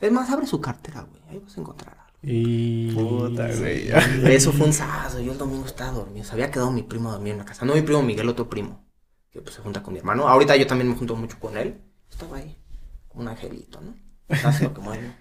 Es 0.00 0.12
más, 0.12 0.30
abre 0.30 0.46
su 0.46 0.60
cartera, 0.60 1.02
güey. 1.02 1.22
Ahí 1.28 1.38
vas 1.38 1.56
a 1.56 1.60
encontrar 1.60 1.98
algo. 1.98 2.12
Y... 2.22 2.92
Puta, 2.92 3.48
güey. 3.54 3.88
Eso 4.32 4.52
fue 4.52 4.66
un 4.66 4.72
sábado. 4.72 5.20
Yo 5.20 5.32
el 5.32 5.38
domingo 5.38 5.66
estaba 5.66 5.92
dormido. 5.92 6.24
Se 6.24 6.32
había 6.32 6.50
quedado 6.50 6.70
mi 6.70 6.82
primo 6.82 7.10
a 7.10 7.12
dormir 7.12 7.32
en 7.32 7.38
la 7.38 7.44
casa. 7.44 7.64
No 7.64 7.74
mi 7.74 7.82
primo 7.82 8.02
Miguel, 8.02 8.28
otro 8.28 8.48
primo. 8.48 8.84
Que 9.30 9.40
pues 9.40 9.54
se 9.54 9.62
junta 9.62 9.82
con 9.82 9.92
mi 9.92 9.98
hermano. 9.98 10.28
Ahorita 10.28 10.56
yo 10.56 10.66
también 10.66 10.88
me 10.88 10.96
junto 10.96 11.16
mucho 11.16 11.38
con 11.38 11.56
él. 11.56 11.80
Estaba 12.10 12.38
ahí. 12.38 12.56
como 13.08 13.22
Un 13.22 13.28
angelito, 13.28 13.80
¿no? 13.80 13.94
Hace 14.28 14.64
lo 14.64 14.74
que 14.74 14.80
mueve. 14.80 15.14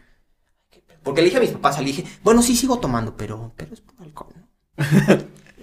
Porque 1.03 1.21
le 1.21 1.25
dije 1.25 1.37
a 1.37 1.41
mis 1.41 1.51
papás, 1.51 1.79
le 1.79 1.85
dije, 1.85 2.03
bueno, 2.21 2.41
sí 2.41 2.55
sigo 2.55 2.79
tomando, 2.79 3.15
pero, 3.15 3.53
pero 3.55 3.73
es 3.73 3.79
por 3.79 3.95
alcohol, 4.01 4.33
¿no? 4.35 4.47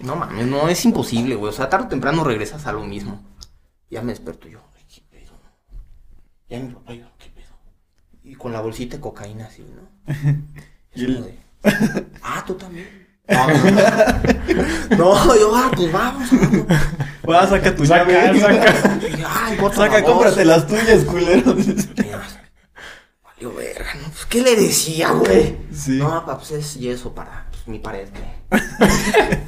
No 0.01 0.15
mames, 0.15 0.45
no, 0.47 0.67
es 0.67 0.83
imposible, 0.85 1.35
güey. 1.35 1.49
O 1.49 1.55
sea, 1.55 1.69
tarde 1.69 1.85
o 1.85 1.89
temprano 1.89 2.23
regresas 2.23 2.65
a 2.65 2.73
lo 2.73 2.83
mismo. 2.83 3.23
Ya 3.89 4.01
me 4.01 4.11
desperto 4.11 4.47
yo. 4.47 4.59
Ay, 4.75 4.83
qué 4.93 5.01
pedo. 5.09 5.33
Ya 6.49 6.59
mi 6.59 6.73
papá, 6.73 6.93
yo. 6.93 7.05
Y 8.25 8.35
con 8.35 8.51
la 8.51 8.61
bolsita 8.61 8.97
de 8.97 9.01
cocaína 9.01 9.45
así, 9.45 9.63
¿no? 9.63 9.87
Es 10.11 10.17
Y 11.01 11.05
el- 11.05 11.23
de, 11.23 11.39
ah, 12.23 12.43
tú 12.45 12.55
también. 12.55 13.05
No, 13.27 13.47
no, 14.97 15.35
yo, 15.39 15.55
ah, 15.55 15.71
pues 15.75 15.91
vamos. 15.91 16.29
vamos. 16.31 16.65
Va, 17.27 17.47
saca 17.47 17.75
tu 17.75 17.85
Saca, 17.85 18.05
llave. 18.11 18.39
saca. 18.39 18.99
Ay, 19.27 19.57
Saca, 19.73 20.03
cómprate 20.03 20.45
las 20.45 20.67
tuyas, 20.67 21.03
culero. 21.05 21.55
Valió 23.23 23.53
verga, 23.55 23.95
¿no? 23.95 24.03
Pues, 24.09 24.25
¿qué 24.29 24.41
le 24.41 24.55
decía, 24.55 25.09
güey? 25.11 25.57
Sí. 25.73 25.93
No, 25.97 26.09
papá, 26.09 26.37
pues 26.37 26.51
es 26.51 26.75
yeso 26.75 27.13
para 27.15 27.47
pues, 27.49 27.67
mi 27.67 27.79
pared, 27.79 28.07
güey. 28.11 28.61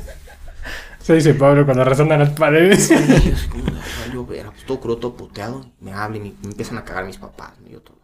Se 1.02 1.14
dice 1.14 1.34
Pablo 1.36 1.64
cuando 1.66 1.84
resonan 1.86 2.20
las 2.20 2.32
paredes. 2.32 2.92
Y 2.92 2.96
yo 2.96 3.74
valió 4.02 4.26
verga, 4.26 4.52
pues 4.52 4.66
todo 4.66 4.80
crudo, 4.82 4.98
todo 4.98 5.16
puteado. 5.16 5.66
Me 5.80 5.94
hablan 5.94 6.26
y 6.26 6.36
me 6.42 6.50
empiezan 6.50 6.78
a 6.80 6.84
cagar 6.84 7.06
mis 7.06 7.18
papás, 7.18 7.52
yo 7.70 7.80
todo. 7.82 7.97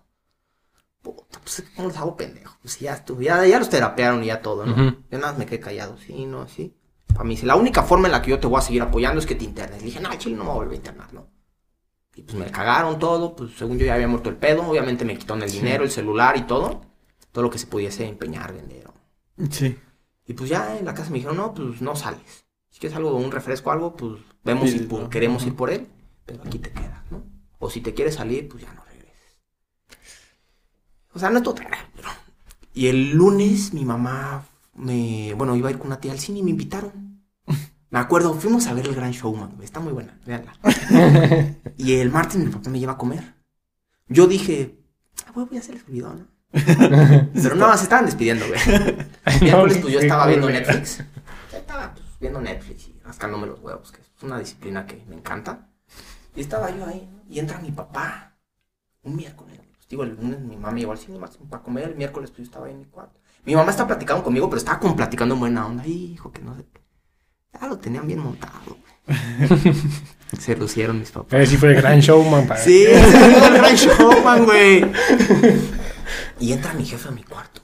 Puta, 1.04 1.40
pues 1.42 1.64
¿cómo 1.76 1.90
les 1.90 1.98
hago 1.98 2.18
pendejo? 2.18 2.58
Pues 2.62 2.80
ya 2.80 2.94
estuve, 2.96 3.26
ya, 3.26 3.46
ya 3.46 3.60
los 3.60 3.70
terapearon 3.70 4.24
y 4.24 4.28
ya 4.28 4.42
todo, 4.42 4.66
¿no? 4.66 4.72
Ujú. 4.74 4.98
Yo 5.12 5.20
nada 5.20 5.34
más 5.34 5.38
me 5.38 5.46
quedé 5.46 5.60
callado, 5.60 5.98
sí, 5.98 6.26
no, 6.26 6.48
sí. 6.48 6.74
Para 7.08 7.26
mí, 7.26 7.38
si 7.38 7.46
la 7.46 7.56
única 7.56 7.84
forma 7.84 8.08
en 8.08 8.14
la 8.14 8.22
que 8.22 8.32
yo 8.32 8.40
te 8.40 8.48
voy 8.48 8.58
a 8.58 8.62
seguir 8.62 8.82
apoyando 8.82 9.20
es 9.20 9.26
que 9.28 9.36
te 9.36 9.44
internes. 9.44 9.80
Le 9.82 9.86
dije, 9.88 10.00
no, 10.00 10.10
chile, 10.16 10.36
no 10.36 10.44
me 10.46 10.50
voy 10.50 10.56
a 10.56 10.60
volver 10.60 10.74
a 10.74 10.78
internar, 10.78 11.14
¿no? 11.14 11.28
Y 12.16 12.24
pues 12.24 12.36
me 12.38 12.46
cagaron 12.50 13.00
todo, 13.00 13.36
pues 13.36 13.52
según 13.58 13.78
yo 13.78 13.86
ya 13.86 13.96
había 13.96 14.08
muerto 14.08 14.30
el 14.30 14.38
pedo, 14.38 14.64
obviamente 14.68 15.04
me 15.06 15.18
quitaron 15.18 15.44
el 15.44 15.52
dinero, 15.52 15.84
el 15.84 15.92
celular 15.92 16.38
y 16.38 16.44
todo. 16.44 16.82
Todo 17.32 17.44
lo 17.44 17.50
que 17.50 17.58
se 17.58 17.68
pudiese 17.68 18.08
empeñar, 18.08 18.54
vender. 18.54 18.86
¿no? 19.38 19.50
Sí. 19.52 19.78
Y 20.26 20.34
pues 20.34 20.50
ya 20.50 20.78
en 20.78 20.86
la 20.86 20.94
casa 20.94 21.10
me 21.10 21.16
dijeron, 21.18 21.38
no, 21.38 21.54
pues 21.54 21.82
no 21.82 21.96
sales. 21.96 22.46
Si 22.70 22.80
quieres 22.80 22.96
algo, 22.96 23.16
un 23.16 23.32
refresco 23.32 23.72
algo, 23.72 23.96
pues 23.96 24.22
vemos 24.44 24.70
si 24.70 24.78
Pides, 24.80 24.90
pu- 24.92 25.02
¿no? 25.02 25.10
queremos 25.10 25.46
ir 25.46 25.56
por 25.56 25.70
él, 25.72 25.88
pero 26.26 26.44
aquí 26.44 26.60
te 26.60 26.72
quedas, 26.72 27.02
¿no? 27.12 27.24
O 27.60 27.70
si 27.70 27.82
te 27.82 27.94
quieres 27.94 28.16
salir, 28.16 28.48
pues 28.48 28.64
ya 28.64 28.72
no. 28.74 28.83
O 31.14 31.20
sea, 31.20 31.30
no 31.30 31.40
es 31.40 31.44
grave, 31.44 31.78
pero... 31.96 32.10
Y 32.74 32.88
el 32.88 33.12
lunes 33.12 33.74
mi 33.74 33.86
mamá 33.86 34.46
me... 34.76 35.34
Bueno, 35.36 35.56
iba 35.56 35.70
a 35.70 35.72
ir 35.72 35.78
con 35.78 35.88
una 35.88 36.00
tía 36.00 36.12
al 36.12 36.20
cine 36.20 36.40
y 36.40 36.44
me 36.44 36.52
invitaron. 36.52 37.24
Me 37.90 38.00
acuerdo, 38.00 38.34
fuimos 38.34 38.66
a 38.66 38.74
ver 38.74 38.88
el 38.88 38.96
Gran 38.96 39.12
Showman. 39.12 39.58
Está 39.62 39.80
muy 39.80 39.94
buena, 39.94 40.18
véanla. 40.26 40.54
y 41.78 41.94
el 41.94 42.10
martes 42.10 42.38
mi 42.38 42.50
papá 42.50 42.72
me 42.72 42.80
lleva 42.80 42.94
a 42.94 42.98
comer. 42.98 43.36
Yo 44.08 44.26
dije, 44.26 44.80
ah, 45.28 45.32
güey, 45.32 45.46
voy 45.46 45.58
a 45.58 45.60
hacer 45.60 45.76
el 45.76 45.84
olvidó, 45.84 46.14
¿no? 46.14 46.28
Pero 46.52 47.56
no, 47.56 47.78
se 47.78 47.84
estaban 47.84 48.06
despidiendo, 48.06 48.48
güey. 48.48 48.60
El 49.26 49.42
miércoles, 49.42 49.78
pues 49.78 49.94
yo 49.94 50.00
estaba 50.00 50.26
viendo 50.26 50.50
Netflix. 50.50 51.04
Yo 51.52 51.58
estaba 51.58 51.94
pues, 51.94 52.06
viendo 52.20 52.42
Netflix 52.42 52.88
y 52.88 53.00
rascándome 53.04 53.46
los 53.46 53.60
huevos, 53.60 53.92
que 53.92 54.02
es 54.02 54.24
una 54.24 54.40
disciplina 54.40 54.88
que 54.88 55.04
me 55.08 55.16
encanta. 55.16 55.70
Y 56.36 56.42
estaba 56.42 56.76
yo 56.76 56.88
ahí, 56.88 57.08
¿no? 57.12 57.24
y 57.30 57.40
entra 57.40 57.60
mi 57.60 57.72
papá. 57.72 58.36
Un 59.04 59.16
miércoles. 59.16 59.60
Pues, 59.84 59.90
digo, 59.90 60.04
el 60.04 60.16
lunes 60.16 60.40
mi 60.40 60.56
mamá 60.56 60.72
me 60.72 60.80
llevó 60.80 60.94
al 60.94 60.98
cine 60.98 61.20
para 61.50 61.62
comer. 61.62 61.90
El 61.90 61.96
miércoles, 61.96 62.32
pues 62.32 62.38
yo 62.38 62.44
estaba 62.44 62.68
ahí 62.68 62.72
en 62.72 62.80
mi 62.80 62.86
cuarto. 62.86 63.20
Mi 63.44 63.54
mamá 63.54 63.72
está 63.72 63.86
platicando 63.86 64.24
conmigo, 64.24 64.50
pero 64.50 64.58
estaba 64.58 64.80
como 64.80 64.96
platicando 64.96 65.36
en 65.36 65.42
buena 65.42 65.66
onda. 65.66 65.86
Hijo, 65.86 66.32
que 66.32 66.42
no 66.42 66.56
sé. 66.56 66.66
Ya 67.60 67.68
lo 67.68 67.78
tenían 67.78 68.08
bien 68.08 68.20
montado. 68.20 68.78
Se 70.40 70.56
lucieron 70.56 71.00
mis 71.00 71.12
papás. 71.12 71.34
Ese 71.34 71.52
sí 71.52 71.58
fue 71.58 71.72
el 71.72 71.76
gran 71.76 72.00
showman. 72.00 72.48
Para... 72.48 72.62
Sí, 72.62 72.86
ese 72.86 73.12
fue 73.12 73.48
el 73.48 73.54
gran 73.54 73.76
showman, 73.76 74.46
güey. 74.46 74.92
Y 76.40 76.54
entra 76.54 76.74
mi 76.74 76.86
jefe 76.86 77.10
a 77.10 77.12
mi 77.12 77.24
cuarto. 77.24 77.62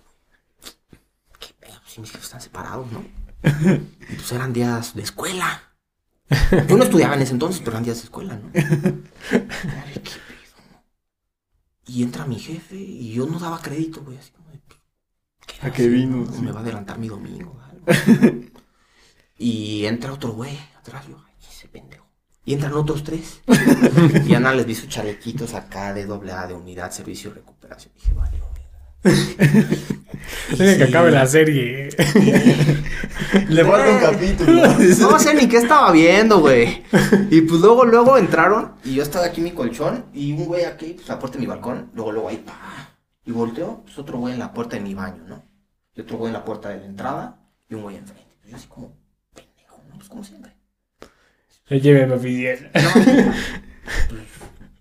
¿Qué 1.39 1.53
pedo? 1.57 1.79
Si 1.87 2.01
mis 2.01 2.11
jefes 2.11 2.25
están 2.25 2.41
separados, 2.41 2.91
¿no? 2.91 3.05
Y 4.09 4.15
pues 4.15 4.31
eran 4.33 4.51
días 4.51 4.93
de 4.93 5.03
escuela. 5.03 5.63
Yo 6.67 6.77
no 6.77 6.83
estudiaba 6.83 7.15
en 7.15 7.21
ese 7.21 7.31
entonces, 7.31 7.61
pero 7.61 7.71
eran 7.71 7.85
días 7.85 7.97
de 7.97 8.03
escuela, 8.03 8.35
¿no? 8.35 8.51
Ay, 8.53 10.01
qué. 10.03 10.28
Y 11.89 12.03
entra 12.03 12.25
mi 12.25 12.37
jefe 12.37 12.75
y 12.75 13.13
yo 13.13 13.25
no 13.25 13.39
daba 13.39 13.61
crédito, 13.61 14.01
güey. 14.03 14.17
Así 14.17 14.31
como 14.31 14.49
de, 14.51 14.61
¿qué 15.47 15.67
¿A 15.67 15.71
qué 15.71 15.87
vino? 15.87 16.17
No, 16.17 16.31
Sí. 16.31 16.41
Me 16.43 16.51
va 16.51 16.59
a 16.59 16.63
adelantar 16.63 16.99
mi 16.99 17.07
domingo. 17.07 17.59
y 19.37 19.85
entra 19.85 20.13
otro 20.13 20.33
güey 20.33 20.55
atrás. 20.77 21.07
Yo, 21.07 21.17
ay, 21.27 21.33
ese 21.41 21.67
pendejo. 21.67 22.05
Y 22.45 22.53
entran 22.53 22.73
otros 22.73 23.03
tres. 23.03 23.41
y 24.27 24.33
Ana 24.33 24.53
les 24.53 24.65
vi 24.65 24.75
sus 24.75 24.89
chalequitos 24.89 25.53
acá 25.53 25.93
de 25.93 26.05
doble 26.05 26.31
A, 26.31 26.47
de 26.47 26.53
unidad, 26.53 26.91
servicio 26.91 27.31
y 27.31 27.33
recuperación. 27.33 27.93
dije, 27.95 28.13
vale, 28.13 28.37
Tiene 30.55 30.77
que 30.77 30.83
acabe 30.83 31.11
la 31.11 31.25
serie. 31.25 31.89
Le 33.49 33.63
falta 33.63 33.91
un 33.91 33.99
capítulo. 33.99 34.63
No 34.99 35.19
sé 35.19 35.33
ni 35.33 35.47
qué 35.47 35.57
estaba 35.57 35.91
viendo, 35.91 36.39
güey. 36.39 36.83
Y 37.29 37.41
pues 37.41 37.61
luego, 37.61 37.85
luego 37.85 38.17
entraron 38.17 38.73
y 38.83 38.95
yo 38.95 39.03
estaba 39.03 39.25
aquí 39.25 39.39
en 39.39 39.45
mi 39.45 39.51
colchón 39.51 40.05
y 40.13 40.33
un 40.33 40.45
güey 40.45 40.65
aquí, 40.65 40.93
pues 40.93 41.09
a 41.09 41.13
la 41.13 41.19
puerta 41.19 41.37
de 41.37 41.41
mi 41.41 41.47
balcón, 41.47 41.89
luego, 41.93 42.11
luego 42.11 42.29
ahí, 42.29 42.37
pa. 42.37 42.95
Y 43.25 43.31
volteo, 43.31 43.81
pues 43.83 43.97
otro 43.97 44.17
güey 44.17 44.33
en 44.33 44.39
la 44.39 44.51
puerta 44.53 44.75
de 44.75 44.81
mi 44.81 44.93
baño, 44.93 45.23
¿no? 45.27 45.43
Y 45.95 46.01
otro 46.01 46.17
güey 46.17 46.29
en 46.29 46.33
la 46.33 46.43
puerta 46.43 46.69
de 46.69 46.79
la 46.79 46.85
entrada 46.85 47.39
y 47.69 47.75
un 47.75 47.83
güey 47.83 47.95
enfrente. 47.97 48.35
Yo 48.47 48.55
así 48.55 48.67
como, 48.67 48.97
pendejo, 49.33 49.81
¿no? 49.87 49.95
Pues 49.95 50.09
como 50.09 50.23
siempre. 50.23 50.51
Lléveme 51.69 52.15
oficial. 52.15 52.71
No, 52.73 52.91
pues, 52.93 54.27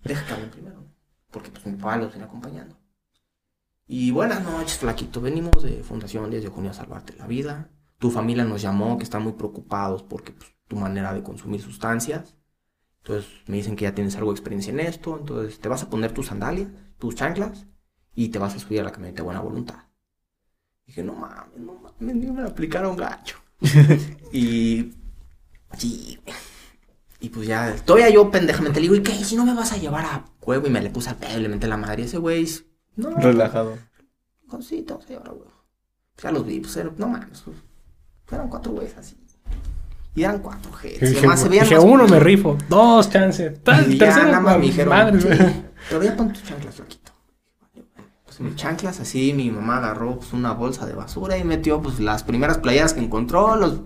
deja 0.03 0.25
que 0.25 0.33
hablen 0.33 0.49
primero. 0.49 0.83
Porque 1.29 1.51
pues 1.51 1.65
mi 1.67 1.73
papá 1.73 1.97
los 1.97 2.11
viene 2.11 2.25
acompañando. 2.25 2.78
Y 3.91 4.11
buenas 4.11 4.43
noches, 4.43 4.77
flaquito. 4.77 5.19
Venimos 5.19 5.63
de 5.63 5.81
Fundación 5.81 6.29
10 6.29 6.43
de 6.43 6.49
junio 6.49 6.69
a 6.69 6.75
salvarte 6.75 7.15
la 7.17 7.25
vida. 7.25 7.71
Tu 7.97 8.11
familia 8.11 8.45
nos 8.45 8.61
llamó, 8.61 8.99
que 8.99 9.03
están 9.03 9.23
muy 9.23 9.31
preocupados 9.33 10.03
porque 10.03 10.31
pues, 10.31 10.53
tu 10.67 10.75
manera 10.75 11.11
de 11.11 11.23
consumir 11.23 11.59
sustancias. 11.59 12.37
Entonces 12.99 13.31
me 13.47 13.57
dicen 13.57 13.75
que 13.75 13.85
ya 13.85 13.95
tienes 13.95 14.15
algo 14.15 14.31
de 14.31 14.35
experiencia 14.35 14.71
en 14.71 14.79
esto. 14.81 15.17
Entonces 15.17 15.59
te 15.59 15.69
vas 15.69 15.81
a 15.81 15.89
poner 15.89 16.11
tus 16.11 16.27
sandalias, 16.27 16.69
tus 16.99 17.15
chanclas 17.15 17.65
y 18.13 18.29
te 18.29 18.37
vas 18.37 18.53
a 18.53 18.59
subir 18.59 18.81
a 18.81 18.83
la 18.83 18.91
camioneta 18.91 19.23
de 19.23 19.25
buena 19.25 19.41
voluntad. 19.41 19.85
Dije, 20.85 21.03
no 21.03 21.13
mames, 21.13 21.57
no 21.57 21.73
mames, 21.73 22.15
ni 22.15 22.29
me 22.29 22.43
aplicaron 22.43 22.95
gacho. 22.95 23.37
y 24.31 24.93
sí, 25.79 26.19
y 27.19 27.29
pues 27.29 27.47
ya, 27.47 27.75
todavía 27.85 28.11
yo 28.11 28.29
pendejamente 28.29 28.79
le 28.79 28.83
digo, 28.83 28.95
¿y 28.95 29.01
qué? 29.01 29.15
¿Y 29.15 29.23
si 29.23 29.35
no 29.35 29.45
me 29.45 29.55
vas 29.55 29.73
a 29.73 29.77
llevar 29.77 30.05
a 30.05 30.25
huevo? 30.43 30.67
Y 30.67 30.69
me 30.69 30.79
le 30.79 30.91
puse 30.91 31.09
al 31.09 31.17
pedo, 31.17 31.39
le 31.39 31.49
menté 31.49 31.65
la 31.65 31.77
madre. 31.77 32.03
Ese 32.03 32.19
güey, 32.19 32.47
no, 32.99 33.15
Relajado. 33.17 33.77
dijo, 34.43 34.61
sí, 34.61 34.81
te 34.83 34.93
vas 34.93 35.05
a 35.05 35.07
llevar. 35.09 35.31
Pues 35.33 36.23
ya 36.23 36.31
los 36.31 36.45
vi, 36.45 36.59
pues 36.59 36.75
eran- 36.77 36.93
no 36.97 37.07
mames, 37.07 37.41
pues, 37.41 37.57
eran 38.31 38.47
cuatro 38.49 38.71
güeyes 38.73 38.97
así. 38.97 39.15
Y 40.15 40.23
eran 40.23 40.39
cuatro. 40.39 40.71
Y 40.83 40.87
Dije, 41.05 41.17
además 41.19 41.39
se 41.41 41.49
veían 41.49 41.63
dije, 41.65 41.75
más- 41.75 41.83
uno 41.85 42.07
me 42.07 42.19
rifo, 42.19 42.57
dos 42.67 43.09
chances, 43.09 43.63
tal, 43.63 43.97
tercero, 43.97 44.25
nada 44.25 44.39
más 44.41 44.57
me 44.57 44.65
dijeron, 44.65 44.89
madre, 44.89 45.21
sí, 45.21 45.27
güey. 45.27 45.37
pero 45.89 46.03
ya 46.03 46.15
pon 46.15 46.33
tus 46.33 46.43
chanclas, 46.43 46.75
flaquito. 46.75 47.11
Pues 48.25 48.39
mis 48.41 48.55
chanclas 48.55 48.99
así, 48.99 49.33
mi 49.33 49.49
mamá 49.51 49.77
agarró 49.77 50.17
pues, 50.17 50.33
una 50.33 50.51
bolsa 50.53 50.85
de 50.85 50.93
basura 50.93 51.37
y 51.37 51.43
metió 51.43 51.81
pues 51.81 51.99
las 51.99 52.23
primeras 52.23 52.57
playeras 52.57 52.93
que 52.93 52.99
encontró, 53.01 53.55
los 53.55 53.81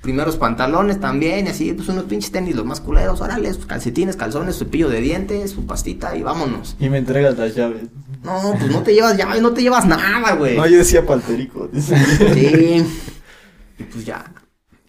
primeros 0.00 0.36
pantalones 0.36 1.00
también, 1.00 1.46
y 1.46 1.50
así, 1.50 1.72
pues 1.72 1.88
unos 1.88 2.04
pinches 2.04 2.30
tenis, 2.30 2.54
los 2.54 2.64
más 2.66 2.80
culeros, 2.80 3.20
órale, 3.20 3.52
sus 3.54 3.66
calcetines, 3.66 4.16
calzones, 4.16 4.56
su 4.56 4.64
cepillo 4.64 4.88
de 4.90 5.00
dientes, 5.00 5.50
su 5.52 5.64
pastita 5.66 6.14
y 6.16 6.22
vámonos. 6.22 6.76
Y 6.78 6.88
me 6.90 6.98
entregas 6.98 7.36
las 7.38 7.54
llaves. 7.54 7.84
No, 8.24 8.54
pues 8.58 8.70
no 8.70 8.82
te 8.82 8.94
llevas 8.94 9.16
llaves, 9.16 9.42
no 9.42 9.52
te 9.52 9.62
llevas 9.62 9.86
nada, 9.86 10.34
güey. 10.34 10.56
No, 10.56 10.66
yo 10.66 10.78
decía 10.78 11.04
palterico. 11.06 11.68
Sí. 11.78 12.86
Y 13.76 13.82
pues 13.82 14.04
ya. 14.04 14.24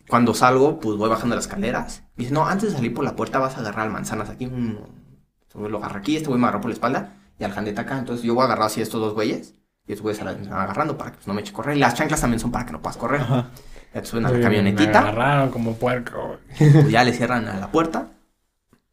Cuando 0.07 0.35
salgo, 0.35 0.79
pues 0.79 0.95
voy 0.97 1.09
bajando 1.09 1.35
las 1.35 1.45
escaleras. 1.45 2.03
Me 2.15 2.23
dice, 2.23 2.33
no, 2.35 2.45
antes 2.45 2.69
de 2.69 2.75
salir 2.75 2.93
por 2.93 3.03
la 3.03 3.15
puerta 3.15 3.39
vas 3.39 3.57
a 3.57 3.61
agarrar 3.61 3.87
al 3.87 3.91
manzanas 3.91 4.29
aquí. 4.29 4.43
Entonces, 4.45 5.71
lo 5.71 5.77
agarro 5.79 5.97
aquí, 5.97 6.15
este 6.15 6.27
güey 6.27 6.39
me 6.39 6.45
agarró 6.45 6.61
por 6.61 6.69
la 6.69 6.75
espalda 6.75 7.13
y 7.39 7.43
al 7.43 7.51
jandeta 7.51 7.81
acá. 7.81 7.97
Entonces 7.97 8.23
yo 8.23 8.35
voy 8.35 8.43
a 8.43 8.45
agarrar 8.45 8.67
así 8.67 8.79
a 8.81 8.83
estos 8.83 9.01
dos 9.01 9.15
güeyes 9.15 9.55
y 9.87 9.93
estos 9.93 10.03
güeyes 10.03 10.19
se 10.19 10.23
las 10.25 10.35
están 10.39 10.53
agarrando 10.59 10.97
para 10.97 11.11
que 11.11 11.17
pues, 11.17 11.27
no 11.27 11.33
me 11.33 11.41
eche 11.41 11.51
a 11.51 11.55
correr. 11.55 11.75
Y 11.77 11.79
las 11.79 11.95
chanclas 11.95 12.21
también 12.21 12.39
son 12.39 12.51
para 12.51 12.65
que 12.67 12.73
no 12.73 12.81
puedas 12.81 12.97
correr. 12.97 13.21
Ajá. 13.21 13.49
Ya 13.95 14.01
te 14.01 14.07
suben 14.07 14.25
a 14.27 14.29
la 14.29 14.37
Me 14.37 14.43
camionetita, 14.43 14.99
agarraron 14.99 15.49
como 15.49 15.73
puerco. 15.75 16.37
güey. 16.59 16.71
pues 16.71 16.89
ya 16.91 17.03
le 17.03 17.11
cierran 17.11 17.47
a 17.47 17.59
la 17.59 17.71
puerta 17.71 18.09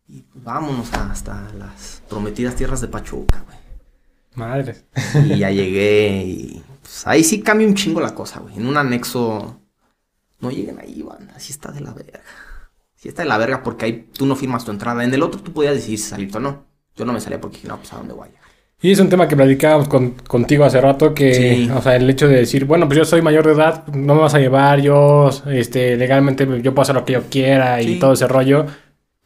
y 0.09 0.23
pues 0.23 0.43
vámonos 0.43 0.93
hasta 0.95 1.49
las 1.59 2.03
prometidas 2.09 2.55
tierras 2.55 2.81
de 2.81 2.89
Pachuca, 2.89 3.43
güey. 3.47 3.59
Madres. 4.35 4.85
Y 5.27 5.39
ya 5.39 5.51
llegué 5.51 6.25
y 6.27 6.63
pues, 6.81 7.07
ahí 7.07 7.23
sí 7.25 7.41
cambia 7.43 7.67
un 7.67 7.75
chingo 7.75 8.01
la 8.01 8.15
cosa, 8.15 8.41
güey. 8.41 8.57
En 8.57 8.67
un 8.67 8.77
anexo 8.77 9.61
no 10.41 10.51
lleguen 10.51 10.79
ahí, 10.81 11.03
van. 11.03 11.31
Así 11.37 11.53
está 11.53 11.71
de 11.71 11.81
la 11.81 11.93
verga. 11.93 12.21
Sí 12.97 13.09
está 13.09 13.23
de 13.23 13.29
la 13.29 13.39
verga 13.39 13.63
porque 13.63 13.85
ahí 13.85 14.09
tú 14.13 14.27
no 14.27 14.37
firmas 14.37 14.65
tu 14.65 14.71
entrada. 14.71 15.03
En 15.05 15.13
el 15.13 15.23
otro 15.23 15.41
tú 15.41 15.53
podías 15.53 15.75
decidir 15.75 15.99
si 15.99 16.09
salirte 16.11 16.39
o 16.39 16.41
no. 16.41 16.65
Yo 16.97 17.05
no 17.05 17.13
me 17.13 17.21
salía 17.21 17.41
porque 17.41 17.57
dije, 17.57 17.69
no, 17.69 17.77
pues 17.79 17.93
a 17.93 17.97
dónde 17.97 18.15
voy 18.15 18.27
a 18.29 18.31
llegar. 18.31 18.43
Y 18.85 18.91
es 18.91 18.99
un 18.99 19.09
tema 19.09 19.29
que 19.29 19.37
platicábamos 19.37 19.89
con- 19.89 20.11
contigo 20.27 20.65
hace 20.65 20.81
rato, 20.81 21.15
que, 21.15 21.33
Sí. 21.35 21.71
o 21.73 21.81
sea, 21.81 21.95
el 21.95 22.11
hecho 22.11 22.27
de 22.27 22.37
decir, 22.39 22.65
bueno, 22.65 22.87
pues 22.89 22.99
yo 22.99 23.05
soy 23.05 23.23
mayor 23.23 23.47
de 23.47 23.53
edad, 23.53 23.87
no 23.89 24.17
me 24.17 24.23
vas 24.23 24.35
a 24.35 24.41
llevar, 24.41 24.81
yo, 24.81 25.31
este, 25.47 25.97
legalmente 25.97 26.45
yo 26.61 26.75
puedo 26.75 26.83
hacer 26.83 26.97
lo 26.97 27.05
que 27.05 27.13
yo 27.13 27.23
quiera 27.31 27.81
y 27.81 28.01
todo 28.01 28.15
ese 28.15 28.27
rollo, 28.27 28.67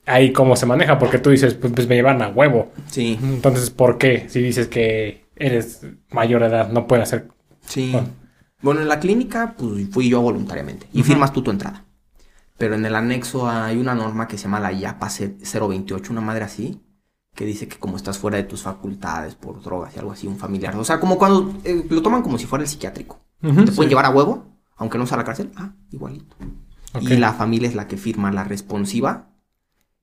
ahí 0.07 0.33
cómo 0.33 0.57
se 0.57 0.67
maneja, 0.67 0.99
porque 0.99 1.19
tú 1.19 1.31
dices, 1.31 1.55
pues, 1.55 1.73
pues 1.73 1.89
me 1.89 1.97
llevan 1.97 2.23
a 2.23 2.29
huevo. 2.29 2.73
Sí, 2.89 3.19
Entonces, 3.23 3.71
¿por 3.71 3.99
qué? 3.99 4.29
Si 4.29 4.41
dices 4.41 4.69
que 4.69 5.27
eres 5.37 5.83
mayor 6.11 6.41
de 6.43 6.49
edad, 6.49 6.71
no 6.71 6.87
pueden 6.87 7.03
hacer... 7.03 7.29
sí. 7.61 7.91
Bueno. 7.93 8.09
Bueno, 8.63 8.81
en 8.81 8.89
la 8.89 8.99
clínica, 9.01 9.55
pues 9.57 9.89
fui 9.91 10.09
yo 10.09 10.23
voluntariamente. 10.23 10.89
Y 10.93 11.03
firmas 11.03 11.33
tú 11.33 11.43
tu 11.43 11.51
entrada. 11.51 11.85
Pero 12.57 12.75
en 12.75 12.87
el 12.87 12.95
anexo 12.95 13.49
hay 13.49 13.77
una 13.77 13.95
norma 13.95 14.27
que 14.27 14.39
se 14.39 14.45
llama 14.45 14.61
la 14.61 14.73
IAPA 14.73 15.09
028, 15.09 16.11
una 16.11 16.23
madre 16.23 16.45
así, 16.45 16.81
que 17.35 17.45
dice 17.45 17.69
que 17.69 17.79
como 17.79 17.97
estás 17.97 18.19
fuera 18.19 18.39
de 18.39 18.45
tus 18.45 18.63
facultades 18.63 19.35
por 19.35 19.63
drogas 19.63 19.95
y 19.95 19.99
algo 19.99 20.13
así, 20.13 20.27
un 20.27 20.39
familiar. 20.39 20.75
O 20.77 20.85
sea, 20.85 20.99
como 20.99 21.19
cuando 21.19 21.55
eh, 21.65 21.85
lo 21.89 22.01
toman 22.01 22.23
como 22.23 22.39
si 22.39 22.47
fuera 22.47 22.65
el 22.65 22.69
psiquiátrico. 22.69 23.21
Te 23.41 23.73
pueden 23.73 23.91
llevar 23.91 24.07
a 24.07 24.11
huevo, 24.11 24.47
aunque 24.77 24.97
no 24.97 25.07
sea 25.07 25.17
a 25.17 25.19
la 25.19 25.25
cárcel. 25.25 25.53
Ah, 25.55 25.75
igualito. 25.91 26.35
Y 27.01 27.17
la 27.19 27.35
familia 27.35 27.69
es 27.69 27.75
la 27.75 27.87
que 27.87 27.99
firma 27.99 28.33
la 28.33 28.43
responsiva. 28.43 29.29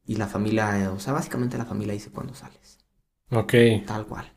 Y 0.05 0.15
la 0.15 0.27
familia, 0.27 0.79
eh, 0.79 0.87
o 0.87 0.99
sea, 0.99 1.13
básicamente 1.13 1.57
la 1.57 1.65
familia 1.65 1.93
dice 1.93 2.11
cuándo 2.11 2.33
sales. 2.33 2.79
Ok. 3.31 3.53
Tal 3.85 4.05
cual. 4.05 4.31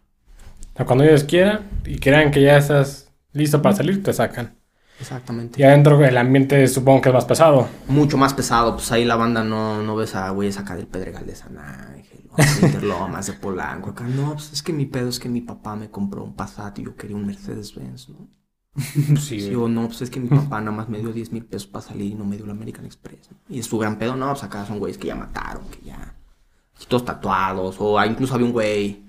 O 0.75 0.77
sea, 0.77 0.87
cuando 0.87 1.05
ellos 1.05 1.25
quieran 1.25 1.69
y 1.85 1.99
crean 1.99 2.31
que 2.31 2.43
ya 2.43 2.57
estás 2.57 3.13
listo 3.33 3.63
para 3.63 3.75
salir, 3.75 4.03
te 4.03 4.13
sacan. 4.13 4.57
Exactamente. 5.01 5.61
Y 5.61 5.65
adentro 5.65 6.03
el 6.03 6.17
ambiente 6.17 6.67
supongo 6.69 7.03
que 7.03 7.09
es 7.11 7.15
más 7.15 7.25
pesado. 7.25 7.69
Mucho 7.89 8.17
más 8.17 8.35
pesado, 8.35 8.75
pues 8.75 8.91
ahí 8.93 9.05
la 9.05 9.17
banda 9.17 9.45
no, 9.45 9.83
no 9.83 9.97
ves 9.97 10.15
a 10.15 10.31
güeyes 10.31 10.59
acá 10.59 10.75
del 10.75 10.87
Pedregal 10.87 11.27
de 11.27 11.35
San 11.35 11.59
Ángel, 11.59 12.29
o 12.31 12.37
de 12.37 12.45
Interlomas, 12.67 13.27
de 13.27 13.35
Polanco, 13.35 13.91
acá. 13.91 14.05
No, 14.05 14.33
pues 14.33 14.53
es 14.53 14.63
que 14.63 14.73
mi 14.73 14.87
pedo 14.87 15.09
es 15.09 15.19
que 15.19 15.29
mi 15.29 15.43
papá 15.43 15.77
me 15.77 15.91
compró 15.91 16.25
un 16.25 16.35
Passat 16.35 16.79
y 16.79 16.85
yo 16.85 16.97
quería 16.97 17.17
un 17.17 17.27
Mercedes-Benz, 17.27 18.09
¿no? 18.09 18.29
Sí, 19.21 19.41
Sí, 19.41 19.55
o 19.55 19.69
no, 19.69 19.87
pues 19.87 20.03
es 20.03 20.11
que 20.11 20.21
mi 20.21 20.29
papá 20.37 20.61
nada 20.61 20.77
más 20.77 20.89
me 20.89 20.99
dio 20.99 21.13
10 21.13 21.33
mil 21.33 21.45
pesos 21.45 21.67
para 21.67 21.85
salir 21.85 22.13
y 22.13 22.15
no 22.15 22.25
me 22.25 22.37
dio 22.37 22.47
la 22.47 22.53
American 22.53 22.85
Express. 22.85 23.31
¿no? 23.31 23.55
Y 23.55 23.59
es 23.59 23.67
su 23.67 23.79
gran 23.79 23.99
pedo, 23.99 24.17
no, 24.17 24.29
pues 24.29 24.45
acá 24.45 24.65
son 24.67 24.79
güeyes 24.79 24.99
que 24.99 25.09
ya 25.09 25.15
mataron, 25.15 25.65
que 25.69 25.81
ya. 25.87 26.15
Todos 26.89 27.05
tatuados, 27.05 27.77
o 27.81 27.99
ah, 27.99 28.07
incluso 28.07 28.35
había 28.35 28.47
un 28.47 28.53
güey, 28.53 29.03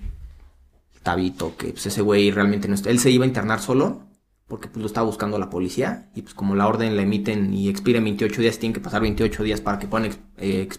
el 0.95 1.01
Tabito, 1.01 1.55
que 1.57 1.69
pues 1.69 1.85
ese 1.85 2.01
güey 2.01 2.31
realmente 2.31 2.67
no 2.67 2.75
está. 2.75 2.89
Él 2.89 2.97
se 2.97 3.11
iba 3.11 3.25
a 3.25 3.27
internar 3.27 3.59
solo, 3.59 4.03
porque 4.47 4.69
pues 4.69 4.81
lo 4.81 4.87
estaba 4.87 5.05
buscando 5.05 5.37
la 5.37 5.49
policía, 5.49 6.09
y 6.15 6.21
pues 6.21 6.33
como 6.33 6.55
la 6.55 6.65
orden 6.65 6.95
la 6.95 7.01
emiten 7.01 7.53
y 7.53 7.67
expira 7.67 7.97
en 7.97 8.05
28 8.05 8.41
días, 8.41 8.57
tienen 8.57 8.73
que 8.73 8.79
pasar 8.79 9.01
28 9.01 9.43
días 9.43 9.59
para 9.59 9.79
que 9.79 9.87
puedan 9.87 10.11
eh, 10.37 10.69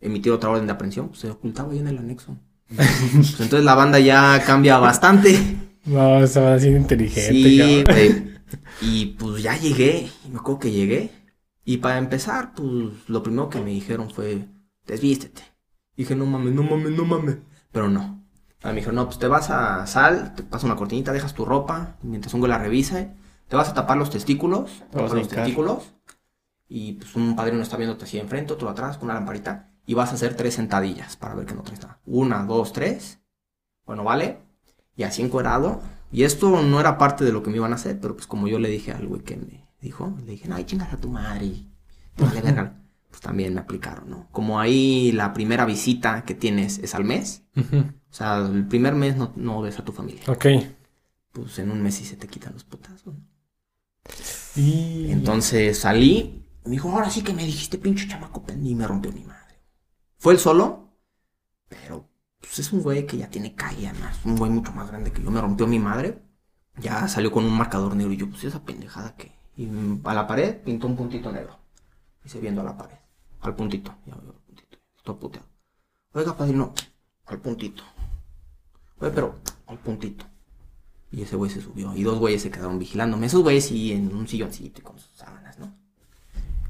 emitir 0.00 0.32
otra 0.32 0.48
orden 0.48 0.66
de 0.66 0.72
aprehensión, 0.72 1.08
pues 1.08 1.20
se 1.20 1.30
ocultaba 1.30 1.72
ahí 1.72 1.78
en 1.78 1.88
el 1.88 1.98
anexo. 1.98 2.36
Pues 2.76 3.40
entonces 3.40 3.64
la 3.64 3.74
banda 3.74 3.98
ya 3.98 4.42
cambia 4.46 4.78
bastante. 4.78 5.69
No, 5.84 6.26
se 6.26 6.40
va 6.40 6.48
a 6.48 6.54
decir 6.54 6.76
inteligente. 6.76 7.32
Sí, 7.32 7.84
güey. 7.84 8.30
Y 8.82 9.06
pues 9.06 9.42
ya 9.42 9.56
llegué. 9.56 10.10
Me 10.28 10.38
acuerdo 10.38 10.58
que 10.60 10.72
llegué. 10.72 11.10
Y 11.64 11.76
para 11.76 11.98
empezar, 11.98 12.52
pues 12.54 13.08
lo 13.08 13.22
primero 13.22 13.48
que 13.48 13.60
me 13.60 13.70
dijeron 13.70 14.10
fue, 14.10 14.48
desvístete. 14.86 15.42
Dije, 15.96 16.16
no 16.16 16.26
mames, 16.26 16.52
no 16.54 16.64
mames, 16.64 16.90
no 16.90 17.04
mames. 17.04 17.36
Pero 17.70 17.88
no. 17.88 18.24
Ah, 18.62 18.70
Me 18.70 18.76
dijeron, 18.76 18.96
no, 18.96 19.06
pues 19.06 19.18
te 19.18 19.28
vas 19.28 19.50
a 19.50 19.86
sal, 19.86 20.34
te 20.34 20.42
pasas 20.42 20.64
una 20.64 20.76
cortinita, 20.76 21.12
dejas 21.12 21.34
tu 21.34 21.44
ropa, 21.44 21.96
mientras 22.02 22.34
un 22.34 22.40
güey 22.40 22.50
la 22.50 22.58
revisa. 22.58 23.14
Te 23.48 23.56
vas 23.56 23.68
a 23.68 23.74
tapar 23.74 23.96
los 23.96 24.10
testículos, 24.10 24.82
los 24.92 25.28
testículos. 25.28 25.92
Y 26.68 26.94
pues 26.94 27.14
un 27.16 27.36
padrino 27.36 27.62
está 27.62 27.76
viéndote 27.76 28.04
así 28.04 28.18
enfrente, 28.18 28.52
otro 28.52 28.68
atrás, 28.68 28.96
con 28.98 29.06
una 29.06 29.14
lamparita. 29.14 29.70
Y 29.86 29.94
vas 29.94 30.10
a 30.10 30.14
hacer 30.14 30.36
tres 30.36 30.54
sentadillas 30.54 31.16
para 31.16 31.34
ver 31.34 31.46
que 31.46 31.54
no 31.54 31.62
traes 31.62 31.80
nada. 31.82 32.00
Una, 32.04 32.44
dos, 32.44 32.72
tres. 32.72 33.20
Bueno, 33.84 34.04
vale. 34.04 34.38
Y 35.00 35.02
así 35.02 35.22
encuerado. 35.22 35.80
Y 36.12 36.24
esto 36.24 36.60
no 36.60 36.78
era 36.78 36.98
parte 36.98 37.24
de 37.24 37.32
lo 37.32 37.42
que 37.42 37.48
me 37.48 37.56
iban 37.56 37.72
a 37.72 37.76
hacer, 37.76 37.98
pero 38.00 38.14
pues 38.14 38.26
como 38.26 38.48
yo 38.48 38.58
le 38.58 38.68
dije 38.68 38.92
al 38.92 39.06
güey 39.06 39.22
que 39.22 39.38
me 39.38 39.66
dijo, 39.80 40.14
le 40.26 40.32
dije, 40.32 40.46
ay, 40.52 40.64
chingas 40.64 40.92
a 40.92 40.98
tu 40.98 41.08
madre. 41.08 41.52
te 42.16 42.24
Vale, 42.24 42.42
verga. 42.42 42.76
Pues 43.08 43.22
también 43.22 43.54
me 43.54 43.60
aplicaron, 43.60 44.08
¿no? 44.08 44.28
Como 44.30 44.60
ahí 44.60 45.10
la 45.10 45.32
primera 45.32 45.64
visita 45.64 46.24
que 46.24 46.36
tienes 46.36 46.78
es 46.78 46.94
al 46.94 47.02
mes. 47.02 47.42
O 47.56 48.12
sea, 48.12 48.38
el 48.46 48.68
primer 48.68 48.94
mes 48.94 49.16
no, 49.16 49.32
no 49.34 49.62
ves 49.62 49.80
a 49.80 49.84
tu 49.84 49.90
familia. 49.90 50.22
Ok. 50.28 50.46
Pues 51.32 51.58
en 51.58 51.72
un 51.72 51.82
mes 51.82 51.96
sí 51.96 52.04
se 52.04 52.16
te 52.16 52.28
quitan 52.28 52.52
los 52.52 52.62
putazos. 52.62 53.16
Y... 54.54 55.10
Entonces 55.10 55.76
salí, 55.78 56.46
me 56.64 56.70
dijo, 56.70 56.88
ahora 56.88 57.10
sí 57.10 57.22
que 57.22 57.32
me 57.32 57.44
dijiste 57.44 57.78
pinche 57.78 58.06
chamaco 58.06 58.44
pen-". 58.44 58.64
y 58.64 58.76
me 58.76 58.86
rompió 58.86 59.10
mi 59.10 59.24
madre. 59.24 59.60
Fue 60.18 60.34
el 60.34 60.38
solo, 60.38 60.94
pero 61.68 62.09
pues 62.50 62.66
es 62.66 62.72
un 62.72 62.82
güey 62.82 63.06
que 63.06 63.16
ya 63.16 63.30
tiene 63.30 63.54
calle, 63.54 63.86
además, 63.86 64.18
un 64.24 64.34
güey 64.34 64.50
mucho 64.50 64.72
más 64.72 64.88
grande 64.88 65.12
que 65.12 65.22
yo, 65.22 65.30
me 65.30 65.40
rompió 65.40 65.68
mi 65.68 65.78
madre. 65.78 66.20
Ya 66.80 67.06
salió 67.06 67.30
con 67.30 67.44
un 67.44 67.56
marcador 67.56 67.94
negro 67.94 68.12
y 68.12 68.16
yo, 68.16 68.28
pues 68.28 68.42
esa 68.42 68.64
pendejada 68.64 69.14
que... 69.14 69.30
Y 69.56 69.66
mm, 69.66 70.00
a 70.02 70.14
la 70.14 70.26
pared 70.26 70.60
pintó 70.64 70.88
un 70.88 70.96
puntito 70.96 71.30
negro. 71.30 71.56
Y 72.24 72.28
se 72.28 72.40
viendo 72.40 72.60
a 72.62 72.64
la 72.64 72.76
pared, 72.76 72.96
al 73.42 73.54
puntito, 73.54 73.94
ya 74.04 74.16
veo 74.16 74.32
al 74.32 74.40
puntito, 74.40 74.78
estoy 74.96 75.14
puteado. 75.14 75.46
Oiga, 76.12 76.36
padrino, 76.36 76.74
al 77.26 77.38
puntito. 77.38 77.84
Oye, 78.98 79.12
pero 79.12 79.38
al 79.68 79.78
puntito. 79.78 80.24
Y 81.12 81.22
ese 81.22 81.36
güey 81.36 81.52
se 81.52 81.60
subió. 81.60 81.94
Y 81.94 82.02
dos 82.02 82.18
güeyes 82.18 82.42
se 82.42 82.50
quedaron 82.50 82.80
vigilándome. 82.80 83.26
Esos 83.26 83.42
güeyes 83.42 83.66
sí 83.66 83.92
en 83.92 84.12
un 84.12 84.26
silloncito 84.26 84.80
y 84.80 84.82
con 84.82 84.98
sus 84.98 85.16
sábanas, 85.16 85.56
¿no? 85.60 85.72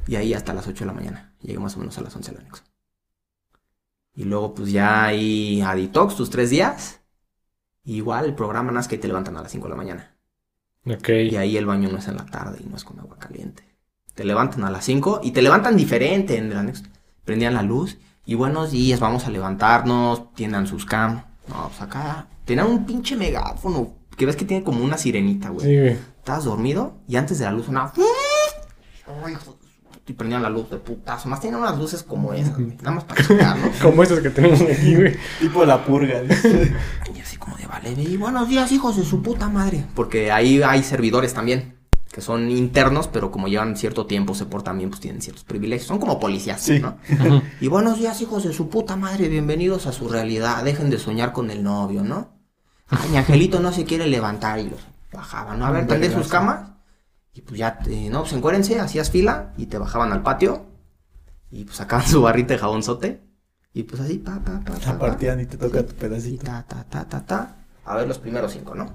Y 0.07 0.17
ahí 0.17 0.35
hasta 0.35 0.53
las 0.53 0.67
8 0.67 0.81
de 0.81 0.87
la 0.87 0.93
mañana. 0.93 1.35
Llegué 1.41 1.59
más 1.59 1.75
o 1.77 1.81
menos 1.81 1.97
a 1.97 2.03
las 2.03 2.15
11 2.15 2.33
del 2.33 2.41
anexo. 2.43 2.65
Y 4.21 4.25
luego 4.25 4.53
pues 4.53 4.71
ya 4.71 5.05
ahí 5.05 5.63
a 5.63 5.75
detox 5.75 6.15
tus 6.15 6.29
tres 6.29 6.51
días. 6.51 7.01
Y 7.83 7.97
igual 7.97 8.27
el 8.27 8.35
programa 8.35 8.65
nada 8.65 8.81
más 8.81 8.87
que 8.87 8.99
te 8.99 9.09
levantan 9.09 9.39
a 9.39 9.43
las 9.43 9.51
5 9.51 9.65
de 9.65 9.71
la 9.71 9.77
mañana. 9.77 10.15
Ok. 10.85 11.09
Y 11.09 11.37
ahí 11.37 11.57
el 11.57 11.65
baño 11.65 11.89
no 11.91 11.97
es 11.97 12.07
en 12.07 12.17
la 12.17 12.27
tarde 12.27 12.59
y 12.63 12.69
no 12.69 12.77
es 12.77 12.85
con 12.85 13.01
agua 13.01 13.17
caliente. 13.19 13.65
Te 14.15 14.25
levantan 14.25 14.65
a 14.65 14.71
las 14.71 14.85
5 14.85 15.23
y 15.25 15.31
te 15.31 15.41
levantan 15.41 15.75
diferente 15.75 16.37
en 16.37 16.53
el. 16.53 16.73
Prendían 17.25 17.55
la 17.55 17.63
luz 17.63 17.97
y 18.27 18.35
buenos 18.35 18.73
días, 18.73 19.01
vamos 19.01 19.25
a 19.25 19.31
levantarnos, 19.31 20.35
tiendan 20.35 20.67
sus 20.67 20.85
cam. 20.85 21.25
No, 21.49 21.69
pues 21.69 21.81
acá 21.81 22.27
tenían 22.45 22.67
un 22.67 22.85
pinche 22.85 23.17
megáfono 23.17 23.95
que 24.19 24.27
ves 24.27 24.37
que 24.37 24.45
tiene 24.45 24.63
como 24.63 24.85
una 24.85 24.99
sirenita, 24.99 25.49
güey. 25.49 25.67
Sí, 25.67 25.79
güey. 25.79 25.99
Estabas 26.19 26.45
dormido 26.45 26.99
y 27.09 27.17
antes 27.17 27.39
de 27.39 27.47
la 27.47 27.53
luz 27.53 27.65
sonaba. 27.65 27.95
Ay, 29.25 29.33
hijo 29.33 29.57
Y 30.11 30.13
prendían 30.13 30.43
la 30.43 30.51
luz 30.51 30.69
de 30.69 30.77
putazo. 30.79 31.29
Más 31.29 31.41
tenían 31.41 31.61
unas 31.61 31.79
luces 31.79 32.03
como 32.03 32.33
esas, 32.33 32.55
güey. 32.55 32.77
Nada 32.79 32.91
más 32.91 33.05
para 33.05 33.25
checar, 33.25 33.57
¿no? 33.57 33.71
Como 33.81 34.03
estos 34.03 34.19
que 34.19 34.31
tenemos 34.31 34.61
aquí, 34.61 34.97
güey. 34.97 35.17
Tipo 35.41 35.65
la 35.65 35.85
purga. 35.85 36.23
Y 37.15 37.21
así 37.21 37.37
como 37.37 37.57
de 37.57 37.67
vale, 37.69 37.93
y 37.93 38.17
buenos 38.17 38.49
días, 38.49 38.73
hijos 38.73 38.97
de 38.97 39.05
su 39.05 39.23
puta 39.23 39.49
madre. 39.49 39.85
Porque 39.95 40.33
ahí 40.33 40.61
hay 40.65 40.83
servidores 40.83 41.33
también, 41.33 41.77
que 42.11 42.21
son 42.21 42.51
internos, 42.51 43.07
pero 43.07 43.31
como 43.31 43.47
llevan 43.47 43.77
cierto 43.77 44.07
tiempo, 44.07 44.35
se 44.35 44.47
portan 44.47 44.79
bien, 44.79 44.91
pues 44.91 45.01
tienen 45.01 45.23
ciertos 45.23 45.45
privilegios. 45.45 45.87
Son 45.87 46.01
como 46.01 46.19
policías, 46.19 46.61
Sí. 46.61 46.81
¿no? 46.81 46.97
Y 47.61 47.69
buenos 47.69 47.97
días, 48.01 48.21
hijos 48.21 48.43
de 48.43 48.53
su 48.53 48.69
puta 48.69 48.97
madre, 48.97 49.29
bienvenidos 49.29 49.87
a 49.87 49.93
su 49.93 50.09
realidad. 50.09 50.65
Dejen 50.65 50.91
de 50.91 50.99
soñar 50.99 51.31
con 51.33 51.53
el 51.53 51.63
novio, 51.63 52.03
¿no? 52.03 52.31
Ay, 52.89 53.11
mi 53.11 53.17
angelito 53.17 53.61
no 53.61 53.71
se 53.73 53.85
quiere 53.85 54.09
levantar 54.09 54.59
y 54.59 54.71
los 54.71 54.81
bajaban, 55.13 55.61
¿no? 55.61 55.67
A 55.67 55.71
ver, 55.71 55.87
tendé 55.87 56.13
sus 56.13 56.27
camas. 56.27 56.70
Y 57.33 57.43
pues 57.43 57.59
ya, 57.59 57.79
te- 57.79 58.11
no, 58.11 58.21
pues 58.23 58.33
encuérense, 58.33 58.81
hacías 58.81 59.11
fila 59.11 59.55
y 59.57 59.67
te 59.67 59.79
bajaban 59.79 60.13
al 60.13 60.23
patio. 60.23 60.67
Y 61.51 61.65
pues 61.65 61.77
sacaban 61.77 62.07
su 62.07 62.23
barrita 62.23 62.55
de 62.55 62.59
jabonzote. 62.61 63.21
Y 63.73 63.85
pues 63.85 64.01
así, 64.03 64.19
pa, 64.19 64.41
pa, 64.45 64.61
pa, 64.65 64.73
pa, 64.73 64.79
La 64.87 64.93
pa. 64.93 64.99
partían 64.99 65.41
y 65.41 65.47
te 65.47 65.57
toca 65.57 65.85
tu 65.85 65.93
Y 65.93 65.95
pedacito. 65.95 66.45
ta, 66.45 66.65
ta, 66.67 66.85
ta, 66.85 67.09
ta, 67.09 67.25
ta. 67.25 67.57
A 67.85 67.97
ver 67.97 68.09
los 68.09 68.19
primeros 68.19 68.53
cinco, 68.53 68.75
¿no? 68.75 68.93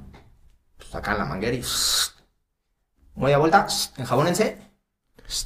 Pues 0.77 0.89
sacan 0.89 1.17
la 1.17 1.25
manguera 1.25 1.55
y... 1.55 1.63
Media 3.15 3.37
vuelta, 3.37 3.67
enjabónense. 3.97 4.57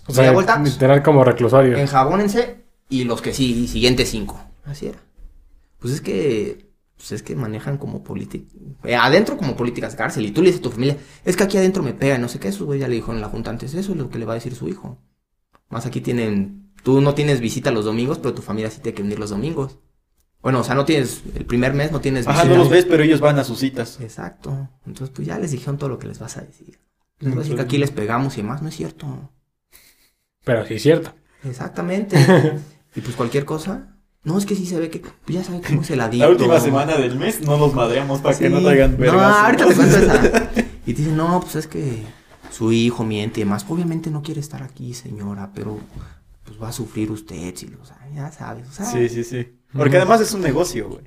O 0.07 0.11
Media 0.11 0.23
sea, 0.23 0.31
vuelta, 0.31 0.59
literal 0.59 1.03
como 1.03 1.23
reclusorio. 1.23 1.77
enjabónense. 1.77 2.65
Y 2.89 3.03
los 3.03 3.21
que 3.21 3.33
sí, 3.33 3.67
siguientes 3.67 4.09
cinco. 4.09 4.39
Así 4.65 4.87
era. 4.87 4.97
Pues 5.79 5.93
es 5.93 6.01
que... 6.01 6.68
Pues 6.99 7.13
es 7.13 7.23
que 7.23 7.33
manejan 7.33 7.77
como 7.77 8.03
política... 8.03 8.45
adentro 8.99 9.37
como 9.37 9.55
políticas 9.55 9.93
de 9.93 9.97
cárcel. 9.97 10.25
Y 10.25 10.31
tú 10.31 10.41
le 10.41 10.47
dices 10.47 10.59
a 10.59 10.63
tu 10.63 10.71
familia, 10.71 10.97
es 11.23 11.37
que 11.37 11.43
aquí 11.43 11.57
adentro 11.57 11.81
me 11.81 11.93
pega, 11.93 12.17
no 12.17 12.27
sé 12.27 12.39
qué. 12.39 12.49
Eso, 12.49 12.65
güey, 12.65 12.81
ya 12.81 12.89
le 12.89 12.95
dijo 12.95 13.13
en 13.13 13.21
la 13.21 13.29
junta 13.29 13.49
antes. 13.49 13.73
Eso 13.73 13.93
es 13.93 13.97
lo 13.97 14.09
que 14.09 14.19
le 14.19 14.25
va 14.25 14.33
a 14.33 14.35
decir 14.35 14.53
su 14.53 14.67
hijo. 14.67 14.99
Más 15.69 15.85
aquí 15.85 16.01
tienen... 16.01 16.73
Tú 16.83 16.99
no 16.99 17.15
tienes 17.15 17.39
visita 17.39 17.71
los 17.71 17.85
domingos, 17.85 18.19
pero 18.19 18.33
tu 18.33 18.41
familia 18.41 18.69
sí 18.69 18.81
tiene 18.81 18.95
que 18.97 19.03
venir 19.03 19.17
los 19.17 19.29
domingos. 19.29 19.79
Bueno, 20.41 20.59
o 20.59 20.63
sea, 20.65 20.75
no 20.75 20.83
tienes... 20.83 21.23
El 21.35 21.45
primer 21.45 21.73
mes 21.73 21.93
no 21.93 22.01
tienes 22.01 22.27
Ajá, 22.27 22.43
visita. 22.43 22.53
no 22.53 22.63
los 22.63 22.69
ves, 22.69 22.83
pero 22.83 23.01
ellos 23.01 23.21
van 23.21 23.39
a 23.39 23.45
sus 23.45 23.59
citas. 23.59 23.97
Exacto. 24.01 24.69
Entonces, 24.85 25.15
pues 25.15 25.25
ya 25.25 25.39
les 25.39 25.51
dijeron 25.51 25.77
todo 25.77 25.89
lo 25.89 25.99
que 25.99 26.07
les 26.07 26.19
vas 26.19 26.35
a 26.35 26.41
decir. 26.41 26.79
Les 27.19 27.29
voy 27.31 27.39
a 27.39 27.43
decir 27.43 27.55
que 27.55 27.61
aquí 27.61 27.77
les 27.77 27.91
pegamos 27.91 28.33
y 28.37 28.41
demás, 28.41 28.61
no 28.61 28.67
es 28.67 28.75
cierto. 28.75 29.31
Pero 30.43 30.65
sí 30.65 30.73
es 30.73 30.81
cierto. 30.81 31.13
Exactamente. 31.45 32.17
y 32.95 33.01
pues 33.01 33.15
cualquier 33.15 33.45
cosa. 33.45 33.98
No, 34.23 34.37
es 34.37 34.45
que 34.45 34.55
sí 34.55 34.65
se 34.65 34.79
ve 34.79 34.89
que. 34.89 34.99
Pues 34.99 35.13
ya 35.37 35.43
saben 35.43 35.61
cómo 35.61 35.81
es 35.81 35.89
el 35.91 36.01
adicto. 36.01 36.25
La 36.25 36.31
última 36.31 36.59
semana 36.59 36.97
del 36.97 37.15
mes 37.17 37.41
no 37.41 37.57
los 37.57 37.73
madreamos 37.73 38.19
para 38.19 38.37
que 38.37 38.49
no 38.49 38.61
traigan 38.61 38.91
No, 38.91 38.97
vergas. 38.97 39.35
ahorita 39.37 39.67
te 39.67 39.75
cuento 39.75 39.97
esa. 39.97 40.51
Y 40.85 40.93
te 40.93 41.01
dicen, 41.03 41.17
no, 41.17 41.39
pues 41.41 41.55
es 41.55 41.67
que 41.67 42.03
su 42.49 42.71
hijo 42.71 43.03
miente 43.03 43.39
y 43.39 43.43
demás. 43.43 43.65
Obviamente 43.69 44.09
no 44.09 44.21
quiere 44.23 44.39
estar 44.41 44.63
aquí, 44.63 44.93
señora, 44.95 45.51
pero 45.53 45.79
pues 46.45 46.61
va 46.61 46.69
a 46.69 46.73
sufrir 46.73 47.11
usted, 47.11 47.55
si 47.55 47.67
lo 47.67 47.85
sabe, 47.85 48.15
ya 48.15 48.31
sabes. 48.31 48.67
O 48.67 48.71
sea, 48.71 48.85
Sí, 48.85 49.07
sí, 49.07 49.23
sí. 49.23 49.59
Porque 49.71 49.97
además 49.97 50.19
es 50.21 50.33
un 50.33 50.41
negocio, 50.41 50.89
güey. 50.89 51.03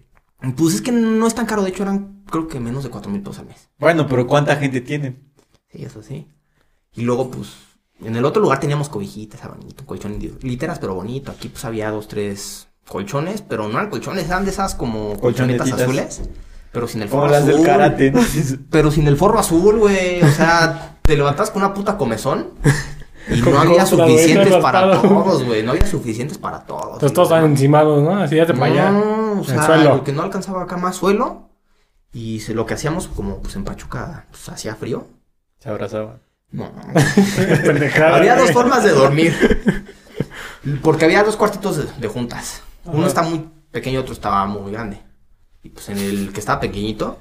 Pues 0.57 0.75
es 0.77 0.83
que 0.83 0.93
no 0.93 1.27
es 1.27 1.35
tan 1.35 1.47
caro. 1.47 1.63
De 1.63 1.71
hecho, 1.71 1.83
eran 1.83 2.23
creo 2.31 2.47
que 2.49 2.61
menos 2.61 2.85
de 2.85 2.91
cuatro 2.91 3.11
mil 3.11 3.23
pesos 3.23 3.41
al 3.41 3.47
mes. 3.47 3.69
Bueno, 3.79 4.07
pero 4.07 4.27
¿cuánta 4.27 4.57
gente 4.57 4.81
tienen? 4.81 5.33
Sí, 5.71 5.85
eso 5.85 6.03
sí. 6.03 6.29
Y 6.95 7.03
luego, 7.03 7.31
pues, 7.31 7.49
en 8.01 8.15
el 8.17 8.25
otro 8.25 8.41
lugar 8.41 8.61
teníamos 8.61 8.89
cobijitas, 8.89 9.41
era 9.41 9.55
bonito, 9.55 9.85
colchón 9.85 10.19
literas, 10.43 10.79
pero 10.79 10.95
bonito. 10.95 11.31
Aquí, 11.33 11.49
pues, 11.49 11.65
había 11.65 11.91
dos, 11.91 12.07
tres 12.09 12.69
colchones, 12.89 13.43
pero 13.43 13.69
no 13.69 13.79
eran 13.79 13.91
colchones, 13.91 14.27
eran 14.27 14.45
de 14.45 14.51
esas 14.51 14.75
como 14.75 15.19
colchonetas 15.19 15.73
azules, 15.73 16.23
pero 16.73 16.89
sin 16.89 17.03
el 17.03 17.09
Como 17.09 17.23
forro 17.23 17.33
las 17.33 17.43
azul. 17.45 17.55
del 17.57 17.67
karate, 17.67 18.11
¿no? 18.11 18.21
Pero 18.71 18.91
sin 18.91 19.07
el 19.07 19.17
forro 19.17 19.39
azul, 19.39 19.79
güey. 19.79 20.23
O 20.23 20.29
sea, 20.31 20.97
te 21.03 21.17
levantas 21.17 21.51
con 21.51 21.63
una 21.63 21.75
puta 21.75 21.97
comezón 21.97 22.49
y 23.31 23.41
no 23.43 23.59
había 23.61 23.87
suficientes 23.87 24.57
para 24.57 25.01
todos, 25.01 25.45
güey. 25.45 25.63
No 25.63 25.73
había 25.73 25.87
suficientes 25.87 26.39
para 26.39 26.61
todos. 26.61 26.95
Entonces 26.95 27.13
todos 27.13 27.29
estaban 27.29 27.51
encimados, 27.51 28.03
¿no? 28.03 28.17
Así 28.19 28.37
ya 28.37 28.47
te 28.47 28.55
para 28.55 28.67
allá. 28.73 28.91
No, 28.91 29.41
o 29.41 29.45
sea, 29.45 29.65
suelo. 29.67 29.97
lo 29.97 30.05
que 30.05 30.13
no 30.13 30.23
alcanzaba 30.23 30.63
acá 30.63 30.77
más 30.77 30.97
suelo. 30.97 31.49
Y 32.15 32.41
se- 32.41 32.53
lo 32.55 32.67
que 32.67 32.75
hacíamos, 32.75 33.09
como 33.09 33.39
pues 33.41 33.57
en 33.57 33.65
Pachuca, 33.65 34.27
pues 34.31 34.49
hacía 34.51 34.75
frío. 34.75 35.07
Se 35.61 35.69
abrazaban. 35.71 36.21
No, 36.51 36.71
Pendejada, 37.65 38.17
había 38.17 38.37
dos 38.37 38.51
formas 38.53 38.85
de 38.85 38.91
dormir. 38.91 39.35
Porque 40.83 41.05
había 41.07 41.23
dos 41.25 41.37
cuartitos 41.37 41.77
de, 41.79 41.85
de 41.99 42.09
juntas. 42.09 42.63
Uno 42.85 42.99
Ajá. 42.99 43.07
está 43.09 43.23
muy 43.23 43.49
pequeño, 43.71 44.01
otro 44.01 44.13
estaba 44.13 44.45
muy 44.47 44.73
grande. 44.73 45.01
Y 45.63 45.69
pues 45.71 45.89
en 45.89 45.99
el 45.99 46.33
que 46.33 46.41
estaba 46.41 46.61
pequeñito, 46.61 47.19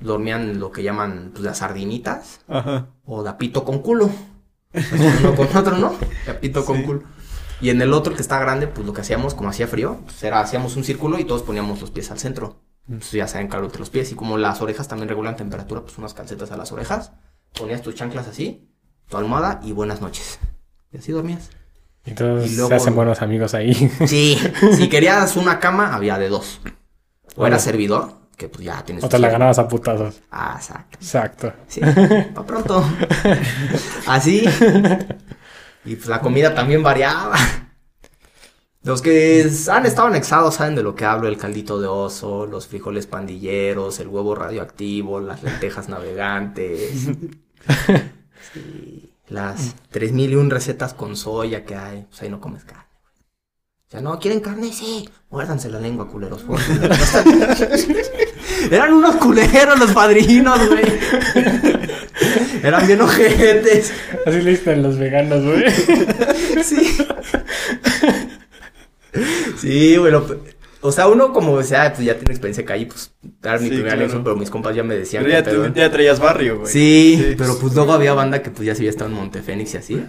dormían 0.00 0.58
lo 0.58 0.70
que 0.72 0.82
llaman 0.82 1.30
pues 1.32 1.44
las 1.44 1.58
sardinitas 1.58 2.40
Ajá. 2.48 2.88
o 3.04 3.22
de 3.22 3.30
apito 3.30 3.64
con 3.64 3.78
culo. 3.80 4.10
Así 4.72 4.88
uno 5.20 5.34
con 5.36 5.56
otro, 5.56 5.78
¿no? 5.78 5.94
De 6.26 6.32
apito 6.32 6.64
con 6.64 6.78
Sí. 6.78 6.82
culo. 6.82 7.02
Y 7.60 7.70
en 7.70 7.80
el 7.80 7.92
otro 7.92 8.14
que 8.14 8.20
está 8.22 8.38
grande, 8.40 8.66
pues 8.66 8.84
lo 8.84 8.92
que 8.92 9.00
hacíamos, 9.02 9.34
como 9.34 9.48
hacía 9.48 9.68
frío, 9.68 10.00
pues 10.04 10.22
era, 10.24 10.40
hacíamos 10.40 10.74
un 10.76 10.82
círculo 10.82 11.18
y 11.20 11.24
todos 11.24 11.42
poníamos 11.42 11.80
los 11.80 11.92
pies 11.92 12.10
al 12.10 12.18
centro. 12.18 12.56
Entonces 12.88 13.12
ya 13.12 13.28
saben 13.28 13.46
calor 13.48 13.66
entre 13.66 13.78
los 13.78 13.88
pies. 13.90 14.10
Y 14.10 14.16
como 14.16 14.36
las 14.36 14.60
orejas 14.60 14.88
también 14.88 15.08
regulan 15.08 15.36
temperatura, 15.36 15.80
pues 15.82 15.96
unas 15.96 16.12
calcetas 16.12 16.50
a 16.50 16.56
las 16.56 16.72
orejas. 16.72 17.12
Ponías 17.56 17.80
tus 17.80 17.94
chanclas 17.94 18.26
así, 18.26 18.68
tu 19.08 19.16
almohada 19.16 19.60
y 19.62 19.70
buenas 19.72 20.00
noches. 20.00 20.40
Y 20.92 20.98
así 20.98 21.12
dormías. 21.12 21.50
Entonces 22.06 22.52
Y 22.52 22.56
luego- 22.56 22.68
se 22.68 22.74
hacen 22.76 22.94
buenos 22.94 23.22
amigos 23.22 23.54
ahí. 23.54 23.72
Sí, 24.06 24.38
si 24.76 24.88
querías 24.90 25.36
una 25.36 25.58
cama, 25.60 25.94
había 25.94 26.18
de 26.18 26.28
dos. 26.28 26.60
O 26.64 27.40
Bueno. 27.40 27.54
era 27.56 27.62
servidor, 27.62 28.12
que 28.36 28.48
pues 28.48 28.64
ya 28.64 28.84
tienes 28.84 29.02
o 29.04 29.08
te 29.08 29.18
la 29.18 29.28
ganabas 29.30 29.58
a 29.58 29.66
putazos. 29.68 30.20
Ah, 30.30 30.54
exacto. 30.58 30.98
Exacto. 31.00 31.52
Sí, 31.66 31.80
pa' 32.34 32.44
pronto. 32.46 32.84
Así. 34.06 34.44
Y 35.84 35.96
pues 35.96 36.06
la 36.08 36.20
comida 36.20 36.54
también 36.54 36.82
variaba. 36.82 37.36
Los 38.82 39.00
que 39.00 39.50
han 39.72 39.86
estado 39.86 40.08
anexados 40.08 40.56
saben 40.56 40.74
de 40.74 40.82
lo 40.82 40.94
que 40.94 41.06
hablo, 41.06 41.26
el 41.28 41.38
caldito 41.38 41.80
de 41.80 41.86
oso, 41.86 42.44
los 42.44 42.66
frijoles 42.68 43.06
pandilleros, 43.06 43.98
el 43.98 44.08
huevo 44.08 44.34
radioactivo, 44.34 45.20
las 45.20 45.42
lentejas 45.42 45.88
navegantes. 45.88 47.08
Sí, 48.52 49.10
las 49.28 49.74
3001 49.90 50.50
recetas 50.50 50.94
con 50.94 51.16
soya 51.16 51.64
que 51.64 51.74
hay, 51.74 52.02
pues 52.08 52.22
ahí 52.22 52.28
no 52.28 52.40
comes 52.40 52.64
carne. 52.64 52.84
güey. 53.02 53.14
O 53.86 53.90
sea, 53.90 54.00
no, 54.00 54.18
¿quieren 54.18 54.40
carne? 54.40 54.72
Sí. 54.72 55.08
Muérdanse 55.30 55.68
la 55.70 55.80
lengua, 55.80 56.08
culeros. 56.08 56.42
por. 56.42 56.60
Eran 58.70 58.92
unos 58.92 59.16
culeros 59.16 59.78
los 59.78 59.92
padrinos, 59.92 60.58
güey. 60.68 60.84
Eran 62.62 62.86
bien 62.86 63.00
ojetes. 63.00 63.92
Así 64.26 64.40
le 64.40 64.50
dicen 64.52 64.82
los 64.82 64.98
veganos, 64.98 65.42
güey. 65.44 65.64
Sí. 66.64 66.96
Sí, 69.60 69.96
bueno, 69.98 70.24
o 70.86 70.92
sea, 70.92 71.08
uno 71.08 71.32
como 71.32 71.62
sea, 71.62 71.94
pues 71.94 72.04
ya 72.04 72.14
tiene 72.14 72.32
experiencia 72.32 72.62
calle, 72.62 72.84
pues 72.84 73.10
era 73.42 73.54
mi 73.54 73.60
Sí, 73.60 73.68
primer 73.68 73.84
claro. 73.84 74.00
anexo, 74.02 74.22
pero 74.22 74.36
mis 74.36 74.50
compas 74.50 74.76
ya 74.76 74.82
me 74.82 74.94
decían 74.94 75.24
Pero 75.24 75.66
ya, 75.68 75.74
ya 75.74 75.90
traías 75.90 76.20
barrio, 76.20 76.58
güey. 76.58 76.70
Sí, 76.70 77.34
pero 77.38 77.58
pues 77.58 77.74
luego 77.74 77.94
había 77.94 78.12
banda 78.12 78.42
que 78.42 78.50
pues 78.50 78.66
ya 78.66 78.74
se 78.74 78.82
había 78.82 78.90
estado 78.90 79.08
en 79.08 79.16
Montefénix 79.16 79.72
y 79.72 79.76
así. 79.78 80.04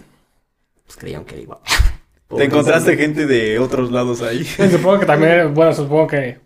Pues 0.85 0.97
creían 0.97 1.23
que 1.23 1.35
era 1.35 1.43
igual. 1.43 1.59
Te 2.35 2.43
encontraste 2.43 2.97
gente 2.97 3.25
de 3.25 3.57
otros 3.57 3.89
lados 3.89 4.21
ahí. 4.21 4.43
Supongo 4.43 4.99
que 4.99 5.05
también, 5.05 5.53
bueno, 5.53 5.73
supongo 5.73 6.07
que. 6.07 6.39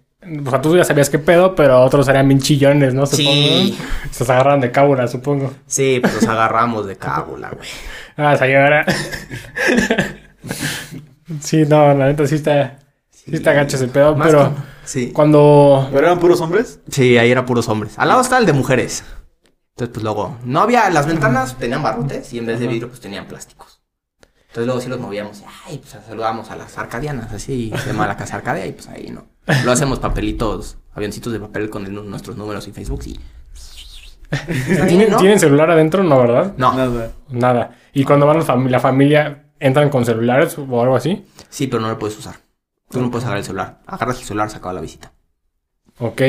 O 0.46 0.50
sea, 0.52 0.62
tú 0.62 0.78
ya 0.78 0.84
sabías 0.84 1.10
qué 1.10 1.18
pedo, 1.18 1.56
pero 1.56 1.82
otros 1.82 2.08
eran 2.08 2.28
bien 2.28 2.40
chillones, 2.40 2.94
¿no? 2.94 3.08
Supongo. 3.08 3.32
Sí. 3.32 3.80
Se 4.12 4.26
agarran 4.26 4.62
de 4.62 4.70
cábula, 4.70 5.08
supongo. 5.08 5.52
Sí, 5.66 5.98
pues 6.04 6.14
nos 6.14 6.28
agarramos 6.28 6.86
de 6.86 6.98
cábula, 6.98 7.50
güey. 7.50 7.68
Ah, 8.16 8.36
era. 8.46 8.86
sí, 11.42 11.64
no, 11.68 11.96
la 11.96 12.06
neta 12.06 12.28
sí 12.28 12.36
está. 12.36 12.78
Sí, 13.30 13.36
está 13.36 13.54
gacho 13.54 13.76
ese 13.76 13.88
pedo, 13.88 14.16
Más 14.16 14.28
pero. 14.28 14.54
Sí. 14.86 15.12
Cuando. 15.12 15.88
¿Pero 15.92 16.06
eran 16.08 16.20
puros 16.20 16.42
hombres? 16.42 16.80
Sí, 16.90 17.18
ahí 17.18 17.32
era 17.32 17.46
puros 17.46 17.68
hombres. 17.70 17.94
Al 17.98 18.08
lado 18.10 18.22
estaba 18.22 18.40
el 18.40 18.46
de 18.46 18.54
mujeres. 18.54 19.04
Entonces, 19.72 19.94
pues 19.94 20.04
luego, 20.04 20.38
no 20.44 20.60
había, 20.62 20.90
las 20.90 21.06
ventanas 21.08 21.58
tenían 21.58 21.82
barrotes 21.84 22.34
y 22.34 22.40
en 22.40 22.46
vez 22.48 22.60
de 22.60 22.68
vidrio, 22.68 22.90
pues 22.90 23.00
tenían 23.00 23.28
plásticos. 23.28 23.82
Entonces 24.50 24.66
luego 24.66 24.82
sí 24.82 24.90
los 24.90 25.00
movíamos. 25.00 25.44
Ay, 25.68 25.78
pues 25.78 25.96
saludamos 26.06 26.50
a 26.52 26.56
las 26.56 26.78
arcadianas, 26.78 27.32
así, 27.32 27.72
se 27.84 27.88
llama 27.92 28.08
la 28.08 28.18
casa 28.18 28.36
arcadia 28.36 28.66
y 28.66 28.72
pues 28.74 28.88
ahí 28.90 29.10
no. 29.12 29.28
Lo 29.64 29.72
hacemos 29.72 30.00
papelitos, 30.00 30.78
avioncitos 30.94 31.32
de 31.32 31.40
papel 31.40 31.70
con 31.70 31.86
el- 31.86 32.10
nuestros 32.10 32.36
números 32.36 32.68
y 32.68 32.72
Facebook 32.72 33.02
y... 33.06 33.20
¿Tienen, 34.88 35.10
¿no? 35.12 35.18
¿Tienen 35.18 35.40
celular 35.40 35.72
adentro? 35.72 36.04
No, 36.04 36.20
¿verdad? 36.20 36.54
No, 36.58 36.74
Nada. 36.74 37.12
Nada. 37.30 37.76
Y 37.94 38.04
cuando 38.04 38.26
van 38.28 38.38
la, 38.40 38.46
fami- 38.46 38.70
la 38.70 38.80
familia, 38.80 39.46
¿entran 39.60 39.90
con 39.90 40.06
celulares 40.06 40.56
o 40.58 40.82
algo 40.82 40.96
así? 40.96 41.26
sí, 41.50 41.68
pero 41.68 41.82
no 41.82 41.90
lo 41.90 41.98
puedes 41.98 42.18
usar. 42.18 42.36
Tú 42.90 43.02
no 43.02 43.10
puedes 43.12 43.24
agarrar 43.26 43.40
el 43.40 43.46
celular. 43.46 43.80
Agarras 43.86 44.20
el 44.20 44.26
celular, 44.26 44.50
se 44.50 44.58
acaba 44.58 44.74
la 44.74 44.82
visita. 44.82 45.12
Ok, 46.00 46.22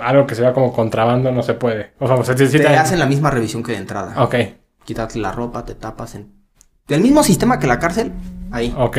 algo 0.00 0.26
que 0.26 0.34
se 0.34 0.42
vea 0.42 0.52
como 0.52 0.72
contrabando 0.72 1.30
no 1.30 1.42
se 1.42 1.54
puede. 1.54 1.92
O 2.00 2.06
sea, 2.24 2.36
se 2.36 2.58
Te 2.58 2.66
hacen 2.76 2.98
la 2.98 3.06
misma 3.06 3.30
revisión 3.30 3.62
que 3.62 3.72
de 3.72 3.78
entrada. 3.78 4.22
Ok, 4.22 4.34
Quitarte 4.84 5.18
la 5.20 5.30
ropa, 5.30 5.64
te 5.64 5.74
tapas 5.76 6.16
en... 6.16 6.32
El 6.88 7.00
mismo 7.00 7.22
sistema 7.22 7.58
que 7.60 7.68
la 7.68 7.78
cárcel, 7.78 8.12
ahí. 8.50 8.74
ok. 8.76 8.98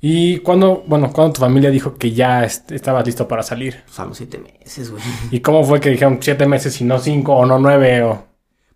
¿Y 0.00 0.38
cuando, 0.38 0.84
bueno, 0.86 1.10
cuando 1.12 1.32
tu 1.32 1.40
familia 1.40 1.70
dijo 1.70 1.94
que 1.96 2.12
ya 2.12 2.44
est- 2.44 2.70
estabas 2.72 3.04
listo 3.06 3.26
para 3.26 3.42
salir? 3.42 3.82
Pues 3.86 3.98
a 3.98 4.04
los 4.04 4.16
siete 4.16 4.38
meses, 4.38 4.90
güey. 4.90 5.02
¿Y 5.30 5.40
cómo 5.40 5.64
fue 5.64 5.80
que 5.80 5.90
dijeron 5.90 6.18
siete 6.20 6.46
meses 6.46 6.80
y 6.80 6.84
no 6.84 6.98
cinco 6.98 7.34
o 7.34 7.44
no 7.46 7.58
nueve 7.58 8.02
o...? 8.04 8.24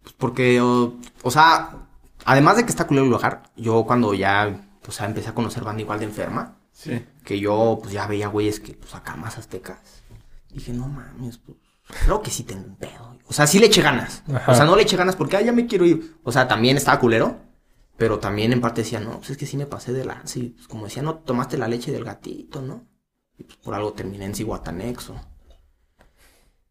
Pues 0.03 0.15
porque, 0.19 0.61
o, 0.61 0.95
o 1.23 1.31
sea, 1.31 1.71
además 2.25 2.57
de 2.57 2.65
que 2.65 2.71
está 2.71 2.87
culero 2.87 3.05
el 3.05 3.11
lugar, 3.11 3.43
yo 3.57 3.85
cuando 3.85 4.13
ya, 4.15 4.59
o 4.87 4.91
sea, 4.91 5.07
empecé 5.07 5.29
a 5.29 5.35
conocer 5.35 5.63
banda 5.65 5.83
igual 5.83 5.99
de 6.01 6.07
enferma, 6.07 6.57
Sí. 6.79 7.05
que 7.25 7.41
yo, 7.41 7.81
pues 7.83 7.93
ya 7.93 8.07
veía 8.07 8.29
güeyes 8.29 8.61
que, 8.61 8.73
pues 8.75 8.95
acá 8.95 9.17
más 9.17 9.37
aztecas. 9.37 9.81
Dije, 10.49 10.73
no 10.73 10.87
mames, 10.87 11.39
pues, 11.39 11.59
creo 12.05 12.23
que 12.23 12.31
sí 12.31 12.45
tengo 12.45 12.67
un 12.67 12.77
pedo. 12.77 13.19
O 13.27 13.33
sea, 13.33 13.49
sí 13.49 13.59
le 13.59 13.67
eché 13.67 13.83
ganas. 13.83 14.23
Ajá. 14.33 14.53
O 14.53 14.55
sea, 14.55 14.65
no 14.65 14.77
le 14.77 14.83
eché 14.83 14.97
ganas 14.97 15.17
porque, 15.17 15.37
ah, 15.37 15.41
ya 15.43 15.51
me 15.51 15.67
quiero 15.67 15.85
ir. 15.85 16.19
O 16.23 16.31
sea, 16.31 16.47
también 16.47 16.77
estaba 16.77 17.01
culero, 17.01 17.37
pero 17.97 18.21
también 18.21 18.53
en 18.53 18.61
parte 18.61 18.83
decía, 18.83 19.01
no, 19.01 19.19
pues 19.19 19.31
es 19.31 19.37
que 19.37 19.45
sí 19.45 19.57
me 19.57 19.67
pasé 19.67 19.93
de 19.93 20.05
lanza. 20.05 20.39
Y 20.39 20.51
pues 20.51 20.69
como 20.69 20.85
decía, 20.85 21.03
no 21.03 21.17
tomaste 21.17 21.59
la 21.59 21.67
leche 21.67 21.91
del 21.91 22.05
gatito, 22.05 22.63
¿no? 22.63 22.87
Y 23.37 23.43
pues 23.43 23.57
por 23.57 23.75
algo 23.75 23.93
terminé 23.93 24.27
en 24.27 24.37
Cihuatanexo. 24.37 25.21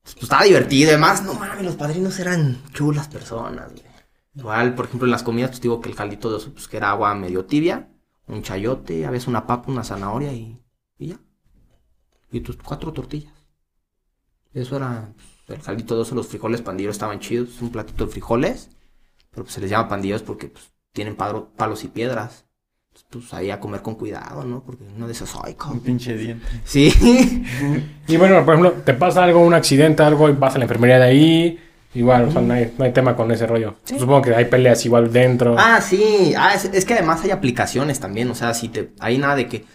Pues 0.03 0.16
estaba 0.22 0.45
divertido, 0.45 0.91
además, 0.91 1.22
no 1.22 1.34
mames, 1.34 1.66
los 1.66 1.76
padrinos 1.76 2.18
eran 2.20 2.64
chulas 2.72 3.10
personas, 3.10 3.74
güey. 3.74 3.84
Igual, 4.36 4.74
por 4.74 4.86
ejemplo, 4.86 5.05
en 5.05 5.12
las 5.12 5.24
comidas, 5.24 5.49
pues 5.49 5.62
digo 5.62 5.82
que 5.82 5.89
el 5.89 5.95
caldito 5.95 6.30
de 6.30 6.36
oso, 6.38 6.53
pues 6.53 6.70
que 6.70 6.78
era 6.78 6.91
agua 6.91 7.14
medio 7.14 7.45
tibia, 7.45 7.89
un 8.28 8.41
chayote, 8.43 9.05
a 9.05 9.11
veces 9.11 9.28
una 9.28 9.47
papa, 9.47 9.71
una 9.71 9.84
zanahoria 9.84 10.34
y, 10.34 10.59
y 10.99 11.07
ya. 11.07 11.19
Y 12.32 12.39
tus 12.39 12.55
cuatro 12.55 12.93
tortillas. 12.93 13.34
Eso 14.53 14.78
era 14.78 15.13
pues, 15.45 15.59
el 15.59 15.65
caldito 15.65 15.95
de 15.95 16.01
oso, 16.01 16.15
los 16.15 16.28
frijoles 16.28 16.61
pandilleros 16.61 16.95
estaban 16.95 17.19
chidos, 17.19 17.61
un 17.61 17.71
platito 17.71 18.05
de 18.05 18.11
frijoles, 18.11 18.69
pero 19.32 19.43
pues 19.43 19.53
se 19.53 19.61
les 19.61 19.69
llama 19.69 19.89
pandilleros 19.89 20.23
porque 20.23 20.47
pues 20.49 20.71
tienen 20.93 21.15
padro- 21.15 21.49
palos 21.55 21.84
y 21.84 21.89
piedras. 21.89 22.45
Pues, 22.91 23.05
pues 23.11 23.34
ahí 23.34 23.51
a 23.51 23.59
comer 23.59 23.82
con 23.82 23.95
cuidado, 23.95 24.43
¿no? 24.43 24.63
Porque 24.63 24.84
uno 24.84 25.05
de 25.07 25.13
esos, 25.13 25.36
ay, 25.43 25.55
Un 25.71 25.82
pinche 25.82 26.17
diente. 26.17 26.45
Sí. 26.65 26.91
Y 28.07 28.17
bueno, 28.17 28.43
por 28.45 28.55
ejemplo, 28.55 28.82
te 28.84 28.93
pasa 28.93 29.23
algo, 29.23 29.41
un 29.41 29.53
accidente, 29.53 30.01
algo, 30.01 30.30
y 30.30 30.34
vas 30.34 30.55
a 30.55 30.57
la 30.59 30.65
enfermería 30.65 30.97
de 30.97 31.03
ahí. 31.05 31.59
Igual, 31.94 32.26
o 32.26 32.32
sea, 32.32 32.42
no 32.42 32.54
hay, 32.54 32.74
no 32.78 32.86
hay 32.86 32.92
tema 32.94 33.16
con 33.16 33.32
ese 33.32 33.48
rollo. 33.48 33.76
Supongo 33.86 34.22
que 34.24 34.36
hay 34.36 34.46
peleas 34.46 34.86
igual 34.86 35.12
dentro. 35.12 35.56
Ah, 35.58 35.82
sí. 35.82 36.34
Ah, 36.38 36.54
es, 36.54 36.66
es 36.66 36.86
que 36.86 36.94
además 36.94 37.24
hay 37.24 37.32
aplicaciones 37.32 38.00
también. 38.00 38.30
O 38.30 38.36
sea, 38.36 38.54
si 38.54 38.70
te. 38.70 38.92
Hay 39.00 39.18
nada 39.18 39.36
de 39.36 39.48
que. 39.48 39.66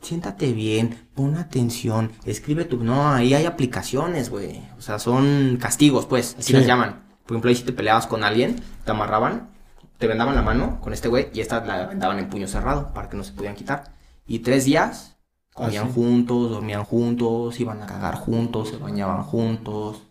Siéntate 0.00 0.52
bien, 0.52 1.08
pon 1.14 1.36
atención, 1.36 2.10
escribe 2.24 2.64
tu. 2.64 2.82
No, 2.82 3.08
ahí 3.12 3.34
hay 3.34 3.44
aplicaciones, 3.46 4.30
güey. 4.30 4.60
O 4.76 4.82
sea, 4.82 4.98
son 4.98 5.58
castigos, 5.60 6.06
pues. 6.06 6.34
Así 6.38 6.48
Sí. 6.48 6.52
las 6.54 6.66
llaman. 6.66 7.02
Por 7.24 7.36
ejemplo, 7.36 7.48
ahí 7.50 7.54
si 7.54 7.62
te 7.62 7.72
peleabas 7.72 8.08
con 8.08 8.24
alguien, 8.24 8.56
te 8.84 8.90
amarraban, 8.90 9.50
te 9.98 10.08
vendaban 10.08 10.34
la 10.34 10.42
mano 10.42 10.80
con 10.80 10.92
este 10.92 11.06
güey 11.06 11.28
y 11.32 11.40
esta 11.40 11.64
la 11.64 11.86
vendaban 11.86 12.18
en 12.18 12.28
puño 12.28 12.48
cerrado 12.48 12.92
para 12.92 13.08
que 13.08 13.16
no 13.16 13.22
se 13.22 13.32
podían 13.32 13.54
quitar. 13.54 13.92
Y 14.26 14.40
tres 14.40 14.64
días 14.64 15.16
comían 15.54 15.84
Ah, 15.84 15.88
sí. 15.88 15.94
juntos, 15.94 16.50
dormían 16.50 16.82
juntos, 16.82 17.60
iban 17.60 17.80
a 17.80 17.86
cagar 17.86 18.16
juntos, 18.16 18.70
se 18.70 18.78
bañaban 18.78 19.22
juntos. 19.22 20.02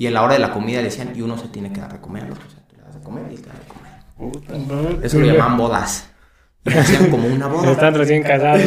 Y 0.00 0.06
en 0.06 0.14
la 0.14 0.22
hora 0.22 0.32
de 0.32 0.38
la 0.40 0.50
comida 0.52 0.80
decían, 0.82 1.12
y 1.14 1.20
uno 1.20 1.36
se 1.36 1.48
tiene 1.48 1.70
que 1.72 1.80
dar 1.82 1.92
de 1.92 2.00
comer 2.00 2.24
al 2.24 2.32
otro. 2.32 2.44
O 2.46 2.50
sea, 2.50 2.60
tú 2.66 2.74
le 2.76 2.82
das 2.82 2.94
de 2.94 3.00
comer 3.02 3.26
y 3.30 3.34
él 3.34 3.42
te 3.42 3.48
da 3.48 3.54
de 3.54 3.66
comer. 3.66 5.04
Eso 5.04 5.18
lo 5.18 5.26
llamaban 5.26 5.58
bodas. 5.58 6.06
Y 6.64 6.72
hacían 6.72 7.10
como 7.10 7.26
una 7.28 7.46
boda. 7.48 7.70
Están 7.72 7.94
recién 7.94 8.22
casados. 8.22 8.62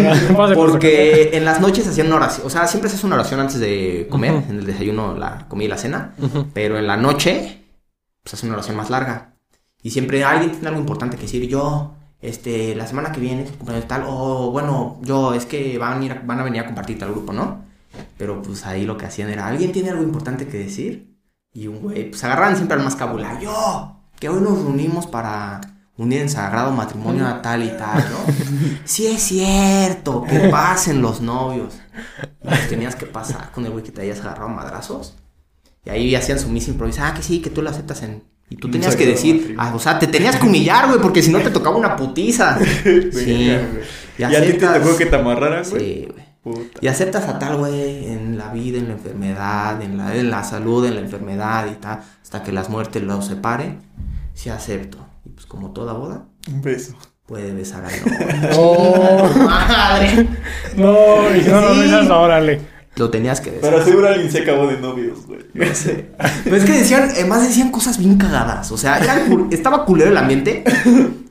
Porque 0.56 1.32
en 1.34 1.44
las 1.46 1.60
noches 1.60 1.88
hacían 1.88 2.08
una 2.08 2.18
oración. 2.18 2.46
O 2.46 2.50
sea, 2.52 2.68
siempre 2.68 2.88
se 2.90 2.98
hace 2.98 3.06
una 3.08 3.16
oración 3.16 3.40
antes 3.40 3.60
de 3.60 4.08
comer. 4.12 4.44
En 4.48 4.60
el 4.60 4.66
desayuno, 4.66 5.16
la 5.18 5.48
comida 5.48 5.66
y 5.66 5.70
la 5.70 5.78
cena. 5.78 6.14
Pero 6.54 6.78
en 6.78 6.86
la 6.86 6.98
noche, 6.98 7.64
pues 8.24 8.36
hace 8.36 8.46
una 8.46 8.54
oración 8.56 8.78
más 8.78 8.90
larga. 8.92 9.34
Y 9.82 9.90
siempre 9.90 10.24
alguien 10.24 10.52
tiene 10.52 10.68
algo 10.68 10.80
importante 10.80 11.18
que 11.18 11.24
decir. 11.24 11.48
Yo, 11.48 11.96
este, 12.22 12.76
la 12.76 12.86
semana 12.88 13.12
que 13.12 13.20
viene, 13.20 13.44
cumpleaños 13.46 13.88
tal. 13.88 14.04
O 14.08 14.52
bueno, 14.52 15.00
yo, 15.02 15.34
es 15.34 15.46
que 15.48 15.78
van 15.80 16.02
a, 16.02 16.06
ir 16.06 16.12
a- 16.12 16.22
van 16.24 16.40
a 16.40 16.44
venir 16.44 16.62
a 16.62 16.66
compartir 16.68 17.04
al 17.04 17.12
grupo, 17.12 17.34
¿no? 17.34 17.64
Pero 18.18 18.42
pues 18.42 18.66
ahí 18.66 18.86
lo 18.86 18.98
que 18.98 19.06
hacían 19.06 19.30
era. 19.30 19.48
¿Alguien 19.48 19.72
tiene 19.72 19.90
algo 19.92 20.04
importante 20.04 20.48
que 20.48 20.58
decir? 20.58 21.13
Y 21.54 21.68
un 21.68 21.80
güey, 21.80 22.10
pues 22.10 22.24
agarraban 22.24 22.56
siempre 22.56 22.78
al 22.78 22.84
más 22.84 22.96
cabula. 22.96 23.40
Yo, 23.40 23.96
que 24.20 24.30
hoy 24.30 24.42
nos 24.42 24.58
reunimos 24.58 25.06
para 25.06 25.62
unir 25.98 26.22
en 26.22 26.30
sagrado 26.30 26.72
matrimonio 26.72 27.28
a 27.28 27.42
tal 27.42 27.64
y 27.64 27.70
tal, 27.70 28.04
¿no? 28.10 28.34
sí 28.86 29.06
es 29.06 29.22
cierto, 29.22 30.24
que 30.24 30.50
pasen 30.50 31.02
los 31.02 31.22
novios. 31.22 31.76
Pues 32.42 32.68
tenías 32.68 32.96
que 32.96 33.06
pasar 33.06 33.52
con 33.52 33.66
el 33.66 33.72
güey 33.72 33.84
que 33.84 33.92
te 33.92 34.02
hayas 34.02 34.20
agarrado 34.22 34.50
madrazos. 34.50 35.16
Y 35.86 35.90
ahí 35.90 36.16
hacían 36.16 36.40
su 36.40 36.50
misa 36.50 36.72
improvisada. 36.72 37.10
Ah, 37.10 37.14
que 37.14 37.22
sí, 37.22 37.40
que 37.40 37.50
tú 37.50 37.62
lo 37.62 37.70
aceptas 37.70 38.02
en... 38.04 38.24
Y 38.50 38.56
tú 38.56 38.70
tenías 38.70 38.96
que 38.96 39.06
decir, 39.06 39.56
ah, 39.58 39.74
o 39.76 39.80
sea, 39.80 40.00
te 40.00 40.08
tenías 40.08 40.36
que 40.38 40.46
humillar, 40.46 40.88
güey, 40.88 41.00
porque 41.00 41.22
si 41.22 41.32
no 41.32 41.40
te 41.40 41.50
tocaba 41.50 41.76
una 41.76 41.96
putiza. 41.96 42.58
Sí. 42.84 43.10
Güey. 43.12 43.52
Y 44.18 44.22
¿Y 44.22 44.24
a 44.24 44.46
ti 44.46 44.54
te 44.54 44.68
tocó 44.68 44.96
que 44.96 45.06
te 45.06 45.16
amarraran, 45.16 45.64
güey? 45.70 45.82
Sí, 45.82 46.08
güey. 46.12 46.33
Puta. 46.44 46.80
Y 46.82 46.88
aceptas 46.88 47.26
a 47.28 47.40
tal 47.40 47.56
güey 47.58 48.08
en 48.12 48.38
la 48.38 48.52
vida, 48.52 48.78
en 48.78 48.88
la 48.90 48.94
enfermedad, 48.94 49.82
en 49.82 49.98
la, 49.98 50.16
en 50.16 50.30
la 50.30 50.44
salud, 50.44 50.86
en 50.86 50.96
la 50.96 51.02
enfermedad 51.02 51.68
y 51.72 51.76
tal, 51.76 52.00
hasta 52.22 52.44
que 52.44 52.52
las 52.52 52.70
muertes 52.70 53.02
los 53.04 53.26
separen. 53.26 53.80
Sí 54.34 54.50
acepto. 54.50 54.98
Y 55.26 55.30
pues 55.30 55.46
como 55.46 55.72
toda 55.72 55.94
boda, 55.94 56.26
Un 56.52 56.62
beso. 56.62 56.96
puede 57.26 57.54
besar 57.54 57.86
al 57.86 57.92
novio. 58.02 58.50
¡Oh! 58.58 59.30
¡Madre! 59.38 60.28
No, 60.76 61.36
y 61.36 61.42
no 61.48 61.62
lo 61.62 61.74
Sí. 61.76 61.80
besas, 61.82 62.10
órale. 62.10 62.74
Lo 62.96 63.10
tenías 63.10 63.40
que 63.42 63.50
besar. 63.52 63.72
Pero 63.72 63.84
seguro 63.86 64.08
alguien 64.10 64.30
se 64.32 64.42
acabó 64.42 64.68
de 64.68 64.80
novios, 64.80 65.26
güey. 65.26 65.40
No 65.54 65.74
sé. 65.74 66.10
Pero 66.44 66.56
es 66.58 66.64
que 66.66 66.74
decían, 66.74 67.10
además 67.10 67.42
decían 67.48 67.72
cosas 67.72 67.98
bien 67.98 68.18
cagadas. 68.18 68.72
O 68.72 68.78
sea, 68.78 69.00
estaba 69.50 69.86
culero 69.86 70.12
el 70.12 70.18
ambiente, 70.18 70.64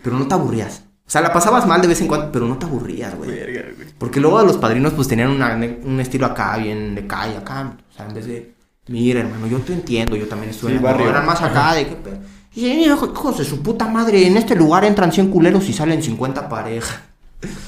pero 0.03 0.19
no 0.19 0.27
te 0.27 0.35
aburrías. 0.35 0.85
O 1.07 1.11
sea, 1.13 1.21
la 1.21 1.33
pasabas 1.33 1.67
mal 1.67 1.83
de 1.83 1.89
vez 1.89 2.01
en 2.01 2.09
cuando, 2.09 2.33
pero 2.33 2.47
no 2.47 2.57
te 2.59 2.65
aburrías, 2.67 3.15
güey. 3.15 3.31
Verga, 3.31 3.61
güey. 3.61 3.62
Porque 4.03 4.19
luego 4.19 4.43
los 4.43 4.57
padrinos 4.57 4.95
pues 4.95 5.07
tenían 5.07 5.29
una- 5.31 5.55
un 5.55 6.01
estilo 6.01 6.27
acá, 6.27 6.57
bien 6.57 6.93
de 6.97 7.07
calle, 7.07 7.37
acá. 7.37 7.77
O 7.89 7.97
sea, 7.97 8.07
en 8.07 8.15
vez 8.15 8.27
de, 8.27 8.53
mira 8.89 9.21
hermano, 9.21 9.47
yo 9.47 9.59
te 9.59 9.73
entiendo, 9.73 10.17
yo 10.17 10.27
también 10.27 10.51
estuve 10.51 10.73
Sí, 10.73 10.77
en 10.79 10.83
barrio. 10.83 11.09
Eran 11.09 11.25
más 11.25 11.41
acá 11.41 11.75
de 11.75 11.87
que... 11.87 11.97
Y 12.57 12.67
hijo- 12.67 13.13
hijos 13.15 13.39
de 13.39 13.45
su 13.45 13.63
puta 13.63 13.87
madre, 13.87 14.27
en 14.27 14.37
este 14.37 14.57
lugar 14.57 14.85
entran 14.85 15.13
100 15.13 15.29
culeros 15.31 15.69
y 15.69 15.73
salen 15.73 16.03
50 16.03 16.49
parejas. 16.49 16.99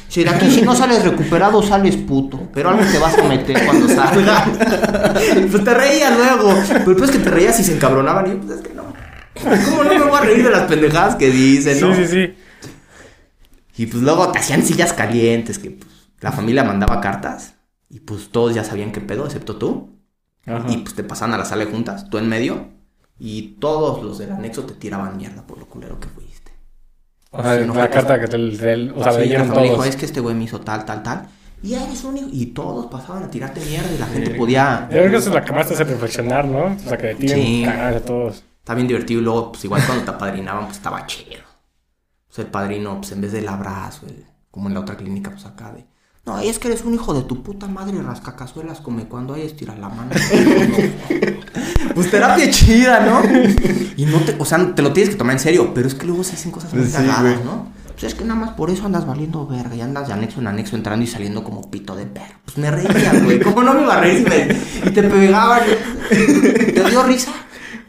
Si 0.08 0.24
de 0.24 0.30
aquí 0.30 0.50
si 0.50 0.62
no 0.62 0.74
sales 0.74 1.04
recuperado, 1.04 1.62
sales 1.62 1.94
puto. 1.98 2.48
Pero 2.52 2.70
algo 2.70 2.82
te 2.90 2.98
vas 2.98 3.16
a 3.16 3.22
meter 3.22 3.64
cuando 3.64 3.88
salgas. 3.88 4.48
pues 5.52 5.62
te 5.64 5.72
reías 5.74 6.16
luego. 6.16 6.52
Pero 6.84 6.96
pues 6.96 7.12
que 7.12 7.18
te 7.20 7.30
reías 7.30 7.60
y 7.60 7.64
se 7.64 7.74
encabronaban. 7.76 8.26
Y 8.26 8.30
yo, 8.30 8.40
pues 8.40 8.58
es 8.58 8.66
que 8.66 8.74
no. 8.74 8.84
¿Cómo 9.70 9.84
no 9.84 9.90
me 9.90 10.00
voy 10.04 10.16
a 10.18 10.20
reír 10.20 10.42
de 10.44 10.50
las 10.50 10.62
pendejadas 10.64 11.14
que 11.14 11.30
dicen, 11.30 11.80
no? 11.80 11.94
Sí, 11.94 12.06
sí, 12.06 12.10
sí. 12.12 12.34
Y 13.76 13.86
pues 13.86 14.02
luego 14.02 14.32
te 14.32 14.38
hacían 14.40 14.64
sillas 14.64 14.92
calientes, 14.92 15.58
que 15.60 15.70
pues, 15.70 15.90
la 16.24 16.32
familia 16.32 16.64
mandaba 16.64 17.00
cartas. 17.00 17.54
Y 17.88 18.00
pues 18.00 18.30
todos 18.30 18.54
ya 18.54 18.64
sabían 18.64 18.92
qué 18.92 19.00
pedo, 19.00 19.24
excepto 19.26 19.56
tú. 19.56 19.98
Ajá. 20.46 20.64
Y 20.68 20.78
pues 20.78 20.94
te 20.94 21.04
pasaban 21.04 21.34
a 21.34 21.38
la 21.38 21.44
sala 21.44 21.66
juntas, 21.66 22.08
tú 22.10 22.18
en 22.18 22.28
medio. 22.28 22.68
Y 23.18 23.56
todos 23.60 24.02
los 24.02 24.18
del 24.18 24.32
anexo 24.32 24.64
te 24.64 24.74
tiraban 24.74 25.16
mierda 25.16 25.46
por 25.46 25.58
lo 25.58 25.66
culero 25.66 26.00
que 26.00 26.08
fuiste. 26.08 26.52
O 27.30 27.42
sea, 27.42 27.58
no 27.60 27.74
la 27.74 27.90
carta 27.90 28.18
que 28.20 28.26
te, 28.26 28.38
te- 28.56 28.90
o 28.90 29.02
sea, 29.02 29.12
Sí, 29.12 29.20
leyeron 29.20 29.48
la 29.48 29.54
familia 29.54 29.62
dijo, 29.72 29.74
todos. 29.82 29.86
es 29.86 29.96
que 29.96 30.06
este 30.06 30.20
güey 30.20 30.34
me 30.34 30.44
hizo 30.44 30.60
tal, 30.60 30.84
tal, 30.84 31.02
tal. 31.02 31.28
Y 31.62 31.74
eres 31.74 32.04
un 32.04 32.16
hijo. 32.16 32.28
Y 32.32 32.46
todos 32.46 32.86
pasaban 32.86 33.22
a 33.24 33.30
tirarte 33.30 33.60
mierda 33.60 33.90
y 33.94 33.98
la 33.98 34.06
gente 34.06 34.30
podía... 34.34 34.88
Yo 34.90 34.96
creo 34.98 35.10
que 35.10 35.16
eso 35.16 35.28
es 35.28 35.34
la 35.34 35.44
que 35.44 35.52
más 35.52 35.68
te 35.68 35.74
hace 35.74 35.84
reflexionar, 35.84 36.44
¿no? 36.46 36.74
O 36.74 36.78
sea, 36.78 36.96
que 36.98 37.08
te 37.14 37.26
tienen 37.26 37.44
Sí. 37.44 37.64
a 37.64 38.00
todos. 38.00 38.44
Está 38.58 38.74
bien 38.74 38.88
divertido 38.88 39.20
y 39.20 39.24
luego, 39.24 39.52
pues 39.52 39.64
igual 39.64 39.82
cuando 39.86 40.04
te 40.04 40.10
apadrinaban, 40.10 40.64
pues 40.64 40.76
estaba 40.78 41.06
chido. 41.06 41.42
Pues 42.28 42.38
el 42.40 42.46
padrino, 42.46 42.96
pues 42.98 43.12
en 43.12 43.20
vez 43.20 43.32
del 43.32 43.48
abrazo, 43.48 44.06
el- 44.06 44.26
como 44.50 44.68
en 44.68 44.74
la 44.74 44.80
otra 44.80 44.96
clínica, 44.96 45.30
pues 45.30 45.44
acá 45.46 45.72
de... 45.72 45.86
No, 46.26 46.38
es 46.38 46.58
que 46.58 46.68
eres 46.68 46.84
un 46.84 46.94
hijo 46.94 47.12
de 47.12 47.22
tu 47.22 47.42
puta 47.42 47.66
madre, 47.66 48.00
rascacazuelas, 48.00 48.80
come 48.80 49.04
cuando 49.04 49.34
hay 49.34 49.42
estirar 49.42 49.78
la 49.78 49.90
mano. 49.90 50.10
pues 51.94 52.10
terapia 52.10 52.50
chida, 52.50 53.00
¿no? 53.00 53.20
Y 53.96 54.06
no 54.06 54.18
te, 54.20 54.34
o 54.38 54.44
sea, 54.46 54.74
te 54.74 54.80
lo 54.80 54.92
tienes 54.94 55.10
que 55.10 55.16
tomar 55.18 55.34
en 55.34 55.40
serio, 55.40 55.72
pero 55.74 55.86
es 55.86 55.94
que 55.94 56.06
luego 56.06 56.24
se 56.24 56.32
dicen 56.32 56.50
cosas 56.50 56.72
muy 56.72 56.86
Sí, 56.86 56.92
cagadas. 56.92 57.44
¿no? 57.44 57.68
Pues 57.92 58.04
es 58.04 58.14
que 58.14 58.24
nada 58.24 58.40
más 58.40 58.50
por 58.52 58.70
eso 58.70 58.86
andas 58.86 59.06
valiendo 59.06 59.46
verga 59.46 59.76
y 59.76 59.82
andas 59.82 60.08
de 60.08 60.14
anexo 60.14 60.40
en 60.40 60.46
anexo 60.46 60.76
entrando 60.76 61.04
y 61.04 61.06
saliendo 61.06 61.44
como 61.44 61.70
pito 61.70 61.94
de 61.94 62.06
perro. 62.06 62.34
Pues 62.46 62.56
me 62.56 62.70
reía, 62.70 63.20
güey. 63.22 63.38
¿Cómo 63.40 63.62
no 63.62 63.74
me 63.74 63.82
iba 63.82 63.94
a 63.94 64.00
reír 64.00 64.26
y 64.84 64.90
te 64.90 65.02
pegaban? 65.02 65.60
¿Te 66.08 66.90
dio 66.90 67.02
risa? 67.04 67.32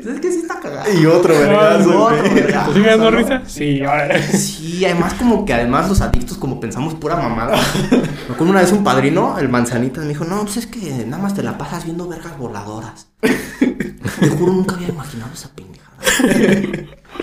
Pues 0.06 0.18
es 0.18 0.22
que 0.22 0.32
sí 0.32 0.40
está 0.42 0.60
cagado. 0.60 0.94
Y 0.94 1.04
otro 1.08 1.34
vergazo, 1.34 2.04
otro 2.04 2.18
güey. 2.20 2.34
vergazo, 2.36 2.70
¿Te 2.70 2.78
sigue 2.78 2.90
dando 2.92 3.10
¿no? 3.10 3.18
risa? 3.18 3.42
Sí, 3.48 3.82
ahora. 3.84 4.22
Sí, 4.22 4.86
además 4.86 5.16
como 5.16 5.46
que 5.46 5.54
además 5.56 5.90
los 5.90 6.00
adictos 6.02 6.38
como 6.38 6.60
pensamos 6.60 6.94
pura 6.94 7.16
mamada. 7.16 7.58
Me 7.90 8.36
acuerdo 8.36 8.52
una 8.52 8.62
vez 8.62 8.72
un 8.72 8.84
padrino, 8.84 9.40
el 9.40 9.50
manzanitas, 9.50 10.04
me 10.04 10.10
dijo, 10.10 10.24
no, 10.24 10.44
pues 10.44 10.58
es 10.58 10.68
que 10.68 11.06
nada 11.08 11.24
más 11.24 11.34
te 11.34 11.42
la 11.42 11.58
pasas 11.58 11.86
viendo 11.86 12.08
vergas 12.08 12.38
voladoras. 12.38 13.08
Te 13.20 14.30
juro, 14.30 14.54
nunca 14.54 14.76
había 14.76 14.90
imaginado 14.90 15.32
esa 15.34 15.50
pendejada. 15.56 15.98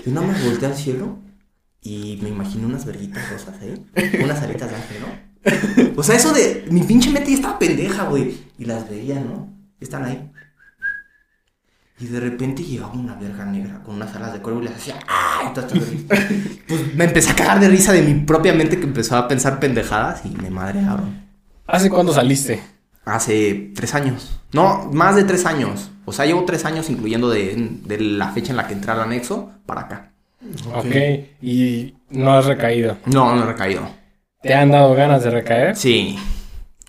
Y 0.05 0.11
nada 0.11 0.27
más 0.27 0.45
volteé 0.45 0.67
al 0.67 0.75
cielo 0.75 1.21
y 1.81 2.19
me 2.21 2.31
imaginé 2.31 2.67
unas 2.67 2.85
verguitas 2.85 3.31
rosas 3.31 3.55
ahí. 3.63 3.87
Unas 4.25 4.43
alitas 4.43 4.69
de 4.69 4.75
ángel, 4.75 4.97
¿no? 5.03 5.93
O 6.01 6.03
sea, 6.03 6.17
eso 6.17 6.33
de... 6.33 6.67
Mi 6.69 6.83
pinche 6.83 7.11
mente 7.11 7.31
ya 7.31 7.37
estaba 7.37 7.61
pendeja, 7.61 8.07
güey. 8.09 8.39
Y 8.59 8.65
las 8.65 8.91
veía, 8.91 9.21
¿no? 9.21 9.57
Están 9.79 10.05
ahí. 10.05 10.32
Y 12.03 12.07
de 12.07 12.19
repente 12.19 12.65
llegaba 12.65 12.95
una 12.95 13.15
verga 13.15 13.45
negra 13.45 13.81
con 13.85 13.95
unas 13.95 14.13
alas 14.17 14.33
de 14.33 14.41
cuervo 14.41 14.61
y 14.61 14.65
les 14.65 14.75
hacía 14.75 14.97
verguitas. 15.39 15.73
Pues 16.67 16.95
me 16.97 17.05
empecé 17.05 17.31
a 17.31 17.37
cagar 17.37 17.61
de 17.61 17.69
risa 17.69 17.93
de 17.93 18.03
mi 18.03 18.15
propia 18.15 18.53
mente 18.53 18.81
que 18.81 18.87
empezó 18.87 19.17
a 19.17 19.29
pensar 19.29 19.61
pendejadas 19.61 20.23
y 20.25 20.31
me 20.31 20.51
madrearon. 20.51 21.23
¿Hace 21.65 21.91
cuándo 21.91 22.13
saliste? 22.13 22.61
Hace 23.05 23.71
tres 23.77 23.95
años. 23.95 24.41
No, 24.53 24.91
más 24.93 25.15
de 25.15 25.23
tres 25.23 25.47
años. 25.47 25.93
O 26.05 26.13
sea, 26.13 26.27
llevo 26.27 26.45
tres 26.45 26.65
años 26.65 26.91
incluyendo 26.91 27.31
de, 27.31 27.79
de 27.85 28.01
la 28.01 28.33
fecha 28.33 28.51
en 28.51 28.57
la 28.57 28.67
que 28.67 28.73
entré 28.73 28.91
al 28.91 29.01
anexo 29.03 29.53
para 29.65 29.83
acá. 29.83 30.13
Ok. 30.75 30.97
Y 31.41 31.95
no 32.11 32.33
has 32.33 32.47
recaído. 32.47 32.97
No, 33.07 33.37
no 33.37 33.45
he 33.45 33.47
recaído. 33.47 33.89
¿Te 34.43 34.55
han 34.55 34.73
dado 34.73 34.93
ganas 34.95 35.23
de 35.23 35.31
recaer? 35.31 35.77
Sí. 35.77 36.19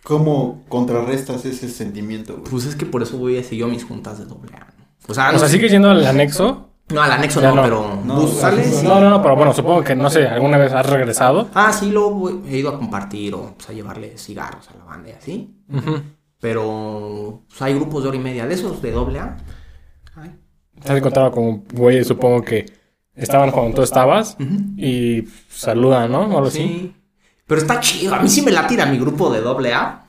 ¿Cómo 0.03 0.63
contrarrestas 0.69 1.45
ese 1.45 1.69
sentimiento, 1.69 2.37
güey? 2.37 2.49
Pues 2.49 2.65
es 2.65 2.75
que 2.75 2.87
por 2.87 3.03
eso 3.03 3.19
voy 3.19 3.37
a 3.37 3.43
seguir 3.43 3.65
a 3.65 3.67
mis 3.67 3.83
juntas 3.83 4.17
de 4.17 4.25
doble 4.25 4.55
A. 4.55 4.72
O 5.07 5.13
sea, 5.13 5.29
O 5.29 5.33
no, 5.33 5.39
sea, 5.39 5.47
sé- 5.47 5.55
¿sigues 5.55 5.71
yendo 5.71 5.89
al 5.89 6.05
anexo? 6.05 6.69
no, 6.89 7.01
al 7.01 7.11
anexo 7.11 7.41
no, 7.41 7.55
no. 7.55 7.61
pero 7.63 7.99
No, 8.05 8.27
sales 8.27 8.83
No, 8.83 8.99
no, 8.99 9.09
no, 9.09 9.21
pero 9.21 9.35
bueno, 9.35 9.53
supongo 9.53 9.83
que, 9.83 9.95
no 9.95 10.09
sé, 10.09 10.27
¿alguna 10.27 10.57
vez 10.57 10.71
has 10.73 10.85
regresado? 10.89 11.47
Ah, 11.53 11.71
sí, 11.73 11.91
luego 11.91 12.11
voy- 12.11 12.41
he 12.47 12.57
ido 12.57 12.69
a 12.69 12.77
compartir 12.77 13.33
o 13.35 13.53
pues, 13.55 13.69
a 13.69 13.73
llevarle 13.73 14.17
cigarros 14.17 14.69
a 14.69 14.77
la 14.77 14.83
banda 14.85 15.09
y 15.09 15.11
así. 15.13 15.55
Pero 16.39 17.41
pues, 17.47 17.61
hay 17.61 17.73
grupos 17.73 18.03
de 18.03 18.09
hora 18.09 18.17
y 18.17 18.21
media 18.21 18.45
de 18.45 18.53
esos 18.53 18.81
de 18.81 18.91
doble 18.91 19.19
A. 19.19 19.37
Ay. 20.15 20.31
Te 20.83 20.91
has 20.91 20.97
encontrado 20.97 21.31
con 21.31 21.63
güeyes, 21.73 22.07
supongo 22.07 22.41
que 22.41 22.65
estaban 23.15 23.51
cuando 23.51 23.75
tú 23.75 23.81
estabas 23.83 24.35
y 24.77 25.23
saludan, 25.49 26.11
¿no? 26.11 26.21
O 26.21 26.37
algo 26.37 26.47
así. 26.47 26.59
Sí. 26.59 26.95
Pero 27.45 27.61
está 27.61 27.79
chido. 27.79 28.15
A 28.15 28.19
mí 28.19 28.29
sí 28.29 28.41
me 28.41 28.51
la 28.51 28.65
tira 28.67 28.85
mi 28.85 28.97
grupo 28.97 29.31
de 29.31 29.41
doble 29.41 29.73
A. 29.73 30.02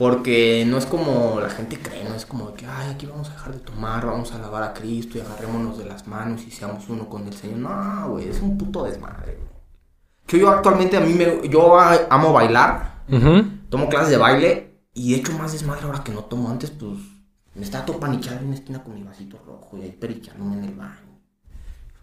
Porque 0.00 0.64
no 0.66 0.78
es 0.78 0.86
como 0.86 1.40
la 1.42 1.50
gente 1.50 1.78
cree, 1.78 2.04
no 2.08 2.14
es 2.14 2.24
como 2.24 2.54
que, 2.54 2.64
ay, 2.64 2.88
aquí 2.94 3.04
vamos 3.04 3.28
a 3.28 3.34
dejar 3.34 3.52
de 3.52 3.58
tomar, 3.60 4.06
vamos 4.06 4.32
a 4.32 4.36
alabar 4.36 4.62
a 4.62 4.72
Cristo 4.72 5.18
y 5.18 5.20
agarrémonos 5.20 5.76
de 5.76 5.84
las 5.84 6.06
manos 6.06 6.40
y 6.48 6.50
seamos 6.50 6.88
uno 6.88 7.06
con 7.06 7.26
el 7.26 7.34
Señor. 7.34 7.58
No, 7.58 8.08
güey, 8.08 8.30
es 8.30 8.40
un 8.40 8.56
puto 8.56 8.84
desmadre, 8.84 9.34
güey. 9.36 9.50
Que 10.26 10.38
yo 10.38 10.48
actualmente 10.48 10.96
a 10.96 11.00
mí 11.00 11.12
me, 11.12 11.46
yo 11.50 11.78
amo 11.78 12.32
bailar, 12.32 13.02
tomo 13.68 13.90
clases 13.90 14.08
de 14.08 14.16
baile 14.16 14.80
y 14.94 15.12
he 15.12 15.18
hecho 15.18 15.32
más 15.36 15.52
desmadre 15.52 15.82
ahora 15.84 16.02
que 16.02 16.12
no 16.12 16.20
tomo. 16.24 16.48
Antes, 16.48 16.70
pues, 16.70 16.94
me 17.54 17.62
estaba 17.62 17.84
todo 17.84 18.00
panichado 18.00 18.38
en 18.38 18.46
una 18.46 18.54
esquina 18.54 18.82
con 18.82 18.94
mi 18.94 19.02
vasito 19.02 19.36
rojo 19.46 19.76
y 19.76 19.82
ahí 19.82 19.92
perichándome 19.92 20.56
en 20.56 20.64
el 20.64 20.74
baño. 20.76 21.20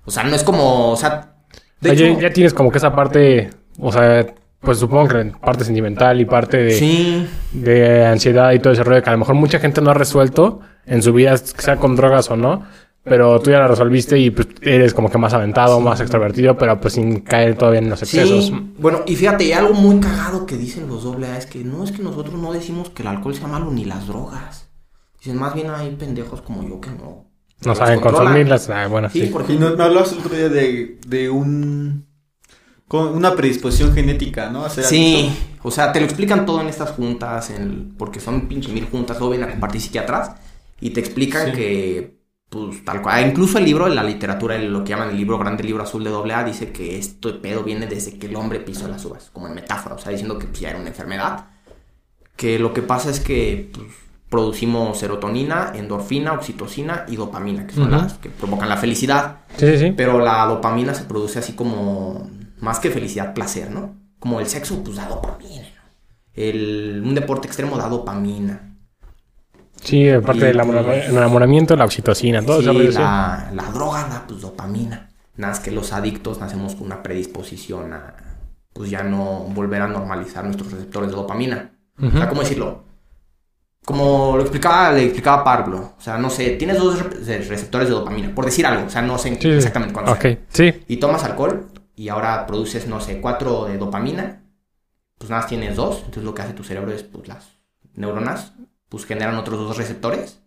O 0.06 0.12
sea, 0.12 0.22
no 0.24 0.36
es 0.36 0.44
como, 0.44 0.92
o 0.92 0.96
sea, 0.98 1.34
de 1.82 1.94
hecho- 1.94 2.22
ya 2.22 2.32
tienes 2.32 2.54
como 2.54 2.70
que 2.70 2.78
esa 2.78 2.94
parte, 2.96 3.50
o 3.80 3.92
sea, 3.92 4.36
pues 4.68 4.80
supongo 4.80 5.08
que 5.08 5.32
parte 5.40 5.64
sentimental 5.64 6.20
y 6.20 6.26
parte 6.26 6.58
de, 6.58 6.72
sí, 6.72 7.26
de 7.54 8.06
ansiedad 8.06 8.52
y 8.52 8.60
todo 8.60 8.74
ese 8.74 8.84
rollo 8.84 9.02
que 9.02 9.10
a 9.10 9.14
lo 9.14 9.20
mejor 9.20 9.36
mucha 9.36 9.60
gente 9.60 9.80
no 9.82 9.92
ha 9.92 9.94
resuelto 9.94 10.60
en 10.86 11.02
su 11.02 11.14
vida, 11.14 11.38
sea 11.38 11.78
con 11.78 11.96
drogas 11.96 12.30
o 12.30 12.36
no, 12.36 12.64
pero 13.04 13.40
tú 13.40 13.50
ya 13.52 13.60
la 13.60 13.70
resolviste 13.70 14.20
y 14.20 14.30
pues 14.32 14.50
eres 14.62 14.94
como 14.94 15.10
que 15.10 15.18
más 15.18 15.34
aventado, 15.34 15.80
más 15.80 16.02
extrovertido, 16.02 16.58
pero 16.58 16.82
pues 16.82 16.96
sin 16.96 17.22
caer 17.22 17.56
todavía 17.56 17.80
en 17.80 17.90
los 17.90 18.02
excesos. 18.04 18.48
Sí, 18.48 18.74
bueno, 18.78 19.04
y 19.08 19.16
fíjate, 19.16 19.46
y 19.46 19.54
algo 19.54 19.74
muy 19.74 20.02
cagado 20.02 20.46
que 20.46 20.58
dicen 20.58 20.88
los 20.90 21.04
doble 21.06 21.28
A 21.28 21.38
es 21.38 21.46
que 21.46 21.64
no 21.64 21.86
es 21.86 21.94
que 21.94 22.04
nosotros 22.04 22.36
no 22.36 22.52
decimos 22.52 22.90
que 22.90 23.04
el 23.04 23.08
alcohol 23.08 23.34
sea 23.36 23.48
malo 23.48 23.72
ni 23.72 23.86
las 23.86 24.08
drogas. 24.08 24.70
Dicen, 25.20 25.38
más 25.40 25.54
bien 25.54 25.70
hay 25.70 25.92
pendejos 25.96 26.42
como 26.42 26.68
yo 26.68 26.82
que 26.82 26.90
no. 26.90 27.26
No 27.66 27.74
saben 27.74 28.02
controlan. 28.02 28.34
consumirlas. 28.34 28.70
Ah, 28.70 28.88
bueno, 28.88 29.10
Sí, 29.10 29.22
sí. 29.22 29.28
por 29.28 29.42
Y 29.44 29.46
ejemplo. 29.46 29.70
no, 29.70 29.76
no 29.78 29.84
hablabas 29.86 30.12
el 30.12 30.20
otro 30.20 30.36
día 30.36 30.50
de, 30.50 31.00
de 31.08 31.30
un... 31.30 32.07
Con 32.88 33.08
una 33.10 33.36
predisposición 33.36 33.94
genética, 33.94 34.50
¿no? 34.50 34.64
A 34.64 34.70
ser 34.70 34.86
Sí, 34.86 35.16
adicto. 35.30 35.68
o 35.68 35.72
sea, 35.72 35.92
te 35.92 36.00
lo 36.00 36.06
explican 36.06 36.46
todo 36.46 36.62
en 36.62 36.68
estas 36.68 36.92
juntas, 36.92 37.50
en- 37.50 37.94
porque 37.98 38.20
son 38.22 38.48
pinche 38.48 38.72
mil 38.72 38.86
juntas, 38.86 39.18
luego 39.18 39.32
vienen 39.32 39.50
a 39.50 39.52
compartir 39.52 39.82
psiquiatras 39.82 40.32
y 40.80 40.92
te 40.92 41.02
explican 41.02 41.48
Sí. 41.48 41.52
que, 41.52 42.18
pues 42.50 42.86
tal 42.86 43.02
cual, 43.02 43.28
incluso 43.28 43.58
el 43.58 43.66
libro, 43.66 43.90
la 43.90 44.04
literatura, 44.04 44.56
el- 44.56 44.72
lo 44.72 44.86
que 44.86 44.92
llaman 44.92 45.10
el 45.10 45.18
libro 45.18 45.38
grande, 45.38 45.64
el 45.64 45.68
libro 45.68 45.84
azul 45.84 46.02
de 46.06 46.12
doble 46.12 46.34
A, 46.34 46.46
dice 46.46 46.72
que 46.72 46.98
esto 46.98 47.30
de 47.30 47.40
pedo 47.40 47.64
viene 47.64 47.88
desde 47.88 48.18
que 48.18 48.28
el 48.28 48.36
hombre 48.38 48.62
pisó 48.62 48.88
las 48.88 49.04
uvas, 49.04 49.32
como 49.34 49.48
en 49.48 49.54
metáfora, 49.56 49.96
o 49.96 50.00
sea, 50.00 50.14
diciendo 50.14 50.40
que 50.40 50.48
pues, 50.48 50.62
ya 50.62 50.70
era 50.70 50.80
una 50.80 50.88
enfermedad. 50.88 51.48
Que 52.38 52.58
lo 52.58 52.74
que 52.74 52.84
pasa 52.84 53.10
es 53.10 53.20
que 53.20 53.70
pues, 53.74 53.88
producimos 54.30 54.98
serotonina, 55.00 55.74
endorfina, 55.76 56.34
oxitocina 56.34 57.06
y 57.10 57.16
dopamina, 57.18 57.66
que 57.68 57.74
son 57.76 57.92
las 57.92 58.14
que 58.14 58.30
provocan 58.30 58.70
la 58.70 58.78
felicidad. 58.78 59.40
Sí, 59.58 59.66
sí, 59.72 59.78
sí. 59.80 59.94
Pero 59.98 60.20
la 60.20 60.46
dopamina 60.46 60.94
se 60.94 61.04
produce 61.04 61.40
así 61.40 61.54
como 61.54 62.30
más 62.60 62.80
que 62.80 62.90
felicidad, 62.92 63.34
placer, 63.34 63.72
¿no? 63.72 63.96
Como 64.20 64.40
el 64.40 64.48
sexo, 64.48 64.84
pues 64.84 64.98
da 64.98 65.08
dopamina. 65.08 65.64
¿no? 65.64 65.90
El, 66.34 67.02
un 67.06 67.16
deporte 67.16 67.48
extremo 67.48 67.78
da 67.78 67.88
dopamina. 67.90 68.76
Sí, 69.82 70.10
aparte 70.10 70.46
del 70.46 70.60
pues, 70.60 71.10
enamoramiento, 71.10 71.76
la 71.76 71.86
oxitocina, 71.86 72.42
todo 72.42 72.62
Sí, 72.62 72.68
sí. 72.92 72.98
la, 72.98 73.52
la 73.54 73.64
droga 73.72 74.06
da 74.08 74.24
pues 74.28 74.42
dopamina. 74.42 75.10
Nada 75.36 75.54
más 75.54 75.60
que 75.60 75.70
los 75.72 75.94
adictos 75.94 76.40
nacemos 76.40 76.74
con 76.76 76.88
una 76.88 77.04
predisposición 77.04 77.94
a 77.94 78.16
pues 78.74 78.90
ya 78.90 79.04
no 79.04 79.42
volver 79.54 79.82
a 79.84 79.88
normalizar 79.88 80.44
nuestros 80.44 80.72
receptores 80.72 81.10
de 81.10 81.16
dopamina. 81.16 81.72
O 82.02 82.10
sea, 82.12 82.28
¿cómo 82.30 82.42
decirlo? 82.42 82.84
Como 83.86 84.36
lo 84.36 84.42
explicaba, 84.42 84.92
le 84.92 85.04
explicaba 85.06 85.44
Pablo. 85.44 85.94
O 85.98 86.02
sea, 86.02 86.18
no 86.18 86.30
sé, 86.30 86.52
tienes 86.58 86.78
dos 86.78 87.00
re- 87.00 87.40
receptores 87.40 87.88
de 87.88 87.94
dopamina, 87.96 88.34
por 88.36 88.46
decir 88.46 88.66
algo. 88.66 88.86
O 88.88 88.90
sea, 88.90 89.02
no 89.02 89.18
sé 89.18 89.38
Sí, 89.42 89.50
exactamente 89.50 89.94
cuántos. 89.94 90.16
Ok, 90.18 90.26
sí. 90.50 90.74
y 90.88 90.98
tomas 90.98 91.24
alcohol 91.24 91.68
y 91.98 92.08
ahora 92.08 92.46
produces, 92.48 92.88
no 92.88 93.02
sé, 93.02 93.20
cuatro 93.20 93.66
de 93.66 93.78
dopamina, 93.78 94.44
pues 95.18 95.30
nada 95.30 95.42
más 95.42 95.50
tienes 95.50 95.76
dos. 95.76 95.98
Entonces 95.98 96.24
lo 96.24 96.34
que 96.34 96.44
hace 96.44 96.54
tu 96.54 96.64
cerebro 96.64 96.92
es, 96.94 97.04
pues 97.04 97.28
las 97.28 97.50
neuronas, 97.96 98.54
pues 98.88 99.06
generan 99.06 99.36
otros 99.36 99.60
dos 99.60 99.76
receptores 99.76 100.40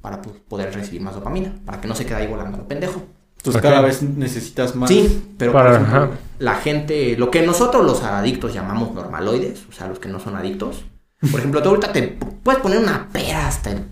para 0.00 0.20
pues, 0.22 0.36
poder 0.48 0.74
recibir 0.74 1.02
más 1.02 1.14
dopamina, 1.14 1.54
para 1.64 1.80
que 1.80 1.86
no 1.86 1.94
se 1.94 2.04
quede 2.06 2.16
ahí 2.16 2.26
volando 2.26 2.56
lo 2.58 2.66
pendejo. 2.66 3.02
Entonces 3.36 3.62
cada 3.62 3.80
vez 3.80 4.02
necesitas 4.02 4.74
más. 4.74 4.88
Sí, 4.90 5.34
pero 5.38 5.52
Para- 5.52 5.78
por 5.78 5.80
ejemplo, 5.88 6.18
la 6.40 6.54
gente, 6.56 7.16
lo 7.16 7.30
que 7.30 7.46
nosotros 7.46 7.84
los 7.86 8.02
adictos 8.02 8.52
llamamos 8.52 8.92
normaloides, 8.92 9.66
o 9.68 9.72
sea, 9.72 9.86
los 9.86 9.98
que 9.98 10.08
no 10.08 10.18
son 10.18 10.34
adictos. 10.36 10.84
Por 11.30 11.40
ejemplo, 11.40 11.62
tú 11.62 11.68
ahorita 11.70 11.92
te 11.92 12.02
puedes 12.42 12.60
poner 12.62 12.78
una 12.78 13.08
pera 13.12 13.46
hasta 13.46 13.70
el 13.72 13.84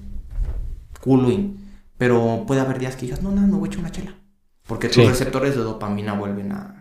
culo, 1.01 1.31
y- 1.31 1.55
pero 1.97 2.45
puede 2.47 2.61
haber 2.61 2.79
días 2.79 2.97
que 2.97 3.03
digas, 3.07 3.23
no, 3.23 3.31
no, 3.31 3.41
me 3.43 3.53
voy 3.59 3.69
a 3.69 3.73
echar 3.73 3.81
una 3.81 3.91
chela. 3.93 4.15
Porque 4.67 4.89
tus 4.89 4.97
Sí. 4.97 5.07
receptores 5.09 5.57
de 5.57 5.63
dopamina 5.63 6.13
vuelven 6.15 6.53
a, 6.53 6.78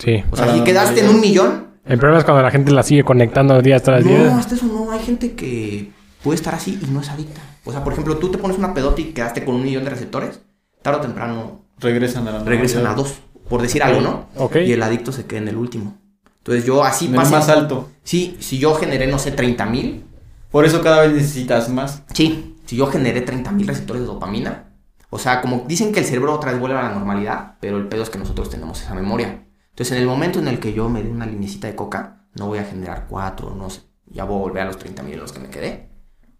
Sí. 0.00 0.24
O 0.32 0.36
sea, 0.36 0.52
si 0.52 0.60
quedaste 0.64 1.00
en 1.00 1.08
un 1.10 1.20
millón 1.20 1.68
El 1.84 1.98
problema 1.98 2.18
es 2.18 2.24
cuando 2.24 2.42
la 2.42 2.50
gente 2.50 2.72
la 2.72 2.82
sigue 2.82 3.04
conectando 3.04 3.60
días 3.62 3.82
tras 3.82 4.04
No, 4.04 4.10
días. 4.10 4.32
hasta 4.32 4.54
eso 4.56 4.66
no. 4.66 4.90
Hay 4.90 5.00
gente 5.00 5.32
que 5.34 5.90
puede 6.22 6.36
estar 6.36 6.54
así 6.54 6.78
y 6.82 6.86
no 6.90 7.00
es 7.00 7.08
adicta. 7.10 7.40
O 7.64 7.70
sea, 7.72 7.84
por 7.84 7.92
ejemplo, 7.92 8.16
tú 8.16 8.30
te 8.30 8.38
pones 8.38 8.56
una 8.58 8.74
pedota 8.74 9.00
y 9.00 9.12
quedaste 9.12 9.44
con 9.44 9.54
un 9.56 9.62
millón 9.62 9.84
de 9.84 9.90
receptores. 9.90 10.40
Tarde 10.82 10.98
o 10.98 11.02
temprano 11.02 11.60
Regresan 11.78 12.26
a 12.28 12.32
la 12.32 12.44
regresan 12.44 12.86
a 12.86 12.94
dos, 12.94 13.14
por 13.48 13.62
decir 13.62 13.82
algo, 13.82 14.00
¿no? 14.00 14.26
Ok. 14.36 14.56
Y 14.56 14.72
el 14.72 14.82
adicto 14.82 15.12
se 15.12 15.24
queda 15.26 15.40
en 15.40 15.48
el 15.48 15.56
último. 15.56 15.96
Entonces 16.38 16.64
yo 16.64 16.82
así 16.84 17.06
En 17.06 17.14
pasé- 17.16 17.30
más 17.32 17.48
alto. 17.50 17.90
Sí, 18.02 18.36
si 18.40 18.58
yo 18.58 18.74
generé, 18.74 19.06
no 19.06 19.18
sé, 19.18 19.30
30 19.32 19.66
mil. 19.66 20.04
Por 20.50 20.64
eso 20.64 20.80
cada 20.82 21.00
vez 21.02 21.12
necesitas 21.12 21.68
más. 21.68 22.02
Sí, 22.14 22.56
si 22.66 22.76
yo 22.76 22.86
generé 22.86 23.20
30 23.20 23.50
mil 23.52 23.66
receptores 23.66 24.02
de 24.02 24.06
dopamina. 24.06 24.64
O 25.10 25.18
sea, 25.18 25.40
como 25.42 25.64
dicen 25.68 25.92
que 25.92 26.00
el 26.00 26.06
cerebro 26.06 26.34
otra 26.34 26.50
vez 26.52 26.60
vuelve 26.60 26.78
a 26.78 26.82
la 26.82 26.90
normalidad, 26.94 27.54
pero 27.60 27.76
el 27.78 27.86
pedo 27.88 28.02
es 28.02 28.10
que 28.10 28.18
nosotros 28.18 28.48
tenemos 28.50 28.80
esa 28.82 28.94
memoria. 28.94 29.42
Entonces, 29.70 29.96
en 29.96 30.02
el 30.02 30.08
momento 30.08 30.38
en 30.38 30.48
el 30.48 30.60
que 30.60 30.72
yo 30.72 30.88
me 30.88 31.02
dé 31.02 31.10
una 31.10 31.26
linecita 31.26 31.66
de 31.66 31.74
coca, 31.74 32.26
no 32.34 32.46
voy 32.46 32.58
a 32.58 32.64
generar 32.64 33.06
cuatro, 33.08 33.54
no 33.54 33.70
sé. 33.70 33.82
Ya 34.06 34.24
voy 34.24 34.36
a 34.36 34.40
volver 34.40 34.62
a 34.62 34.66
los 34.66 34.78
30 34.78 35.02
mil 35.02 35.14
en 35.14 35.20
los 35.20 35.32
que 35.32 35.40
me 35.40 35.48
quedé. 35.48 35.90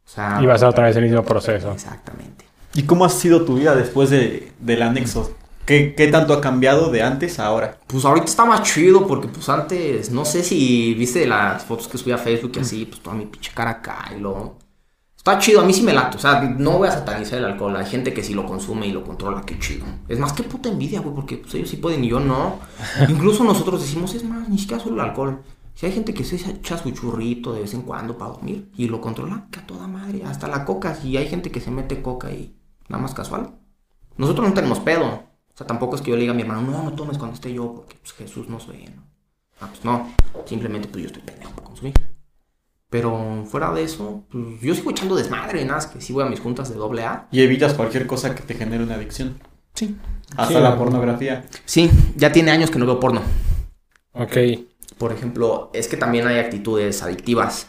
O 0.05 0.09
sea, 0.09 0.39
Y 0.43 0.47
va 0.47 0.55
a 0.55 0.69
otra 0.69 0.86
vez 0.86 0.97
el 0.97 1.05
mismo 1.05 1.23
proceso. 1.23 1.73
Exactamente. 1.73 2.44
¿Y 2.74 2.85
cómo 2.85 3.05
ha 3.05 3.09
sido 3.09 3.44
tu 3.44 3.57
vida 3.57 3.74
después 3.74 4.11
de, 4.11 4.52
del 4.59 4.82
anexo? 4.82 5.36
¿Qué, 5.66 5.94
¿Qué 5.94 6.09
tanto 6.09 6.32
ha 6.32 6.40
cambiado 6.40 6.90
de 6.90 7.02
antes 7.02 7.39
a 7.39 7.47
ahora? 7.47 7.78
Pues 7.86 8.05
ahorita 8.05 8.27
está 8.27 8.44
más 8.44 8.62
chido 8.62 9.07
porque 9.07 9.28
pues 9.28 9.48
antes, 9.48 10.11
no 10.11 10.24
sé 10.24 10.43
si 10.43 10.94
viste 10.94 11.27
las 11.27 11.65
fotos 11.65 11.86
que 11.86 11.98
subí 11.98 12.12
a 12.12 12.19
Facebook 12.19 12.52
y 12.57 12.61
así, 12.61 12.86
pues 12.86 13.01
toda 13.01 13.15
mi 13.15 13.27
pinche 13.27 13.52
cara 13.55 13.70
acá 13.70 14.11
y 14.16 14.20
lo... 14.20 14.59
Está 15.21 15.39
chido, 15.39 15.61
a 15.61 15.65
mí 15.65 15.75
sí 15.75 15.83
me 15.83 15.93
late, 15.93 16.17
o 16.17 16.19
sea, 16.19 16.41
no 16.41 16.79
voy 16.79 16.89
a 16.89 16.93
satanizar 16.93 17.41
el 17.41 17.45
alcohol, 17.45 17.77
hay 17.77 17.85
gente 17.85 18.15
que 18.15 18.23
sí 18.23 18.33
lo 18.33 18.47
consume 18.47 18.87
y 18.87 18.91
lo 18.91 19.05
controla, 19.05 19.43
qué 19.43 19.59
chido. 19.59 19.85
Es 20.09 20.19
más, 20.19 20.33
que 20.33 20.43
puta 20.45 20.71
envidia, 20.71 21.01
güey, 21.01 21.15
porque 21.15 21.37
pues 21.37 21.55
ellos 21.57 21.69
sí 21.69 21.77
pueden 21.77 22.03
y 22.03 22.09
yo 22.09 22.21
no. 22.21 22.59
Incluso 23.07 23.45
nosotros 23.45 23.83
decimos, 23.83 24.15
es 24.15 24.25
más, 24.25 24.49
ni 24.49 24.57
siquiera 24.57 24.83
solo 24.83 24.95
el 24.95 25.03
alcohol. 25.03 25.43
Si 25.75 25.85
hay 25.85 25.93
gente 25.93 26.15
que 26.15 26.25
se 26.25 26.37
echa 26.37 26.79
su 26.79 26.91
churrito 26.93 27.53
de 27.53 27.61
vez 27.61 27.75
en 27.75 27.83
cuando 27.83 28.17
para 28.17 28.31
dormir 28.31 28.71
y 28.79 28.89
lo 28.89 29.03
controla, 29.03 29.47
que 29.51 29.59
a 29.59 29.67
toda 29.67 29.87
madre, 29.87 30.25
hasta 30.25 30.49
la 30.49 30.65
coca, 30.65 30.95
si 30.95 31.15
hay 31.19 31.29
gente 31.29 31.51
que 31.51 31.61
se 31.61 31.71
mete 31.71 32.01
coca 32.01 32.33
y 32.33 32.57
nada 32.89 33.03
más 33.03 33.13
casual. 33.13 33.59
Nosotros 34.17 34.49
no 34.49 34.55
tenemos 34.55 34.81
pedo. 34.81 35.05
O 35.05 35.55
sea, 35.55 35.67
tampoco 35.67 35.97
es 35.97 36.01
que 36.01 36.13
yo 36.13 36.17
le 36.17 36.23
diga 36.23 36.33
a 36.33 36.37
mi 36.37 36.41
hermano, 36.41 36.63
no, 36.63 36.83
no 36.83 36.95
tomes 36.95 37.19
cuando 37.19 37.35
esté 37.35 37.53
yo, 37.53 37.75
porque 37.75 37.97
pues, 38.01 38.15
Jesús 38.15 38.49
nos 38.49 38.67
ve, 38.67 38.91
¿no? 38.97 39.03
Ah, 39.61 39.69
pues 39.69 39.85
no. 39.85 40.09
Simplemente 40.47 40.89
pues 40.89 41.03
yo 41.03 41.07
estoy 41.09 41.23
pendejo 41.25 41.53
para 41.53 41.67
consumir. 41.67 42.10
Pero 42.91 43.45
fuera 43.49 43.73
de 43.73 43.85
eso, 43.85 44.25
pues 44.31 44.61
yo 44.61 44.75
sigo 44.75 44.91
echando 44.91 45.15
desmadre, 45.15 45.62
nada, 45.65 45.77
más 45.77 45.87
que 45.87 46.01
sí 46.01 46.12
voy 46.12 46.25
a 46.25 46.27
mis 46.27 46.41
juntas 46.41 46.69
de 46.69 46.75
doble 46.75 47.05
A. 47.05 47.29
Y 47.31 47.41
evitas 47.41 47.75
cualquier 47.75 48.07
cosa 48.07 48.35
que 48.35 48.43
te 48.43 48.55
genere 48.55 48.83
una 48.83 48.97
adicción. 48.97 49.39
Sí. 49.75 49.97
Hasta 50.37 50.55
Sí, 50.57 50.61
la 50.61 50.71
no. 50.71 50.79
pornografía. 50.79 51.45
Sí, 51.65 51.89
ya 52.17 52.33
tiene 52.33 52.51
años 52.51 52.71
que 52.71 52.79
no 52.81 52.87
veo 52.87 52.99
porno. 52.99 53.23
Ok. 54.12 54.37
Por 54.99 55.12
ejemplo, 55.12 55.71
es 55.73 55.87
que 55.89 55.97
también 55.97 56.27
hay 56.27 56.39
actitudes 56.39 57.03
adictivas. 57.03 57.69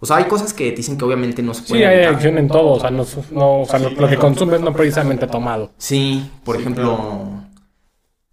O 0.00 0.06
sea, 0.06 0.16
hay 0.16 0.24
cosas 0.24 0.54
que 0.54 0.72
dicen 0.72 0.96
que 0.96 1.04
obviamente 1.04 1.42
no 1.42 1.52
se 1.52 1.62
Sí, 1.62 1.68
pueden 1.70 1.88
hay 1.88 1.94
evitar. 1.96 2.12
adicción 2.14 2.38
en 2.38 2.48
todo. 2.48 2.70
O 2.72 2.80
sea, 2.80 2.90
no, 2.90 3.04
no- 3.32 3.60
o 3.60 3.66
sea, 3.66 3.78
lo, 3.80 3.90
lo 3.90 4.08
que 4.08 4.16
consumes 4.16 4.60
no 4.62 4.72
precisamente 4.72 5.26
tomado. 5.26 5.72
Sí, 5.76 6.30
por 6.44 6.56
Sí, 6.56 6.62
ejemplo, 6.62 7.42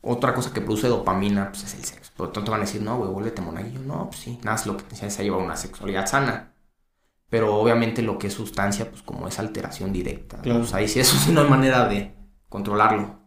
otra 0.01 0.33
cosa 0.33 0.53
que 0.53 0.61
produce 0.61 0.87
dopamina 0.87 1.49
pues, 1.49 1.63
es 1.65 1.73
el 1.73 1.83
sexo. 1.83 2.04
Por 2.15 2.27
lo 2.27 2.31
tanto 2.33 2.51
van 2.51 2.61
a 2.61 2.65
decir, 2.65 2.81
no, 2.81 2.97
güey, 2.97 3.11
vuélvete 3.11 3.41
monaguillo. 3.41 3.79
No, 3.81 4.07
pues 4.09 4.21
sí, 4.21 4.39
nada, 4.43 4.55
es 4.57 4.65
lo 4.65 4.77
que 4.77 4.83
te 4.83 4.95
enseña 4.95 5.13
a 5.19 5.23
llevar 5.23 5.41
una 5.41 5.55
sexualidad 5.57 6.07
sana. 6.07 6.53
Pero 7.29 7.55
obviamente 7.55 8.01
lo 8.01 8.17
que 8.17 8.27
es 8.27 8.33
sustancia, 8.33 8.89
pues 8.89 9.01
como 9.01 9.27
es 9.27 9.39
alteración 9.39 9.91
directa. 9.91 10.41
Claro. 10.41 10.59
Pues 10.61 10.73
ahí 10.73 10.87
sí, 10.87 10.99
eso 10.99 11.17
sí 11.17 11.31
no 11.31 11.41
hay 11.41 11.49
manera 11.49 11.87
de 11.87 12.13
controlarlo. 12.49 13.19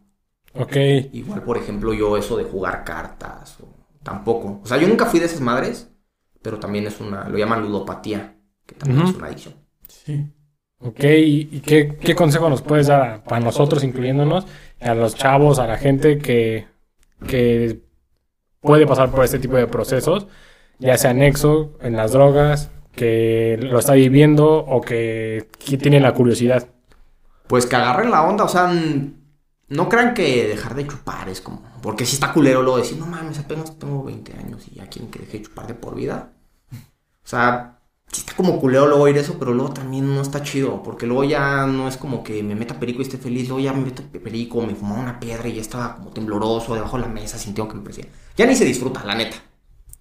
Ok. 0.55 0.77
Igual, 1.13 1.43
por 1.43 1.59
ejemplo, 1.59 1.93
yo 1.93 2.17
eso 2.17 2.37
de 2.37 2.45
jugar 2.45 2.85
cartas, 2.85 3.61
o 3.61 3.69
tampoco. 4.03 4.61
O 4.63 4.67
sea, 4.67 4.79
yo 4.79 4.89
nunca 4.89 5.07
fui 5.07 5.21
de 5.21 5.27
esas 5.27 5.41
madres, 5.41 5.91
pero 6.43 6.59
también 6.59 6.87
es 6.87 7.01
una, 7.01 7.29
lo 7.29 7.37
llaman 7.39 7.63
ludopatía, 7.63 8.37
que 8.67 8.75
también 8.75 9.07
es 9.07 9.15
una 9.15 9.27
adicción. 9.27 9.55
Sí. 9.89 10.27
Ok. 10.81 11.01
¿Y 11.05 11.61
qué, 11.61 11.97
qué 11.97 12.15
consejo 12.15 12.49
nos 12.49 12.63
puedes 12.63 12.87
dar 12.87 13.03
a- 13.03 13.25
para 13.25 13.45
nosotros, 13.45 13.85
incluyéndonos, 13.85 14.47
a 14.81 14.95
los 14.95 15.15
chavos, 15.17 15.59
a 15.59 15.67
la 15.67 15.77
gente 15.77 16.19
que, 16.19 16.67
que 17.27 17.83
puede 18.61 18.87
pasar 18.87 19.11
por 19.11 19.25
este 19.25 19.39
tipo 19.39 19.57
de 19.57 19.67
procesos, 19.67 20.27
ya 20.79 20.97
sea 20.97 21.13
nexo, 21.13 21.73
en 21.81 21.97
las 21.97 22.13
drogas, 22.13 22.71
que 22.93 23.59
lo 23.61 23.79
está 23.79 23.95
viviendo 23.95 24.59
o 24.59 24.81
que, 24.81 25.49
tiene 25.81 26.01
la 26.01 26.15
curiosidad? 26.15 26.69
Pues 27.47 27.67
que 27.67 27.77
agarren 27.77 28.11
la 28.11 28.25
onda, 28.25 28.45
o 28.45 28.49
sea, 28.49 28.71
no 29.69 29.89
crean 29.89 30.15
que 30.15 30.49
dejar 30.49 30.75
de 30.75 30.87
chupar 30.87 31.29
es 31.29 31.41
como. 31.41 31.63
Porque 31.81 32.05
si 32.05 32.15
está 32.15 32.33
culero 32.33 32.63
luego 32.63 32.79
decir, 32.79 32.99
no 32.99 33.07
mames, 33.07 33.39
apenas 33.39 33.79
tengo 33.79 34.05
20 34.05 34.33
años 34.35 34.67
y 34.69 34.75
ya 34.75 34.87
quieren 34.89 35.11
que 35.11 35.21
deje 35.21 35.39
de 35.39 35.45
chupar 35.45 35.67
de 35.67 35.75
por 35.75 35.95
vida. 35.95 36.33
O 36.73 37.29
sea, 37.29 37.78
sí 38.13 38.21
está 38.21 38.35
como 38.35 38.59
culero 38.59 38.87
luego 38.87 39.05
oír 39.05 39.17
eso, 39.19 39.37
pero 39.39 39.53
luego 39.53 39.73
también 39.73 40.15
no 40.15 40.21
está 40.21 40.43
chido. 40.43 40.83
Porque 40.83 41.07
luego 41.07 41.25
ya 41.25 41.67
no 41.67 41.89
es 41.89 41.97
como 41.97 42.23
que 42.23 42.43
me 42.43 42.55
meta 42.55 42.79
perico 42.81 43.01
y 43.01 43.03
esté 43.03 43.19
feliz. 43.19 43.49
Luego 43.49 43.63
ya 43.63 43.73
me 43.73 43.85
meto 43.85 44.03
perico, 44.05 44.63
me 44.63 44.75
fumaba 44.75 45.01
una 45.01 45.21
piedra 45.21 45.49
y 45.49 45.55
ya 45.55 45.61
estaba 45.61 45.97
como 45.97 46.11
tembloroso 46.11 46.75
debajo 46.75 46.97
de 46.97 47.03
la 47.03 47.09
mesa, 47.09 47.39
sintiendo 47.39 47.71
que 47.71 47.79
me 47.79 47.83
parecía. 47.83 48.07
Ya 48.37 48.47
ni 48.47 48.57
se 48.57 48.65
disfruta, 48.65 49.05
la 49.05 49.15
neta. 49.15 49.37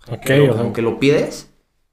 Ok. 0.09 0.21
Pero 0.25 0.43
o 0.43 0.47
sea, 0.47 0.57
como 0.57 0.73
que 0.73 0.81
lo 0.81 0.99
pides. 0.99 1.49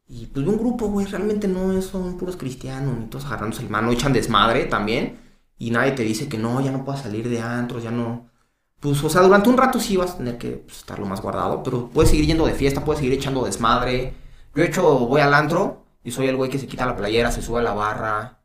Y 0.07 0.27
pues 0.27 0.45
de 0.45 0.53
un 0.53 0.59
grupo, 0.59 0.87
güey, 0.87 1.07
realmente 1.07 1.49
no 1.49 1.81
son 1.81 2.19
puros 2.19 2.37
cristianos, 2.37 2.97
ni 2.99 3.07
todos 3.07 3.25
agarrándose 3.25 3.63
el 3.63 3.71
mano, 3.71 3.91
echan 3.91 4.13
desmadre 4.13 4.67
también. 4.67 5.19
Y 5.59 5.71
nadie 5.71 5.93
te 5.93 6.03
dice 6.03 6.29
que 6.29 6.37
no, 6.37 6.61
ya 6.61 6.71
no 6.71 6.85
puedas 6.85 7.03
salir 7.03 7.29
de 7.29 7.41
antros, 7.41 7.83
ya 7.83 7.91
no. 7.91 8.29
Pues, 8.81 9.03
o 9.03 9.09
sea, 9.09 9.23
durante 9.23 9.49
un 9.49 9.57
rato 9.57 9.81
sí 9.81 9.97
vas 9.97 10.13
a 10.13 10.17
tener 10.19 10.37
que 10.37 10.51
pues, 10.51 10.79
estarlo 10.79 11.07
más 11.07 11.23
guardado, 11.23 11.63
pero 11.63 11.89
puedes 11.89 12.11
seguir 12.11 12.27
yendo 12.27 12.45
de 12.47 12.53
fiesta, 12.53 12.85
puedes 12.85 13.01
seguir 13.01 13.15
echando 13.15 13.45
desmadre. 13.45 14.15
Yo 14.55 14.63
he 14.63 14.67
hecho, 14.67 14.99
voy 14.99 15.23
al 15.23 15.33
antro 15.33 15.84
y 16.05 16.11
soy 16.13 16.29
el 16.29 16.37
güey 16.37 16.51
que 16.51 16.59
se 16.59 16.67
quita 16.69 16.87
la 16.87 16.95
playera, 16.97 17.33
se 17.33 17.43
sube 17.43 17.61
a 17.61 17.63
la 17.65 17.75
barra. 17.75 18.39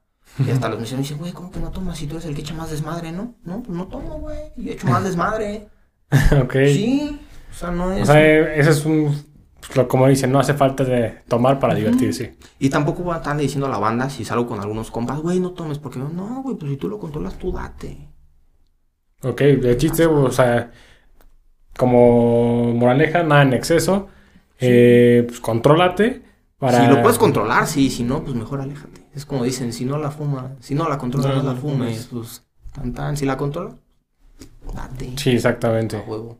Y 0.45 0.49
hasta 0.51 0.69
los 0.69 0.79
meseros 0.79 1.01
dicen, 1.03 1.17
güey, 1.17 1.33
¿cómo 1.33 1.51
que 1.51 1.59
no 1.59 1.69
tomas 1.71 1.97
si 1.97 2.07
tú 2.07 2.15
eres 2.15 2.25
el 2.25 2.33
que 2.35 2.41
echa 2.41 2.53
más 2.53 2.71
desmadre, 2.71 3.11
no? 3.11 3.35
No, 3.43 3.61
pues 3.61 3.77
no 3.77 3.87
tomo, 3.87 4.19
güey, 4.19 4.37
y 4.57 4.69
echo 4.69 4.87
más 4.87 5.03
desmadre. 5.03 5.67
ok. 6.43 6.53
Sí, 6.67 7.19
o 7.51 7.53
sea, 7.53 7.71
no 7.71 7.91
es. 7.91 8.03
O 8.03 8.05
sea, 8.05 8.53
ese 8.55 8.69
es 8.69 8.85
un... 8.85 9.25
pues, 9.59 9.75
lo- 9.75 9.87
como 9.87 10.07
dicen, 10.07 10.31
no 10.31 10.39
hace 10.39 10.53
falta 10.53 10.83
de 10.85 11.19
tomar 11.27 11.59
para 11.59 11.75
divertirse. 11.75 12.37
Y 12.59 12.69
tampoco 12.69 13.03
voy 13.03 13.15
a 13.15 13.17
estarle 13.17 13.41
diciendo 13.43 13.65
a 13.65 13.69
la 13.69 13.79
banda 13.79 14.09
si 14.09 14.23
salgo 14.23 14.47
con 14.47 14.59
algunos 14.61 14.91
compas, 14.91 15.19
güey, 15.19 15.39
no 15.39 15.51
tomes, 15.51 15.79
porque 15.79 15.99
no, 15.99 16.41
güey, 16.43 16.55
pues 16.55 16.71
si 16.71 16.77
tú 16.77 16.87
lo 16.87 16.99
controlas, 16.99 17.37
tú 17.37 17.51
date. 17.51 18.07
Ok, 19.23 19.41
el 19.41 19.77
chiste, 19.77 20.05
o 20.05 20.31
sea, 20.31 20.71
como 21.77 22.73
moraleja, 22.73 23.23
nada 23.23 23.41
en 23.43 23.53
exceso. 23.53 24.07
Eh, 24.61 25.23
pues 25.27 25.39
contrólate 25.39 26.21
para... 26.59 26.81
Si 26.81 26.87
lo 26.93 27.01
puedes 27.01 27.17
controlar, 27.17 27.65
sí, 27.67 27.89
si 27.89 28.03
no, 28.03 28.23
pues 28.23 28.35
mejor 28.35 28.61
aléjate. 28.61 29.05
Es 29.15 29.25
como 29.25 29.43
dicen, 29.43 29.73
si 29.73 29.85
no 29.85 29.97
la 29.97 30.11
fuma, 30.11 30.51
si 30.59 30.75
no 30.75 30.87
la 30.87 30.97
controlas, 30.97 31.43
No, 31.43 31.53
la 31.53 31.59
fumes, 31.59 32.09
pues 32.11 32.43
tan 32.73 32.93
tan, 32.93 33.17
si 33.17 33.25
la 33.25 33.37
controlas, 33.37 33.75
date. 34.73 35.13
Sí, 35.17 35.31
exactamente. 35.31 35.97
A 35.97 36.01
huevo. 36.01 36.37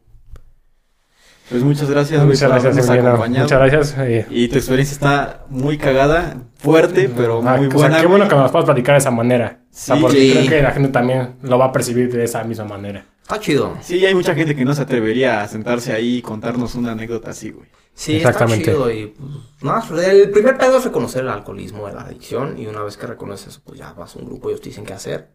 Pues 1.50 1.64
muchas 1.64 1.90
gracias, 1.90 2.24
Muchas 2.24 2.42
por 2.42 2.50
gracias, 2.62 2.66
habernos 2.74 2.86
Emiliano. 2.90 3.10
acompañado. 3.10 3.46
Muchas 3.46 3.60
gracias. 3.60 3.96
eh, 4.08 4.28
Y 4.30 4.48
tu 4.50 4.58
experiencia 4.58 4.94
está 4.94 5.46
muy 5.50 5.80
cagada, 5.80 6.38
fuerte, 6.60 7.10
pero 7.10 7.42
ah, 7.44 7.58
muy 7.58 7.66
o 7.66 7.72
sea, 7.72 7.80
buena. 7.80 8.02
qué 8.02 8.06
bueno 8.06 8.28
que 8.28 8.36
nos 8.36 8.52
puedas 8.52 8.66
platicar 8.66 8.94
de 8.94 9.00
esa 9.00 9.10
manera. 9.10 9.62
O 9.64 9.68
sea, 9.72 9.96
Sí. 9.96 10.02
porque 10.04 10.20
Sí. 10.20 10.32
creo 10.34 10.50
que 10.50 10.62
la 10.62 10.72
gente 10.72 10.90
también 10.90 11.38
lo 11.42 11.58
va 11.58 11.66
a 11.66 11.72
percibir 11.72 12.12
de 12.14 12.24
esa 12.24 12.44
misma 12.44 12.66
manera. 12.66 13.04
Está 13.24 13.40
chido. 13.40 13.76
Sí, 13.82 14.06
hay 14.06 14.14
mucha 14.14 14.36
gente 14.36 14.56
que 14.56 14.64
no 14.64 14.76
se 14.76 14.84
atrevería 14.84 15.42
a 15.42 15.48
sentarse 15.48 15.92
ahí 15.92 16.18
y 16.18 16.22
contarnos 16.22 16.76
una 16.76 16.92
anécdota 16.92 17.32
así, 17.32 17.50
güey. 17.50 17.68
Sí, 18.00 18.16
Exactamente. 18.16 18.72
está 18.72 18.72
chido 18.72 18.90
y 18.94 19.08
pues 19.08 19.30
nada, 19.62 20.10
el 20.10 20.30
primer 20.32 20.58
pedo 20.58 20.78
es 20.78 20.86
reconocer 20.86 21.22
el 21.24 21.28
alcoholismo, 21.28 21.86
la 21.90 22.04
adicción 22.04 22.58
y 22.58 22.66
una 22.66 22.82
vez 22.82 22.96
que 22.96 23.06
reconoces 23.06 23.48
eso, 23.50 23.62
pues 23.66 23.78
ya 23.78 23.92
vas 23.92 24.16
a 24.16 24.20
un 24.20 24.26
grupo 24.26 24.48
y 24.48 24.54
ellos 24.54 24.62
te 24.62 24.70
dicen 24.70 24.86
qué 24.86 24.94
hacer. 24.94 25.32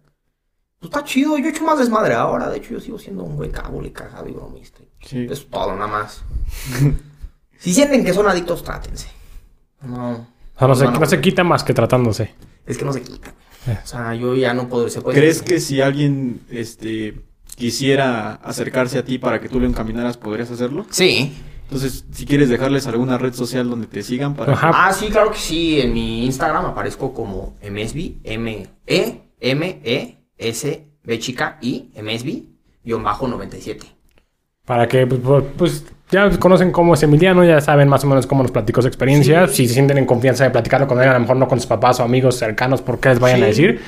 Pues 0.81 0.91
está 0.91 1.05
chido, 1.05 1.37
yo 1.37 1.45
he 1.45 1.51
hecho 1.51 1.63
más 1.63 1.79
desmadre 1.79 2.15
ahora, 2.15 2.49
de 2.49 2.57
hecho 2.57 2.71
yo 2.71 2.81
sigo 2.81 2.99
siendo 2.99 3.23
un 3.23 3.37
güey 3.37 3.51
cábula 3.51 3.87
y 3.87 3.91
cagado 3.91 4.27
y 4.31 4.33
bromista. 4.33 4.79
Sí. 5.03 5.27
Es 5.31 5.47
todo, 5.51 5.75
nada 5.75 5.89
más. 5.89 6.23
si 7.59 7.75
sienten 7.75 8.03
que 8.03 8.15
son 8.15 8.27
adictos, 8.29 8.65
trátense. 8.65 9.09
No, 9.83 10.13
O 10.13 10.59
sea, 10.59 10.67
no, 10.69 10.75
se, 10.75 10.87
No, 10.87 11.05
se 11.05 11.21
quita 11.21 11.45
más 11.45 11.65
que 11.65 11.75
tratándose. 11.75 12.35
es 12.65 12.79
que 12.79 12.85
no 12.87 12.95
se 12.95 13.03
quita. 13.03 13.35
O 13.67 13.87
sea, 13.87 14.15
yo 14.15 14.35
ya 14.35 14.55
no 14.55 14.71
puedo, 14.71 14.89
se 14.89 15.03
puede 15.03 15.19
¿Crees 15.19 15.43
que 15.43 15.61
si 15.61 15.83
alguien 15.83 16.41
este 16.51 17.27
quisiera 17.57 18.37
acercarse 18.37 18.99
a 18.99 19.05
ti 19.05 19.19
para 19.19 19.39
que 19.43 19.51
tú 19.51 19.61
lo 19.61 19.67
encaminaras, 19.67 20.17
podrías 20.17 20.51
hacerlo? 20.51 20.87
Sí. 20.89 21.35
Entonces, 21.75 22.05
si 22.13 22.25
quieres 22.25 22.49
dejarles 22.49 22.87
alguna 22.87 23.19
red 23.19 23.35
social 23.35 23.69
donde 23.69 23.89
te 23.89 24.03
sigan 24.03 24.35
para 24.35 24.53
Ajá. 24.53 24.71
Ah, 24.73 24.93
sí, 24.93 25.09
claro 25.09 25.33
que 25.33 25.39
sí. 25.39 25.81
En 25.81 25.93
mi 25.93 26.25
Instagram 26.25 26.67
aparezco 26.67 27.13
como 27.13 27.57
Emesby, 27.61 28.21
M 28.23 28.67
E 28.87 29.21
M 29.41 29.81
E 29.85 30.19
S 30.39 30.87
B 31.03 31.19
chica 31.19 31.59
y 31.61 31.91
Emesby 31.97 32.49
guion 32.85 33.03
bajo 33.03 33.27
97. 33.27 33.87
Para 34.65 34.87
que, 34.87 35.05
pues, 35.07 35.21
pues, 35.23 35.45
pues, 35.59 35.85
ya 36.11 36.31
conocen 36.39 36.71
cómo 36.71 36.95
es 36.95 37.03
Emiliano, 37.03 37.45
ya 37.45 37.61
saben 37.61 37.89
más 37.89 38.05
o 38.05 38.07
menos 38.07 38.27
cómo 38.27 38.43
nos 38.45 38.53
platicó 38.53 38.81
su 38.81 38.87
experiencia. 38.89 39.49
Si 39.49 39.67
se 39.67 39.75
sienten 39.75 39.99
en 39.99 40.07
confianza 40.07 40.45
de 40.45 40.51
platicarlo 40.51 40.87
con 40.87 41.03
él, 41.03 41.09
a 41.09 41.15
lo 41.15 41.21
mejor 41.21 41.37
no 41.37 41.49
con 41.49 41.59
sus 41.59 41.67
papás 41.67 41.99
o 41.99 42.05
amigos 42.05 42.37
cercanos, 42.37 42.83
porque 42.83 43.09
les 43.09 43.19
vayan 43.19 43.39
Sí. 43.39 43.43
a 43.43 43.47
decir. 43.47 43.81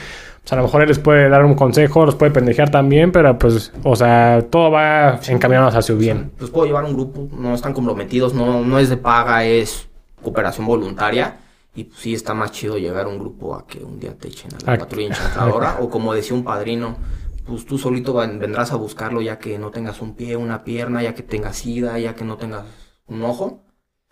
O 0.47 0.49
sea, 0.49 0.59
a 0.59 0.61
lo 0.61 0.69
mejor 0.69 0.83
él 0.83 0.89
les 0.89 1.01
puede 1.01 1.29
dar 1.29 1.45
un 1.45 1.55
consejo, 1.55 2.07
los 2.07 2.15
puede 2.15 2.31
pendejear 2.31 2.71
también, 2.71 3.11
pero 3.11 3.37
pues, 3.37 3.73
o 3.83 3.97
sea, 3.97 4.47
todo 4.49 4.71
va 4.71 5.19
encaminado 5.27 5.67
hacia 5.67 5.83
su 5.83 5.99
bien. 5.99 6.31
Pues 6.39 6.53
puedo 6.53 6.67
llevar 6.67 6.85
un 6.85 6.95
grupo, 6.95 7.29
no 7.37 7.53
están 7.53 7.75
comprometidos, 7.75 8.33
no, 8.33 8.63
no 8.63 8.79
es 8.79 8.89
de 8.89 8.97
paga, 8.97 9.45
es 9.45 9.89
cooperación 10.23 10.65
voluntaria. 10.65 11.39
Y 11.75 11.83
pues 11.83 11.99
sí 11.99 12.15
está 12.15 12.33
más 12.33 12.53
chido 12.53 12.79
llegar 12.79 13.07
a 13.07 13.09
un 13.09 13.19
grupo 13.19 13.57
a 13.57 13.67
que 13.67 13.81
un 13.81 13.99
día 13.99 14.17
te 14.17 14.29
echen 14.29 14.53
a 14.55 14.71
la 14.71 14.79
patrulla 14.79 15.09
enchantadora. 15.09 15.79
o 15.81 15.91
como 15.91 16.15
decía 16.15 16.37
un 16.37 16.45
padrino, 16.45 16.97
pues 17.45 17.67
tú 17.67 17.77
solito 17.77 18.15
vendrás 18.15 18.71
a 18.71 18.77
buscarlo 18.77 19.21
ya 19.23 19.41
que 19.41 19.59
no 19.59 19.73
tengas 19.73 20.01
un 20.01 20.15
pie, 20.15 20.37
una 20.37 20.63
pierna, 20.63 21.03
ya 21.03 21.13
que 21.13 21.25
tengas 21.25 21.57
sida, 21.57 21.99
ya 21.99 22.15
que 22.15 22.25
no 22.25 22.37
tengas 22.37 22.67
un 23.09 23.25
ojo. 23.25 23.65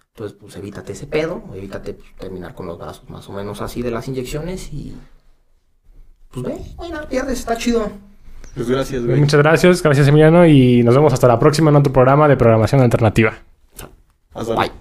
Entonces, 0.09 0.37
pues 0.37 0.57
evítate 0.57 0.95
ese 0.95 1.07
pedo, 1.07 1.45
evítate 1.55 1.95
pues, 1.95 2.13
terminar 2.19 2.57
con 2.57 2.67
los 2.67 2.77
brazos 2.77 3.09
más 3.09 3.29
o 3.29 3.33
menos 3.33 3.61
así 3.61 3.83
de 3.83 3.93
las 3.93 4.09
inyecciones 4.09 4.73
y... 4.73 4.97
Pues 6.35 6.47
ve, 6.47 6.57
güey, 6.77 6.91
no 6.91 7.09
pierdes, 7.09 7.39
está 7.39 7.57
chido. 7.57 7.89
Pues 8.55 8.69
gracias, 8.69 9.05
güey. 9.05 9.21
Muchas 9.21 9.41
gracias, 9.41 9.83
gracias 9.83 10.09
Emiliano 10.09 10.47
y 10.47 10.83
nos 10.83 10.95
vemos 10.95 11.13
hasta 11.13 11.29
la 11.29 11.39
próxima 11.39 11.71
en 11.71 11.77
otro 11.77 11.93
programa 11.93 12.29
de 12.29 12.37
programación 12.37 12.81
alternativa. 12.81 13.35
Hasta 14.35 14.55
Bye. 14.55 14.73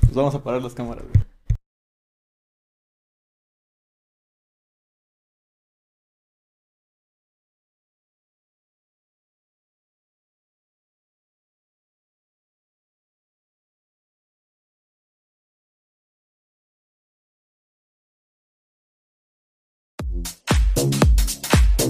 Pues 0.00 0.14
vamos 0.14 0.34
a 0.34 0.42
parar 0.42 0.62
las 0.62 0.74
cámaras, 0.74 1.04
güey. 1.12 1.25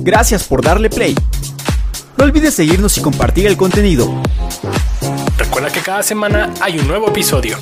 Gracias 0.07 0.45
por 0.45 0.62
darle 0.62 0.89
play. 0.89 1.16
No 2.16 2.24
olvides 2.24 2.55
seguirnos 2.55 2.97
y 2.97 3.01
compartir 3.01 3.49
el 3.49 3.57
contenido. 3.57 4.09
Recuerda 5.37 5.69
que 5.69 5.81
cada 5.81 6.05
semana 6.05 6.55
hay 6.61 6.78
un 6.78 6.87
nuevo 6.87 7.09
episodio. 7.09 7.59